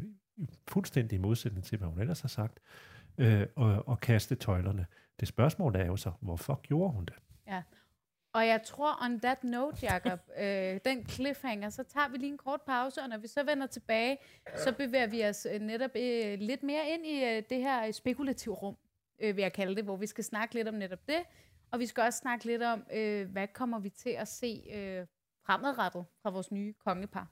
fuldstændig 0.67 1.15
i 1.15 1.21
modsætning 1.21 1.65
til, 1.65 1.77
hvad 1.77 1.87
hun 1.87 1.99
ellers 1.99 2.21
har 2.21 2.29
sagt, 2.29 2.59
øh, 3.17 3.45
og, 3.55 3.87
og 3.87 3.99
kaste 3.99 4.35
tøjlerne. 4.35 4.85
Det 5.19 5.27
spørgsmål 5.27 5.75
er 5.75 5.85
jo 5.85 5.95
så, 5.95 6.11
hvorfor 6.21 6.59
gjorde 6.63 6.93
hun 6.93 7.05
det? 7.05 7.13
Ja, 7.47 7.61
og 8.37 8.47
jeg 8.47 8.63
tror, 8.63 9.03
on 9.03 9.19
that 9.19 9.43
note, 9.43 9.77
Jacob, 9.83 10.19
øh, 10.43 10.79
den 10.85 11.09
cliffhanger, 11.09 11.69
så 11.69 11.83
tager 11.83 12.07
vi 12.07 12.17
lige 12.17 12.31
en 12.31 12.37
kort 12.37 12.61
pause, 12.61 13.01
og 13.01 13.09
når 13.09 13.17
vi 13.17 13.27
så 13.27 13.43
vender 13.43 13.67
tilbage, 13.67 14.17
så 14.55 14.71
bevæger 14.71 15.07
vi 15.07 15.25
os 15.25 15.47
øh, 15.53 15.61
netop 15.61 15.91
øh, 15.95 16.39
lidt 16.39 16.63
mere 16.63 16.89
ind 16.89 17.05
i 17.05 17.23
øh, 17.25 17.43
det 17.49 17.57
her 17.57 17.91
spekulative 17.91 18.55
rum, 18.55 18.77
øh, 19.19 19.35
vil 19.35 19.41
jeg 19.41 19.53
kalde 19.53 19.75
det, 19.75 19.83
hvor 19.83 19.95
vi 19.95 20.07
skal 20.07 20.23
snakke 20.23 20.55
lidt 20.55 20.67
om 20.67 20.73
netop 20.73 21.07
det, 21.07 21.19
og 21.71 21.79
vi 21.79 21.85
skal 21.85 22.03
også 22.03 22.19
snakke 22.19 22.45
lidt 22.45 22.63
om, 22.63 22.83
øh, 22.93 23.31
hvad 23.31 23.47
kommer 23.47 23.79
vi 23.79 23.89
til 23.89 24.09
at 24.09 24.27
se 24.27 24.63
øh, 24.73 25.05
fremadrettet 25.45 26.05
fra 26.23 26.29
vores 26.29 26.51
nye 26.51 26.73
kongepar. 26.73 27.27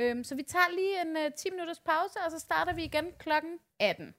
Øh, 0.00 0.24
så 0.24 0.34
vi 0.34 0.42
tager 0.42 0.70
lige 0.74 1.02
en 1.02 1.16
øh, 1.16 1.32
10 1.32 1.50
minutters 1.50 1.80
pause, 1.80 2.18
og 2.26 2.30
så 2.30 2.38
starter 2.38 2.74
vi 2.74 2.84
igen 2.84 3.06
klokken 3.18 3.58
18. 3.80 4.14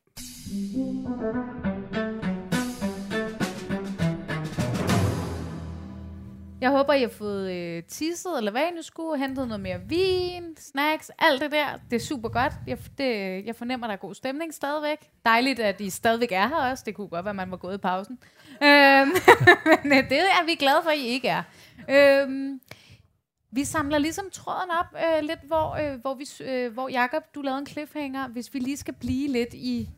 Jeg 6.62 6.70
håber, 6.70 6.93
I 6.93 7.01
har 7.01 7.10
fået 7.10 7.51
øh, 7.51 7.84
tisset, 7.84 8.38
eller 8.38 8.51
hvad 8.51 8.62
I 8.62 8.76
nu 8.76 8.82
skulle, 8.82 9.18
hentet 9.18 9.47
noget 9.47 9.62
mere 9.62 9.82
vin, 9.88 10.55
snacks, 10.58 11.12
alt 11.20 11.41
det 11.41 11.51
der. 11.51 11.80
Det 11.91 11.95
er 11.95 12.05
super 12.05 12.30
godt. 12.30 12.53
Jeg, 12.68 12.78
det, 12.97 13.45
jeg 13.45 13.55
fornemmer, 13.55 13.88
der 13.88 13.93
er 13.93 13.97
god 13.97 14.14
stemning 14.14 14.53
stadigvæk. 14.53 15.10
Dejligt, 15.26 15.60
at 15.60 15.82
I 15.82 15.89
stadigvæk 15.89 16.32
er 16.32 16.47
her 16.47 16.55
også. 16.55 16.84
Det 16.86 16.95
kunne 16.95 17.08
godt 17.08 17.26
være, 17.26 17.30
at 17.30 17.36
man 17.36 17.51
var 17.51 17.58
gået 17.58 17.76
i 17.76 17.78
pausen. 17.78 18.20
Øhm, 18.64 19.10
men 19.84 19.93
øh, 19.93 20.10
det 20.10 20.20
er 20.20 20.45
vi 20.45 20.55
glade 20.55 20.80
for, 20.84 20.89
at 20.89 20.97
I 20.97 21.08
ikke 21.08 21.28
er. 21.28 21.43
Øhm, 21.89 22.62
vi 23.51 23.64
samler 23.64 23.97
ligesom 23.97 24.30
tråden 24.30 24.70
op 24.80 24.95
øh, 24.95 25.24
lidt, 25.24 25.39
hvor, 25.43 25.76
øh, 25.76 26.01
hvor, 26.01 26.14
vi, 26.14 26.26
øh, 26.43 26.74
hvor 26.74 26.89
Jakob, 26.89 27.24
du 27.36 27.41
lavede 27.41 27.60
en 27.60 27.68
cliffhanger. 27.68 28.28
Hvis 28.28 28.53
vi 28.53 28.60
lige 28.60 28.78
skal 28.78 28.93
blive 28.93 29.28
lidt 29.32 29.53
i, 29.53 29.89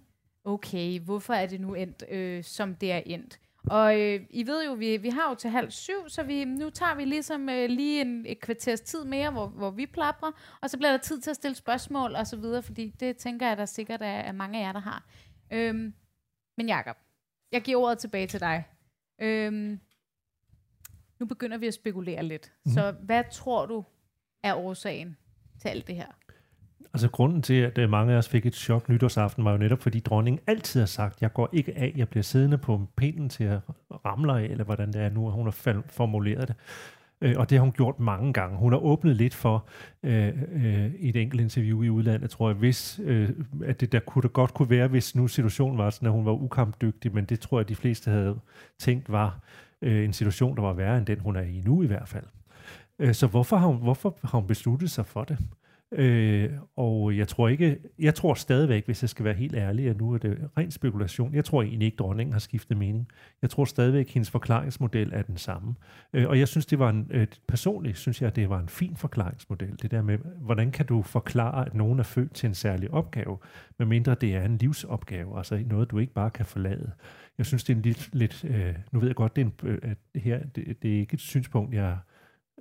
okay, 0.45 0.99
hvorfor 0.99 1.34
er 1.34 1.45
det 1.45 1.62
nu 1.62 1.74
endt, 1.74 2.03
øh, 2.10 2.43
som 2.43 2.76
det 2.76 2.91
er 2.91 3.01
endt? 3.05 3.39
Og 3.64 3.99
øh, 3.99 4.22
I 4.30 4.47
ved 4.47 4.66
jo, 4.66 4.74
vi, 4.74 4.97
vi 4.97 5.10
har 5.10 5.30
jo 5.30 5.36
til 5.36 5.49
halv 5.49 5.72
syv, 5.72 6.10
så 6.10 6.24
vi, 6.24 6.45
nu 6.45 6.70
tager 6.70 6.95
vi 6.95 7.05
ligesom 7.05 7.49
øh, 7.49 7.70
lige 7.70 8.01
en, 8.01 8.26
et 8.26 8.39
kvarters 8.39 8.82
tid 8.82 9.03
mere, 9.03 9.32
hvor, 9.32 9.47
hvor 9.47 9.72
vi 9.72 9.86
plapper, 9.86 10.32
og 10.62 10.70
så 10.70 10.78
bliver 10.78 10.91
der 10.91 10.97
tid 10.97 11.22
til 11.22 11.30
at 11.30 11.36
stille 11.36 11.55
spørgsmål 11.55 12.16
og 12.16 12.28
så 12.28 12.38
videre, 12.38 12.64
fordi 12.64 12.89
det 12.99 13.18
tænker 13.18 13.47
jeg, 13.47 13.57
der 13.57 13.66
sikkert 13.66 14.01
er, 14.01 14.05
er 14.05 14.32
mange 14.32 14.60
af 14.60 14.64
jer, 14.64 14.72
der 14.72 14.80
har. 14.80 15.10
Øhm, 15.51 15.93
men 16.57 16.68
Jakob, 16.68 16.97
jeg 17.51 17.62
giver 17.62 17.82
ordet 17.82 17.97
tilbage 17.97 18.28
til 18.28 18.39
dig. 18.39 18.64
Øhm, 19.22 19.80
nu 21.20 21.26
begynder 21.26 21.57
vi 21.57 21.68
at 21.68 21.74
spekulere 21.74 22.24
lidt. 22.24 22.53
Mm. 22.66 22.72
Så 22.72 22.91
hvad 22.91 23.24
tror 23.32 23.66
du 23.66 23.84
er 24.43 24.55
årsagen 24.55 25.18
til 25.62 25.68
alt 25.70 25.88
det 25.88 25.95
her? 25.95 26.07
Altså 26.93 27.09
grunden 27.09 27.41
til, 27.41 27.53
at 27.53 27.77
øh, 27.77 27.89
mange 27.89 28.13
af 28.13 28.17
os 28.17 28.29
fik 28.29 28.45
et 28.45 28.55
chok 28.55 28.89
nytårsaften, 28.89 29.45
var 29.45 29.51
jo 29.51 29.57
netop, 29.57 29.81
fordi 29.81 29.99
dronningen 29.99 30.39
altid 30.47 30.79
har 30.79 30.87
sagt, 30.87 31.21
jeg 31.21 31.33
går 31.33 31.49
ikke 31.53 31.77
af, 31.77 31.93
jeg 31.95 32.09
bliver 32.09 32.23
siddende 32.23 32.57
på 32.57 32.87
pinden 32.95 33.29
til 33.29 33.43
at 33.43 33.59
ramle 34.05 34.33
af, 34.33 34.43
eller 34.43 34.63
hvordan 34.63 34.93
det 34.93 35.01
er 35.01 35.09
nu, 35.09 35.29
hun 35.29 35.45
har 35.45 35.81
formuleret 35.87 36.47
det. 36.47 36.55
Øh, 37.21 37.35
og 37.37 37.49
det 37.49 37.57
har 37.57 37.63
hun 37.63 37.71
gjort 37.71 37.99
mange 37.99 38.33
gange. 38.33 38.57
Hun 38.57 38.73
har 38.73 38.79
åbnet 38.79 39.15
lidt 39.15 39.33
for 39.33 39.67
øh, 40.03 40.27
øh, 40.51 40.91
et 40.99 41.15
enkelt 41.15 41.41
interview 41.41 41.81
i 41.81 41.89
udlandet, 41.89 42.29
tror 42.29 42.49
jeg, 42.49 42.57
hvis, 42.57 42.99
øh, 43.03 43.29
at 43.65 43.81
det 43.81 43.91
der 43.91 43.99
kunne 43.99 44.21
det 44.21 44.33
godt 44.33 44.53
kunne 44.53 44.69
være, 44.69 44.87
hvis 44.87 45.15
nu 45.15 45.27
situationen 45.27 45.77
var 45.77 45.89
sådan, 45.89 46.05
at 46.05 46.11
hun 46.11 46.25
var 46.25 46.31
ukampdygtig, 46.31 47.13
men 47.13 47.25
det 47.25 47.39
tror 47.39 47.59
jeg, 47.59 47.69
de 47.69 47.75
fleste 47.75 48.11
havde 48.11 48.39
tænkt 48.79 49.11
var 49.11 49.39
øh, 49.81 50.05
en 50.05 50.13
situation, 50.13 50.55
der 50.55 50.61
var 50.61 50.73
værre 50.73 50.97
end 50.97 51.05
den, 51.05 51.19
hun 51.19 51.35
er 51.35 51.41
i 51.41 51.61
nu 51.65 51.83
i 51.83 51.87
hvert 51.87 52.07
fald. 52.07 52.25
Øh, 52.99 53.13
så 53.13 53.27
hvorfor 53.27 53.57
har, 53.57 53.67
hun, 53.67 53.77
hvorfor 53.77 54.17
har 54.23 54.39
hun 54.39 54.47
besluttet 54.47 54.91
sig 54.91 55.05
for 55.05 55.23
det? 55.23 55.37
Øh, 55.91 56.49
og 56.75 57.17
jeg 57.17 57.27
tror 57.27 57.47
ikke, 57.47 57.77
jeg 57.99 58.15
tror 58.15 58.33
stadigvæk, 58.33 58.85
hvis 58.85 59.03
jeg 59.03 59.09
skal 59.09 59.25
være 59.25 59.33
helt 59.33 59.55
ærlig, 59.55 59.89
at 59.89 59.97
nu 59.97 60.13
er 60.13 60.17
det 60.17 60.49
ren 60.57 60.71
spekulation. 60.71 61.33
Jeg 61.33 61.45
tror 61.45 61.61
egentlig 61.61 61.85
ikke, 61.85 61.95
dronningen 61.95 62.33
har 62.33 62.39
skiftet 62.39 62.77
mening. 62.77 63.07
Jeg 63.41 63.49
tror 63.49 63.65
stadigvæk, 63.65 64.05
at 64.05 64.11
hendes 64.11 64.29
forklaringsmodel 64.29 65.09
er 65.13 65.21
den 65.21 65.37
samme. 65.37 65.75
Øh, 66.13 66.27
og 66.27 66.39
jeg 66.39 66.47
synes, 66.47 66.65
det 66.65 66.79
var 66.79 66.89
en, 66.89 67.07
øh, 67.11 67.27
personligt 67.47 67.97
synes 67.97 68.21
jeg, 68.21 68.27
at 68.27 68.35
det 68.35 68.49
var 68.49 68.59
en 68.59 68.69
fin 68.69 68.95
forklaringsmodel. 68.95 69.77
Det 69.81 69.91
der 69.91 70.01
med, 70.01 70.17
hvordan 70.41 70.71
kan 70.71 70.85
du 70.85 71.01
forklare, 71.01 71.65
at 71.65 71.75
nogen 71.75 71.99
er 71.99 72.03
født 72.03 72.33
til 72.33 72.47
en 72.47 72.55
særlig 72.55 72.91
opgave, 72.91 73.37
medmindre 73.79 74.15
det 74.15 74.35
er 74.35 74.45
en 74.45 74.57
livsopgave, 74.57 75.37
altså 75.37 75.63
noget, 75.65 75.91
du 75.91 75.97
ikke 75.97 76.13
bare 76.13 76.29
kan 76.29 76.45
forlade. 76.45 76.91
Jeg 77.37 77.45
synes, 77.45 77.63
det 77.63 77.73
er 77.73 77.77
en 77.77 77.81
lidt, 77.81 78.09
lidt 78.13 78.45
øh, 78.45 78.75
nu 78.91 78.99
ved 78.99 79.07
jeg 79.07 79.15
godt, 79.15 79.35
det 79.35 79.41
er, 79.41 79.45
en, 79.45 79.53
øh, 79.63 79.79
at 79.81 79.97
her, 80.21 80.39
det, 80.55 80.81
det 80.81 80.95
er 80.95 80.99
ikke 80.99 81.13
et 81.13 81.19
synspunkt, 81.19 81.73
jeg 81.73 81.97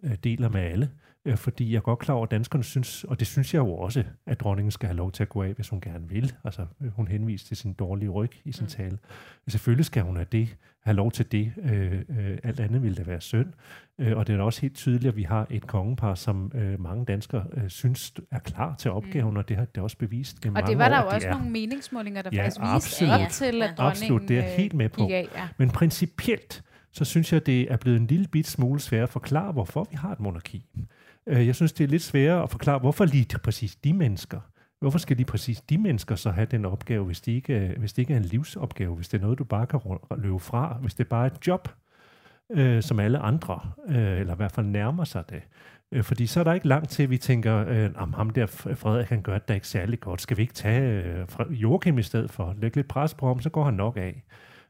øh, 0.02 0.14
deler 0.24 0.48
med 0.48 0.60
alle, 0.60 0.90
øh, 1.24 1.36
fordi 1.36 1.70
jeg 1.70 1.76
er 1.76 1.80
godt 1.80 1.98
klar 1.98 2.14
over, 2.14 2.24
at 2.24 2.30
danskerne 2.30 2.64
synes, 2.64 3.04
og 3.04 3.18
det 3.18 3.26
synes 3.26 3.54
jeg 3.54 3.60
jo 3.60 3.74
også, 3.74 4.04
at 4.26 4.40
dronningen 4.40 4.70
skal 4.70 4.86
have 4.86 4.96
lov 4.96 5.12
til 5.12 5.22
at 5.22 5.28
gå 5.28 5.42
af, 5.42 5.52
hvis 5.52 5.68
hun 5.68 5.80
gerne 5.80 6.08
vil. 6.08 6.34
Altså, 6.44 6.66
hun 6.96 7.08
henviste 7.08 7.48
til 7.48 7.56
sin 7.56 7.72
dårlige 7.72 8.08
ryg 8.08 8.30
i 8.44 8.52
sin 8.52 8.64
mm. 8.64 8.68
tale. 8.68 8.98
Selvfølgelig 9.48 9.84
skal 9.84 10.02
hun 10.02 10.16
have 10.16 10.26
det, 10.32 10.56
have 10.84 10.96
lov 10.96 11.12
til 11.12 11.32
det. 11.32 11.52
Øh, 11.62 11.92
øh, 11.92 12.38
alt 12.42 12.60
andet 12.60 12.82
ville 12.82 12.96
da 12.96 13.02
være 13.02 13.20
synd. 13.20 13.46
Øh, 13.98 14.16
og 14.16 14.26
det 14.26 14.32
er 14.32 14.36
da 14.36 14.42
også 14.42 14.60
helt 14.60 14.74
tydeligt, 14.74 15.08
at 15.08 15.16
vi 15.16 15.22
har 15.22 15.46
et 15.50 15.66
kongepar, 15.66 16.14
som 16.14 16.52
øh, 16.54 16.80
mange 16.80 17.04
danskere 17.04 17.44
øh, 17.56 17.68
synes 17.68 18.12
er 18.30 18.38
klar 18.38 18.74
til 18.74 18.90
opgaven, 18.90 19.30
mm. 19.30 19.36
og 19.36 19.48
det 19.48 19.56
har 19.56 19.64
det 19.64 19.82
også 19.82 19.96
bevist 19.98 20.40
gennem 20.40 20.56
Og 20.56 20.66
det 20.66 20.78
var 20.78 20.88
der 20.88 21.02
jo 21.02 21.08
også 21.08 21.28
er. 21.28 21.32
nogle 21.32 21.50
meningsmålinger, 21.50 22.22
der 22.22 22.30
ja, 22.32 22.42
faktisk 22.42 22.60
viste 22.60 23.12
op 23.12 23.28
til, 23.30 23.62
at 23.62 23.70
dronningen 23.78 24.04
Absolut, 24.04 24.28
det 24.28 24.38
er 24.38 24.42
helt 24.42 24.74
med 24.74 24.88
på. 24.88 25.02
Af, 25.02 25.28
ja. 25.34 25.48
Men 25.56 25.70
principielt, 25.70 26.62
så 26.92 27.04
synes 27.04 27.32
jeg, 27.32 27.46
det 27.46 27.72
er 27.72 27.76
blevet 27.76 28.00
en 28.00 28.06
lille 28.06 28.26
bit 28.28 28.46
smule 28.46 28.80
sværere 28.80 29.02
at 29.02 29.08
forklare, 29.08 29.52
hvorfor 29.52 29.86
vi 29.90 29.96
har 29.96 30.12
et 30.12 30.20
monarki. 30.20 30.66
Øh, 31.26 31.46
jeg 31.46 31.54
synes, 31.54 31.72
det 31.72 31.84
er 31.84 31.88
lidt 31.88 32.02
sværere 32.02 32.42
at 32.42 32.50
forklare, 32.50 32.78
hvorfor 32.78 33.04
lige 33.04 33.38
præcis 33.42 33.76
de 33.76 33.92
mennesker, 33.92 34.40
hvorfor 34.80 34.98
skal 34.98 35.16
lige 35.16 35.26
præcis 35.26 35.60
de 35.60 35.78
mennesker 35.78 36.14
så 36.14 36.30
have 36.30 36.46
den 36.50 36.64
opgave, 36.64 37.04
hvis 37.04 37.20
det 37.20 37.32
ikke 37.32 37.60
øh, 37.60 37.78
hvis 37.78 37.92
det 37.92 38.02
ikke 38.02 38.12
er 38.12 38.18
en 38.18 38.24
livsopgave, 38.24 38.94
hvis 38.94 39.08
det 39.08 39.18
er 39.18 39.22
noget, 39.22 39.38
du 39.38 39.44
bare 39.44 39.66
kan 39.66 39.80
løbe 40.16 40.38
fra, 40.38 40.78
hvis 40.80 40.94
det 40.94 41.08
bare 41.08 41.26
er 41.26 41.30
et 41.30 41.46
job, 41.46 41.68
øh, 42.50 42.82
som 42.82 43.00
alle 43.00 43.18
andre, 43.18 43.60
øh, 43.88 44.20
eller 44.20 44.32
i 44.32 44.36
hvert 44.36 44.52
fald 44.52 44.66
nærmer 44.66 45.04
sig 45.04 45.24
det. 45.30 45.42
Øh, 45.92 46.04
fordi 46.04 46.26
så 46.26 46.40
er 46.40 46.44
der 46.44 46.52
ikke 46.52 46.68
langt 46.68 46.90
til, 46.90 47.02
at 47.02 47.10
vi 47.10 47.18
tænker, 47.18 47.64
øh, 47.68 47.90
om 47.94 48.12
ham 48.12 48.30
der 48.30 48.46
Frederik, 48.46 49.08
han 49.08 49.22
gør 49.22 49.38
det 49.38 49.48
da 49.48 49.54
ikke 49.54 49.68
særlig 49.68 50.00
godt. 50.00 50.20
Skal 50.20 50.36
vi 50.36 50.42
ikke 50.42 50.54
tage 50.54 51.02
øh, 51.02 51.62
Joachim 51.62 51.98
i 51.98 52.02
stedet 52.02 52.30
for? 52.30 52.54
Lægge 52.58 52.76
lidt 52.76 52.88
pres 52.88 53.14
på 53.14 53.26
ham, 53.26 53.40
så 53.40 53.50
går 53.50 53.64
han 53.64 53.74
nok 53.74 53.96
af. 53.96 54.24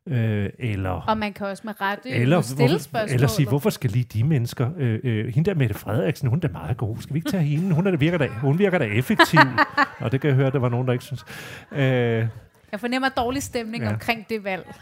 Øh, 0.09 0.51
eller, 0.59 0.91
og 0.91 1.19
man 1.19 1.33
kan 1.33 1.47
også 1.47 1.63
med 1.65 1.81
rette 1.81 2.11
eller, 2.11 2.41
stille 2.41 2.69
hvorfor, 2.69 2.79
spørgsmål. 2.79 3.15
Eller 3.15 3.29
sige, 3.29 3.49
hvorfor 3.49 3.71
skal 3.71 3.91
lige 3.91 4.05
de 4.05 4.25
mennesker... 4.25 4.71
Øh, 4.79 5.01
øh, 5.05 5.35
hende 5.35 5.51
der 5.51 5.57
Mette 5.57 5.75
Frederiksen, 5.75 6.29
hun 6.29 6.41
er 6.43 6.49
meget 6.49 6.77
god. 6.77 6.97
Skal 7.01 7.15
vi 7.15 7.19
ikke 7.19 7.31
tage 7.31 7.43
hende? 7.43 7.75
Hun, 7.75 7.87
er, 7.87 7.91
der 7.91 7.99
virker 7.99 8.19
da, 8.19 8.27
hun 8.27 8.59
virker 8.59 8.79
da 8.79 8.85
effektiv. 8.85 9.41
og 10.01 10.13
det 10.13 10.21
kan 10.21 10.29
jeg 10.29 10.37
høre, 10.37 10.51
der 10.51 10.59
var 10.59 10.69
nogen, 10.69 10.87
der 10.87 10.93
ikke 10.93 11.05
synes. 11.05 11.25
Øh, 11.73 11.81
jeg 12.73 12.81
fornemmer 12.81 13.09
dårlig 13.09 13.43
stemning 13.43 13.85
ja. 13.85 13.93
omkring 13.93 14.27
det 14.29 14.45
valg. 14.45 14.75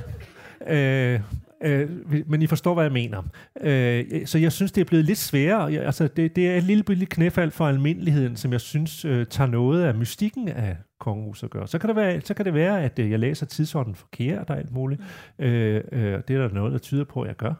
øh, 0.74 1.20
Øh, 1.64 1.90
men 2.26 2.42
I 2.42 2.46
forstår, 2.46 2.74
hvad 2.74 2.84
jeg 2.84 2.92
mener. 2.92 3.22
Øh, 3.60 4.26
så 4.26 4.38
jeg 4.38 4.52
synes, 4.52 4.72
det 4.72 4.80
er 4.80 4.84
blevet 4.84 5.04
lidt 5.04 5.18
sværere. 5.18 5.72
Jeg, 5.72 5.84
altså, 5.84 6.08
det, 6.08 6.36
det 6.36 6.48
er 6.48 6.56
et 6.56 6.62
lille, 6.62 6.84
lille 6.88 7.06
knæfald 7.06 7.50
for 7.50 7.66
almindeligheden, 7.66 8.36
som 8.36 8.52
jeg 8.52 8.60
synes 8.60 9.04
øh, 9.04 9.26
tager 9.26 9.50
noget 9.50 9.84
af 9.84 9.94
mystikken 9.94 10.48
af 10.48 10.76
kongehuset 11.02 11.44
at 11.44 11.50
gøre. 11.50 11.68
Så 11.68 11.78
kan 11.78 11.88
det 11.88 11.96
være, 11.96 12.20
så 12.20 12.34
kan 12.34 12.44
det 12.44 12.54
være 12.54 12.82
at 12.82 12.98
øh, 12.98 13.10
jeg 13.10 13.18
læser 13.18 13.46
tidsånden 13.46 13.94
forkert 13.94 14.50
og 14.50 14.58
alt 14.58 14.72
muligt. 14.72 15.00
Mm. 15.38 15.44
Øh, 15.44 15.84
øh, 15.92 16.00
det 16.28 16.36
er 16.36 16.38
der 16.38 16.48
noget, 16.48 16.72
der 16.72 16.78
tyder 16.78 17.04
på, 17.04 17.22
at 17.22 17.28
jeg 17.28 17.36
gør. 17.36 17.54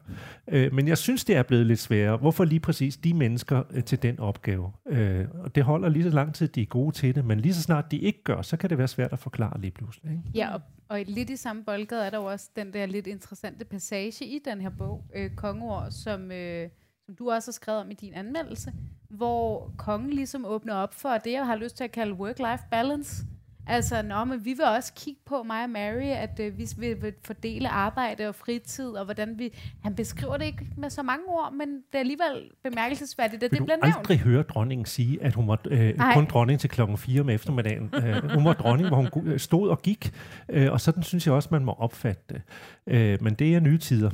Øh, 0.48 0.74
men 0.74 0.88
jeg 0.88 0.98
synes, 0.98 1.24
det 1.24 1.36
er 1.36 1.42
blevet 1.42 1.66
lidt 1.66 1.78
sværere. 1.78 2.16
Hvorfor 2.16 2.44
lige 2.44 2.60
præcis 2.60 2.96
de 2.96 3.14
mennesker 3.14 3.62
øh, 3.70 3.84
til 3.84 4.02
den 4.02 4.20
opgave? 4.20 4.72
Øh, 4.88 5.26
og 5.34 5.54
det 5.54 5.62
holder 5.62 5.88
lige 5.88 6.02
så 6.02 6.10
lang 6.10 6.34
tid, 6.34 6.48
de 6.48 6.62
er 6.62 6.66
gode 6.66 6.96
til 6.96 7.14
det, 7.14 7.24
men 7.24 7.40
lige 7.40 7.54
så 7.54 7.62
snart 7.62 7.90
de 7.90 7.98
ikke 7.98 8.22
gør, 8.22 8.42
så 8.42 8.56
kan 8.56 8.70
det 8.70 8.78
være 8.78 8.88
svært 8.88 9.12
at 9.12 9.18
forklare 9.18 9.60
lige 9.60 9.70
pludselig. 9.70 10.12
Ikke? 10.12 10.22
Ja, 10.34 10.54
og, 10.54 10.60
og 10.88 11.00
lidt 11.06 11.30
i 11.30 11.36
samme 11.36 11.64
boldgade 11.64 12.06
er 12.06 12.10
der 12.10 12.18
jo 12.18 12.24
også 12.24 12.50
den 12.56 12.72
der 12.72 12.86
lidt 12.86 13.06
interessante 13.06 13.64
passage 13.64 14.24
i 14.24 14.38
den 14.44 14.60
her 14.60 14.70
bog, 14.78 15.04
øh, 15.14 15.30
Kongeord, 15.30 15.90
som... 15.90 16.32
Øh, 16.32 16.68
som 17.06 17.14
du 17.14 17.30
også 17.30 17.50
har 17.50 17.52
skrevet 17.52 17.80
om 17.80 17.90
i 17.90 17.94
din 17.94 18.14
anmeldelse, 18.14 18.72
hvor 19.08 19.72
kongen 19.78 20.10
ligesom 20.10 20.44
åbner 20.44 20.74
op 20.74 20.94
for 20.94 21.18
det, 21.18 21.32
jeg 21.32 21.46
har 21.46 21.56
lyst 21.56 21.76
til 21.76 21.84
at 21.84 21.92
kalde 21.92 22.12
work-life 22.12 22.68
balance. 22.70 23.24
Altså, 23.66 24.02
nå, 24.02 24.24
men 24.24 24.44
vi 24.44 24.52
vil 24.52 24.64
også 24.64 24.92
kigge 24.96 25.20
på, 25.26 25.42
mig 25.42 25.64
og 25.64 25.70
Mary, 25.70 26.02
at 26.02 26.40
øh, 26.40 26.58
vi 26.58 26.68
vil 26.78 27.12
fordele 27.24 27.68
arbejde 27.68 28.28
og 28.28 28.34
fritid, 28.34 28.88
og 28.88 29.04
hvordan 29.04 29.38
vi... 29.38 29.50
Han 29.82 29.94
beskriver 29.94 30.36
det 30.36 30.44
ikke 30.44 30.66
med 30.76 30.90
så 30.90 31.02
mange 31.02 31.24
ord, 31.28 31.52
men 31.52 31.68
det 31.68 31.94
er 31.94 31.98
alligevel 31.98 32.50
bemærkelsesværdigt, 32.64 33.42
at 33.42 33.50
det 33.50 33.64
bliver 33.64 33.76
nævnt. 33.82 33.96
aldrig 33.96 34.18
høre 34.18 34.42
dronningen 34.42 34.86
sige, 34.86 35.22
at 35.22 35.34
hun 35.34 35.48
var 35.48 35.58
øh, 35.70 35.94
kun 36.14 36.24
dronning 36.24 36.60
til 36.60 36.70
klokken 36.70 36.98
4 36.98 37.20
om 37.20 37.28
eftermiddagen. 37.28 37.90
øh, 37.94 38.30
hun 38.34 38.44
var 38.44 38.52
dronning, 38.52 38.88
hvor 38.88 38.96
hun 38.96 39.38
stod 39.38 39.68
og 39.68 39.82
gik, 39.82 40.12
øh, 40.48 40.72
og 40.72 40.80
sådan 40.80 41.02
synes 41.02 41.26
jeg 41.26 41.34
også, 41.34 41.48
man 41.52 41.64
må 41.64 41.72
opfatte 41.72 42.22
det. 42.28 42.42
Øh, 42.86 43.22
men 43.22 43.34
det 43.34 43.54
er 43.54 43.60
nye 43.60 43.78
tider. 43.78 44.10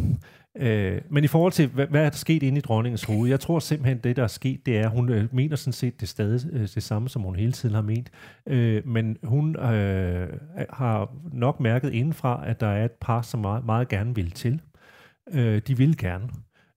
Øh, 0.59 1.01
men 1.11 1.25
i 1.25 1.27
forhold 1.27 1.53
til, 1.53 1.69
hvad, 1.69 1.87
hvad 1.87 2.05
er 2.05 2.11
der 2.11 2.17
sket 2.17 2.43
inde 2.43 2.59
i 2.59 2.61
dronningens 2.61 3.05
hoved? 3.05 3.31
Jeg 3.31 3.41
tror 3.41 3.59
simpelthen, 3.59 3.99
det 3.99 4.17
der 4.17 4.23
er 4.23 4.27
sket, 4.27 4.67
det 4.67 4.79
er, 4.79 4.85
at 4.85 4.91
hun 4.91 5.09
øh, 5.09 5.35
mener 5.35 5.57
sådan 5.57 5.73
set 5.73 6.01
det 6.01 6.09
stadig 6.09 6.41
øh, 6.53 6.61
det 6.61 6.83
samme, 6.83 7.09
som 7.09 7.23
hun 7.23 7.37
hele 7.37 7.53
tiden 7.53 7.75
har 7.75 7.83
ment. 7.83 8.11
Øh, 8.47 8.87
men 8.87 9.17
hun 9.23 9.57
øh, 9.57 10.29
har 10.71 11.13
nok 11.33 11.61
mærket 11.61 11.93
indenfra, 11.93 12.43
at 12.47 12.61
der 12.61 12.67
er 12.67 12.85
et 12.85 12.93
par, 12.93 13.23
som 13.23 13.41
meget, 13.41 13.65
meget 13.67 13.89
gerne 13.89 14.15
vil 14.15 14.31
til. 14.31 14.61
Øh, 15.33 15.63
de 15.67 15.77
vil 15.77 15.97
gerne. 15.97 16.29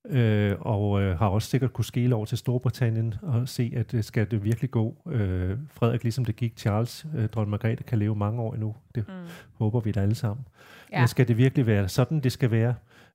Øh, 0.09 0.55
og 0.59 1.01
øh, 1.01 1.19
har 1.19 1.27
også 1.27 1.49
sikkert 1.49 1.73
kunne 1.73 1.85
skele 1.85 2.15
over 2.15 2.25
til 2.25 2.37
Storbritannien 2.37 3.13
og 3.21 3.49
se, 3.49 3.73
at 3.75 3.91
det 3.91 4.05
skal 4.05 4.31
det 4.31 4.43
virkelig 4.43 4.71
gå. 4.71 4.97
Øh, 5.11 5.57
Frederik, 5.69 6.03
ligesom 6.03 6.25
det 6.25 6.35
gik 6.35 6.59
Charles, 6.59 7.05
øh, 7.15 7.29
dronning 7.29 7.49
Margrethe, 7.49 7.83
kan 7.83 7.99
leve 7.99 8.15
mange 8.15 8.41
år 8.41 8.53
endnu. 8.53 8.75
Det 8.95 9.07
mm. 9.07 9.13
håber 9.53 9.79
vi 9.79 9.91
da 9.91 10.01
alle 10.01 10.15
sammen. 10.15 10.45
Ja. 10.91 10.99
Men 10.99 11.07
skal 11.07 11.27
det 11.27 11.37
virkelig 11.37 11.67
være 11.67 11.89
sådan, 11.89 12.19
det 12.19 12.31
skal 12.31 12.51
være? 12.51 12.73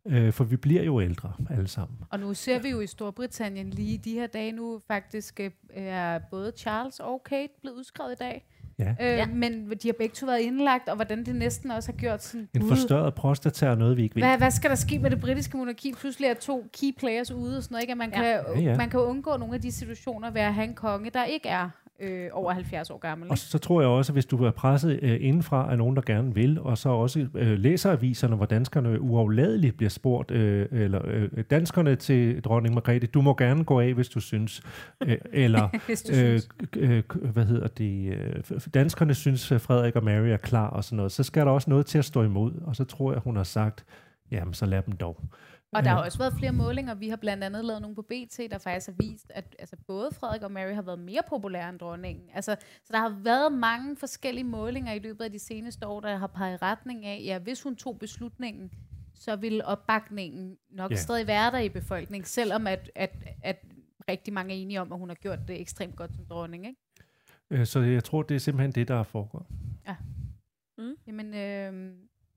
Øh, 0.08 0.32
for 0.32 0.44
vi 0.44 0.56
bliver 0.56 0.82
jo 0.82 1.00
ældre 1.00 1.32
alle 1.50 1.68
sammen. 1.68 1.98
Og 2.10 2.20
nu 2.20 2.34
ser 2.34 2.58
vi 2.58 2.70
jo 2.70 2.80
i 2.80 2.86
Storbritannien 2.86 3.70
lige 3.70 3.98
de 3.98 4.12
her 4.12 4.26
dage 4.26 4.52
nu 4.52 4.80
faktisk 4.88 5.40
øh, 5.40 5.50
er 5.76 6.18
både 6.30 6.52
Charles 6.56 7.00
og 7.00 7.22
Kate 7.22 7.52
blevet 7.60 7.76
udskrevet 7.76 8.12
i 8.12 8.16
dag. 8.18 8.46
Ja. 8.78 8.94
Øh, 9.00 9.18
ja. 9.18 9.26
Men 9.26 9.70
de 9.82 9.88
har 9.88 9.92
begge 9.98 10.14
to 10.14 10.26
været 10.26 10.40
indlagt, 10.40 10.88
og 10.88 10.96
hvordan 10.96 11.24
det 11.24 11.36
næsten 11.36 11.70
også 11.70 11.92
har 11.92 11.96
gjort 11.96 12.22
sådan... 12.22 12.48
En 12.54 12.68
forstørret 12.68 13.14
prostata 13.14 13.66
er 13.66 13.74
noget, 13.74 13.96
vi 13.96 14.02
ikke 14.02 14.14
ved. 14.14 14.22
Hvad, 14.22 14.38
hvad 14.38 14.50
skal 14.50 14.70
der 14.70 14.76
ske 14.76 14.98
med 14.98 15.10
det 15.10 15.20
britiske 15.20 15.56
monarki? 15.56 15.92
Pludselig 15.92 16.28
er 16.28 16.34
to 16.34 16.66
key 16.80 16.94
players 16.98 17.30
ude 17.30 17.56
og 17.56 17.62
sådan 17.62 17.74
noget. 17.74 17.82
Ikke? 17.82 17.90
At 17.90 17.98
man, 17.98 18.10
ja. 18.10 18.16
kan, 18.16 18.24
ja, 18.24 18.70
ja. 18.70 18.76
man 18.76 18.90
kan 18.90 19.00
undgå 19.00 19.36
nogle 19.36 19.54
af 19.54 19.60
de 19.60 19.72
situationer 19.72 20.30
ved 20.30 20.40
at 20.40 20.54
have 20.54 20.68
en 20.68 20.74
konge, 20.74 21.10
der 21.10 21.24
ikke 21.24 21.48
er 21.48 21.70
øh, 22.00 22.28
over 22.32 22.52
70 22.52 22.90
år 22.90 22.98
gammel. 22.98 23.30
Og 23.30 23.38
så 23.38 23.58
tror 23.58 23.80
jeg 23.80 23.90
også, 23.90 24.12
at 24.12 24.14
hvis 24.14 24.26
du 24.26 24.44
er 24.44 24.50
presset 24.50 24.98
øh, 25.02 25.18
indenfra 25.20 25.70
af 25.70 25.78
nogen, 25.78 25.96
der 25.96 26.02
gerne 26.02 26.34
vil, 26.34 26.60
og 26.60 26.78
så 26.78 26.88
også 26.88 27.26
øh, 27.34 27.58
læser 27.58 27.92
aviserne, 27.92 28.36
hvor 28.36 28.46
danskerne 28.46 29.00
uafladeligt 29.00 29.76
bliver 29.76 29.90
spurgt, 29.90 30.30
øh, 30.30 30.66
eller 30.72 31.02
øh, 31.04 31.28
danskerne 31.50 31.96
til 31.96 32.42
dronning 32.42 32.74
Margrethe, 32.74 33.06
du 33.06 33.20
må 33.20 33.34
gerne 33.34 33.64
gå 33.64 33.80
af, 33.80 33.94
hvis 33.94 34.08
du 34.08 34.20
synes. 34.20 34.62
Øh, 35.02 35.18
eller, 35.32 35.68
hvis 35.86 36.02
du 36.02 36.12
øh, 36.12 36.16
synes. 36.16 36.48
Øh, 36.76 37.02
hvad 37.22 37.44
hedder 37.44 37.68
det, 37.68 38.14
øh, 38.14 38.60
danskerne 38.74 39.14
synes, 39.14 39.52
at 39.52 39.60
Frederik 39.60 39.96
og 39.96 40.04
Mary 40.04 40.28
er 40.28 40.36
klar 40.36 40.68
og 40.68 40.84
sådan 40.84 40.96
noget, 40.96 41.12
så 41.12 41.22
skal 41.22 41.46
der 41.46 41.52
også 41.52 41.70
noget 41.70 41.86
til 41.86 41.98
at 41.98 42.04
stå 42.04 42.22
imod. 42.22 42.52
Og 42.66 42.76
så 42.76 42.84
tror 42.84 43.12
jeg, 43.12 43.20
hun 43.24 43.36
har 43.36 43.44
sagt, 43.44 43.84
jamen 44.30 44.54
så 44.54 44.66
lad 44.66 44.82
dem 44.82 44.96
dog. 44.96 45.20
Og 45.76 45.84
der 45.84 45.90
har 45.90 46.04
også 46.04 46.18
været 46.18 46.32
flere 46.32 46.52
målinger. 46.52 46.94
Vi 46.94 47.08
har 47.08 47.16
blandt 47.16 47.44
andet 47.44 47.64
lavet 47.64 47.82
nogle 47.82 47.94
på 47.94 48.02
BT, 48.02 48.40
der 48.50 48.58
faktisk 48.58 48.86
har 48.86 48.94
vist, 48.98 49.32
at 49.34 49.56
altså, 49.58 49.76
både 49.86 50.10
Frederik 50.12 50.42
og 50.42 50.52
Mary 50.52 50.74
har 50.74 50.82
været 50.82 50.98
mere 50.98 51.22
populære 51.28 51.68
end 51.68 51.78
dronningen. 51.78 52.24
Altså, 52.34 52.56
så 52.84 52.92
der 52.92 52.98
har 52.98 53.20
været 53.22 53.52
mange 53.52 53.96
forskellige 53.96 54.44
målinger 54.44 54.92
i 54.92 54.98
løbet 54.98 55.24
af 55.24 55.30
de 55.30 55.38
seneste 55.38 55.86
år, 55.86 56.00
der 56.00 56.16
har 56.16 56.26
peget 56.26 56.62
retning 56.62 57.06
af, 57.06 57.22
ja, 57.24 57.38
hvis 57.38 57.62
hun 57.62 57.76
tog 57.76 57.98
beslutningen, 57.98 58.70
så 59.14 59.36
ville 59.36 59.64
opbakningen 59.64 60.56
nok 60.70 60.90
yeah. 60.90 60.98
stadig 60.98 61.26
være 61.26 61.50
der 61.50 61.58
i 61.58 61.68
befolkningen, 61.68 62.26
selvom 62.26 62.66
at, 62.66 62.90
at, 62.94 63.10
at 63.42 63.64
rigtig 64.08 64.34
mange 64.34 64.54
er 64.54 64.58
enige 64.58 64.80
om, 64.80 64.92
at 64.92 64.98
hun 64.98 65.08
har 65.08 65.16
gjort 65.16 65.38
det 65.48 65.60
ekstremt 65.60 65.96
godt 65.96 66.14
som 66.14 66.24
dronning. 66.24 66.66
Ikke? 66.66 66.80
Øh, 67.50 67.66
så 67.66 67.80
jeg 67.80 68.04
tror, 68.04 68.22
det 68.22 68.34
er 68.34 68.38
simpelthen 68.38 68.72
det, 68.72 68.88
der 68.88 68.94
er 68.94 69.02
foregået. 69.02 69.46
Ja. 69.86 69.96
Mm. 70.78 70.94
Jamen, 71.06 71.34
øh, 71.34 71.92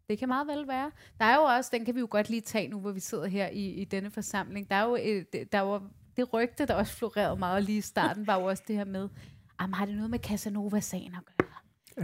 det 0.10 0.20
kan 0.20 0.28
meget 0.28 0.48
vel 0.48 0.68
være. 0.68 0.92
Der 1.20 1.26
er 1.26 1.36
jo 1.36 1.42
også, 1.42 1.70
den 1.74 1.86
kan 1.86 1.96
vi 1.96 2.00
jo 2.00 2.08
godt 2.10 2.30
lige 2.30 2.42
tage 2.42 2.68
nu, 2.68 2.80
hvor 2.80 2.92
vi 2.92 3.00
sidder 3.00 3.28
her 3.28 3.48
i, 3.48 3.66
i 3.66 3.86
denne 3.86 4.12
forsamling. 4.12 4.70
Der 4.70 4.76
er 4.76 4.84
jo 4.84 4.98
et, 5.02 5.52
der 5.52 5.60
var 5.60 5.84
det 6.18 6.34
rygte, 6.34 6.66
der 6.66 6.74
også 6.74 6.94
florerede 6.94 7.40
meget 7.40 7.64
lige 7.64 7.78
i 7.78 7.82
starten, 7.82 8.28
var 8.28 8.40
jo 8.40 8.46
også 8.46 8.64
det 8.68 8.76
her 8.76 8.86
med, 8.86 9.10
jamen, 9.62 9.74
har 9.74 9.86
det 9.86 9.96
noget 9.96 10.10
med 10.10 10.20
Casanova-sagen 10.20 11.16
at 11.16 11.36
gøre? 11.38 11.50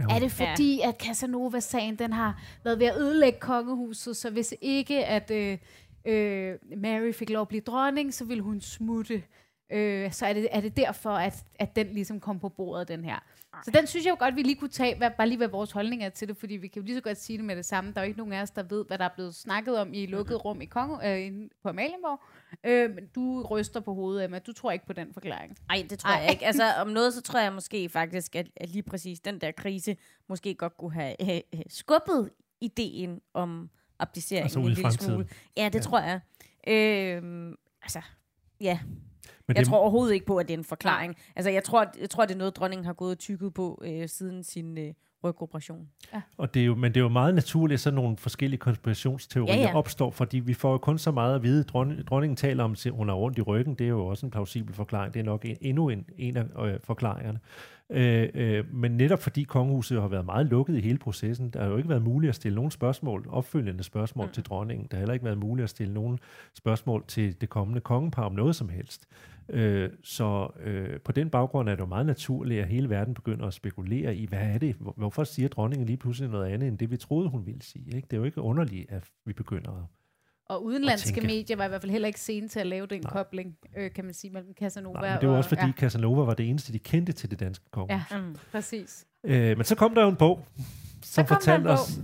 Jo. 0.02 0.08
Er 0.10 0.18
det 0.18 0.32
fordi, 0.32 0.76
ja. 0.76 0.88
at 0.88 0.94
Casanova-sagen, 1.00 1.96
den 1.96 2.12
har 2.12 2.42
været 2.64 2.78
ved 2.78 2.86
at 2.86 2.96
ødelægge 2.96 3.38
kongehuset, 3.40 4.16
så 4.16 4.30
hvis 4.30 4.54
ikke, 4.60 5.04
at 5.04 5.30
øh, 5.30 5.58
øh, 6.04 6.54
Mary 6.76 7.12
fik 7.12 7.30
lov 7.30 7.42
at 7.42 7.48
blive 7.48 7.60
dronning, 7.60 8.14
så 8.14 8.24
ville 8.24 8.42
hun 8.42 8.60
smutte. 8.60 9.22
Øh, 9.70 10.12
så 10.12 10.26
er 10.26 10.32
det, 10.32 10.48
er 10.50 10.60
det 10.60 10.76
derfor, 10.76 11.10
at, 11.10 11.44
at 11.54 11.76
den 11.76 11.86
ligesom 11.86 12.20
kom 12.20 12.40
på 12.40 12.48
bordet, 12.48 12.88
den 12.88 13.04
her. 13.04 13.18
Så 13.64 13.70
den 13.70 13.86
synes 13.86 14.06
jeg 14.06 14.10
jo 14.10 14.16
godt, 14.18 14.36
vi 14.36 14.42
lige 14.42 14.56
kunne 14.56 14.70
tage, 14.70 14.96
hvad, 14.96 15.10
bare 15.18 15.28
lige 15.28 15.36
hvad 15.36 15.48
vores 15.48 15.72
holdning 15.72 16.04
er 16.04 16.08
til 16.08 16.28
det, 16.28 16.36
fordi 16.36 16.56
vi 16.56 16.68
kan 16.68 16.82
jo 16.82 16.86
lige 16.86 16.96
så 16.96 17.00
godt 17.00 17.18
sige 17.18 17.36
det 17.36 17.44
med 17.44 17.56
det 17.56 17.64
samme. 17.64 17.92
Der 17.92 18.00
er 18.00 18.04
jo 18.04 18.06
ikke 18.06 18.18
nogen 18.18 18.32
af 18.32 18.42
os, 18.42 18.50
der 18.50 18.62
ved, 18.62 18.84
hvad 18.86 18.98
der 18.98 19.04
er 19.04 19.14
blevet 19.14 19.34
snakket 19.34 19.78
om 19.78 19.94
i 19.94 20.06
lukket 20.06 20.44
rum 20.44 20.60
i 20.60 20.64
Kongo, 20.64 20.94
øh, 21.06 21.32
på 21.62 21.68
Amalienborg. 21.68 22.20
Øh, 22.64 22.94
men 22.94 23.06
du 23.14 23.46
ryster 23.50 23.80
på 23.80 23.94
hovedet, 23.94 24.24
Emma. 24.24 24.38
Du 24.38 24.52
tror 24.52 24.72
ikke 24.72 24.86
på 24.86 24.92
den 24.92 25.12
forklaring. 25.12 25.56
Nej, 25.68 25.86
det 25.90 25.98
tror 25.98 26.10
Ej. 26.10 26.20
jeg 26.22 26.30
ikke. 26.30 26.46
Altså, 26.46 26.72
om 26.80 26.88
noget, 26.88 27.14
så 27.14 27.22
tror 27.22 27.40
jeg 27.40 27.52
måske 27.52 27.88
faktisk, 27.88 28.36
at, 28.36 28.46
at 28.56 28.68
lige 28.68 28.82
præcis 28.82 29.20
den 29.20 29.40
der 29.40 29.50
krise 29.50 29.96
måske 30.28 30.54
godt 30.54 30.76
kunne 30.76 30.92
have 30.92 31.22
øh, 31.22 31.40
øh 31.54 31.60
skubbet 31.68 32.30
ideen 32.60 33.20
om 33.34 33.70
abdicering 33.98 34.42
altså 34.42 34.58
en 34.58 34.68
lille 34.68 34.92
smule. 34.92 35.28
Ja, 35.56 35.64
det 35.64 35.74
ja. 35.74 35.80
tror 35.80 36.00
jeg. 36.00 36.20
Øh, 36.66 37.52
altså, 37.82 38.00
ja. 38.60 38.78
Men 39.48 39.56
jeg 39.56 39.64
det... 39.64 39.70
tror 39.70 39.78
overhovedet 39.78 40.14
ikke 40.14 40.26
på, 40.26 40.36
at 40.36 40.48
det 40.48 40.54
er 40.54 40.58
en 40.58 40.64
forklaring. 40.64 41.16
Altså, 41.36 41.50
jeg 41.50 41.64
tror, 41.64 41.86
jeg 42.00 42.10
tror, 42.10 42.24
det 42.24 42.34
er 42.34 42.38
noget, 42.38 42.56
dronningen 42.56 42.84
har 42.84 42.92
gået 42.92 43.10
og 43.10 43.18
tykket 43.18 43.54
på 43.54 43.82
øh, 43.84 44.08
siden 44.08 44.44
sin 44.44 44.78
øh, 44.78 44.94
rygoperation. 45.28 45.88
Ja. 46.14 46.22
Og 46.36 46.54
det 46.54 46.62
er 46.62 46.66
jo, 46.66 46.74
men 46.74 46.94
det 46.94 47.00
er 47.00 47.02
jo 47.02 47.08
meget 47.08 47.34
naturligt, 47.34 47.76
at 47.76 47.80
sådan 47.80 47.94
nogle 47.94 48.16
forskellige 48.16 48.58
konspirationsteorier 48.58 49.54
ja, 49.54 49.60
ja. 49.60 49.76
opstår, 49.76 50.10
fordi 50.10 50.38
vi 50.38 50.54
får 50.54 50.72
jo 50.72 50.78
kun 50.78 50.98
så 50.98 51.10
meget 51.10 51.34
at 51.34 51.42
vide. 51.42 51.62
Dronning, 51.62 52.06
dronningen 52.06 52.36
taler 52.36 52.64
om, 52.64 52.72
at 52.72 52.92
hun 52.92 53.08
har 53.08 53.16
rundt 53.16 53.38
i 53.38 53.42
ryggen. 53.42 53.74
Det 53.74 53.84
er 53.84 53.88
jo 53.88 54.06
også 54.06 54.26
en 54.26 54.30
plausibel 54.30 54.74
forklaring. 54.74 55.14
Det 55.14 55.20
er 55.20 55.24
nok 55.24 55.44
en, 55.44 55.56
endnu 55.60 55.88
en, 55.88 56.04
en 56.18 56.36
af 56.36 56.44
øh, 56.66 56.78
forklaringerne. 56.84 57.38
Øh, 57.90 58.28
øh, 58.34 58.74
men 58.74 58.96
netop 58.96 59.22
fordi 59.22 59.42
kongehuset 59.42 60.00
har 60.00 60.08
været 60.08 60.24
meget 60.24 60.46
lukket 60.46 60.76
i 60.76 60.80
hele 60.80 60.98
processen, 60.98 61.50
der 61.50 61.62
har 61.62 61.68
jo 61.68 61.76
ikke 61.76 61.88
været 61.88 62.02
muligt 62.02 62.28
at 62.28 62.34
stille 62.34 62.56
nogen 62.56 62.70
spørgsmål, 62.70 63.26
opfølgende 63.28 63.84
spørgsmål 63.84 64.26
mm. 64.26 64.32
til 64.32 64.42
dronningen. 64.42 64.86
Der 64.90 64.96
har 64.96 65.00
heller 65.00 65.14
ikke 65.14 65.24
været 65.24 65.38
muligt 65.38 65.64
at 65.64 65.70
stille 65.70 65.94
nogen 65.94 66.18
spørgsmål 66.54 67.04
til 67.08 67.40
det 67.40 67.48
kommende 67.48 67.80
kongepar 67.80 68.22
om 68.22 68.32
noget 68.32 68.56
som 68.56 68.68
helst. 68.68 69.08
Øh, 69.48 69.90
så 70.02 70.48
øh, 70.60 71.00
på 71.00 71.12
den 71.12 71.30
baggrund 71.30 71.68
er 71.68 71.74
det 71.74 71.80
jo 71.80 71.86
meget 71.86 72.06
naturligt, 72.06 72.62
at 72.62 72.68
hele 72.68 72.90
verden 72.90 73.14
begynder 73.14 73.46
at 73.46 73.54
spekulere 73.54 74.16
i, 74.16 74.26
hvad 74.26 74.38
er 74.38 74.58
det? 74.58 74.76
Hvorfor 74.96 75.24
siger 75.24 75.48
dronningen 75.48 75.86
lige 75.86 75.96
pludselig 75.96 76.30
noget 76.30 76.52
andet, 76.52 76.68
end 76.68 76.78
det 76.78 76.90
vi 76.90 76.96
troede, 76.96 77.28
hun 77.28 77.46
ville 77.46 77.62
sige? 77.62 77.96
Ikke? 77.96 78.06
Det 78.10 78.12
er 78.12 78.18
jo 78.18 78.24
ikke 78.24 78.40
underligt, 78.40 78.90
at 78.90 79.10
vi 79.24 79.32
begynder 79.32 79.70
at 79.70 79.84
og 80.48 80.64
udenlandske 80.64 81.20
medier 81.20 81.56
var 81.56 81.64
i 81.64 81.68
hvert 81.68 81.80
fald 81.80 81.92
heller 81.92 82.06
ikke 82.06 82.20
sene 82.20 82.48
til 82.48 82.60
at 82.60 82.66
lave 82.66 82.86
den 82.86 83.00
Nej. 83.00 83.12
kobling, 83.12 83.56
øh, 83.76 83.90
kan 83.92 84.04
man 84.04 84.14
sige, 84.14 84.30
mellem 84.30 84.54
Casanova 84.54 85.00
Nej, 85.00 85.10
men 85.10 85.20
det 85.20 85.28
var 85.28 85.36
også 85.36 85.48
fordi 85.48 85.66
ja. 85.66 85.72
Casanova 85.72 86.22
var 86.22 86.34
det 86.34 86.48
eneste, 86.48 86.72
de 86.72 86.78
kendte 86.78 87.12
til 87.12 87.30
det 87.30 87.40
danske 87.40 87.64
kongehus. 87.70 88.02
Ja, 88.10 88.18
mm, 88.18 88.36
præcis. 88.52 89.06
Øh, 89.24 89.56
men 89.56 89.64
så 89.64 89.74
kom 89.74 89.94
der 89.94 90.02
jo 90.02 90.08
en 90.08 90.16
bog, 90.16 90.46
som 91.02 91.26
fortalte 91.26 91.68
os 91.68 92.00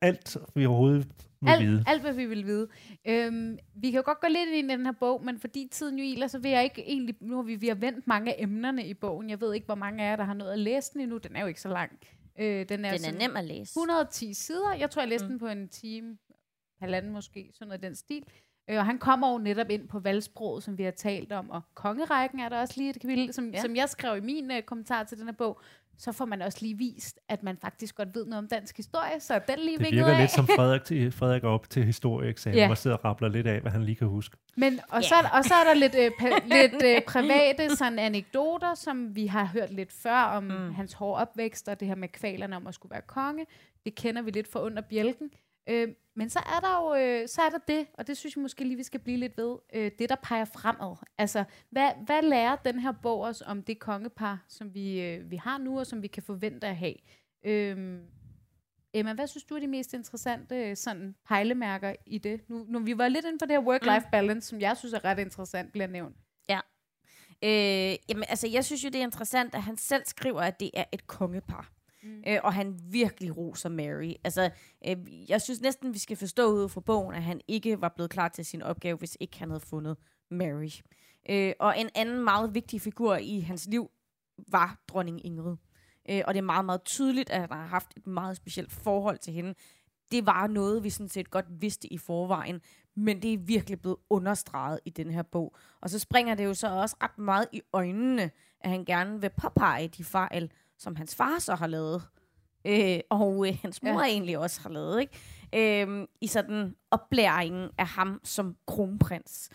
alt, 0.00 0.36
vi 0.54 0.66
overhovedet 0.66 1.08
alt, 1.48 1.66
vide. 1.66 1.84
Alt, 1.86 2.02
hvad 2.02 2.12
vi 2.12 2.26
vil 2.26 2.46
vide. 2.46 2.68
Øhm, 3.04 3.58
vi 3.74 3.90
kan 3.90 3.98
jo 3.98 4.02
godt 4.04 4.20
gå 4.20 4.26
lidt 4.28 4.48
ind 4.52 4.70
i 4.70 4.74
den 4.74 4.86
her 4.86 4.92
bog, 4.92 5.24
men 5.24 5.38
fordi 5.38 5.68
tiden 5.72 5.98
jo 5.98 6.04
iler, 6.04 6.26
så 6.26 6.38
vil 6.38 6.50
jeg 6.50 6.64
ikke 6.64 6.82
egentlig... 6.88 7.16
Nu 7.20 7.36
har 7.36 7.42
vi, 7.42 7.54
vi 7.54 7.68
har 7.68 7.74
vendt 7.74 8.06
mange 8.06 8.32
af 8.32 8.42
emnerne 8.42 8.86
i 8.86 8.94
bogen. 8.94 9.30
Jeg 9.30 9.40
ved 9.40 9.54
ikke, 9.54 9.66
hvor 9.66 9.74
mange 9.74 10.04
af 10.04 10.10
jer, 10.10 10.16
der 10.16 10.24
har 10.24 10.34
nået 10.34 10.52
at 10.52 10.58
læse 10.58 10.92
den 10.92 11.00
endnu. 11.00 11.18
Den 11.18 11.36
er 11.36 11.40
jo 11.40 11.46
ikke 11.46 11.60
så 11.60 11.68
lang. 11.68 11.92
Øh, 12.38 12.68
den 12.68 12.84
er, 12.84 12.96
den 12.96 13.14
er 13.14 13.18
nem 13.28 13.36
at 13.36 13.44
læse. 13.44 13.72
110 13.72 14.34
sider. 14.34 14.72
Jeg 14.72 14.90
tror, 14.90 15.02
jeg 15.02 15.08
læste 15.08 15.26
mm. 15.26 15.30
den 15.30 15.38
på 15.38 15.46
en 15.46 15.68
time, 15.68 16.18
halvanden 16.80 17.12
måske, 17.12 17.50
sådan 17.54 17.68
noget 17.68 17.82
den 17.82 17.94
stil. 17.94 18.24
Øh, 18.70 18.78
og 18.78 18.86
han 18.86 18.98
kommer 18.98 19.32
jo 19.32 19.38
netop 19.38 19.70
ind 19.70 19.88
på 19.88 19.98
valgsproget, 19.98 20.62
som 20.62 20.78
vi 20.78 20.82
har 20.82 20.90
talt 20.90 21.32
om, 21.32 21.50
og 21.50 21.62
kongerækken 21.74 22.40
er 22.40 22.48
der 22.48 22.60
også 22.60 22.74
lige 22.76 22.90
et 22.90 23.00
kapitel, 23.00 23.32
som, 23.32 23.50
ja. 23.50 23.60
som 23.60 23.76
jeg 23.76 23.88
skrev 23.88 24.16
i 24.16 24.20
min 24.20 24.50
uh, 24.50 24.60
kommentar 24.66 25.04
til 25.04 25.18
den 25.18 25.26
her 25.26 25.32
bog. 25.32 25.60
Så 25.98 26.12
får 26.12 26.24
man 26.24 26.42
også 26.42 26.58
lige 26.60 26.78
vist, 26.78 27.18
at 27.28 27.42
man 27.42 27.56
faktisk 27.56 27.94
godt 27.94 28.08
ved 28.14 28.26
noget 28.26 28.38
om 28.38 28.48
dansk 28.48 28.76
historie, 28.76 29.20
så 29.20 29.40
den 29.48 29.58
lige 29.58 29.78
Det 29.78 29.90
virker 29.92 30.06
af. 30.06 30.20
lidt 30.20 30.30
som 30.30 30.46
Frederik, 30.56 30.84
til, 30.84 31.12
Frederik 31.12 31.44
er 31.44 31.48
op 31.48 31.70
til 31.70 31.84
historieeksamen, 31.84 32.58
Ja. 32.58 32.70
og 32.70 32.78
sidder 32.78 32.96
og 32.96 33.04
rappler 33.04 33.28
lidt 33.28 33.46
af, 33.46 33.60
hvad 33.60 33.72
han 33.72 33.84
lige 33.84 33.96
kan 33.96 34.06
huske. 34.08 34.36
Men, 34.56 34.80
og, 34.88 35.04
så, 35.04 35.14
og 35.32 35.44
så 35.44 35.54
er 35.54 35.64
der 35.64 35.74
lidt, 35.74 35.94
øh, 35.94 36.10
pa- 36.20 36.46
lidt 36.56 36.82
øh, 36.84 37.02
private 37.08 37.76
sådan 37.76 37.98
anekdoter, 37.98 38.74
som 38.74 39.16
vi 39.16 39.26
har 39.26 39.44
hørt 39.44 39.72
lidt 39.72 39.92
før 39.92 40.22
om 40.22 40.42
mm. 40.44 40.74
hans 40.74 40.92
hårde 40.92 41.20
opvækst, 41.20 41.68
og 41.68 41.80
det 41.80 41.88
her 41.88 41.94
med 41.94 42.08
kvalerne 42.08 42.56
om 42.56 42.66
at 42.66 42.74
skulle 42.74 42.90
være 42.90 43.02
konge. 43.06 43.46
Det 43.84 43.94
kender 43.94 44.22
vi 44.22 44.30
lidt 44.30 44.52
fra 44.52 44.62
under 44.62 44.82
bjælken. 44.82 45.30
Øh, 45.68 45.88
men 46.16 46.30
så 46.30 46.38
er 46.38 46.60
der 46.60 46.82
jo 46.82 46.94
øh, 46.94 47.28
så 47.28 47.42
er 47.42 47.50
der 47.50 47.58
det, 47.68 47.86
og 47.94 48.06
det 48.06 48.16
synes 48.16 48.36
jeg 48.36 48.42
måske 48.42 48.64
lige, 48.64 48.76
vi 48.76 48.82
skal 48.82 49.00
blive 49.00 49.16
lidt 49.16 49.36
ved, 49.36 49.56
øh, 49.74 49.90
det 49.98 50.08
der 50.08 50.16
peger 50.22 50.44
fremad. 50.44 50.96
Altså, 51.18 51.44
hvad, 51.70 51.90
hvad 52.06 52.22
lærer 52.22 52.56
den 52.56 52.78
her 52.78 52.92
bog 52.92 53.20
os 53.20 53.42
om 53.42 53.62
det 53.62 53.78
kongepar, 53.78 54.44
som 54.48 54.74
vi, 54.74 55.00
øh, 55.00 55.30
vi 55.30 55.36
har 55.36 55.58
nu, 55.58 55.78
og 55.78 55.86
som 55.86 56.02
vi 56.02 56.06
kan 56.06 56.22
forvente 56.22 56.66
at 56.66 56.76
have? 56.76 56.94
Øh, 57.46 57.98
Emma, 58.94 59.12
hvad 59.12 59.26
synes 59.26 59.44
du 59.44 59.54
er 59.54 59.60
de 59.60 59.66
mest 59.66 59.94
interessante 59.94 60.56
øh, 60.56 60.76
sådan, 60.76 61.14
pejlemærker 61.28 61.94
i 62.06 62.18
det? 62.18 62.48
Nu, 62.48 62.64
nu 62.68 62.78
vi 62.78 62.98
var 62.98 63.08
lidt 63.08 63.24
inde 63.24 63.38
på 63.38 63.46
det 63.46 63.52
her 63.52 63.62
work-life 63.62 64.10
balance, 64.10 64.48
som 64.48 64.60
jeg 64.60 64.76
synes 64.76 64.92
er 64.92 65.04
ret 65.04 65.18
interessant, 65.18 65.72
bliver 65.72 65.86
nævnt. 65.86 66.16
Øh, 67.44 67.96
jamen, 68.08 68.24
altså, 68.28 68.48
jeg 68.48 68.64
synes 68.64 68.84
jo, 68.84 68.88
det 68.88 68.98
er 68.98 69.02
interessant, 69.02 69.54
at 69.54 69.62
han 69.62 69.76
selv 69.76 70.02
skriver, 70.06 70.40
at 70.40 70.60
det 70.60 70.70
er 70.74 70.84
et 70.92 71.06
kongepar. 71.06 71.72
Mm. 72.02 72.22
Øh, 72.26 72.38
og 72.44 72.54
han 72.54 72.80
virkelig 72.90 73.36
roser 73.36 73.68
Mary. 73.68 74.12
Altså, 74.24 74.50
øh, 74.88 75.30
jeg 75.30 75.42
synes 75.42 75.60
næsten, 75.60 75.94
vi 75.94 75.98
skal 75.98 76.16
forstå 76.16 76.52
ud 76.52 76.68
fra 76.68 76.80
bogen, 76.80 77.14
at 77.14 77.22
han 77.22 77.40
ikke 77.48 77.80
var 77.80 77.88
blevet 77.88 78.10
klar 78.10 78.28
til 78.28 78.44
sin 78.44 78.62
opgave, 78.62 78.96
hvis 78.96 79.16
ikke 79.20 79.38
han 79.38 79.50
havde 79.50 79.60
fundet 79.60 79.96
Mary. 80.30 80.70
Øh, 81.28 81.52
og 81.60 81.80
en 81.80 81.88
anden 81.94 82.24
meget 82.24 82.54
vigtig 82.54 82.80
figur 82.80 83.16
i 83.16 83.40
hans 83.40 83.66
liv 83.66 83.90
var 84.48 84.82
dronning 84.88 85.26
Ingrid. 85.26 85.56
Øh, 86.10 86.22
og 86.26 86.34
det 86.34 86.38
er 86.38 86.44
meget, 86.44 86.64
meget 86.64 86.84
tydeligt, 86.84 87.30
at 87.30 87.40
han 87.40 87.48
har 87.50 87.66
haft 87.66 87.92
et 87.96 88.06
meget 88.06 88.36
specielt 88.36 88.72
forhold 88.72 89.18
til 89.18 89.32
hende. 89.32 89.54
Det 90.10 90.26
var 90.26 90.46
noget, 90.46 90.84
vi 90.84 90.90
sådan 90.90 91.08
set 91.08 91.30
godt 91.30 91.46
vidste 91.48 91.92
i 91.92 91.98
forvejen, 91.98 92.60
men 92.96 93.22
det 93.22 93.32
er 93.32 93.38
virkelig 93.38 93.80
blevet 93.80 93.98
understreget 94.10 94.80
i 94.84 94.90
den 94.90 95.10
her 95.10 95.22
bog. 95.22 95.56
Og 95.80 95.90
så 95.90 95.98
springer 95.98 96.34
det 96.34 96.44
jo 96.44 96.54
så 96.54 96.68
også 96.68 96.96
ret 97.02 97.18
meget 97.18 97.46
i 97.52 97.60
øjnene, 97.72 98.30
at 98.60 98.70
han 98.70 98.84
gerne 98.84 99.20
vil 99.20 99.30
påpege 99.30 99.88
de 99.88 100.04
fejl, 100.04 100.50
som 100.82 100.96
hans 100.96 101.14
far 101.14 101.38
så 101.38 101.54
har 101.54 101.66
lavet. 101.66 102.02
Øh, 102.64 103.00
og 103.10 103.48
øh, 103.48 103.58
hans 103.62 103.82
mor 103.82 104.00
Ja. 104.00 104.06
egentlig 104.06 104.38
også 104.38 104.60
har 104.60 104.70
lavet, 104.70 105.00
ikke? 105.00 105.82
Øh, 105.82 106.06
I 106.20 106.26
sådan 106.26 106.74
oplæringen 106.90 107.70
af 107.78 107.86
ham 107.86 108.20
som 108.24 108.56
kronprins. 108.66 109.48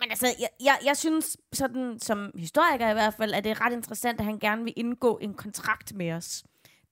Men 0.00 0.10
altså, 0.10 0.26
jeg, 0.40 0.48
jeg, 0.60 0.78
jeg 0.84 0.96
synes 0.96 1.36
sådan, 1.52 1.98
som 1.98 2.30
historiker 2.36 2.90
i 2.90 2.92
hvert 2.92 3.14
fald, 3.14 3.32
at 3.34 3.44
det 3.44 3.50
er 3.50 3.60
ret 3.66 3.72
interessant, 3.72 4.20
at 4.20 4.24
han 4.26 4.38
gerne 4.38 4.64
vil 4.64 4.72
indgå 4.76 5.18
en 5.22 5.34
kontrakt 5.34 5.94
med 5.94 6.12
os. 6.12 6.44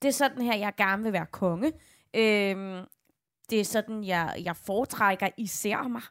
Det 0.02 0.08
er 0.08 0.12
sådan 0.12 0.42
her, 0.42 0.56
jeg 0.56 0.72
gerne 0.76 1.02
vil 1.02 1.12
være 1.12 1.26
konge. 1.26 1.72
Øhm, 2.14 2.84
det 3.50 3.60
er 3.60 3.64
sådan, 3.64 4.04
jeg, 4.04 4.42
jeg 4.44 4.56
foretrækker, 4.56 5.28
I 5.36 5.46
ser 5.46 5.88
mig. 5.88 6.02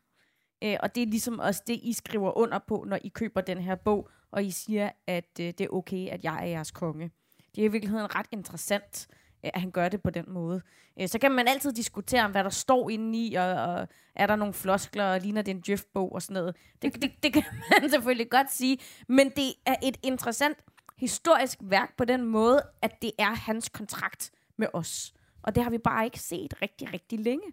Øh, 0.64 0.78
og 0.84 0.96
det 0.96 1.04
er 1.04 1.08
ligesom 1.08 1.40
også 1.40 1.64
det, 1.68 1.80
I 1.84 1.94
skriver 1.94 2.38
under 2.38 2.60
på, 2.68 2.84
når 2.88 3.00
I 3.04 3.10
køber 3.10 3.42
den 3.42 3.58
her 3.58 3.76
bog, 3.76 4.10
og 4.36 4.44
I 4.44 4.52
siger, 4.52 4.90
at 5.08 5.40
øh, 5.40 5.46
det 5.46 5.62
er 5.62 5.68
okay, 5.70 6.08
at 6.08 6.24
jeg 6.24 6.42
er 6.42 6.46
jeres 6.46 6.72
konge. 6.72 7.12
Det 7.56 7.62
er 7.62 7.66
i 7.66 7.72
virkeligheden 7.72 8.16
ret 8.16 8.26
interessant, 8.32 9.08
øh, 9.46 9.52
at 9.54 9.62
han 9.62 9.72
gør 9.72 9.90
det 9.90 10.02
på 10.02 10.10
den 10.10 10.26
måde. 10.28 10.62
Øh, 11.02 11.08
så 11.08 11.20
kan 11.20 11.32
man 11.32 11.48
altid 11.48 11.74
diskutere, 11.74 12.26
om 12.26 12.32
hvad 12.32 12.44
der 12.44 12.50
står 12.50 12.90
indeni, 12.90 13.32
i, 13.32 13.36
og, 13.36 13.46
og 13.46 13.88
er 14.16 14.28
der 14.28 14.36
nogle 14.36 14.54
floskler, 14.54 15.06
og 15.06 15.22
ligner 15.22 15.42
det 15.42 15.52
en 15.52 15.64
Jeff-bog 15.70 16.12
og 16.14 16.22
sådan 16.22 16.34
noget. 16.34 16.56
Det, 16.82 17.02
det, 17.02 17.24
det 17.24 17.34
kan 17.34 17.44
man 17.82 17.90
selvfølgelig 17.90 18.30
godt 18.30 18.52
sige, 18.52 18.78
men 19.08 19.30
det 19.30 19.54
er 19.66 19.76
et 19.84 19.98
interessant 20.04 20.58
historisk 20.98 21.58
værk 21.62 21.98
på 21.98 22.06
den 22.06 22.26
måde, 22.26 22.62
at 22.82 23.02
det 23.02 23.12
er 23.20 23.36
hans 23.36 23.70
kontrakt 23.70 24.32
med 24.58 24.68
os. 24.74 25.14
Og 25.44 25.56
det 25.56 25.64
har 25.64 25.70
vi 25.70 25.78
bare 25.78 26.06
ikke 26.06 26.20
set 26.20 26.62
rigtig, 26.62 26.94
rigtig 26.94 27.20
længe. 27.20 27.52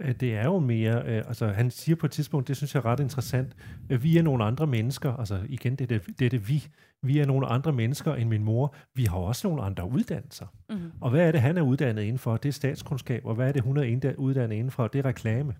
Øh, 0.00 0.14
Det 0.20 0.34
er 0.36 0.44
jo 0.44 0.58
mere, 0.58 1.02
øh, 1.06 1.22
altså 1.28 1.46
han 1.46 1.70
siger 1.70 1.96
på 1.96 2.06
et 2.06 2.12
tidspunkt, 2.12 2.48
det 2.48 2.56
synes 2.56 2.74
jeg 2.74 2.80
er 2.80 2.86
ret 2.86 3.00
interessant, 3.00 3.56
øh, 3.90 4.02
vi 4.02 4.18
er 4.18 4.22
nogle 4.22 4.44
andre 4.44 4.66
mennesker, 4.66 5.12
altså 5.12 5.40
igen, 5.48 5.76
det 5.76 5.92
er 5.92 5.98
det, 5.98 6.18
det, 6.18 6.24
er 6.24 6.30
det 6.30 6.48
vi, 6.48 6.68
vi 7.02 7.18
er 7.18 7.26
nogle 7.26 7.46
andre 7.46 7.72
mennesker 7.72 8.14
end 8.14 8.28
min 8.28 8.44
mor, 8.44 8.74
vi 8.94 9.04
har 9.04 9.16
også 9.16 9.48
nogle 9.48 9.62
andre 9.62 9.90
uddannelser. 9.90 10.46
Mm-hmm. 10.68 10.90
Og 11.00 11.10
hvad 11.10 11.26
er 11.26 11.32
det, 11.32 11.40
han 11.40 11.58
er 11.58 11.62
uddannet 11.62 12.02
inden 12.02 12.18
for? 12.18 12.36
Det 12.36 12.48
er 12.48 12.52
statskundskab, 12.52 13.26
og 13.26 13.34
hvad 13.34 13.48
er 13.48 13.52
det, 13.52 13.62
hun 13.62 13.76
er 13.76 14.14
uddannet 14.18 14.56
inden 14.56 14.70
for? 14.70 14.88
Det 14.88 14.98
er 14.98 15.04
reklame. 15.04 15.54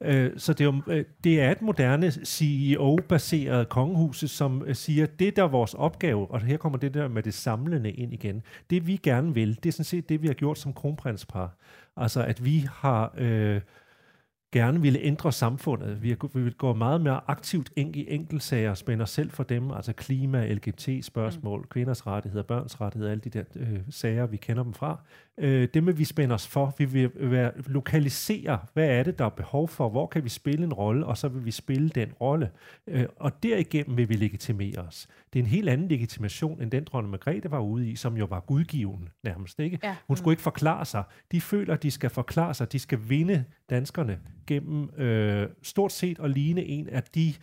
Øh, 0.00 0.30
så 0.36 0.52
det 0.52 0.60
er, 0.60 0.64
jo, 0.64 0.92
øh, 0.92 1.04
det 1.24 1.40
er 1.40 1.50
et 1.50 1.62
moderne 1.62 2.10
CEO-baseret 2.10 3.68
kongehus, 3.68 4.24
som 4.26 4.62
øh, 4.66 4.74
siger, 4.74 5.06
det 5.06 5.36
der 5.36 5.42
er 5.42 5.48
vores 5.48 5.74
opgave, 5.74 6.30
og 6.30 6.40
her 6.40 6.56
kommer 6.56 6.78
det 6.78 6.94
der 6.94 7.08
med 7.08 7.22
det 7.22 7.34
samlende 7.34 7.90
ind 7.90 8.12
igen, 8.12 8.42
det 8.70 8.86
vi 8.86 8.96
gerne 9.02 9.34
vil, 9.34 9.56
det 9.62 9.66
er 9.66 9.72
sådan 9.72 9.84
set 9.84 10.08
det, 10.08 10.22
vi 10.22 10.26
har 10.26 10.34
gjort 10.34 10.58
som 10.58 10.72
kronprinspar. 10.72 11.56
Altså, 11.96 12.24
at 12.24 12.44
vi 12.44 12.68
har... 12.70 13.14
Øh, 13.18 13.60
gerne 14.52 14.80
ville 14.80 14.98
ændre 14.98 15.32
samfundet. 15.32 16.02
Vi, 16.02 16.16
vi 16.34 16.42
vil 16.42 16.54
gå 16.54 16.74
meget 16.74 17.00
mere 17.00 17.20
aktivt 17.26 17.70
ind 17.76 17.96
i 17.96 18.14
enkeltsager 18.14 18.70
og 18.70 18.76
spænde 18.76 19.02
os 19.02 19.10
selv 19.10 19.30
for 19.30 19.42
dem, 19.42 19.70
altså 19.70 19.92
klima, 19.92 20.52
LGBT-spørgsmål, 20.52 21.60
mm. 21.60 21.66
kvinders 21.70 22.06
rettigheder, 22.06 22.42
børns 22.42 22.80
rettigheder, 22.80 23.10
alle 23.10 23.20
de 23.20 23.30
der 23.30 23.44
øh, 23.56 23.80
sager, 23.90 24.26
vi 24.26 24.36
kender 24.36 24.62
dem 24.62 24.74
fra. 24.74 25.00
Øh, 25.38 25.68
det 25.74 25.86
vil 25.86 25.98
vi 25.98 26.04
spænde 26.04 26.34
os 26.34 26.46
for. 26.46 26.74
Vi 26.78 26.84
vil 26.84 27.10
være, 27.14 27.52
lokalisere, 27.66 28.58
hvad 28.72 28.88
er 28.88 29.02
det, 29.02 29.18
der 29.18 29.24
er 29.24 29.28
behov 29.28 29.68
for, 29.68 29.88
hvor 29.88 30.06
kan 30.06 30.24
vi 30.24 30.28
spille 30.28 30.64
en 30.64 30.72
rolle, 30.72 31.06
og 31.06 31.18
så 31.18 31.28
vil 31.28 31.44
vi 31.44 31.50
spille 31.50 31.88
den 31.88 32.12
rolle. 32.20 32.50
Øh, 32.86 33.06
og 33.16 33.42
derigennem 33.42 33.96
vil 33.96 34.08
vi 34.08 34.14
legitimere 34.14 34.78
os. 34.78 35.08
Det 35.32 35.38
er 35.38 35.42
en 35.42 35.48
helt 35.50 35.68
anden 35.68 35.88
legitimation, 35.88 36.62
end 36.62 36.70
den 36.70 36.84
dronning 36.84 37.10
Margrethe 37.10 37.50
var 37.50 37.60
ude 37.60 37.90
i, 37.90 37.96
som 37.96 38.16
jo 38.16 38.24
var 38.24 38.40
gudgiven 38.40 39.08
nærmest. 39.24 39.60
Ikke? 39.60 39.78
Ja. 39.82 39.96
Hun 40.06 40.16
skulle 40.16 40.32
ikke 40.32 40.42
forklare 40.42 40.84
sig. 40.84 41.04
De 41.32 41.40
føler, 41.40 41.76
de 41.76 41.90
skal 41.90 42.10
forklare 42.10 42.54
sig. 42.54 42.72
De 42.72 42.78
skal 42.78 42.98
vinde 43.08 43.44
danskerne 43.70 44.20
gennem 44.46 44.90
øh, 44.96 45.48
stort 45.62 45.92
set 45.92 46.20
at 46.20 46.30
ligne 46.30 46.64
en 46.64 46.88
af 46.88 47.02
de 47.02 47.34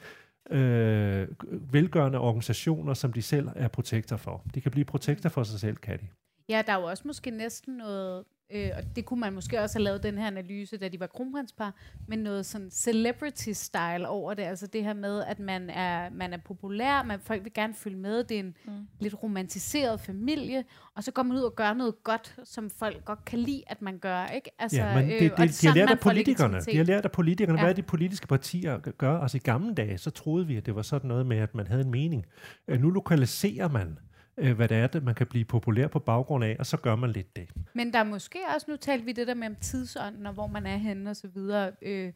øh, 0.52 1.28
velgørende 1.74 2.20
organisationer, 2.20 2.94
som 2.94 3.14
de 3.14 3.22
selv 3.22 3.50
er 3.56 3.68
protektor 3.68 4.18
for. 4.18 4.44
De 4.56 4.62
kan 4.62 4.72
blive 4.72 4.86
protektor 4.86 5.30
for 5.30 5.44
sig 5.44 5.60
selv, 5.60 5.78
kan 5.78 6.00
de. 6.00 6.08
Ja, 6.50 6.62
der 6.68 6.74
er 6.74 6.80
jo 6.80 6.84
også 6.84 7.04
måske 7.06 7.32
næsten 7.32 7.78
noget, 7.78 8.24
øh, 8.52 8.70
og 8.78 8.84
det 8.95 9.06
kunne 9.06 9.20
man 9.20 9.34
måske 9.34 9.62
også 9.62 9.78
have 9.80 9.84
lavet 9.84 10.04
den 10.04 10.18
her 10.18 10.28
analyse, 10.28 10.78
da 10.78 10.88
de 10.88 11.00
var 11.00 11.08
kronprinspar, 11.08 11.74
men 12.08 12.20
noget 12.20 12.45
sådan 12.45 12.68
celebrity-style 12.68 14.06
over 14.08 14.34
det, 14.34 14.43
altså 14.43 14.68
det 14.68 14.84
her 14.84 14.93
med, 14.93 15.24
at 15.24 15.39
man 15.39 15.70
er, 15.70 16.10
man 16.10 16.34
er 16.34 16.38
populær, 16.38 17.04
man, 17.04 17.20
folk 17.20 17.43
vil 17.43 17.54
gerne 17.54 17.74
følge 17.74 17.97
med, 17.97 18.24
det 18.24 18.36
er 18.36 18.39
en 18.39 18.56
mm. 18.66 18.72
lidt 19.00 19.24
romantiseret 19.24 20.00
familie, 20.00 20.64
og 20.95 21.04
så 21.04 21.12
går 21.12 21.24
man 21.24 21.38
ud 21.38 21.41
og 21.41 21.56
gør 21.56 21.74
noget 21.74 22.04
godt, 22.04 22.36
som 22.43 22.70
folk 22.70 23.06
godt 23.06 23.26
kan 23.26 23.39
lide, 23.39 23.64
at 23.68 23.82
man 23.82 23.97
gør, 23.97 24.26
ikke? 24.26 24.52
Altså, 24.60 24.78
Ja, 24.78 24.95
men 24.95 25.10
det, 25.10 25.14
og 25.14 25.20
det, 25.22 25.32
de 25.38 25.41
har 25.41 25.47
sådan, 25.47 25.76
lært 25.76 25.89
af 25.89 26.00
politikerne. 26.00 26.60
De 26.72 26.78
har 26.78 26.84
lært 26.84 27.06
af 27.06 27.12
politikerne, 27.12 27.60
Ja. 27.60 27.66
ja. 27.66 27.68
hvad 27.68 27.76
de 27.76 27.82
politiske 27.82 28.28
partier 28.28 28.78
gør. 28.78 29.20
Altså 29.20 29.38
i 29.38 29.39
gamle 29.39 29.74
dage, 29.76 29.97
så 29.97 30.10
troede 30.12 30.47
vi, 30.47 30.58
at 30.58 30.66
det 30.66 30.76
var 30.76 30.82
sådan 30.82 31.08
noget 31.08 31.26
med, 31.26 31.38
at 31.38 31.56
man 31.56 31.68
havde 31.68 31.82
en 31.84 31.91
mening. 31.91 32.26
Øh, 32.68 32.82
Nu 32.82 32.89
lokaliserer 32.89 33.70
man, 33.70 34.00
øh, 34.40 34.56
hvad 34.56 34.68
det 34.68 34.78
er, 34.78 34.88
det 34.88 35.04
man 35.04 35.16
kan 35.16 35.28
blive 35.28 35.46
populær 35.46 35.88
på 35.88 36.00
baggrund 36.00 36.44
af, 36.44 36.56
og 36.60 36.66
så 36.66 36.78
gør 36.78 36.96
man 36.96 37.12
lidt 37.12 37.36
det. 37.36 37.50
Men 37.74 37.94
der 37.94 38.00
er 38.00 38.04
måske 38.04 38.40
også, 38.56 38.72
nu 38.72 38.78
talte 38.78 39.06
vi 39.06 39.12
det 39.12 39.28
der 39.28 39.34
med 39.34 39.48
om 39.48 39.56
tidsånden, 39.56 40.26
og 40.26 40.34
hvor 40.34 40.48
man 40.48 40.66
er 40.66 40.78
henne 40.78 41.10
og 41.10 41.16
så 41.16 41.28
videre. 41.28 41.72
Øh, 41.82 42.14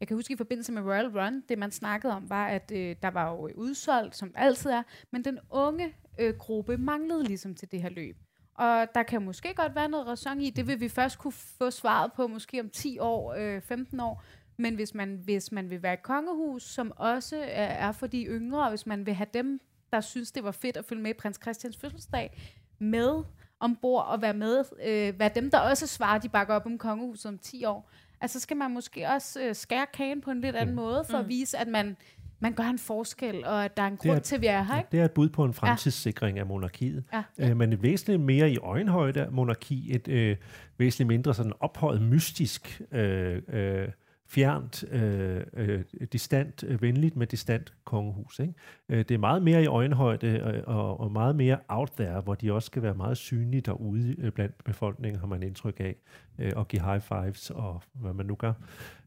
jeg 0.00 0.08
kan 0.08 0.16
huske 0.16 0.34
i 0.34 0.36
forbindelse 0.36 0.72
med 0.72 0.82
Royal 0.82 1.06
Run, 1.06 1.42
det 1.48 1.58
man 1.58 1.70
snakkede 1.70 2.12
om, 2.12 2.30
var, 2.30 2.46
at 2.46 2.72
øh, 2.74 2.96
der 3.02 3.08
var 3.10 3.30
jo 3.30 3.48
øh, 3.48 3.54
udsolgt, 3.56 4.16
som 4.16 4.32
altid 4.34 4.70
er, 4.70 4.82
men 5.10 5.24
den 5.24 5.38
unge 5.50 5.92
øh, 6.18 6.34
gruppe 6.34 6.76
manglede 6.76 7.24
ligesom 7.24 7.54
til 7.54 7.72
det 7.72 7.82
her 7.82 7.88
løb. 7.88 8.16
Og 8.54 8.86
der 8.94 9.02
kan 9.02 9.22
måske 9.22 9.54
godt 9.54 9.74
være 9.74 9.88
noget 9.88 10.06
ræson 10.06 10.40
i, 10.40 10.50
det 10.50 10.66
vil 10.66 10.80
vi 10.80 10.88
først 10.88 11.18
kunne 11.18 11.32
få 11.32 11.70
svaret 11.70 12.12
på 12.12 12.26
måske 12.26 12.60
om 12.60 12.70
10 12.70 12.98
år, 12.98 13.34
øh, 13.38 13.60
15 13.60 14.00
år, 14.00 14.24
men 14.56 14.74
hvis 14.74 14.94
man, 14.94 15.20
hvis 15.24 15.52
man 15.52 15.70
vil 15.70 15.82
være 15.82 15.94
et 15.94 16.02
kongehus, 16.02 16.62
som 16.62 16.92
også 16.96 17.36
er, 17.36 17.66
er 17.66 17.92
for 17.92 18.06
de 18.06 18.24
yngre, 18.24 18.62
og 18.62 18.68
hvis 18.68 18.86
man 18.86 19.06
vil 19.06 19.14
have 19.14 19.26
dem, 19.34 19.60
der 19.94 20.00
synes, 20.00 20.32
det 20.32 20.44
var 20.44 20.50
fedt 20.50 20.76
at 20.76 20.84
følge 20.84 21.02
med 21.02 21.10
i 21.10 21.14
prins 21.14 21.38
Christians 21.42 21.76
fødselsdag, 21.76 22.42
med 22.78 23.22
ombord 23.60 24.06
og 24.06 24.22
være 24.22 24.34
med, 24.34 24.64
øh, 24.86 25.18
være 25.18 25.30
dem, 25.34 25.50
der 25.50 25.58
også 25.58 25.86
svarer, 25.86 26.18
de 26.18 26.28
bakker 26.28 26.54
op 26.54 26.66
om 26.66 26.78
kongehuset 26.78 27.26
om 27.26 27.38
10 27.38 27.64
år. 27.64 27.90
Altså 28.20 28.40
skal 28.40 28.56
man 28.56 28.70
måske 28.70 29.08
også 29.08 29.42
øh, 29.42 29.54
skære 29.54 29.86
kagen 29.94 30.20
på 30.20 30.30
en 30.30 30.40
lidt 30.40 30.56
anden 30.56 30.74
måde, 30.76 31.04
for 31.10 31.18
mm. 31.18 31.24
at 31.24 31.28
vise, 31.28 31.58
at 31.58 31.68
man, 31.68 31.96
man 32.40 32.52
gør 32.52 32.64
en 32.64 32.78
forskel, 32.78 33.44
og 33.44 33.64
at 33.64 33.76
der 33.76 33.82
er 33.82 33.86
en 33.86 33.96
grund 33.96 34.16
er- 34.16 34.20
til, 34.20 34.34
at 34.34 34.40
vi 34.40 34.46
er 34.46 34.62
her. 34.62 34.78
Ikke? 34.78 34.88
Det 34.92 35.00
er 35.00 35.04
et 35.04 35.10
bud 35.10 35.28
på 35.28 35.44
en 35.44 35.54
fremtidssikring 35.54 36.38
af 36.38 36.46
monarkiet. 36.46 37.04
Ja. 37.12 37.22
Øh, 37.38 37.56
men 37.56 37.72
et 37.72 37.82
væsentligt 37.82 38.20
mere 38.20 38.50
i 38.50 38.58
øjenhøjde 38.58 39.24
af 39.24 39.32
monarki, 39.32 39.94
et 39.94 40.08
øh, 40.08 40.36
væsentligt 40.78 41.08
mindre 41.08 41.34
sådan 41.34 41.52
ophøjet 41.60 42.02
mystisk, 42.02 42.82
øh, 42.92 43.42
øh, 43.48 43.88
fjernt, 44.26 44.84
øh, 44.92 45.40
øh, 45.52 45.84
distant, 46.12 46.64
øh, 46.68 46.82
venligt 46.82 47.16
med 47.16 47.26
distant 47.26 47.72
kongehus. 47.84 48.38
Ikke? 48.38 48.54
Øh, 48.88 48.98
det 48.98 49.10
er 49.10 49.18
meget 49.18 49.42
mere 49.42 49.62
i 49.62 49.66
øjenhøjde 49.66 50.26
øh, 50.26 50.62
og, 50.66 51.00
og 51.00 51.12
meget 51.12 51.36
mere 51.36 51.58
out 51.68 51.90
there, 51.96 52.20
hvor 52.20 52.34
de 52.34 52.52
også 52.52 52.66
skal 52.66 52.82
være 52.82 52.94
meget 52.94 53.16
synlige 53.16 53.60
derude 53.60 54.16
øh, 54.18 54.32
blandt 54.32 54.64
befolkningen, 54.64 55.20
har 55.20 55.26
man 55.26 55.42
indtryk 55.42 55.80
af, 55.80 55.96
øh, 56.38 56.52
og 56.56 56.68
give 56.68 56.82
high 56.82 57.00
fives 57.00 57.50
og 57.50 57.82
hvad 57.92 58.12
man 58.12 58.26
nu 58.26 58.34
gør 58.34 58.52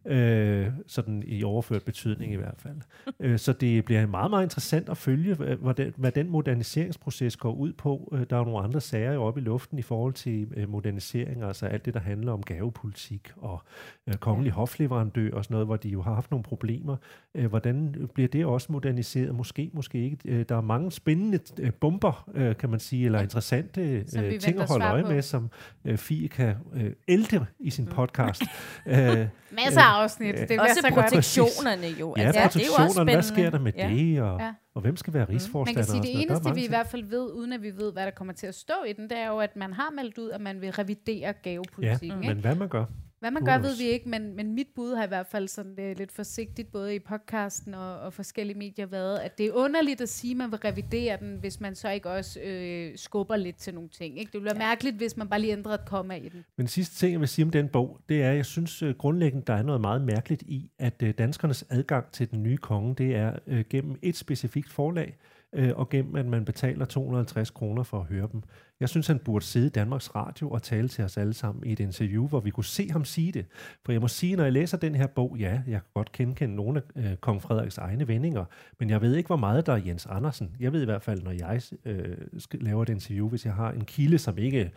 øh, 0.08 0.68
sådan 0.88 1.24
i 1.26 1.43
overført 1.43 1.84
betydning 1.84 2.34
i 2.34 2.36
hvert 2.36 2.55
fald. 2.58 2.76
øh, 3.20 3.39
så 3.39 3.53
det 3.53 3.86
bliver 3.86 4.05
meget, 4.05 4.30
meget 4.30 4.43
interessant 4.43 4.89
at 4.89 4.97
følge, 4.97 5.34
hvad 5.36 5.74
den, 5.74 5.93
hvad 5.97 6.12
den 6.12 6.30
moderniseringsproces 6.30 7.38
går 7.38 7.53
ud 7.53 7.74
på. 7.74 8.14
Øh, 8.14 8.26
der 8.30 8.36
er 8.36 8.39
jo 8.39 8.45
nogle 8.45 8.64
andre 8.64 8.82
sager 8.82 9.18
oppe 9.18 9.41
i 9.41 9.43
luften 9.43 9.80
i 9.80 9.82
forhold 9.82 10.14
til 10.14 10.47
øh, 10.55 10.70
modernisering, 10.70 11.43
altså 11.43 11.66
alt 11.66 11.86
det, 11.86 11.93
der 11.93 11.99
handler 11.99 12.32
om 12.32 12.43
gavepolitik 12.43 13.32
og 13.38 13.62
øh, 14.08 14.16
kongelig 14.16 14.49
ja. 14.49 14.55
hofleverandør 14.55 15.32
og 15.34 15.43
sådan 15.43 15.53
noget, 15.53 15.68
hvor 15.68 15.76
de 15.76 15.89
jo 15.89 16.01
har 16.01 16.14
haft 16.14 16.32
nogle 16.32 16.43
problemer. 16.43 16.97
Øh, 17.36 17.45
hvordan 17.45 17.95
bliver 18.14 18.28
det 18.28 18.45
også 18.45 18.72
moderniseret? 18.72 19.36
Måske, 19.36 19.70
måske 19.74 19.97
ikke. 20.03 20.18
Øh, 20.26 20.45
der 20.49 20.58
er 20.58 20.62
mange 20.62 20.91
spændende 20.91 21.39
øh, 21.60 21.74
bomber, 21.74 22.30
øh, 22.34 22.58
kan 22.58 22.70
man 22.70 22.80
sige, 22.80 23.05
eller 23.05 23.22
interessante 23.22 23.82
øh, 23.82 24.39
ting 24.39 24.60
at 24.60 24.70
holde 24.70 24.86
øje 24.86 25.03
på. 25.03 25.10
med, 25.10 25.22
som 25.22 25.49
øh, 25.86 25.97
Fie 25.97 26.28
kan 26.28 26.55
øh, 26.74 26.91
ælte 27.08 27.45
i 27.60 27.70
sin 27.70 27.86
mm. 27.86 27.91
podcast. 27.91 28.43
øh, 28.86 29.28
Masser 29.51 29.82
af 29.82 29.96
afsnit. 30.03 30.35
Det 30.35 30.51
er 30.51 30.61
også 30.61 30.91
protektionerne 30.93 31.87
jo. 31.87 32.13
Ja, 32.17 32.21
altså, 32.21 32.41
protektionerne. 32.41 33.11
Hvad 33.11 33.23
sker 33.23 33.49
der 33.49 33.59
med 33.59 33.73
ja. 33.77 33.89
det? 33.89 34.21
Og, 34.21 34.39
ja. 34.39 34.53
og 34.75 34.81
hvem 34.81 34.95
skal 34.95 35.13
være 35.13 35.25
rigsforstander? 35.29 35.79
Man 35.79 35.85
kan 35.85 36.03
sige, 36.03 36.13
det 36.13 36.21
eneste, 36.21 36.53
vi 36.55 36.65
i 36.65 36.67
hvert 36.67 36.87
fald 36.87 37.03
ved, 37.03 37.31
uden 37.31 37.53
at 37.53 37.61
vi 37.61 37.71
ved, 37.77 37.93
hvad 37.93 38.05
der 38.05 38.11
kommer 38.11 38.33
til 38.33 38.47
at 38.47 38.55
stå 38.55 38.73
i 38.87 38.93
den, 38.93 39.09
det 39.09 39.17
er 39.17 39.27
jo, 39.27 39.39
at 39.39 39.55
man 39.55 39.73
har 39.73 39.91
meldt 39.95 40.17
ud, 40.17 40.29
at 40.29 40.41
man 40.41 40.61
vil 40.61 40.71
revidere 40.71 41.33
gavepolitikken. 41.33 42.23
Ja, 42.23 42.33
men 42.33 42.37
hvad 42.37 42.55
man 42.55 42.67
gør? 42.67 42.85
Hvad 43.20 43.32
man 43.32 43.45
gør, 43.45 43.57
ved 43.57 43.78
vi 43.78 43.84
ikke, 43.84 44.09
men, 44.09 44.36
men 44.36 44.55
mit 44.55 44.68
bud 44.76 44.95
har 44.95 45.03
i 45.03 45.07
hvert 45.07 45.28
fald 45.28 45.47
sådan 45.47 45.76
det 45.76 45.84
øh, 45.84 45.97
lidt 45.97 46.11
forsigtigt, 46.11 46.72
både 46.72 46.95
i 46.95 46.99
podcasten 46.99 47.74
og, 47.74 47.99
og 47.99 48.13
forskellige 48.13 48.57
medier, 48.57 48.86
været, 48.86 49.18
at 49.18 49.38
det 49.38 49.45
er 49.45 49.51
underligt 49.53 50.01
at 50.01 50.09
sige, 50.09 50.32
at 50.32 50.38
man 50.38 50.51
vil 50.51 50.59
revidere 50.59 51.18
den, 51.20 51.38
hvis 51.39 51.59
man 51.59 51.76
så 51.76 51.89
ikke 51.89 52.09
også 52.09 52.39
øh, 52.39 52.97
skubber 52.97 53.36
lidt 53.36 53.55
til 53.55 53.74
nogle 53.74 53.89
ting. 53.89 54.20
Ikke? 54.20 54.32
Det 54.32 54.34
ville 54.34 54.45
være 54.45 54.63
ja. 54.63 54.70
mærkeligt, 54.70 54.95
hvis 54.95 55.18
man 55.18 55.28
bare 55.30 55.41
lige 55.41 55.53
ændrer 55.53 55.74
et 55.74 55.86
komma 55.86 56.15
i 56.15 56.30
den. 56.30 56.45
Men 56.57 56.68
sidste 56.68 56.95
ting, 56.95 57.11
jeg 57.11 57.20
vil 57.20 57.28
sige 57.28 57.45
om 57.45 57.51
den 57.51 57.70
bog, 57.70 57.99
det 58.09 58.24
er, 58.24 58.30
at 58.30 58.36
jeg 58.36 58.45
synes 58.45 58.84
uh, 58.84 58.89
grundlæggende, 58.89 59.45
der 59.47 59.53
er 59.53 59.63
noget 59.63 59.82
meget 59.82 60.01
mærkeligt 60.01 60.41
i, 60.41 60.72
at 60.80 61.03
uh, 61.03 61.09
danskernes 61.09 61.65
adgang 61.70 62.11
til 62.11 62.32
den 62.32 62.43
nye 62.43 62.57
konge, 62.57 62.95
det 62.95 63.15
er 63.15 63.34
uh, 63.47 63.59
gennem 63.70 63.99
et 64.01 64.18
specifikt 64.18 64.70
forlag, 64.70 65.18
øh, 65.55 65.71
og 65.75 65.89
gennem 65.89 66.15
at 66.15 66.25
man 66.25 66.45
betaler 66.45 66.85
250 66.85 67.49
kroner 67.49 67.83
for 67.83 67.99
at 67.99 68.05
høre 68.05 68.27
dem. 68.31 68.43
Jeg 68.79 68.89
synes, 68.89 69.07
han 69.07 69.19
burde 69.19 69.45
sidde 69.45 69.67
i 69.67 69.69
Danmarks 69.69 70.15
Radio 70.15 70.49
og 70.49 70.63
tale 70.63 70.87
til 70.87 71.03
os 71.03 71.17
alle 71.17 71.33
sammen 71.33 71.65
i 71.65 71.71
et 71.71 71.79
interview, 71.79 72.27
hvor 72.27 72.39
vi 72.39 72.49
kunne 72.49 72.65
se 72.65 72.89
ham 72.91 73.05
sige 73.05 73.31
det. 73.31 73.45
For 73.85 73.91
jeg 73.91 74.01
må 74.01 74.07
sige, 74.07 74.35
når 74.35 74.43
jeg 74.43 74.53
læser 74.53 74.77
den 74.77 74.95
her 74.95 75.07
bog, 75.07 75.35
ja, 75.39 75.61
jeg 75.67 75.81
kan 75.81 75.91
godt 75.93 76.11
kende 76.11 76.55
nogle 76.55 76.81
af 76.95 77.11
øh, 77.11 77.17
kong 77.17 77.41
Frederiks 77.41 77.77
egne 77.77 78.07
vendinger, 78.07 78.45
men 78.79 78.89
jeg 78.89 79.01
ved 79.01 79.15
ikke, 79.15 79.27
hvor 79.27 79.37
meget 79.37 79.65
der 79.65 79.73
er 79.73 79.81
Jens 79.85 80.05
Andersen. 80.05 80.55
Jeg 80.59 80.73
ved 80.73 80.81
i 80.81 80.85
hvert 80.85 81.03
fald, 81.03 81.21
når 81.21 81.31
jeg 81.31 81.61
øh, 81.85 82.17
laver 82.53 82.83
et 82.83 82.89
interview, 82.89 83.29
hvis 83.29 83.45
jeg 83.45 83.53
har 83.53 83.71
en 83.71 83.85
kilde, 83.85 84.17
som 84.17 84.37
ikke 84.37 84.71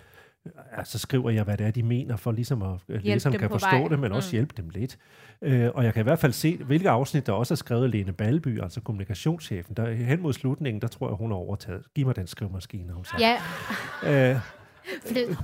så 0.85 0.99
skriver 0.99 1.31
jeg, 1.31 1.45
hvad 1.45 1.57
det 1.57 1.67
er, 1.67 1.71
de 1.71 1.83
mener, 1.83 2.17
for 2.17 2.33
ligesom 2.33 2.63
at 2.63 2.81
øh, 2.89 3.01
læserne 3.05 3.39
kan 3.39 3.51
forstå 3.51 3.77
vej. 3.77 3.89
det, 3.89 3.99
men 3.99 4.13
også 4.13 4.29
mm. 4.29 4.33
hjælpe 4.33 4.55
dem 4.57 4.69
lidt. 4.71 4.99
Øh, 5.43 5.71
og 5.75 5.85
jeg 5.85 5.95
kan 5.95 6.01
i 6.01 6.03
hvert 6.03 6.19
fald 6.19 6.33
se, 6.33 6.57
hvilke 6.57 6.91
afsnit, 6.91 7.27
der 7.27 7.33
også 7.33 7.55
er 7.55 7.57
skrevet 7.57 7.91
Lene 7.91 8.13
Balby, 8.13 8.63
altså 8.63 8.81
kommunikationschefen. 8.81 9.77
Der, 9.77 9.93
hen 9.93 10.23
mod 10.23 10.33
slutningen, 10.33 10.81
der 10.83 10.89
tror 10.89 11.09
jeg, 11.09 11.17
hun 11.17 11.31
har 11.31 11.39
overtaget. 11.39 11.83
Giv 11.95 12.07
mig 12.07 12.17
den 12.17 12.27
skrivemaskine, 12.27 12.93
hun 12.93 13.05
sagde. 13.05 13.25
Ja. 14.05 14.31
Øh, 14.31 14.41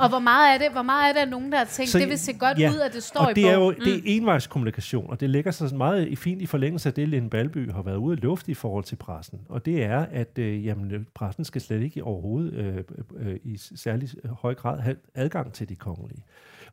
og 0.03 0.09
hvor 0.09 0.18
meget 0.18 0.55
er 0.55 0.59
det, 0.59 0.72
hvor 0.72 0.82
meget 0.82 1.09
er 1.09 1.12
det, 1.12 1.20
at 1.20 1.28
nogen, 1.28 1.53
der 1.53 1.59
har 1.59 1.64
tænkt, 1.64 1.91
så, 1.91 1.99
det 1.99 2.09
vil 2.09 2.18
se 2.18 2.32
godt 2.32 2.59
ja, 2.59 2.70
ud, 2.70 2.76
at 2.76 2.93
det 2.93 3.03
står 3.03 3.20
og 3.20 3.30
i 3.30 3.34
det 3.34 3.43
bogen? 3.43 3.55
er 3.55 3.59
jo 3.59 3.70
det 3.72 3.95
er 3.95 3.99
mm. 3.99 4.03
envejskommunikation, 4.05 5.11
og 5.11 5.20
det 5.20 5.30
ligger 5.30 5.51
så 5.51 5.74
meget 5.74 6.18
fint 6.18 6.43
i 6.43 6.47
forlængelse 6.47 6.89
af 6.89 6.95
det, 6.95 7.09
Lene 7.09 7.30
Balby 7.30 7.72
har 7.72 7.82
været 7.82 7.97
ude 7.97 8.16
i 8.16 8.20
luft 8.20 8.49
i 8.49 8.55
forhold 8.55 8.84
til 8.84 8.97
pressen. 8.97 9.41
Og 9.49 9.66
det 9.66 9.84
er, 9.84 10.07
at 10.12 10.39
øh, 10.39 10.66
jamen, 10.66 11.07
pressen 11.14 11.45
skal 11.45 11.61
slet 11.61 11.82
ikke 11.82 12.05
overhovedet 12.05 12.53
øh, 12.55 12.84
øh, 13.18 13.37
i 13.45 13.57
særlig 13.57 14.09
høj 14.43 14.55
grad 14.55 14.80
have 14.80 14.97
adgang 15.14 15.53
til 15.53 15.68
de 15.68 15.76
kongelige. 15.76 16.22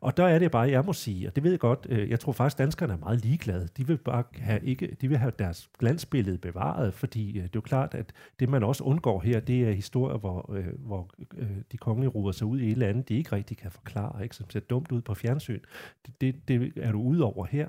Og 0.04 0.16
der 0.16 0.24
er 0.24 0.38
det 0.38 0.50
bare, 0.50 0.70
jeg 0.70 0.84
må 0.84 0.92
sige, 0.92 1.28
og 1.28 1.36
det 1.36 1.44
ved 1.44 1.50
jeg 1.50 1.60
godt, 1.60 1.86
øh, 1.88 2.10
jeg 2.10 2.20
tror 2.20 2.32
faktisk, 2.32 2.58
danskerne 2.58 2.92
er 2.92 2.96
meget 2.96 3.24
ligeglade. 3.24 3.68
De 3.76 3.86
vil 3.86 3.96
bare 3.96 4.24
have, 4.36 4.60
ikke, 4.64 4.96
de 5.00 5.08
vil 5.08 5.16
have 5.16 5.32
deres 5.38 5.70
glansbillede 5.78 6.38
bevaret, 6.38 6.94
fordi 6.94 7.28
øh, 7.28 7.42
det 7.42 7.44
er 7.44 7.50
jo 7.54 7.60
klart, 7.60 7.94
at 7.94 8.12
det 8.40 8.48
man 8.48 8.62
også 8.62 8.84
undgår 8.84 9.20
her, 9.20 9.40
det 9.40 9.68
er 9.68 9.72
historier, 9.72 10.18
hvor, 10.18 10.54
øh, 10.54 10.66
hvor 10.78 11.10
øh, 11.36 11.48
de 11.72 11.76
kongelige 11.76 12.08
ruder 12.10 12.32
sig 12.32 12.46
ud 12.46 12.60
i 12.60 12.66
et 12.66 12.72
eller 12.72 12.88
andet, 12.88 13.08
de 13.08 13.16
ikke 13.16 13.32
rigtig 13.32 13.56
kan 13.56 13.70
forklare, 13.70 14.22
ikke? 14.22 14.36
som 14.36 14.50
ser 14.50 14.60
dumt 14.60 14.92
ud 14.92 15.00
på 15.00 15.14
fjernsyn. 15.14 15.60
Det, 16.06 16.20
det, 16.20 16.48
det 16.48 16.72
er 16.76 16.92
du 16.92 17.02
ud 17.02 17.18
over 17.18 17.46
her. 17.50 17.68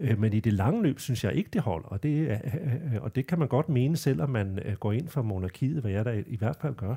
Øh, 0.00 0.18
men 0.18 0.32
i 0.32 0.40
det 0.40 0.52
lange 0.52 0.82
løb 0.82 1.00
synes 1.00 1.24
jeg 1.24 1.34
ikke, 1.34 1.50
det 1.52 1.60
holder, 1.60 1.88
og 1.88 2.02
det, 2.02 2.28
øh, 2.30 3.02
og 3.02 3.14
det 3.14 3.26
kan 3.26 3.38
man 3.38 3.48
godt 3.48 3.68
mene, 3.68 3.96
selvom 3.96 4.30
man 4.30 4.76
går 4.80 4.92
ind 4.92 5.08
for 5.08 5.22
monarkiet, 5.22 5.80
hvad 5.80 5.90
jeg 5.90 6.04
da 6.04 6.22
i 6.26 6.36
hvert 6.36 6.56
fald 6.56 6.74
gør 6.74 6.96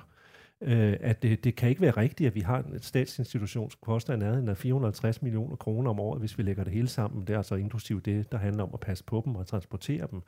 øh, 0.61 0.97
at 0.99 1.23
det, 1.23 1.43
det 1.43 1.55
kan 1.55 1.69
ikke 1.69 1.81
være 1.81 1.91
rigtigt, 1.91 2.27
at 2.27 2.35
vi 2.35 2.39
har 2.39 2.59
en 2.59 2.81
statsinstitution, 2.81 3.71
som 3.71 3.79
koster 3.81 4.13
en 4.13 4.19
nærheden 4.19 4.49
af 4.49 4.57
450 4.57 5.21
millioner 5.21 5.55
kroner 5.55 5.89
om 5.89 5.99
året, 5.99 6.19
hvis 6.19 6.37
vi 6.37 6.43
lægger 6.43 6.63
det 6.63 6.73
hele 6.73 6.87
sammen. 6.87 7.27
Det 7.27 7.33
er 7.33 7.37
altså 7.37 7.55
inklusive 7.55 7.99
det, 7.99 8.31
der 8.31 8.37
handler 8.37 8.63
om 8.63 8.69
at 8.73 8.79
passe 8.79 9.03
på 9.03 9.21
dem 9.25 9.35
og 9.35 9.47
transportere 9.47 10.07
dem. 10.11 10.21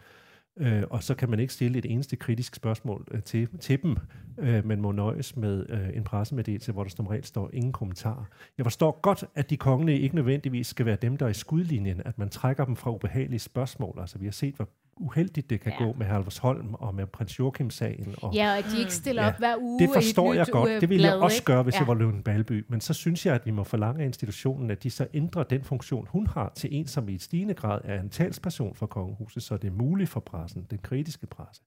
Øh, 0.59 0.83
og 0.89 1.03
så 1.03 1.15
kan 1.15 1.29
man 1.29 1.39
ikke 1.39 1.53
stille 1.53 1.77
et 1.77 1.85
eneste 1.85 2.15
kritisk 2.15 2.55
spørgsmål 2.55 3.07
øh, 3.11 3.23
til, 3.23 3.47
til 3.59 3.81
dem, 3.83 3.97
øh, 4.37 4.65
men 4.65 4.81
må 4.81 4.91
nøjes 4.91 5.35
med 5.35 5.65
øh, 5.69 5.89
en 5.93 6.03
pressemeddelelse, 6.03 6.71
hvor 6.71 6.83
der 6.83 6.89
som 6.89 7.07
regel 7.07 7.23
står 7.23 7.49
ingen 7.53 7.71
kommentar. 7.71 8.29
Jeg 8.57 8.65
forstår 8.65 8.99
godt, 9.01 9.25
at 9.35 9.49
de 9.49 9.57
kongelige 9.57 9.99
ikke 9.99 10.15
nødvendigvis 10.15 10.67
skal 10.67 10.85
være 10.85 10.97
dem, 11.01 11.17
der 11.17 11.25
er 11.25 11.29
i 11.29 11.33
skudlinjen, 11.33 12.01
at 12.05 12.17
man 12.17 12.29
trækker 12.29 12.65
dem 12.65 12.75
fra 12.75 12.91
ubehagelige 12.91 13.39
spørgsmål. 13.39 13.97
Altså 13.99 14.17
vi 14.17 14.25
har 14.25 14.31
set, 14.31 14.55
hvor 14.55 14.69
uheldigt 14.99 15.49
det 15.49 15.61
kan 15.61 15.73
ja. 15.79 15.85
gå 15.85 15.93
med 15.97 16.05
Halvorsholm 16.05 16.73
og 16.73 16.95
med 16.95 17.07
prins 17.07 17.39
Joachim-sagen. 17.39 18.15
Og, 18.21 18.33
ja, 18.33 18.51
og 18.51 18.57
at 18.57 18.65
de 18.71 18.79
ikke 18.79 18.93
stiller 18.93 19.21
ja, 19.21 19.27
op 19.27 19.37
hver 19.37 19.55
uge 19.61 19.79
Det 19.79 19.89
forstår 19.93 20.33
jeg 20.33 20.47
godt. 20.51 20.81
Det 20.81 20.89
ville 20.89 21.07
jeg 21.07 21.15
også 21.15 21.43
gøre, 21.43 21.63
hvis 21.63 21.75
ja. 21.75 21.79
jeg 21.79 21.87
var 21.87 21.93
Løven 21.93 22.23
Balby. 22.23 22.65
Men 22.69 22.81
så 22.81 22.93
synes 22.93 23.25
jeg, 23.25 23.35
at 23.35 23.45
vi 23.45 23.51
må 23.51 23.63
forlange 23.63 24.01
af 24.01 24.05
institutionen, 24.05 24.71
at 24.71 24.83
de 24.83 24.89
så 24.89 25.07
ændrer 25.13 25.43
den 25.43 25.63
funktion, 25.63 26.07
hun 26.09 26.27
har, 26.27 26.51
til 26.55 26.69
en, 26.75 26.87
som 26.87 27.09
i 27.09 27.15
et 27.15 27.21
stigende 27.21 27.53
grad 27.53 27.81
er 27.83 27.99
en 27.99 28.09
talsperson 28.09 28.75
for 28.75 28.85
kongehuset, 28.85 29.43
så 29.43 29.57
det 29.57 29.67
er 29.67 29.71
muligt 29.71 30.09
for 30.09 30.19
pressen, 30.19 30.65
den 30.69 30.77
kritiske 30.83 31.27
presse, 31.27 31.61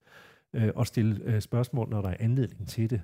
øh, 0.55 0.71
at 0.81 0.87
stille 0.87 1.21
øh, 1.25 1.41
spørgsmål, 1.41 1.89
når 1.89 2.03
der 2.03 2.09
er 2.09 2.17
anledning 2.21 2.69
til 2.69 2.91
det 2.91 3.01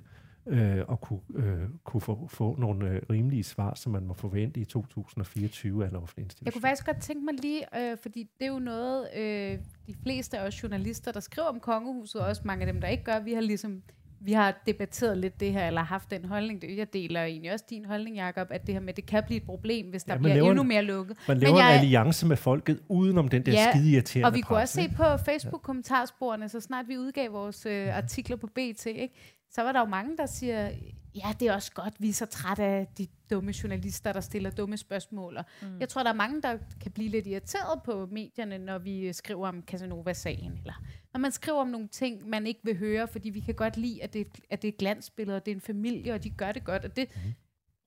øh, 0.49 0.83
og 0.87 1.01
kunne, 1.01 1.19
øh, 1.35 1.69
kunne 1.83 2.01
få, 2.01 2.27
få 2.27 2.55
nogle 2.59 2.89
øh, 2.89 3.01
rimelige 3.09 3.43
svar, 3.43 3.75
som 3.75 3.91
man 3.91 4.05
må 4.05 4.13
forvente 4.13 4.59
i 4.59 4.65
2024 4.65 5.85
af 5.85 5.89
en 5.89 5.95
offentlig 5.95 6.23
institution. 6.23 6.45
Jeg 6.45 6.53
kunne 6.53 6.61
faktisk 6.61 6.85
godt 6.85 7.01
tænke 7.01 7.25
mig 7.25 7.33
lige, 7.41 7.91
øh, 7.91 7.97
fordi 8.01 8.29
det 8.39 8.47
er 8.47 8.51
jo 8.51 8.59
noget, 8.59 9.07
øh, 9.17 9.59
de 9.87 9.95
fleste 10.03 10.37
af 10.37 10.47
os 10.47 10.63
journalister, 10.63 11.11
der 11.11 11.19
skriver 11.19 11.47
om 11.47 11.59
kongehuset, 11.59 12.21
og 12.21 12.27
også 12.27 12.41
mange 12.45 12.65
af 12.65 12.73
dem, 12.73 12.81
der 12.81 12.87
ikke 12.87 13.03
gør, 13.03 13.19
vi 13.19 13.33
har 13.33 13.41
ligesom 13.41 13.81
vi 14.19 14.33
har 14.33 14.61
debatteret 14.65 15.17
lidt 15.17 15.39
det 15.39 15.53
her, 15.53 15.67
eller 15.67 15.81
haft 15.81 16.11
den 16.11 16.25
holdning. 16.25 16.77
Jeg 16.77 16.93
deler 16.93 17.23
egentlig 17.23 17.53
også 17.53 17.65
din 17.69 17.85
holdning, 17.85 18.15
Jacob, 18.15 18.47
at 18.51 18.67
det 18.67 18.75
her 18.75 18.81
med, 18.81 18.93
det 18.93 19.05
kan 19.05 19.23
blive 19.25 19.37
et 19.37 19.43
problem, 19.43 19.89
hvis 19.89 20.03
der 20.03 20.13
ja, 20.13 20.17
bliver 20.19 20.35
endnu 20.35 20.63
mere 20.63 20.81
lukket. 20.81 21.17
Man 21.27 21.37
laver 21.37 21.53
Men 21.53 21.59
jeg, 21.59 21.73
en 21.73 21.79
alliance 21.79 22.25
med 22.25 22.37
folket, 22.37 22.79
udenom 22.89 23.27
den 23.27 23.45
der 23.45 23.51
ja, 23.51 23.71
skide 23.71 23.91
irriterende 23.91 24.27
Og 24.27 24.33
vi 24.33 24.41
kunne 24.41 24.57
også 24.57 24.73
se 24.73 24.89
på 24.89 25.17
Facebook-kommentarsporene, 25.25 26.49
så 26.49 26.59
snart 26.59 26.87
vi 26.87 26.97
udgav 26.97 27.31
vores 27.31 27.65
øh, 27.65 27.97
artikler 27.97 28.35
på 28.35 28.47
BT, 28.47 28.85
ikke? 28.85 29.13
Så 29.51 29.61
var 29.61 29.71
der 29.71 29.79
jo 29.79 29.85
mange, 29.85 30.17
der 30.17 30.25
siger, 30.25 30.71
ja, 31.15 31.33
det 31.39 31.47
er 31.47 31.53
også 31.53 31.71
godt, 31.71 31.93
vi 31.99 32.09
er 32.09 32.13
så 32.13 32.25
trætte 32.25 32.63
af 32.63 32.87
de 32.97 33.07
dumme 33.29 33.53
journalister, 33.63 34.13
der 34.13 34.21
stiller 34.21 34.49
dumme 34.49 34.77
spørgsmål. 34.77 35.37
mm. 35.61 35.79
Jeg 35.79 35.89
tror, 35.89 36.03
der 36.03 36.09
er 36.09 36.15
mange, 36.15 36.41
der 36.41 36.57
kan 36.81 36.91
blive 36.91 37.09
lidt 37.09 37.27
irriteret 37.27 37.83
på 37.83 38.05
medierne, 38.11 38.57
når 38.57 38.77
vi 38.77 39.13
skriver 39.13 39.47
om 39.47 39.63
Casanova-sagen, 39.67 40.57
eller 40.57 40.83
når 41.13 41.19
man 41.19 41.31
skriver 41.31 41.61
om 41.61 41.67
nogle 41.67 41.87
ting, 41.87 42.29
man 42.29 42.47
ikke 42.47 42.59
vil 42.63 42.77
høre, 42.77 43.07
fordi 43.07 43.29
vi 43.29 43.39
kan 43.39 43.55
godt 43.55 43.77
lide, 43.77 44.03
at 44.03 44.13
det, 44.13 44.27
at 44.49 44.61
det 44.61 44.67
er 44.67 44.77
glansbilleder, 44.79 45.39
og 45.39 45.45
det 45.45 45.51
er 45.51 45.55
en 45.55 45.61
familie, 45.61 46.13
og 46.13 46.23
de 46.23 46.29
gør 46.29 46.51
det 46.51 46.63
godt, 46.63 46.85
og 46.85 46.95
det, 46.95 47.09
mm 47.15 47.33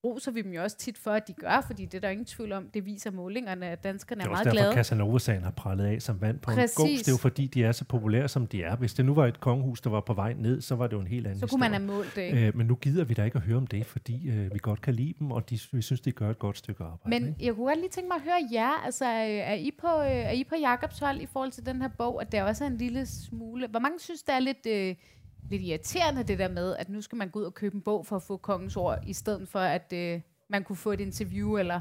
roser 0.04 0.30
vi 0.30 0.42
dem 0.42 0.52
jo 0.52 0.62
også 0.62 0.76
tit 0.76 0.98
for, 0.98 1.10
at 1.10 1.28
de 1.28 1.32
gør, 1.32 1.64
fordi 1.66 1.84
det 1.84 1.94
er 1.94 2.00
der 2.00 2.08
ingen 2.08 2.24
tvivl 2.24 2.52
om, 2.52 2.70
det 2.74 2.86
viser 2.86 3.10
målingerne, 3.10 3.66
at 3.66 3.84
danskerne 3.84 4.22
er, 4.22 4.26
er 4.26 4.30
meget 4.30 4.44
glade. 4.44 4.56
Det 4.56 4.62
er 4.62 4.66
også 4.66 4.76
derfor, 4.76 4.84
Casanova-sagen 4.84 5.42
har 5.42 5.50
prallet 5.50 5.84
af 5.84 6.02
som 6.02 6.20
vand 6.20 6.38
på 6.38 6.50
Præcis. 6.50 6.78
en 6.78 6.84
gås. 6.84 6.98
Det 6.98 7.08
er 7.08 7.12
jo 7.12 7.16
fordi, 7.16 7.46
de 7.46 7.64
er 7.64 7.72
så 7.72 7.84
populære, 7.84 8.28
som 8.28 8.46
de 8.46 8.62
er. 8.62 8.76
Hvis 8.76 8.94
det 8.94 9.04
nu 9.04 9.14
var 9.14 9.26
et 9.26 9.40
kongehus, 9.40 9.80
der 9.80 9.90
var 9.90 10.00
på 10.00 10.14
vej 10.14 10.32
ned, 10.32 10.60
så 10.60 10.74
var 10.74 10.86
det 10.86 10.92
jo 10.92 11.00
en 11.00 11.06
helt 11.06 11.26
anden 11.26 11.40
Så 11.40 11.46
kunne 11.46 11.60
man 11.60 11.70
have 11.70 11.84
målt 11.84 12.16
det. 12.16 12.34
Øh, 12.34 12.56
men 12.56 12.66
nu 12.66 12.74
gider 12.74 13.04
vi 13.04 13.14
da 13.14 13.24
ikke 13.24 13.36
at 13.36 13.42
høre 13.42 13.56
om 13.56 13.66
det, 13.66 13.86
fordi 13.86 14.28
øh, 14.28 14.54
vi 14.54 14.58
godt 14.58 14.80
kan 14.80 14.94
lide 14.94 15.14
dem, 15.18 15.30
og 15.30 15.50
de, 15.50 15.58
vi 15.72 15.82
synes, 15.82 16.00
de 16.00 16.12
gør 16.12 16.30
et 16.30 16.38
godt 16.38 16.58
stykke 16.58 16.84
arbejde. 16.84 17.20
Men 17.20 17.28
ikke? 17.28 17.44
jeg 17.46 17.54
kunne 17.54 17.66
godt 17.66 17.78
lige 17.78 17.90
tænke 17.90 18.08
mig 18.08 18.16
at 18.16 18.22
høre 18.22 18.48
jer. 18.52 18.84
Altså, 18.84 19.04
er 19.04 19.54
I 19.54 19.70
på, 19.78 19.86
øh, 19.86 20.06
er 20.06 20.30
I 20.30 20.44
på 20.44 20.54
Jacobs 20.60 20.98
hold 20.98 21.20
i 21.20 21.26
forhold 21.26 21.50
til 21.50 21.66
den 21.66 21.82
her 21.82 21.88
bog, 21.88 22.22
at 22.22 22.32
der 22.32 22.42
også 22.42 22.64
er 22.64 22.68
en 22.68 22.76
lille 22.76 23.06
smule... 23.06 23.66
Hvor 23.66 23.80
mange 23.80 24.00
synes, 24.00 24.22
der 24.22 24.32
er 24.32 24.40
lidt... 24.40 24.66
Øh, 24.68 24.94
lidt 25.50 25.62
irriterende 25.62 26.22
det 26.22 26.38
der 26.38 26.48
med, 26.48 26.76
at 26.76 26.88
nu 26.88 27.00
skal 27.00 27.18
man 27.18 27.28
gå 27.28 27.38
ud 27.38 27.44
og 27.44 27.54
købe 27.54 27.74
en 27.74 27.82
bog 27.82 28.06
for 28.06 28.16
at 28.16 28.22
få 28.22 28.36
kongens 28.36 28.76
ord, 28.76 28.98
i 29.06 29.12
stedet 29.12 29.48
for 29.48 29.58
at, 29.58 29.92
øh, 29.92 30.20
man 30.50 30.64
kunne 30.64 30.76
få 30.76 30.92
et 30.92 31.00
interview, 31.00 31.56
eller... 31.56 31.80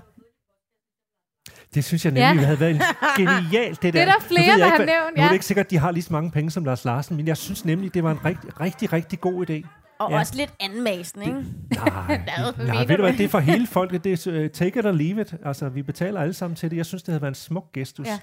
Det 1.74 1.84
synes 1.84 2.06
jeg 2.06 2.14
nemlig 2.14 2.42
ja. 2.42 2.46
havde 2.46 2.60
været 2.60 2.82
genialt, 3.18 3.82
det 3.82 3.94
der. 3.94 4.00
Det 4.00 4.10
er 4.10 4.14
der 4.14 4.24
flere, 4.28 4.60
der 4.60 4.68
har 4.68 4.78
nævnt, 4.78 4.92
ja. 4.92 5.22
Nu 5.22 5.24
er 5.24 5.28
det 5.28 5.34
ikke 5.34 5.46
sikkert, 5.46 5.66
at 5.66 5.72
de 5.72 5.78
har 5.78 5.92
lige 5.92 6.04
så 6.04 6.14
mange 6.14 6.32
penge 6.32 6.52
som 6.52 6.66
Lars 6.66 6.86
Larsen, 6.86 7.18
men 7.18 7.28
jeg 7.28 7.38
synes 7.38 7.66
nemlig, 7.66 7.94
det 7.94 8.04
var 8.04 8.12
en 8.12 8.26
rigtig, 8.26 8.60
rigtig, 8.60 8.94
rigtig 8.94 9.20
god 9.20 9.50
idé. 9.50 9.68
Og 10.00 10.12
ja. 10.12 10.20
også 10.20 10.36
lidt 10.36 10.54
anmasen, 10.60 11.22
ikke? 11.22 11.38
Det, 11.38 11.46
nej, 11.72 12.22
nej 12.68 12.86
ved 12.86 12.96
du 12.96 13.04
hvad, 13.04 13.14
det 13.14 13.24
er 13.24 13.30
for 13.30 13.40
hele 13.40 13.68
folket. 13.68 14.04
Det 14.04 14.28
er 14.28 14.44
uh, 14.44 14.50
take 14.50 14.80
it 14.80 14.86
or 14.86 14.92
leave 14.92 15.22
it. 15.22 15.36
Altså, 15.46 15.70
vi 15.70 15.82
betaler 15.82 16.22
alle 16.22 16.34
sammen 16.34 16.56
til 16.56 16.72
det. 16.72 16.78
Jeg 16.78 16.86
synes, 16.86 17.04
det 17.04 17.12
havde 17.12 17.22
været 17.22 17.32
en 17.32 17.36
smuk 17.36 17.72
gestus. 17.74 18.08
Ja, 18.08 18.20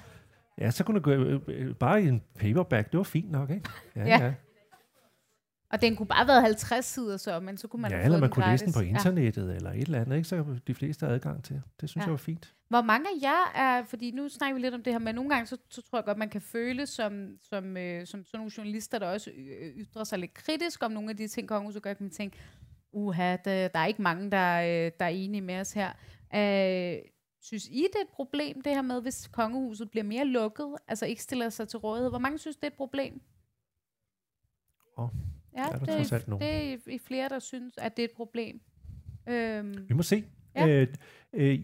ja 0.57 0.71
så 0.71 0.83
kunne 0.83 0.95
det 0.95 1.03
gå 1.03 1.11
uh, 1.11 1.75
bare 1.79 2.03
i 2.03 2.07
en 2.07 2.21
paperback. 2.39 2.91
Det 2.91 2.97
var 2.97 3.03
fint 3.03 3.31
nok, 3.31 3.49
ikke? 3.49 3.69
Ja, 3.95 4.05
ja. 4.05 4.25
ja. 4.25 4.33
Og 5.69 5.81
den 5.81 5.95
kunne 5.95 6.07
bare 6.07 6.17
have 6.17 6.27
været 6.27 6.41
50 6.41 6.85
sider 6.85 7.17
så, 7.17 7.39
men 7.39 7.57
så 7.57 7.67
kunne 7.67 7.81
man 7.81 7.91
ja, 7.91 8.03
eller 8.03 8.19
man 8.19 8.29
kunne 8.29 8.51
læse 8.51 8.65
den 8.65 8.73
på 8.73 8.79
gratis. 8.79 8.89
Internettet, 8.91 9.49
ja. 9.49 9.55
eller 9.55 9.71
et 9.71 9.81
eller 9.81 10.01
andet, 10.01 10.15
ikke? 10.15 10.27
så 10.29 10.59
de 10.67 10.73
fleste 10.75 11.05
har 11.05 11.13
adgang 11.13 11.43
til. 11.43 11.61
Det 11.81 11.89
synes 11.89 12.01
Ja. 12.01 12.05
jeg 12.05 12.11
var 12.11 12.17
fint. 12.17 12.53
Hvor 12.69 12.81
mange 12.81 13.07
af 13.09 13.21
jer 13.23 13.51
er, 13.55 13.83
fordi 13.83 14.11
nu 14.11 14.29
snakker 14.29 14.55
vi 14.55 14.61
lidt 14.61 14.73
om 14.73 14.83
det 14.83 14.93
her, 14.93 14.99
men 14.99 15.15
nogle 15.15 15.29
gange 15.29 15.45
så, 15.47 15.57
så 15.69 15.81
tror 15.81 15.97
jeg 15.97 16.05
godt, 16.05 16.17
man 16.17 16.29
kan 16.29 16.41
føle 16.41 16.85
som, 16.85 17.37
som, 17.41 17.77
øh, 17.77 18.07
som 18.07 18.25
sådan 18.25 18.37
nogle 18.37 18.51
journalister, 18.57 18.99
der 18.99 19.07
også 19.07 19.31
øh, 19.31 19.75
ytrer 19.75 20.03
sig 20.03 20.19
lidt 20.19 20.33
kritisk 20.33 20.83
om 20.83 20.91
nogle 20.91 21.09
af 21.09 21.17
de 21.17 21.27
ting, 21.27 21.47
kongehuset 21.47 21.83
gør, 21.83 21.93
kan 21.93 22.03
man 22.03 22.11
tænke, 22.11 22.37
uha, 22.91 23.31
der, 23.45 23.67
der 23.67 23.79
er 23.79 23.85
ikke 23.85 24.01
mange, 24.01 24.31
der, 24.31 24.57
øh, 24.61 24.91
der 24.99 25.05
er 25.05 25.09
enige 25.09 25.41
med 25.41 25.59
os 25.59 25.73
her. 25.73 25.89
Øh, 26.35 27.01
synes 27.41 27.65
I, 27.67 27.77
det 27.93 27.95
er 27.95 28.01
et 28.03 28.09
problem, 28.13 28.61
det 28.61 28.73
her 28.73 28.81
med, 28.81 29.01
hvis 29.01 29.27
kongehuset 29.27 29.91
bliver 29.91 30.03
mere 30.03 30.25
lukket, 30.25 30.75
altså 30.87 31.05
ikke 31.05 31.23
stiller 31.23 31.49
sig 31.49 31.67
til 31.67 31.79
rådighed? 31.79 32.09
Hvor 32.09 32.19
mange 32.19 32.37
synes, 32.39 32.55
det 32.55 32.63
er 32.63 32.67
et 32.67 32.73
problem? 32.77 33.21
Åh, 34.97 35.09
ja, 35.57 35.65
er 35.67 35.71
der 35.71 35.79
det, 35.79 35.87
trods 35.95 36.11
alt 36.11 36.27
nogen. 36.27 36.41
det 36.41 36.55
er 36.55 36.77
i- 36.87 36.97
flere, 37.07 37.29
der 37.29 37.39
synes, 37.39 37.73
at 37.77 37.97
det 37.97 38.03
er 38.03 38.07
et 38.07 38.15
problem. 38.15 38.59
Øhm, 39.29 39.75
Vi 39.89 39.93
må 39.93 40.03
se. 40.03 40.23
Ja. 40.55 40.67
Øh, 40.67 40.87
øh, 41.33 41.59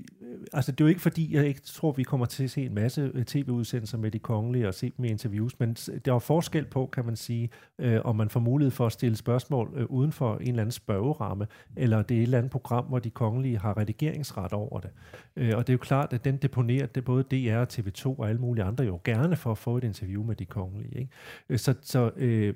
altså, 0.53 0.71
det 0.71 0.81
er 0.81 0.85
jo 0.85 0.89
ikke 0.89 1.01
fordi, 1.01 1.35
jeg 1.35 1.47
ikke 1.47 1.61
tror, 1.61 1.91
vi 1.91 2.03
kommer 2.03 2.25
til 2.25 2.43
at 2.43 2.49
se 2.51 2.65
en 2.65 2.73
masse 2.75 3.11
øh, 3.13 3.25
tv-udsendelser 3.25 3.97
med 3.97 4.11
de 4.11 4.19
kongelige 4.19 4.67
og 4.67 4.73
se 4.73 4.91
dem 4.97 5.05
i 5.05 5.07
interviews, 5.07 5.59
men 5.59 5.73
der 5.73 6.13
er 6.13 6.19
forskel 6.19 6.65
på, 6.65 6.85
kan 6.85 7.05
man 7.05 7.15
sige, 7.15 7.49
øh, 7.79 7.99
om 8.03 8.15
man 8.15 8.29
får 8.29 8.39
mulighed 8.39 8.71
for 8.71 8.85
at 8.85 8.91
stille 8.91 9.17
spørgsmål 9.17 9.73
øh, 9.75 9.85
uden 9.85 10.11
for 10.11 10.35
en 10.35 10.47
eller 10.47 10.61
anden 10.61 10.71
spørgeramme, 10.71 11.47
eller 11.75 12.01
det 12.01 12.15
er 12.17 12.19
et 12.19 12.23
eller 12.23 12.37
andet 12.37 12.51
program, 12.51 12.85
hvor 12.85 12.99
de 12.99 13.09
kongelige 13.09 13.57
har 13.57 13.77
redigeringsret 13.77 14.53
over 14.53 14.79
det. 14.79 14.89
Øh, 15.35 15.51
og 15.55 15.67
det 15.67 15.73
er 15.73 15.77
jo 15.77 15.77
klart, 15.81 16.13
at 16.13 16.25
den 16.25 16.37
deponerer 16.37 16.85
det 16.85 17.05
både 17.05 17.23
DR 17.23 17.55
og 17.57 17.67
TV2 17.73 18.05
og 18.19 18.29
alle 18.29 18.41
mulige 18.41 18.63
andre 18.65 18.83
jo 18.83 18.99
gerne 19.03 19.35
for 19.35 19.51
at 19.51 19.57
få 19.57 19.77
et 19.77 19.83
interview 19.83 20.23
med 20.23 20.35
de 20.35 20.45
kongelige. 20.45 20.97
Ikke? 20.99 21.11
Øh, 21.49 21.59
Så, 21.59 21.75
så 21.81 22.11
øh, 22.15 22.53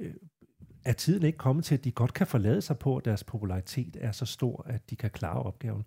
øh, 0.00 0.12
er 0.84 0.92
tiden 0.92 1.22
ikke 1.22 1.38
kommet 1.38 1.64
til, 1.64 1.74
at 1.74 1.84
de 1.84 1.92
godt 1.92 2.14
kan 2.14 2.26
forlade 2.26 2.62
sig 2.62 2.78
på, 2.78 2.96
at 2.96 3.04
deres 3.04 3.24
popularitet 3.24 3.96
er 4.00 4.12
så 4.12 4.26
stor, 4.26 4.66
at 4.66 4.90
de 4.90 4.96
kan 4.96 5.10
klare 5.10 5.42
opgaven. 5.42 5.84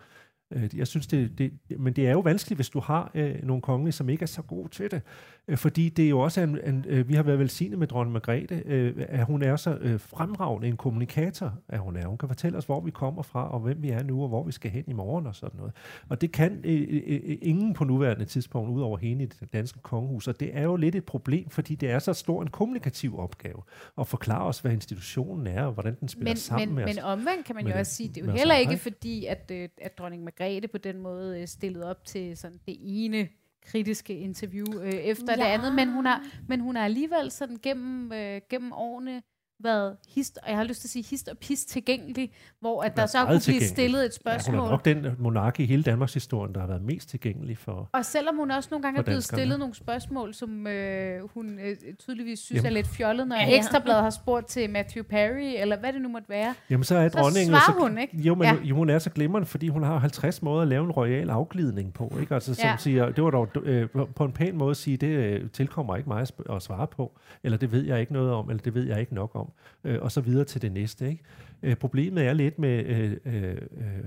Øh, 0.51 0.77
Jeg 0.77 0.87
synes, 0.87 1.07
det, 1.07 1.37
det, 1.37 1.51
men 1.79 1.93
det 1.93 2.07
er 2.07 2.11
jo 2.11 2.19
vanskeligt, 2.19 2.57
hvis 2.57 2.69
du 2.69 2.79
har 2.79 3.11
øh, 3.13 3.35
nogle 3.43 3.61
kongelige, 3.61 3.91
som 3.91 4.09
ikke 4.09 4.23
er 4.23 4.27
så 4.27 4.41
gode 4.41 4.69
til 4.69 4.91
det. 4.91 5.01
Øh, 5.47 5.57
fordi 5.57 5.89
det 5.89 6.05
er 6.05 6.09
jo 6.09 6.19
også 6.19 6.41
en, 6.41 6.59
en 6.65 6.85
øh, 6.87 7.09
vi 7.09 7.13
har 7.13 7.23
været 7.23 7.39
velsignet 7.39 7.79
med 7.79 7.87
dronning 7.87 8.13
Margrethe, 8.13 8.63
øh, 8.65 8.93
at 9.09 9.25
hun 9.25 9.43
er 9.43 9.55
så 9.55 9.77
øh, 9.81 9.99
fremragende 9.99 10.67
en 10.67 10.77
kommunikator, 10.77 11.53
at 11.69 11.79
hun 11.79 11.95
er. 11.95 12.07
Hun 12.07 12.17
kan 12.17 12.29
fortælle 12.29 12.57
os, 12.57 12.65
hvor 12.65 12.81
vi 12.81 12.91
kommer 12.91 13.21
fra, 13.21 13.53
og 13.53 13.59
hvem 13.59 13.81
vi 13.81 13.89
er 13.89 14.03
nu, 14.03 14.21
og 14.21 14.27
hvor 14.27 14.43
vi 14.43 14.51
skal 14.51 14.71
hen 14.71 14.83
i 14.87 14.93
morgen 14.93 15.27
og 15.27 15.35
sådan 15.35 15.57
noget. 15.57 15.73
Og 16.09 16.21
det 16.21 16.31
kan 16.31 16.61
øh, 16.63 16.81
øh, 16.89 17.01
øh, 17.07 17.37
ingen 17.41 17.73
på 17.73 17.83
nuværende 17.83 18.25
tidspunkt, 18.25 18.69
udover 18.69 18.97
hende 18.97 19.23
i 19.23 19.27
det 19.27 19.53
danske 19.53 19.79
kongehus. 19.79 20.27
Og 20.27 20.39
det 20.39 20.49
er 20.53 20.63
jo 20.63 20.75
lidt 20.75 20.95
et 20.95 21.05
problem, 21.05 21.49
fordi 21.49 21.75
det 21.75 21.91
er 21.91 21.99
så 21.99 22.13
stor 22.13 22.41
en 22.41 22.49
kommunikativ 22.49 23.19
opgave 23.19 23.61
at 23.97 24.07
forklare 24.07 24.43
os, 24.43 24.59
hvad 24.59 24.71
institutionen 24.71 25.47
er, 25.47 25.63
og 25.63 25.73
hvordan 25.73 25.95
den 25.99 26.07
spiller 26.07 26.29
men, 26.29 26.37
sammen 26.37 26.67
men, 26.67 26.75
med 26.75 26.83
os. 26.83 26.95
men 26.95 27.03
omvendt 27.03 27.45
kan 27.45 27.55
man 27.55 27.67
jo 27.67 27.73
også 27.73 27.95
sige, 27.95 28.09
det 28.09 28.17
er 28.17 28.25
jo 28.25 28.31
heller 28.31 28.55
ikke? 28.55 28.77
fordi, 28.77 29.25
at, 29.25 29.51
øh, 29.53 29.69
at 29.81 29.97
dronning 29.97 30.23
Margrethe 30.23 30.42
på 30.67 30.77
den 30.77 30.97
måde 30.97 31.41
øh, 31.41 31.47
stillede 31.47 31.89
op 31.89 32.05
til 32.05 32.37
sådan 32.37 32.59
det 32.67 32.77
ene 32.81 33.29
kritiske 33.65 34.17
interview 34.17 34.65
øh, 34.81 34.89
efter 34.89 35.33
ja. 35.37 35.43
det 35.43 35.47
andet, 35.47 35.75
men 35.75 35.89
hun 35.89 36.05
har, 36.05 36.23
men 36.47 36.59
hun 36.59 36.75
har 36.75 36.85
alligevel 36.85 37.31
sådan 37.31 37.57
gennem, 37.63 38.11
øh, 38.11 38.41
gennem 38.49 38.73
årene 38.73 39.23
været 39.63 39.95
hist, 40.15 40.39
og 40.43 40.49
jeg 40.49 40.57
har 40.57 40.63
lyst 40.63 40.81
til 40.81 40.87
at 40.87 40.91
sige 40.91 41.05
hist 41.09 41.27
og 41.27 41.37
pis 41.37 41.65
tilgængelig, 41.65 42.31
hvor 42.59 42.81
at 42.81 42.97
der 42.97 43.05
så 43.05 43.25
kunne 43.25 43.39
blive 43.45 43.61
stillet 43.61 43.99
et 43.99 44.03
Ja, 44.05 44.09
spørgsmål. 44.11 44.55
hun 44.59 44.65
er 44.65 44.71
nok 44.71 44.85
den 44.85 45.07
monark 45.19 45.59
i 45.59 45.65
hele 45.65 45.83
Danmarks 45.83 46.13
historie, 46.13 46.53
der 46.53 46.59
har 46.59 46.67
været 46.67 46.81
mest 46.81 47.09
tilgængelig 47.09 47.57
for... 47.57 47.89
Og 47.93 48.05
selvom 48.05 48.35
hun 48.37 48.51
også 48.51 48.67
nogle 48.71 48.83
gange 48.83 48.99
er 48.99 49.03
blevet 49.03 49.23
stillet 49.23 49.59
nogle 49.59 49.75
spørgsmål, 49.75 50.33
som 50.33 50.67
øh, 50.67 51.29
hun 51.33 51.59
øh, 51.59 51.75
tydeligvis 51.99 52.39
synes 52.39 52.57
Jamen. 52.57 52.65
er 52.65 52.73
lidt 52.73 52.87
fjollet, 52.87 53.27
når 53.27 53.35
Ja, 53.35 53.41
ja, 53.41 53.49
ja. 53.49 53.57
Ekstrabladet 53.57 54.03
har 54.03 54.09
spurgt 54.09 54.47
til 54.47 54.69
Matthew 54.69 55.03
Perry, 55.03 55.61
eller 55.61 55.79
hvad 55.79 55.93
det 55.93 56.01
nu 56.01 56.09
måtte 56.09 56.29
være. 56.29 56.53
Jamen, 56.69 56.83
så 56.83 56.95
er 56.95 57.09
Så 57.09 57.17
dronningen... 57.19 57.49
svarer 57.49 57.73
så, 57.79 57.87
hun, 57.87 57.97
ikke? 57.97 58.17
Jo, 58.17 58.35
men 58.35 58.43
Ja. 58.43 58.53
ja. 58.53 58.59
jo, 58.63 58.75
hun 58.75 58.89
er 58.89 58.99
så 58.99 59.09
glimrende, 59.09 59.45
fordi 59.47 59.67
hun 59.67 59.83
har 59.83 59.97
50 59.97 60.41
måder 60.41 60.61
at 60.61 60.67
lave 60.67 60.83
en 60.85 60.91
royal 60.91 61.29
afglidning 61.29 61.93
på, 61.93 62.13
ikke? 62.21 62.33
Altså, 62.33 62.55
som 62.55 62.63
Ja. 62.65 62.71
ja. 62.71 62.77
siger, 62.77 63.09
det 63.11 63.23
var 63.23 63.29
dog 63.31 63.47
øh, 63.63 63.89
på 64.15 64.25
en 64.25 64.31
pæn 64.31 64.57
måde 64.57 64.71
at 64.71 64.77
sige, 64.77 64.97
det 64.97 65.07
øh, 65.07 65.49
tilkommer 65.49 65.95
ikke 65.95 66.09
mig 66.09 66.27
at 66.49 66.61
svare 66.61 66.87
på, 66.87 67.19
eller 67.43 67.57
det 67.57 67.71
ved 67.71 67.83
jeg 67.85 67.99
ikke 67.99 68.13
noget 68.13 68.31
om, 68.31 68.49
eller 68.49 68.63
det 68.63 68.73
ved 68.73 68.83
jeg 68.83 68.99
ikke 68.99 69.15
nok 69.15 69.31
om, 69.35 69.51
øh, 69.83 70.01
og 70.01 70.11
så 70.11 70.21
videre 70.21 70.45
til 70.45 70.61
det 70.61 70.71
næste, 70.71 71.09
ikke? 71.09 71.23
Øh, 71.63 71.75
problemet 71.75 72.25
er 72.25 72.33
lidt 72.33 72.59
med 72.59 72.85
øh, 72.85 73.17
øh, 73.25 73.51
øh, 73.51 74.03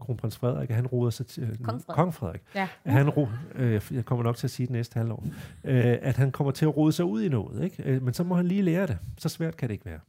kronprins 0.00 0.36
Frederik, 0.36 0.70
han 0.70 0.86
roder 0.86 1.10
sig 1.10 1.26
til... 1.26 1.42
Øh, 1.42 1.48
Kong 1.48 1.82
Frederik. 1.82 1.96
Kong 1.96 2.14
Frederik. 2.14 2.42
Ja. 2.54 2.68
At 2.84 2.92
han 2.92 3.10
ro, 3.10 3.28
øh, 3.54 3.82
jeg 3.90 4.04
kommer 4.04 4.22
nok 4.22 4.36
til 4.36 4.46
at 4.46 4.50
sige 4.50 4.66
det 4.66 4.72
næste 4.72 4.98
halvår, 4.98 5.24
øh, 5.64 5.98
at 6.02 6.16
han 6.16 6.32
kommer 6.32 6.50
til 6.50 6.64
at 6.64 6.76
rode 6.76 6.92
sig 6.92 7.04
ud 7.04 7.22
i 7.22 7.28
noget, 7.28 7.64
ikke? 7.64 7.82
Øh, 7.82 8.02
men 8.02 8.14
så 8.14 8.24
må 8.24 8.34
han 8.34 8.46
lige 8.46 8.62
lære 8.62 8.86
det. 8.86 8.98
Så 9.18 9.28
svært 9.28 9.56
kan 9.56 9.68
det 9.68 9.74
ikke 9.74 9.86
være. 9.86 10.00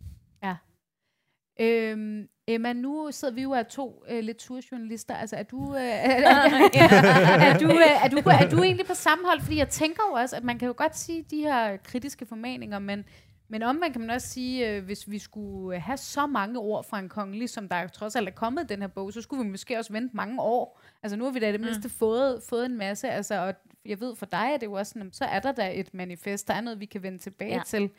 Øhm, 1.60 2.28
Emma, 2.48 2.74
nu 2.74 3.07
sidder 3.11 3.34
vi 3.34 3.41
jo 3.41 3.53
af 3.53 3.65
to 3.65 4.03
øh, 4.10 4.24
litteraturjournalister. 4.24 5.15
Altså, 5.15 5.36
er 5.36 5.44
du, 5.44 5.76
øh, 5.76 5.82
er, 5.82 7.57
du, 7.60 7.65
øh, 7.65 8.03
er, 8.03 8.10
du, 8.10 8.18
er 8.18 8.49
du 8.49 8.64
egentlig 8.64 8.86
på 8.86 8.94
samme 8.94 9.26
hold? 9.26 9.41
Fordi 9.41 9.57
jeg 9.57 9.69
tænker 9.69 10.02
jo 10.11 10.14
også, 10.14 10.36
at 10.36 10.44
man 10.44 10.60
kan 10.60 10.68
jo 10.68 10.74
godt 10.78 10.98
sige 10.98 11.26
de 11.32 11.41
her 11.41 11.78
kritiske 11.78 12.26
formaninger, 12.26 12.80
men, 12.80 13.06
men 13.49 13.64
omvendt 13.64 13.94
kan 13.94 14.02
man 14.02 14.10
også 14.10 14.28
sige, 14.28 14.69
øh, 14.69 14.84
hvis 14.86 15.10
vi 15.10 15.19
skulle 15.19 15.80
have 15.80 15.98
så 15.98 16.28
mange 16.28 16.60
ord 16.60 16.86
fra 16.90 16.99
en 16.99 17.10
kongelig, 17.10 17.49
som 17.49 17.69
der 17.69 17.88
trods 17.88 18.15
alt 18.15 18.28
er 18.28 18.32
kommet 18.32 18.64
i 18.64 18.68
den 18.68 18.82
her 18.82 18.88
bog, 18.88 19.14
så 19.14 19.22
skulle 19.22 19.44
vi 19.44 19.49
måske 19.49 19.78
også 19.78 19.94
vente 19.94 20.15
mange 20.15 20.41
år. 20.41 20.82
Altså 21.03 21.18
nu 21.18 21.24
har 21.24 21.32
vi 21.32 21.40
da 21.40 21.49
i 21.49 21.52
det 21.52 21.60
mindste 21.61 21.90
fået, 21.90 22.44
fået 22.49 22.65
en 22.65 22.78
masse, 22.78 23.10
altså, 23.10 23.36
og 23.36 23.53
jeg 23.86 23.99
ved 24.02 24.15
for 24.15 24.26
dig 24.26 24.49
er 24.53 24.57
det 24.57 24.65
jo 24.65 24.74
også 24.74 24.90
sådan, 24.94 25.14
så 25.14 25.26
er 25.26 25.40
der 25.40 25.52
da 25.52 25.80
et 25.80 25.94
manifest, 25.94 26.48
der 26.48 26.53
er 26.53 26.61
noget, 26.61 26.80
vi 26.80 26.86
kan 26.86 27.03
vende 27.03 27.18
tilbage 27.18 27.53
Ja. 27.56 27.61
til. 27.65 27.90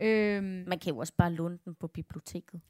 Øhm, 0.00 0.44
Man 0.66 0.78
kan 0.78 0.92
jo 0.92 0.98
også 0.98 1.12
bare 1.18 1.32
låne 1.32 1.58
den 1.64 1.74
på 1.74 1.86
biblioteket. 1.86 2.60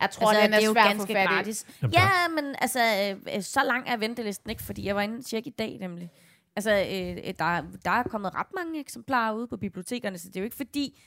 jeg 0.00 0.10
tror, 0.10 0.28
altså, 0.28 0.42
den 0.44 0.52
er, 0.52 0.56
det 0.58 0.64
er 0.64 0.68
jo 0.68 0.70
at 0.70 0.76
ganske 0.96 1.12
gratis. 1.14 1.66
Jamen, 1.82 1.92
Ja, 1.94 2.08
men 2.42 2.54
altså, 2.58 2.80
øh, 2.80 3.36
øh, 3.36 3.42
så 3.42 3.60
lang 3.64 3.88
er 3.88 3.96
ventelisten 3.96 4.50
ikke, 4.50 4.62
fordi 4.62 4.86
jeg 4.86 4.96
var 4.96 5.02
inde 5.02 5.22
tjekke 5.22 5.48
i 5.50 5.54
dag 5.58 5.78
nemlig. 5.80 6.10
Altså, 6.56 6.70
øh, 6.70 7.10
øh, 7.28 7.34
der, 7.38 7.62
der 7.84 7.90
er 7.90 8.02
kommet 8.02 8.34
ret 8.34 8.46
mange 8.56 8.80
eksemplarer 8.80 9.34
ude 9.34 9.46
på 9.46 9.56
bibliotekerne, 9.56 10.18
så 10.18 10.28
det 10.28 10.36
er 10.36 10.40
jo 10.40 10.44
ikke 10.44 10.56
fordi, 10.56 11.00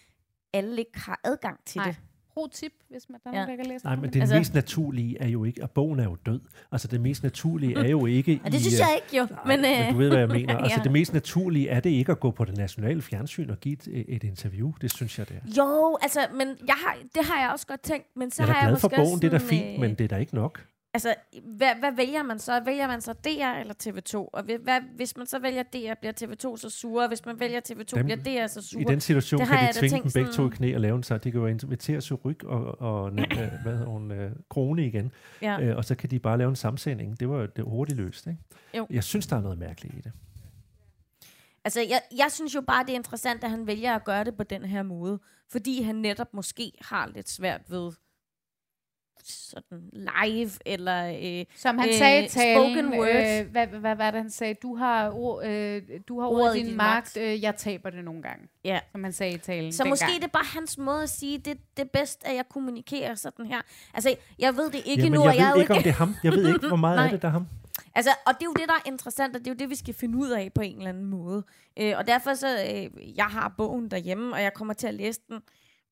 alle 0.57 0.79
ikke 0.79 0.99
har 0.99 1.19
adgang 1.23 1.59
til 1.65 1.77
Nej. 1.79 1.87
det. 1.87 1.97
Pro 2.33 2.47
tip, 2.53 2.71
hvis 2.89 3.09
man 3.09 3.19
der 3.23 3.29
er 3.29 3.33
Ja. 3.33 3.41
nogen, 3.45 3.57
der 3.57 3.63
kan 3.63 3.71
læse 3.73 3.85
Nej, 3.85 3.95
men 3.95 4.13
det 4.13 4.19
Altså- 4.19 4.37
mest 4.37 4.53
naturlige 4.53 5.17
er 5.21 5.27
jo 5.27 5.43
ikke, 5.43 5.63
at 5.63 5.71
bogen 5.71 5.99
er 5.99 6.03
jo 6.03 6.15
død. 6.25 6.39
Altså 6.71 6.87
det 6.87 7.01
mest 7.01 7.23
naturlige 7.23 7.75
er 7.77 7.89
jo 7.89 8.05
ikke 8.05 8.39
Og 8.45 8.51
det 8.51 8.57
i... 8.57 8.61
synes 8.61 8.73
øh, 8.73 8.79
jeg 8.79 8.99
ikke 9.03 9.17
jo. 9.17 9.27
Nej, 9.45 9.57
Men, 9.57 9.65
øh, 9.65 9.71
men 9.85 9.93
du 9.93 9.97
ved, 9.97 10.07
hvad 10.09 10.19
jeg 10.19 10.27
mener. 10.27 10.57
Altså 10.63 10.77
Ja. 10.79 10.83
det 10.83 10.91
mest 10.91 11.13
naturlige 11.13 11.69
er 11.69 11.79
det 11.79 11.89
ikke 11.89 12.11
at 12.11 12.19
gå 12.19 12.31
på 12.31 12.45
det 12.45 12.57
nationale 12.57 13.01
fjernsyn 13.01 13.49
og 13.49 13.59
give 13.59 13.73
et, 13.73 14.05
et 14.15 14.23
interview. 14.23 14.71
Det 14.81 14.93
synes 14.93 15.19
jeg, 15.19 15.29
det 15.29 15.35
er. 15.37 15.51
Jo, 15.57 15.97
altså, 16.01 16.19
men 16.37 16.47
jeg 16.67 16.75
har, 16.85 16.97
det 17.15 17.25
har 17.25 17.41
jeg 17.41 17.51
også 17.51 17.67
godt 17.67 17.81
tænkt. 17.81 18.07
Men 18.15 18.31
så 18.31 18.43
jeg 18.43 18.49
er 18.49 18.53
har 18.53 18.59
da 18.61 18.65
jeg 18.65 18.71
glad 18.71 18.79
for 18.79 18.87
måske 18.87 18.95
bogen, 18.95 19.11
også 19.13 19.19
det 19.21 19.27
er 19.27 19.31
da 19.31 19.37
sådan, 19.39 19.49
fint, 19.49 19.79
men 19.79 19.89
det 19.95 20.01
er 20.03 20.07
da 20.07 20.15
ikke 20.17 20.35
nok. 20.35 20.65
Altså, 20.95 21.15
hvad, 21.43 21.75
hvad 21.79 21.91
vælger 21.91 22.23
man 22.23 22.39
så? 22.39 22.61
Vælger 22.65 22.87
man 22.87 23.01
så 23.01 23.13
DR 23.13 23.59
eller 23.59 23.73
TV2? 23.83 24.15
Og 24.33 24.43
hvad- 24.43 24.81
hvis 24.95 25.17
man 25.17 25.27
så 25.27 25.39
vælger 25.39 25.63
DR, 25.63 25.93
bliver 25.99 26.13
TV2 26.21 26.57
så 26.57 26.69
sure? 26.69 27.07
Hvis 27.07 27.25
man 27.25 27.39
vælger 27.39 27.59
TV2, 27.69 27.95
Dem- 27.95 28.05
bliver 28.05 28.43
DR 28.43 28.47
så 28.47 28.61
sure? 28.61 28.81
I 28.81 28.85
den 28.85 28.99
situation 29.01 29.39
Det 29.39 29.47
kan 29.47 29.73
de 29.73 29.79
tvinge 29.79 30.03
dem 30.03 30.11
begge 30.13 30.31
to 30.31 30.45
i 30.47 30.49
knæ 30.55 30.75
og 30.75 30.81
lave 30.81 30.95
en 30.95 31.03
sig. 31.03 31.23
De 31.23 31.31
kan 31.31 31.39
jo 31.41 31.47
invitere 31.47 32.01
Suryk 32.01 32.43
og, 32.43 32.81
og 32.81 33.11
øh, 33.19 33.27
hvad 33.63 33.73
hedder 33.73 33.85
hun, 33.85 34.11
øh, 34.11 34.31
Krone 34.49 34.85
igen. 34.87 35.11
Ja. 35.41 35.61
Øh, 35.61 35.77
og 35.77 35.85
så 35.85 35.95
kan 35.95 36.11
de 36.11 36.19
bare 36.19 36.37
lave 36.37 36.49
en 36.49 36.55
samsending. 36.55 37.19
Det 37.19 37.29
var 37.29 37.37
jo 37.39 37.45
det 37.55 37.63
hurtigt 37.65 37.97
løst, 37.97 38.27
ikke? 38.27 38.39
Jo. 38.77 38.87
Jeg 38.89 39.03
synes, 39.03 39.27
der 39.27 39.35
er 39.35 39.41
noget 39.41 39.57
mærkeligt 39.57 39.93
i 39.95 40.01
det. 40.01 40.11
Altså, 41.65 41.79
jeg, 41.81 42.01
jeg 42.17 42.31
synes 42.31 42.55
jo 42.55 42.61
bare, 42.61 42.83
det 42.83 42.91
er 42.91 42.95
interessant, 42.95 43.43
at 43.43 43.49
han 43.49 43.67
vælger 43.67 43.95
at 43.95 44.03
gøre 44.03 44.23
det 44.23 44.37
på 44.37 44.43
den 44.43 44.63
her 44.65 44.83
måde. 44.83 45.19
Fordi 45.51 45.81
han 45.81 45.95
netop 45.95 46.33
måske 46.33 46.71
har 46.81 47.07
lidt 47.15 47.29
svært 47.29 47.61
ved 47.69 47.91
sådan 49.23 49.89
live, 49.93 50.51
eller... 50.65 51.05
Øh, 51.39 51.45
Som 51.55 51.77
han 51.77 51.89
Øh, 51.89 51.95
sagde 51.95 52.25
i 52.25 52.27
talen, 52.27 52.57
spoken 52.73 52.99
word. 52.99 53.07
øh, 53.07 53.51
hvad, 53.51 53.67
hvad, 53.67 53.79
hvad 53.79 53.95
var 53.95 54.11
det, 54.11 54.21
han 54.21 54.29
sagde? 54.29 54.53
Du 54.53 54.75
har, 54.75 55.11
ord, 55.11 55.45
øh, 55.45 55.81
du 56.07 56.19
har 56.19 56.27
ordet, 56.27 56.43
Ordet 56.43 56.55
i 56.55 56.59
din 56.59 56.67
din 56.67 56.77
magt, 56.77 57.17
øh, 57.17 57.41
jeg 57.43 57.55
taber 57.55 57.89
det 57.89 58.03
nogle 58.03 58.21
gange. 58.21 58.47
Ja. 58.65 58.79
Som 58.91 59.03
han 59.03 59.13
sagde 59.13 59.33
i 59.33 59.37
talen 59.37 59.73
så 59.73 59.85
måske 59.85 60.01
dengang. 60.05 60.21
det 60.21 60.27
er 60.27 60.31
bare 60.31 60.45
hans 60.53 60.77
måde 60.77 61.03
at 61.03 61.09
sige, 61.09 61.37
det 61.37 61.57
det 61.77 61.83
er 61.83 61.89
bedst, 61.93 62.21
at 62.25 62.35
jeg 62.35 62.45
kommunikerer 62.49 63.15
sådan 63.15 63.45
her. 63.45 63.61
Altså, 63.93 64.15
jeg 64.39 64.55
ved 64.57 64.65
det 64.71 64.81
ikke 64.85 65.03
Jamen, 65.03 65.19
nu, 65.19 65.21
jeg 65.23 65.29
og 65.29 65.35
jeg 65.37 65.43
er 65.43 65.47
ved 65.47 65.55
jo 65.55 65.61
ikke, 65.61 65.73
om 65.73 65.83
det 65.83 65.89
er 65.89 65.93
ham. 65.93 66.15
Jeg 66.23 66.31
ved 66.31 66.47
ikke, 66.53 66.67
hvor 66.67 66.77
meget 66.77 66.99
af 67.05 67.09
det, 67.09 67.21
der 67.21 67.27
er 67.27 67.31
ham. 67.31 67.47
Altså, 67.95 68.11
og 68.25 68.33
det 68.33 68.41
er 68.41 68.45
jo 68.45 68.53
det, 68.53 68.67
der 68.67 68.73
er 68.73 68.87
interessant, 68.87 69.35
og 69.35 69.39
det 69.39 69.47
er 69.47 69.51
jo 69.51 69.57
det, 69.59 69.69
vi 69.69 69.75
skal 69.75 69.93
finde 69.93 70.17
ud 70.17 70.29
af 70.29 70.51
på 70.55 70.61
en 70.61 70.77
eller 70.77 70.89
anden 70.89 71.05
måde. 71.05 71.43
Øh, 71.79 71.93
og 71.97 72.07
derfor 72.07 72.33
så, 72.33 72.47
øh, 72.69 73.17
jeg 73.17 73.25
har 73.25 73.53
bogen 73.57 73.91
derhjemme, 73.91 74.33
og 74.35 74.41
jeg 74.41 74.53
kommer 74.53 74.73
til 74.73 74.87
at 74.87 74.93
læse 74.93 75.19
den 75.29 75.39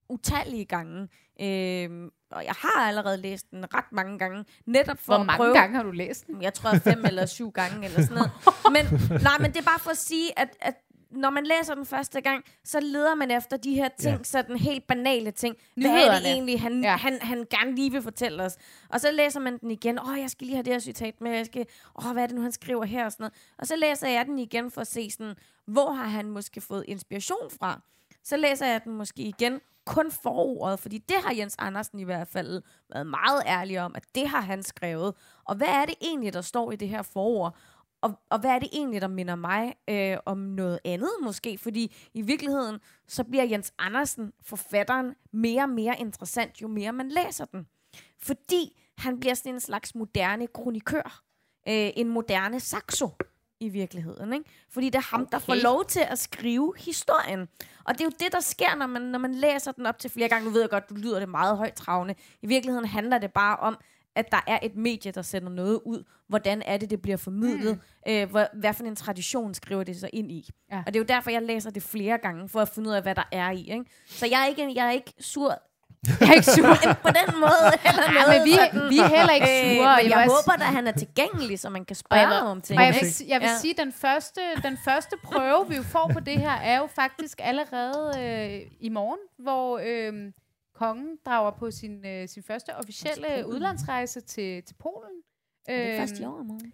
utallige 0.09 0.65
gange. 0.65 1.07
Øh, 1.41 1.89
og 2.33 2.45
jeg 2.45 2.53
har 2.57 2.87
allerede 2.87 3.17
læst 3.17 3.51
den 3.51 3.73
ret 3.73 3.91
mange 3.91 4.19
gange, 4.19 4.45
netop 4.65 4.97
for 4.99 5.05
Hvor 5.13 5.19
at 5.19 5.25
mange 5.25 5.37
prøve. 5.37 5.53
gange 5.53 5.75
har 5.75 5.83
du 5.83 5.91
læst 5.91 6.27
den? 6.27 6.41
Jeg 6.41 6.53
tror 6.53 6.77
fem 6.77 7.05
eller 7.05 7.25
syv 7.25 7.51
gange, 7.51 7.85
eller 7.85 8.01
sådan 8.01 8.15
noget. 8.15 8.31
Men, 8.75 8.99
nej, 9.21 9.37
men 9.39 9.51
det 9.53 9.59
er 9.59 9.63
bare 9.65 9.79
for 9.79 9.91
at 9.91 9.97
sige, 9.97 10.39
at, 10.39 10.49
at 10.61 10.73
når 11.11 11.29
man 11.29 11.43
læser 11.45 11.75
den 11.75 11.85
første 11.85 12.21
gang, 12.21 12.43
så 12.63 12.79
leder 12.79 13.15
man 13.15 13.31
efter 13.31 13.57
de 13.57 13.73
her 13.75 13.89
ting, 13.99 14.17
Ja. 14.17 14.23
sådan 14.23 14.57
helt 14.57 14.87
banale 14.87 15.31
ting. 15.31 15.55
Hvad 15.75 15.89
er 16.07 16.19
det 16.19 16.25
egentlig, 16.27 16.61
han, 16.61 16.83
ja. 16.83 16.95
han, 16.97 17.19
han 17.21 17.45
gerne 17.49 17.75
lige 17.75 17.91
vil 17.91 18.01
fortælle 18.01 18.43
os? 18.43 18.57
Og 18.89 18.99
så 19.01 19.11
læser 19.11 19.39
man 19.39 19.57
den 19.57 19.71
igen. 19.71 19.99
Åh, 19.99 20.09
oh, 20.09 20.19
jeg 20.19 20.29
skal 20.29 20.45
lige 20.47 20.55
have 20.55 20.63
det 20.63 20.73
her 20.73 20.79
citat 20.79 21.21
med. 21.21 21.31
Jeg 21.31 21.45
skal, 21.45 21.65
åh, 21.99 22.05
oh, 22.07 22.11
hvad 22.13 22.23
er 22.23 22.27
det 22.27 22.35
nu, 22.35 22.41
han 22.41 22.51
skriver 22.51 22.85
her? 22.85 23.05
Og, 23.05 23.11
sådan 23.11 23.23
noget. 23.23 23.33
og 23.57 23.67
så 23.67 23.75
læser 23.75 24.07
jeg 24.07 24.25
den 24.25 24.39
igen 24.39 24.71
for 24.71 24.81
at 24.81 24.87
se, 24.87 25.11
sådan, 25.11 25.35
hvor 25.67 25.91
har 25.91 26.05
han 26.07 26.29
måske 26.29 26.61
fået 26.61 26.85
inspiration 26.87 27.49
fra? 27.59 27.81
Så 28.23 28.37
læser 28.37 28.65
jeg 28.65 28.83
den 28.83 28.93
måske 28.93 29.21
igen 29.21 29.61
kun 29.85 30.11
forordet, 30.11 30.79
fordi 30.79 30.97
det 30.97 31.17
har 31.23 31.33
Jens 31.33 31.55
Andersen 31.59 31.99
i 31.99 32.03
hvert 32.03 32.27
fald 32.27 32.61
været 32.93 33.07
meget 33.07 33.43
ærlig 33.45 33.81
om, 33.81 33.95
at 33.95 34.03
det 34.15 34.27
har 34.27 34.41
han 34.41 34.63
skrevet. 34.63 35.13
Og 35.43 35.55
hvad 35.55 35.67
er 35.67 35.85
det 35.85 35.95
egentlig, 36.01 36.33
der 36.33 36.41
står 36.41 36.71
i 36.71 36.75
det 36.75 36.89
her 36.89 37.01
forord? 37.01 37.55
Og, 38.01 38.19
og 38.29 38.39
hvad 38.39 38.51
er 38.51 38.59
det 38.59 38.69
egentlig, 38.73 39.01
der 39.01 39.07
minder 39.07 39.35
mig 39.35 39.73
øh, 39.89 40.17
om 40.25 40.37
noget 40.37 40.79
andet 40.85 41.11
måske? 41.23 41.57
Fordi 41.57 41.95
i 42.13 42.21
virkeligheden, 42.21 42.79
så 43.07 43.23
bliver 43.23 43.43
Jens 43.43 43.73
Andersen, 43.79 44.33
forfatteren, 44.41 45.15
mere 45.31 45.63
og 45.63 45.69
mere 45.69 45.99
interessant, 45.99 46.61
jo 46.61 46.67
mere 46.67 46.93
man 46.93 47.09
læser 47.09 47.45
den. 47.45 47.67
Fordi 48.19 48.81
han 48.97 49.19
bliver 49.19 49.33
sådan 49.33 49.53
en 49.53 49.59
slags 49.59 49.95
moderne 49.95 50.47
kronikør. 50.47 51.23
Øh, 51.67 51.91
en 51.95 52.09
moderne 52.09 52.59
saxo 52.59 53.09
i 53.65 53.69
virkeligheden. 53.69 54.33
Ikke? 54.33 54.45
Fordi 54.69 54.85
det 54.85 54.95
er 54.95 55.11
ham, 55.11 55.21
okay. 55.21 55.31
der 55.31 55.39
får 55.39 55.55
lov 55.55 55.85
til 55.85 56.01
at 56.09 56.19
skrive 56.19 56.73
historien. 56.77 57.47
Og 57.83 57.93
det 57.93 58.01
er 58.01 58.05
jo 58.05 58.11
det, 58.19 58.31
der 58.31 58.39
sker, 58.39 58.75
når 58.75 58.87
man, 58.87 59.01
når 59.01 59.19
man 59.19 59.35
læser 59.35 59.71
den 59.71 59.85
op 59.85 59.99
til 59.99 60.09
flere 60.09 60.29
gange. 60.29 60.45
Nu 60.45 60.51
ved 60.51 60.61
jeg 60.61 60.69
godt, 60.69 60.89
du 60.89 60.95
lyder 60.95 61.19
det 61.19 61.29
meget 61.29 61.57
højt 61.57 61.73
travne. 61.73 62.15
I 62.41 62.47
virkeligheden 62.47 62.87
handler 62.87 63.17
det 63.17 63.33
bare 63.33 63.57
om, 63.57 63.77
at 64.15 64.31
der 64.31 64.41
er 64.47 64.59
et 64.61 64.75
medie, 64.75 65.11
der 65.11 65.21
sender 65.21 65.49
noget 65.49 65.79
ud. 65.85 66.03
Hvordan 66.27 66.61
er 66.61 66.77
det, 66.77 66.89
det 66.89 67.01
bliver 67.01 67.17
formidlet? 67.17 67.79
Mm. 68.05 68.11
Øh, 68.11 68.31
hvad, 68.31 68.47
hvad 68.53 68.73
for 68.73 68.83
en 68.83 68.95
tradition 68.95 69.53
skriver 69.53 69.83
det 69.83 69.99
sig 69.99 70.09
ind 70.13 70.31
i? 70.31 70.49
Ja. 70.71 70.77
Og 70.77 70.85
det 70.85 70.95
er 70.95 70.99
jo 70.99 71.05
derfor, 71.05 71.31
jeg 71.31 71.41
læser 71.41 71.69
det 71.69 71.83
flere 71.83 72.17
gange, 72.17 72.49
for 72.49 72.59
at 72.59 72.69
finde 72.69 72.89
ud 72.89 72.95
af, 72.95 73.01
hvad 73.01 73.15
der 73.15 73.29
er 73.31 73.51
i. 73.51 73.71
Ikke? 73.71 73.85
Så 74.05 74.27
jeg 74.27 74.41
er 74.41 74.47
ikke, 74.47 74.73
jeg 74.75 74.87
er 74.87 74.91
ikke 74.91 75.13
sur 75.19 75.61
jeg 76.19 76.29
er 76.29 76.33
ikke 76.33 76.51
sur 76.51 76.75
på 77.07 77.11
den 77.19 77.29
måde. 77.39 77.69
Eller 77.89 78.03
ja, 78.17 78.23
men 78.31 78.39
vi, 78.47 78.53
vi 78.93 78.97
er 78.99 79.07
heller 79.17 79.33
ikke 79.33 79.47
sure. 79.47 79.91
Øh, 79.91 79.97
men 79.97 80.05
jeg, 80.05 80.09
jeg 80.09 80.27
håber, 80.33 80.53
at 80.53 80.73
han 80.77 80.87
er 80.87 80.91
tilgængelig, 80.91 81.59
så 81.59 81.69
man 81.69 81.85
kan 81.85 81.95
spørge 81.95 82.41
om 82.41 82.61
ting. 82.61 82.79
Og 82.79 82.85
jeg 82.85 82.95
vil, 83.01 83.27
jeg 83.27 83.41
vil 83.41 83.47
ja. 83.47 83.57
sige, 83.57 83.71
at 83.71 83.77
den 83.77 83.91
første, 83.91 84.41
den 84.63 84.77
første 84.85 85.15
prøve, 85.23 85.69
vi 85.69 85.75
får 85.83 86.09
på 86.13 86.19
det 86.19 86.37
her, 86.37 86.51
er 86.51 86.77
jo 86.77 86.87
faktisk 86.87 87.39
allerede 87.43 88.19
øh, 88.19 88.71
i 88.79 88.89
morgen, 88.89 89.19
hvor 89.39 89.81
øh, 89.83 90.31
kongen 90.75 91.17
drager 91.25 91.51
på 91.51 91.71
sin, 91.71 92.05
øh, 92.05 92.27
sin 92.27 92.43
første 92.43 92.75
officielle 92.75 93.47
udlandsrejse 93.47 94.21
til, 94.21 94.63
til 94.63 94.75
Polen. 94.79 95.17
Er 95.67 95.87
det 95.87 95.99
først 95.99 96.19
i 96.19 96.25
år 96.25 96.43
morgen? 96.43 96.73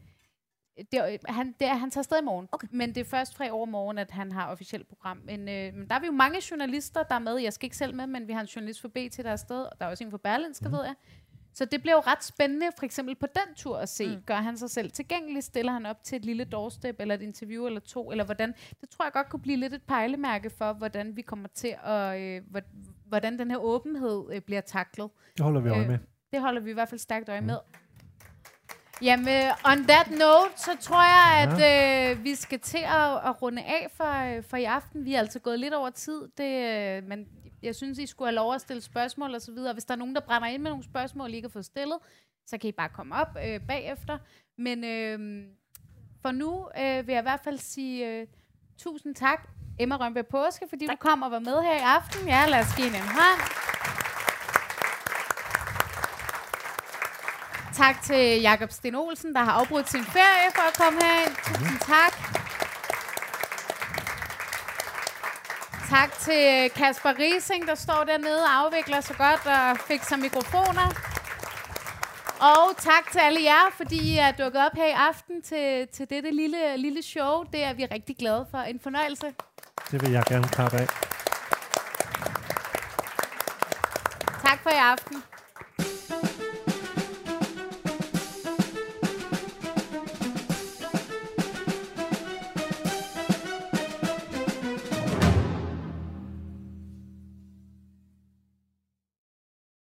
Det, 0.92 1.18
han, 1.26 1.56
det 1.60 1.68
er, 1.68 1.74
han 1.74 1.92
tager 1.92 2.02
afsted 2.02 2.20
i 2.22 2.24
morgen. 2.24 2.48
Okay. 2.52 2.68
Men 2.72 2.90
det 2.96 2.98
er 2.98 3.06
først 3.06 3.38
fra 3.38 3.46
i 3.46 3.50
år 3.50 3.66
morgen, 3.66 3.98
at 3.98 4.12
han 4.12 4.32
har 4.32 4.52
officielt 4.52 4.88
program. 4.88 5.18
Men, 5.26 5.40
øh, 5.40 5.74
men 5.74 5.90
der 5.90 5.96
er 5.96 6.00
vi 6.00 6.06
jo 6.06 6.12
mange 6.12 6.42
journalister, 6.52 7.04
der 7.04 7.16
er 7.16 7.20
med. 7.20 7.38
Jeg 7.38 7.54
skal 7.54 7.66
ikke 7.66 7.78
selv 7.78 7.96
med, 7.96 8.08
men 8.08 8.28
vi 8.28 8.34
har 8.34 8.42
en 8.42 8.48
journalist 8.48 8.82
for 8.82 8.88
BT, 8.88 9.18
der 9.18 9.24
er 9.24 9.32
afsted. 9.32 9.62
Og 9.62 9.72
der 9.80 9.86
er 9.86 9.90
også 9.90 10.04
en 10.04 10.12
for 10.12 10.18
Berlinske, 10.18 10.68
mm. 10.68 10.74
ved 10.74 10.84
jeg. 10.84 10.96
Så 11.54 11.66
det 11.66 11.82
bliver 11.82 11.96
jo 11.96 12.00
ret 12.00 12.24
spændende, 12.24 12.66
for 12.78 12.86
eksempel 12.86 13.16
på 13.16 13.28
den 13.28 13.56
tur 13.56 13.78
at 13.78 13.90
se. 13.90 14.16
Mm. 14.16 14.22
Gør 14.26 14.36
han 14.36 14.58
sig 14.58 14.70
selv 14.70 14.92
tilgængelig? 14.92 15.44
Stiller 15.44 15.72
han 15.72 15.86
op 15.86 16.04
til 16.04 16.16
et 16.16 16.26
lille 16.26 16.44
doorstep, 16.44 16.96
eller 17.00 17.16
et 17.16 17.22
interview, 17.22 17.66
eller 17.66 17.80
to? 17.80 18.12
Eller 18.12 18.24
hvordan? 18.24 18.54
Det 18.82 18.90
tror 18.90 19.06
jeg 19.06 19.14
godt 19.14 19.30
kunne 19.30 19.42
blive 19.42 19.58
lidt 19.58 19.74
et 19.74 19.84
pejlemærke 19.84 20.50
for, 20.50 20.74
hvordan 20.74 21.16
vi 21.16 21.22
kommer 21.22 21.48
til 21.48 21.76
at... 21.84 22.22
Øh, 22.22 22.42
hvordan 23.06 23.40
den 23.40 23.52
her 23.52 23.58
åbenhed 23.58 24.26
øh, 24.32 24.42
bliver 24.42 24.62
taklet. 24.62 25.10
Det 25.38 25.44
holder 25.44 25.62
vi 25.62 25.70
øje 25.70 25.88
med. 25.88 25.94
Øh, 25.94 26.00
det 26.34 26.42
holder 26.42 26.62
vi 26.62 26.70
i 26.70 26.74
hvert 26.74 26.90
fald 26.90 27.00
stærkt 27.00 27.30
øje 27.30 27.40
mm. 27.40 27.48
med. 27.48 27.58
Jamen, 29.02 29.52
on 29.66 29.84
that 29.88 30.10
note, 30.10 30.52
så 30.56 30.72
tror 30.80 31.04
jeg, 31.04 31.50
at 31.50 31.60
ja. 31.60 32.12
øh, 32.12 32.24
vi 32.24 32.36
skal 32.36 32.60
til 32.60 32.78
at, 32.78 33.12
at 33.26 33.42
runde 33.42 33.62
af 33.62 33.88
for, 33.94 34.42
for 34.50 34.58
i 34.58 34.64
aften. 34.64 35.06
Vi 35.06 35.14
er 35.14 35.20
altså 35.20 35.40
gået 35.40 35.60
lidt 35.60 35.74
over 35.74 35.90
tid, 35.90 36.28
det, 36.38 36.98
øh, 36.98 37.04
men 37.04 37.28
jeg 37.62 37.76
synes, 37.76 38.00
I 38.00 38.06
skulle 38.06 38.28
have 38.28 38.36
lov 38.36 38.54
at 38.54 38.62
stille 38.62 38.82
spørgsmål 38.82 39.36
og 39.36 39.42
så 39.42 39.52
videre. 39.52 39.74
Hvis 39.74 39.86
der 39.86 39.94
er 39.94 39.98
nogen, 39.98 40.16
der 40.16 40.22
brænder 40.22 40.48
ind 40.48 40.62
med 40.62 40.72
nogle 40.72 40.84
spørgsmål, 40.84 41.30
I 41.30 41.36
ikke 41.36 41.48
har 41.48 41.52
fået 41.52 41.66
stillet, 41.66 41.98
så 42.48 42.58
kan 42.58 42.68
I 42.68 42.72
bare 42.72 42.90
komme 42.90 43.16
op 43.16 43.38
øh, 43.46 43.60
bagefter. 43.68 44.18
Men 44.58 44.84
øh, 44.84 45.44
for 46.22 46.32
nu 46.32 46.70
øh, 46.80 47.08
vil 47.08 47.14
jeg 47.14 47.22
i 47.22 47.30
hvert 47.30 47.42
fald 47.44 47.58
sige 47.58 48.08
øh, 48.08 48.28
tusind 48.78 49.16
tak, 49.16 49.50
Emma 49.80 49.96
Rønberg 49.96 50.28
Påske, 50.28 50.66
fordi 50.70 50.88
tak. 50.88 51.02
du 51.02 51.08
kom 51.08 51.22
og 51.22 51.32
var 51.32 51.40
med 51.40 51.62
her 51.62 51.76
i 51.76 51.84
aften. 51.84 52.28
Ja, 52.28 52.46
lad 52.48 52.60
os 52.60 52.76
give 52.76 52.88
en 52.88 52.94
hånd. 52.94 53.69
Tak 57.84 58.02
til 58.04 58.42
Jakob 58.42 58.72
Sten 58.72 58.96
Olsen, 58.96 59.34
der 59.34 59.44
har 59.44 59.52
afbrudt 59.52 59.90
sin 59.90 60.04
ferie 60.04 60.50
for 60.56 60.62
at 60.62 60.78
komme 60.82 61.00
herind. 61.04 61.36
Tusind 61.46 61.80
tak. 61.80 62.14
Tak 65.90 66.12
til 66.20 66.70
Kasper 66.76 67.14
Rising, 67.20 67.68
der 67.68 67.76
står 67.76 68.04
dernede 68.04 68.44
og 68.44 68.66
afvikler 68.66 69.02
så 69.02 69.14
godt 69.14 69.46
og 69.46 69.78
fik 69.88 70.04
sig 70.04 70.20
mikrofoner. 70.20 70.88
Og 72.40 72.78
tak 72.78 73.12
til 73.12 73.20
alle 73.20 73.44
jer, 73.44 73.66
fordi 73.78 74.14
I 74.14 74.18
er 74.18 74.32
dukket 74.32 74.62
op 74.66 74.76
her 74.76 74.86
i 74.86 74.98
aften 75.10 75.42
til, 75.42 75.88
til 75.88 76.10
dette 76.10 76.32
lille, 76.32 76.78
lille 76.78 77.02
show. 77.02 77.44
Det 77.54 77.64
er 77.64 77.74
vi 77.74 77.86
rigtig 77.86 78.16
glade 78.18 78.48
for. 78.52 78.58
En 78.58 78.80
fornøjelse. 78.80 79.34
Det 79.92 80.02
vil 80.02 80.12
jeg 80.12 80.24
gerne 80.24 80.48
klappe 80.48 80.78
af. 80.78 80.88
Tak 84.46 84.60
for 84.64 84.70
i 84.70 84.82
aften. 84.94 85.24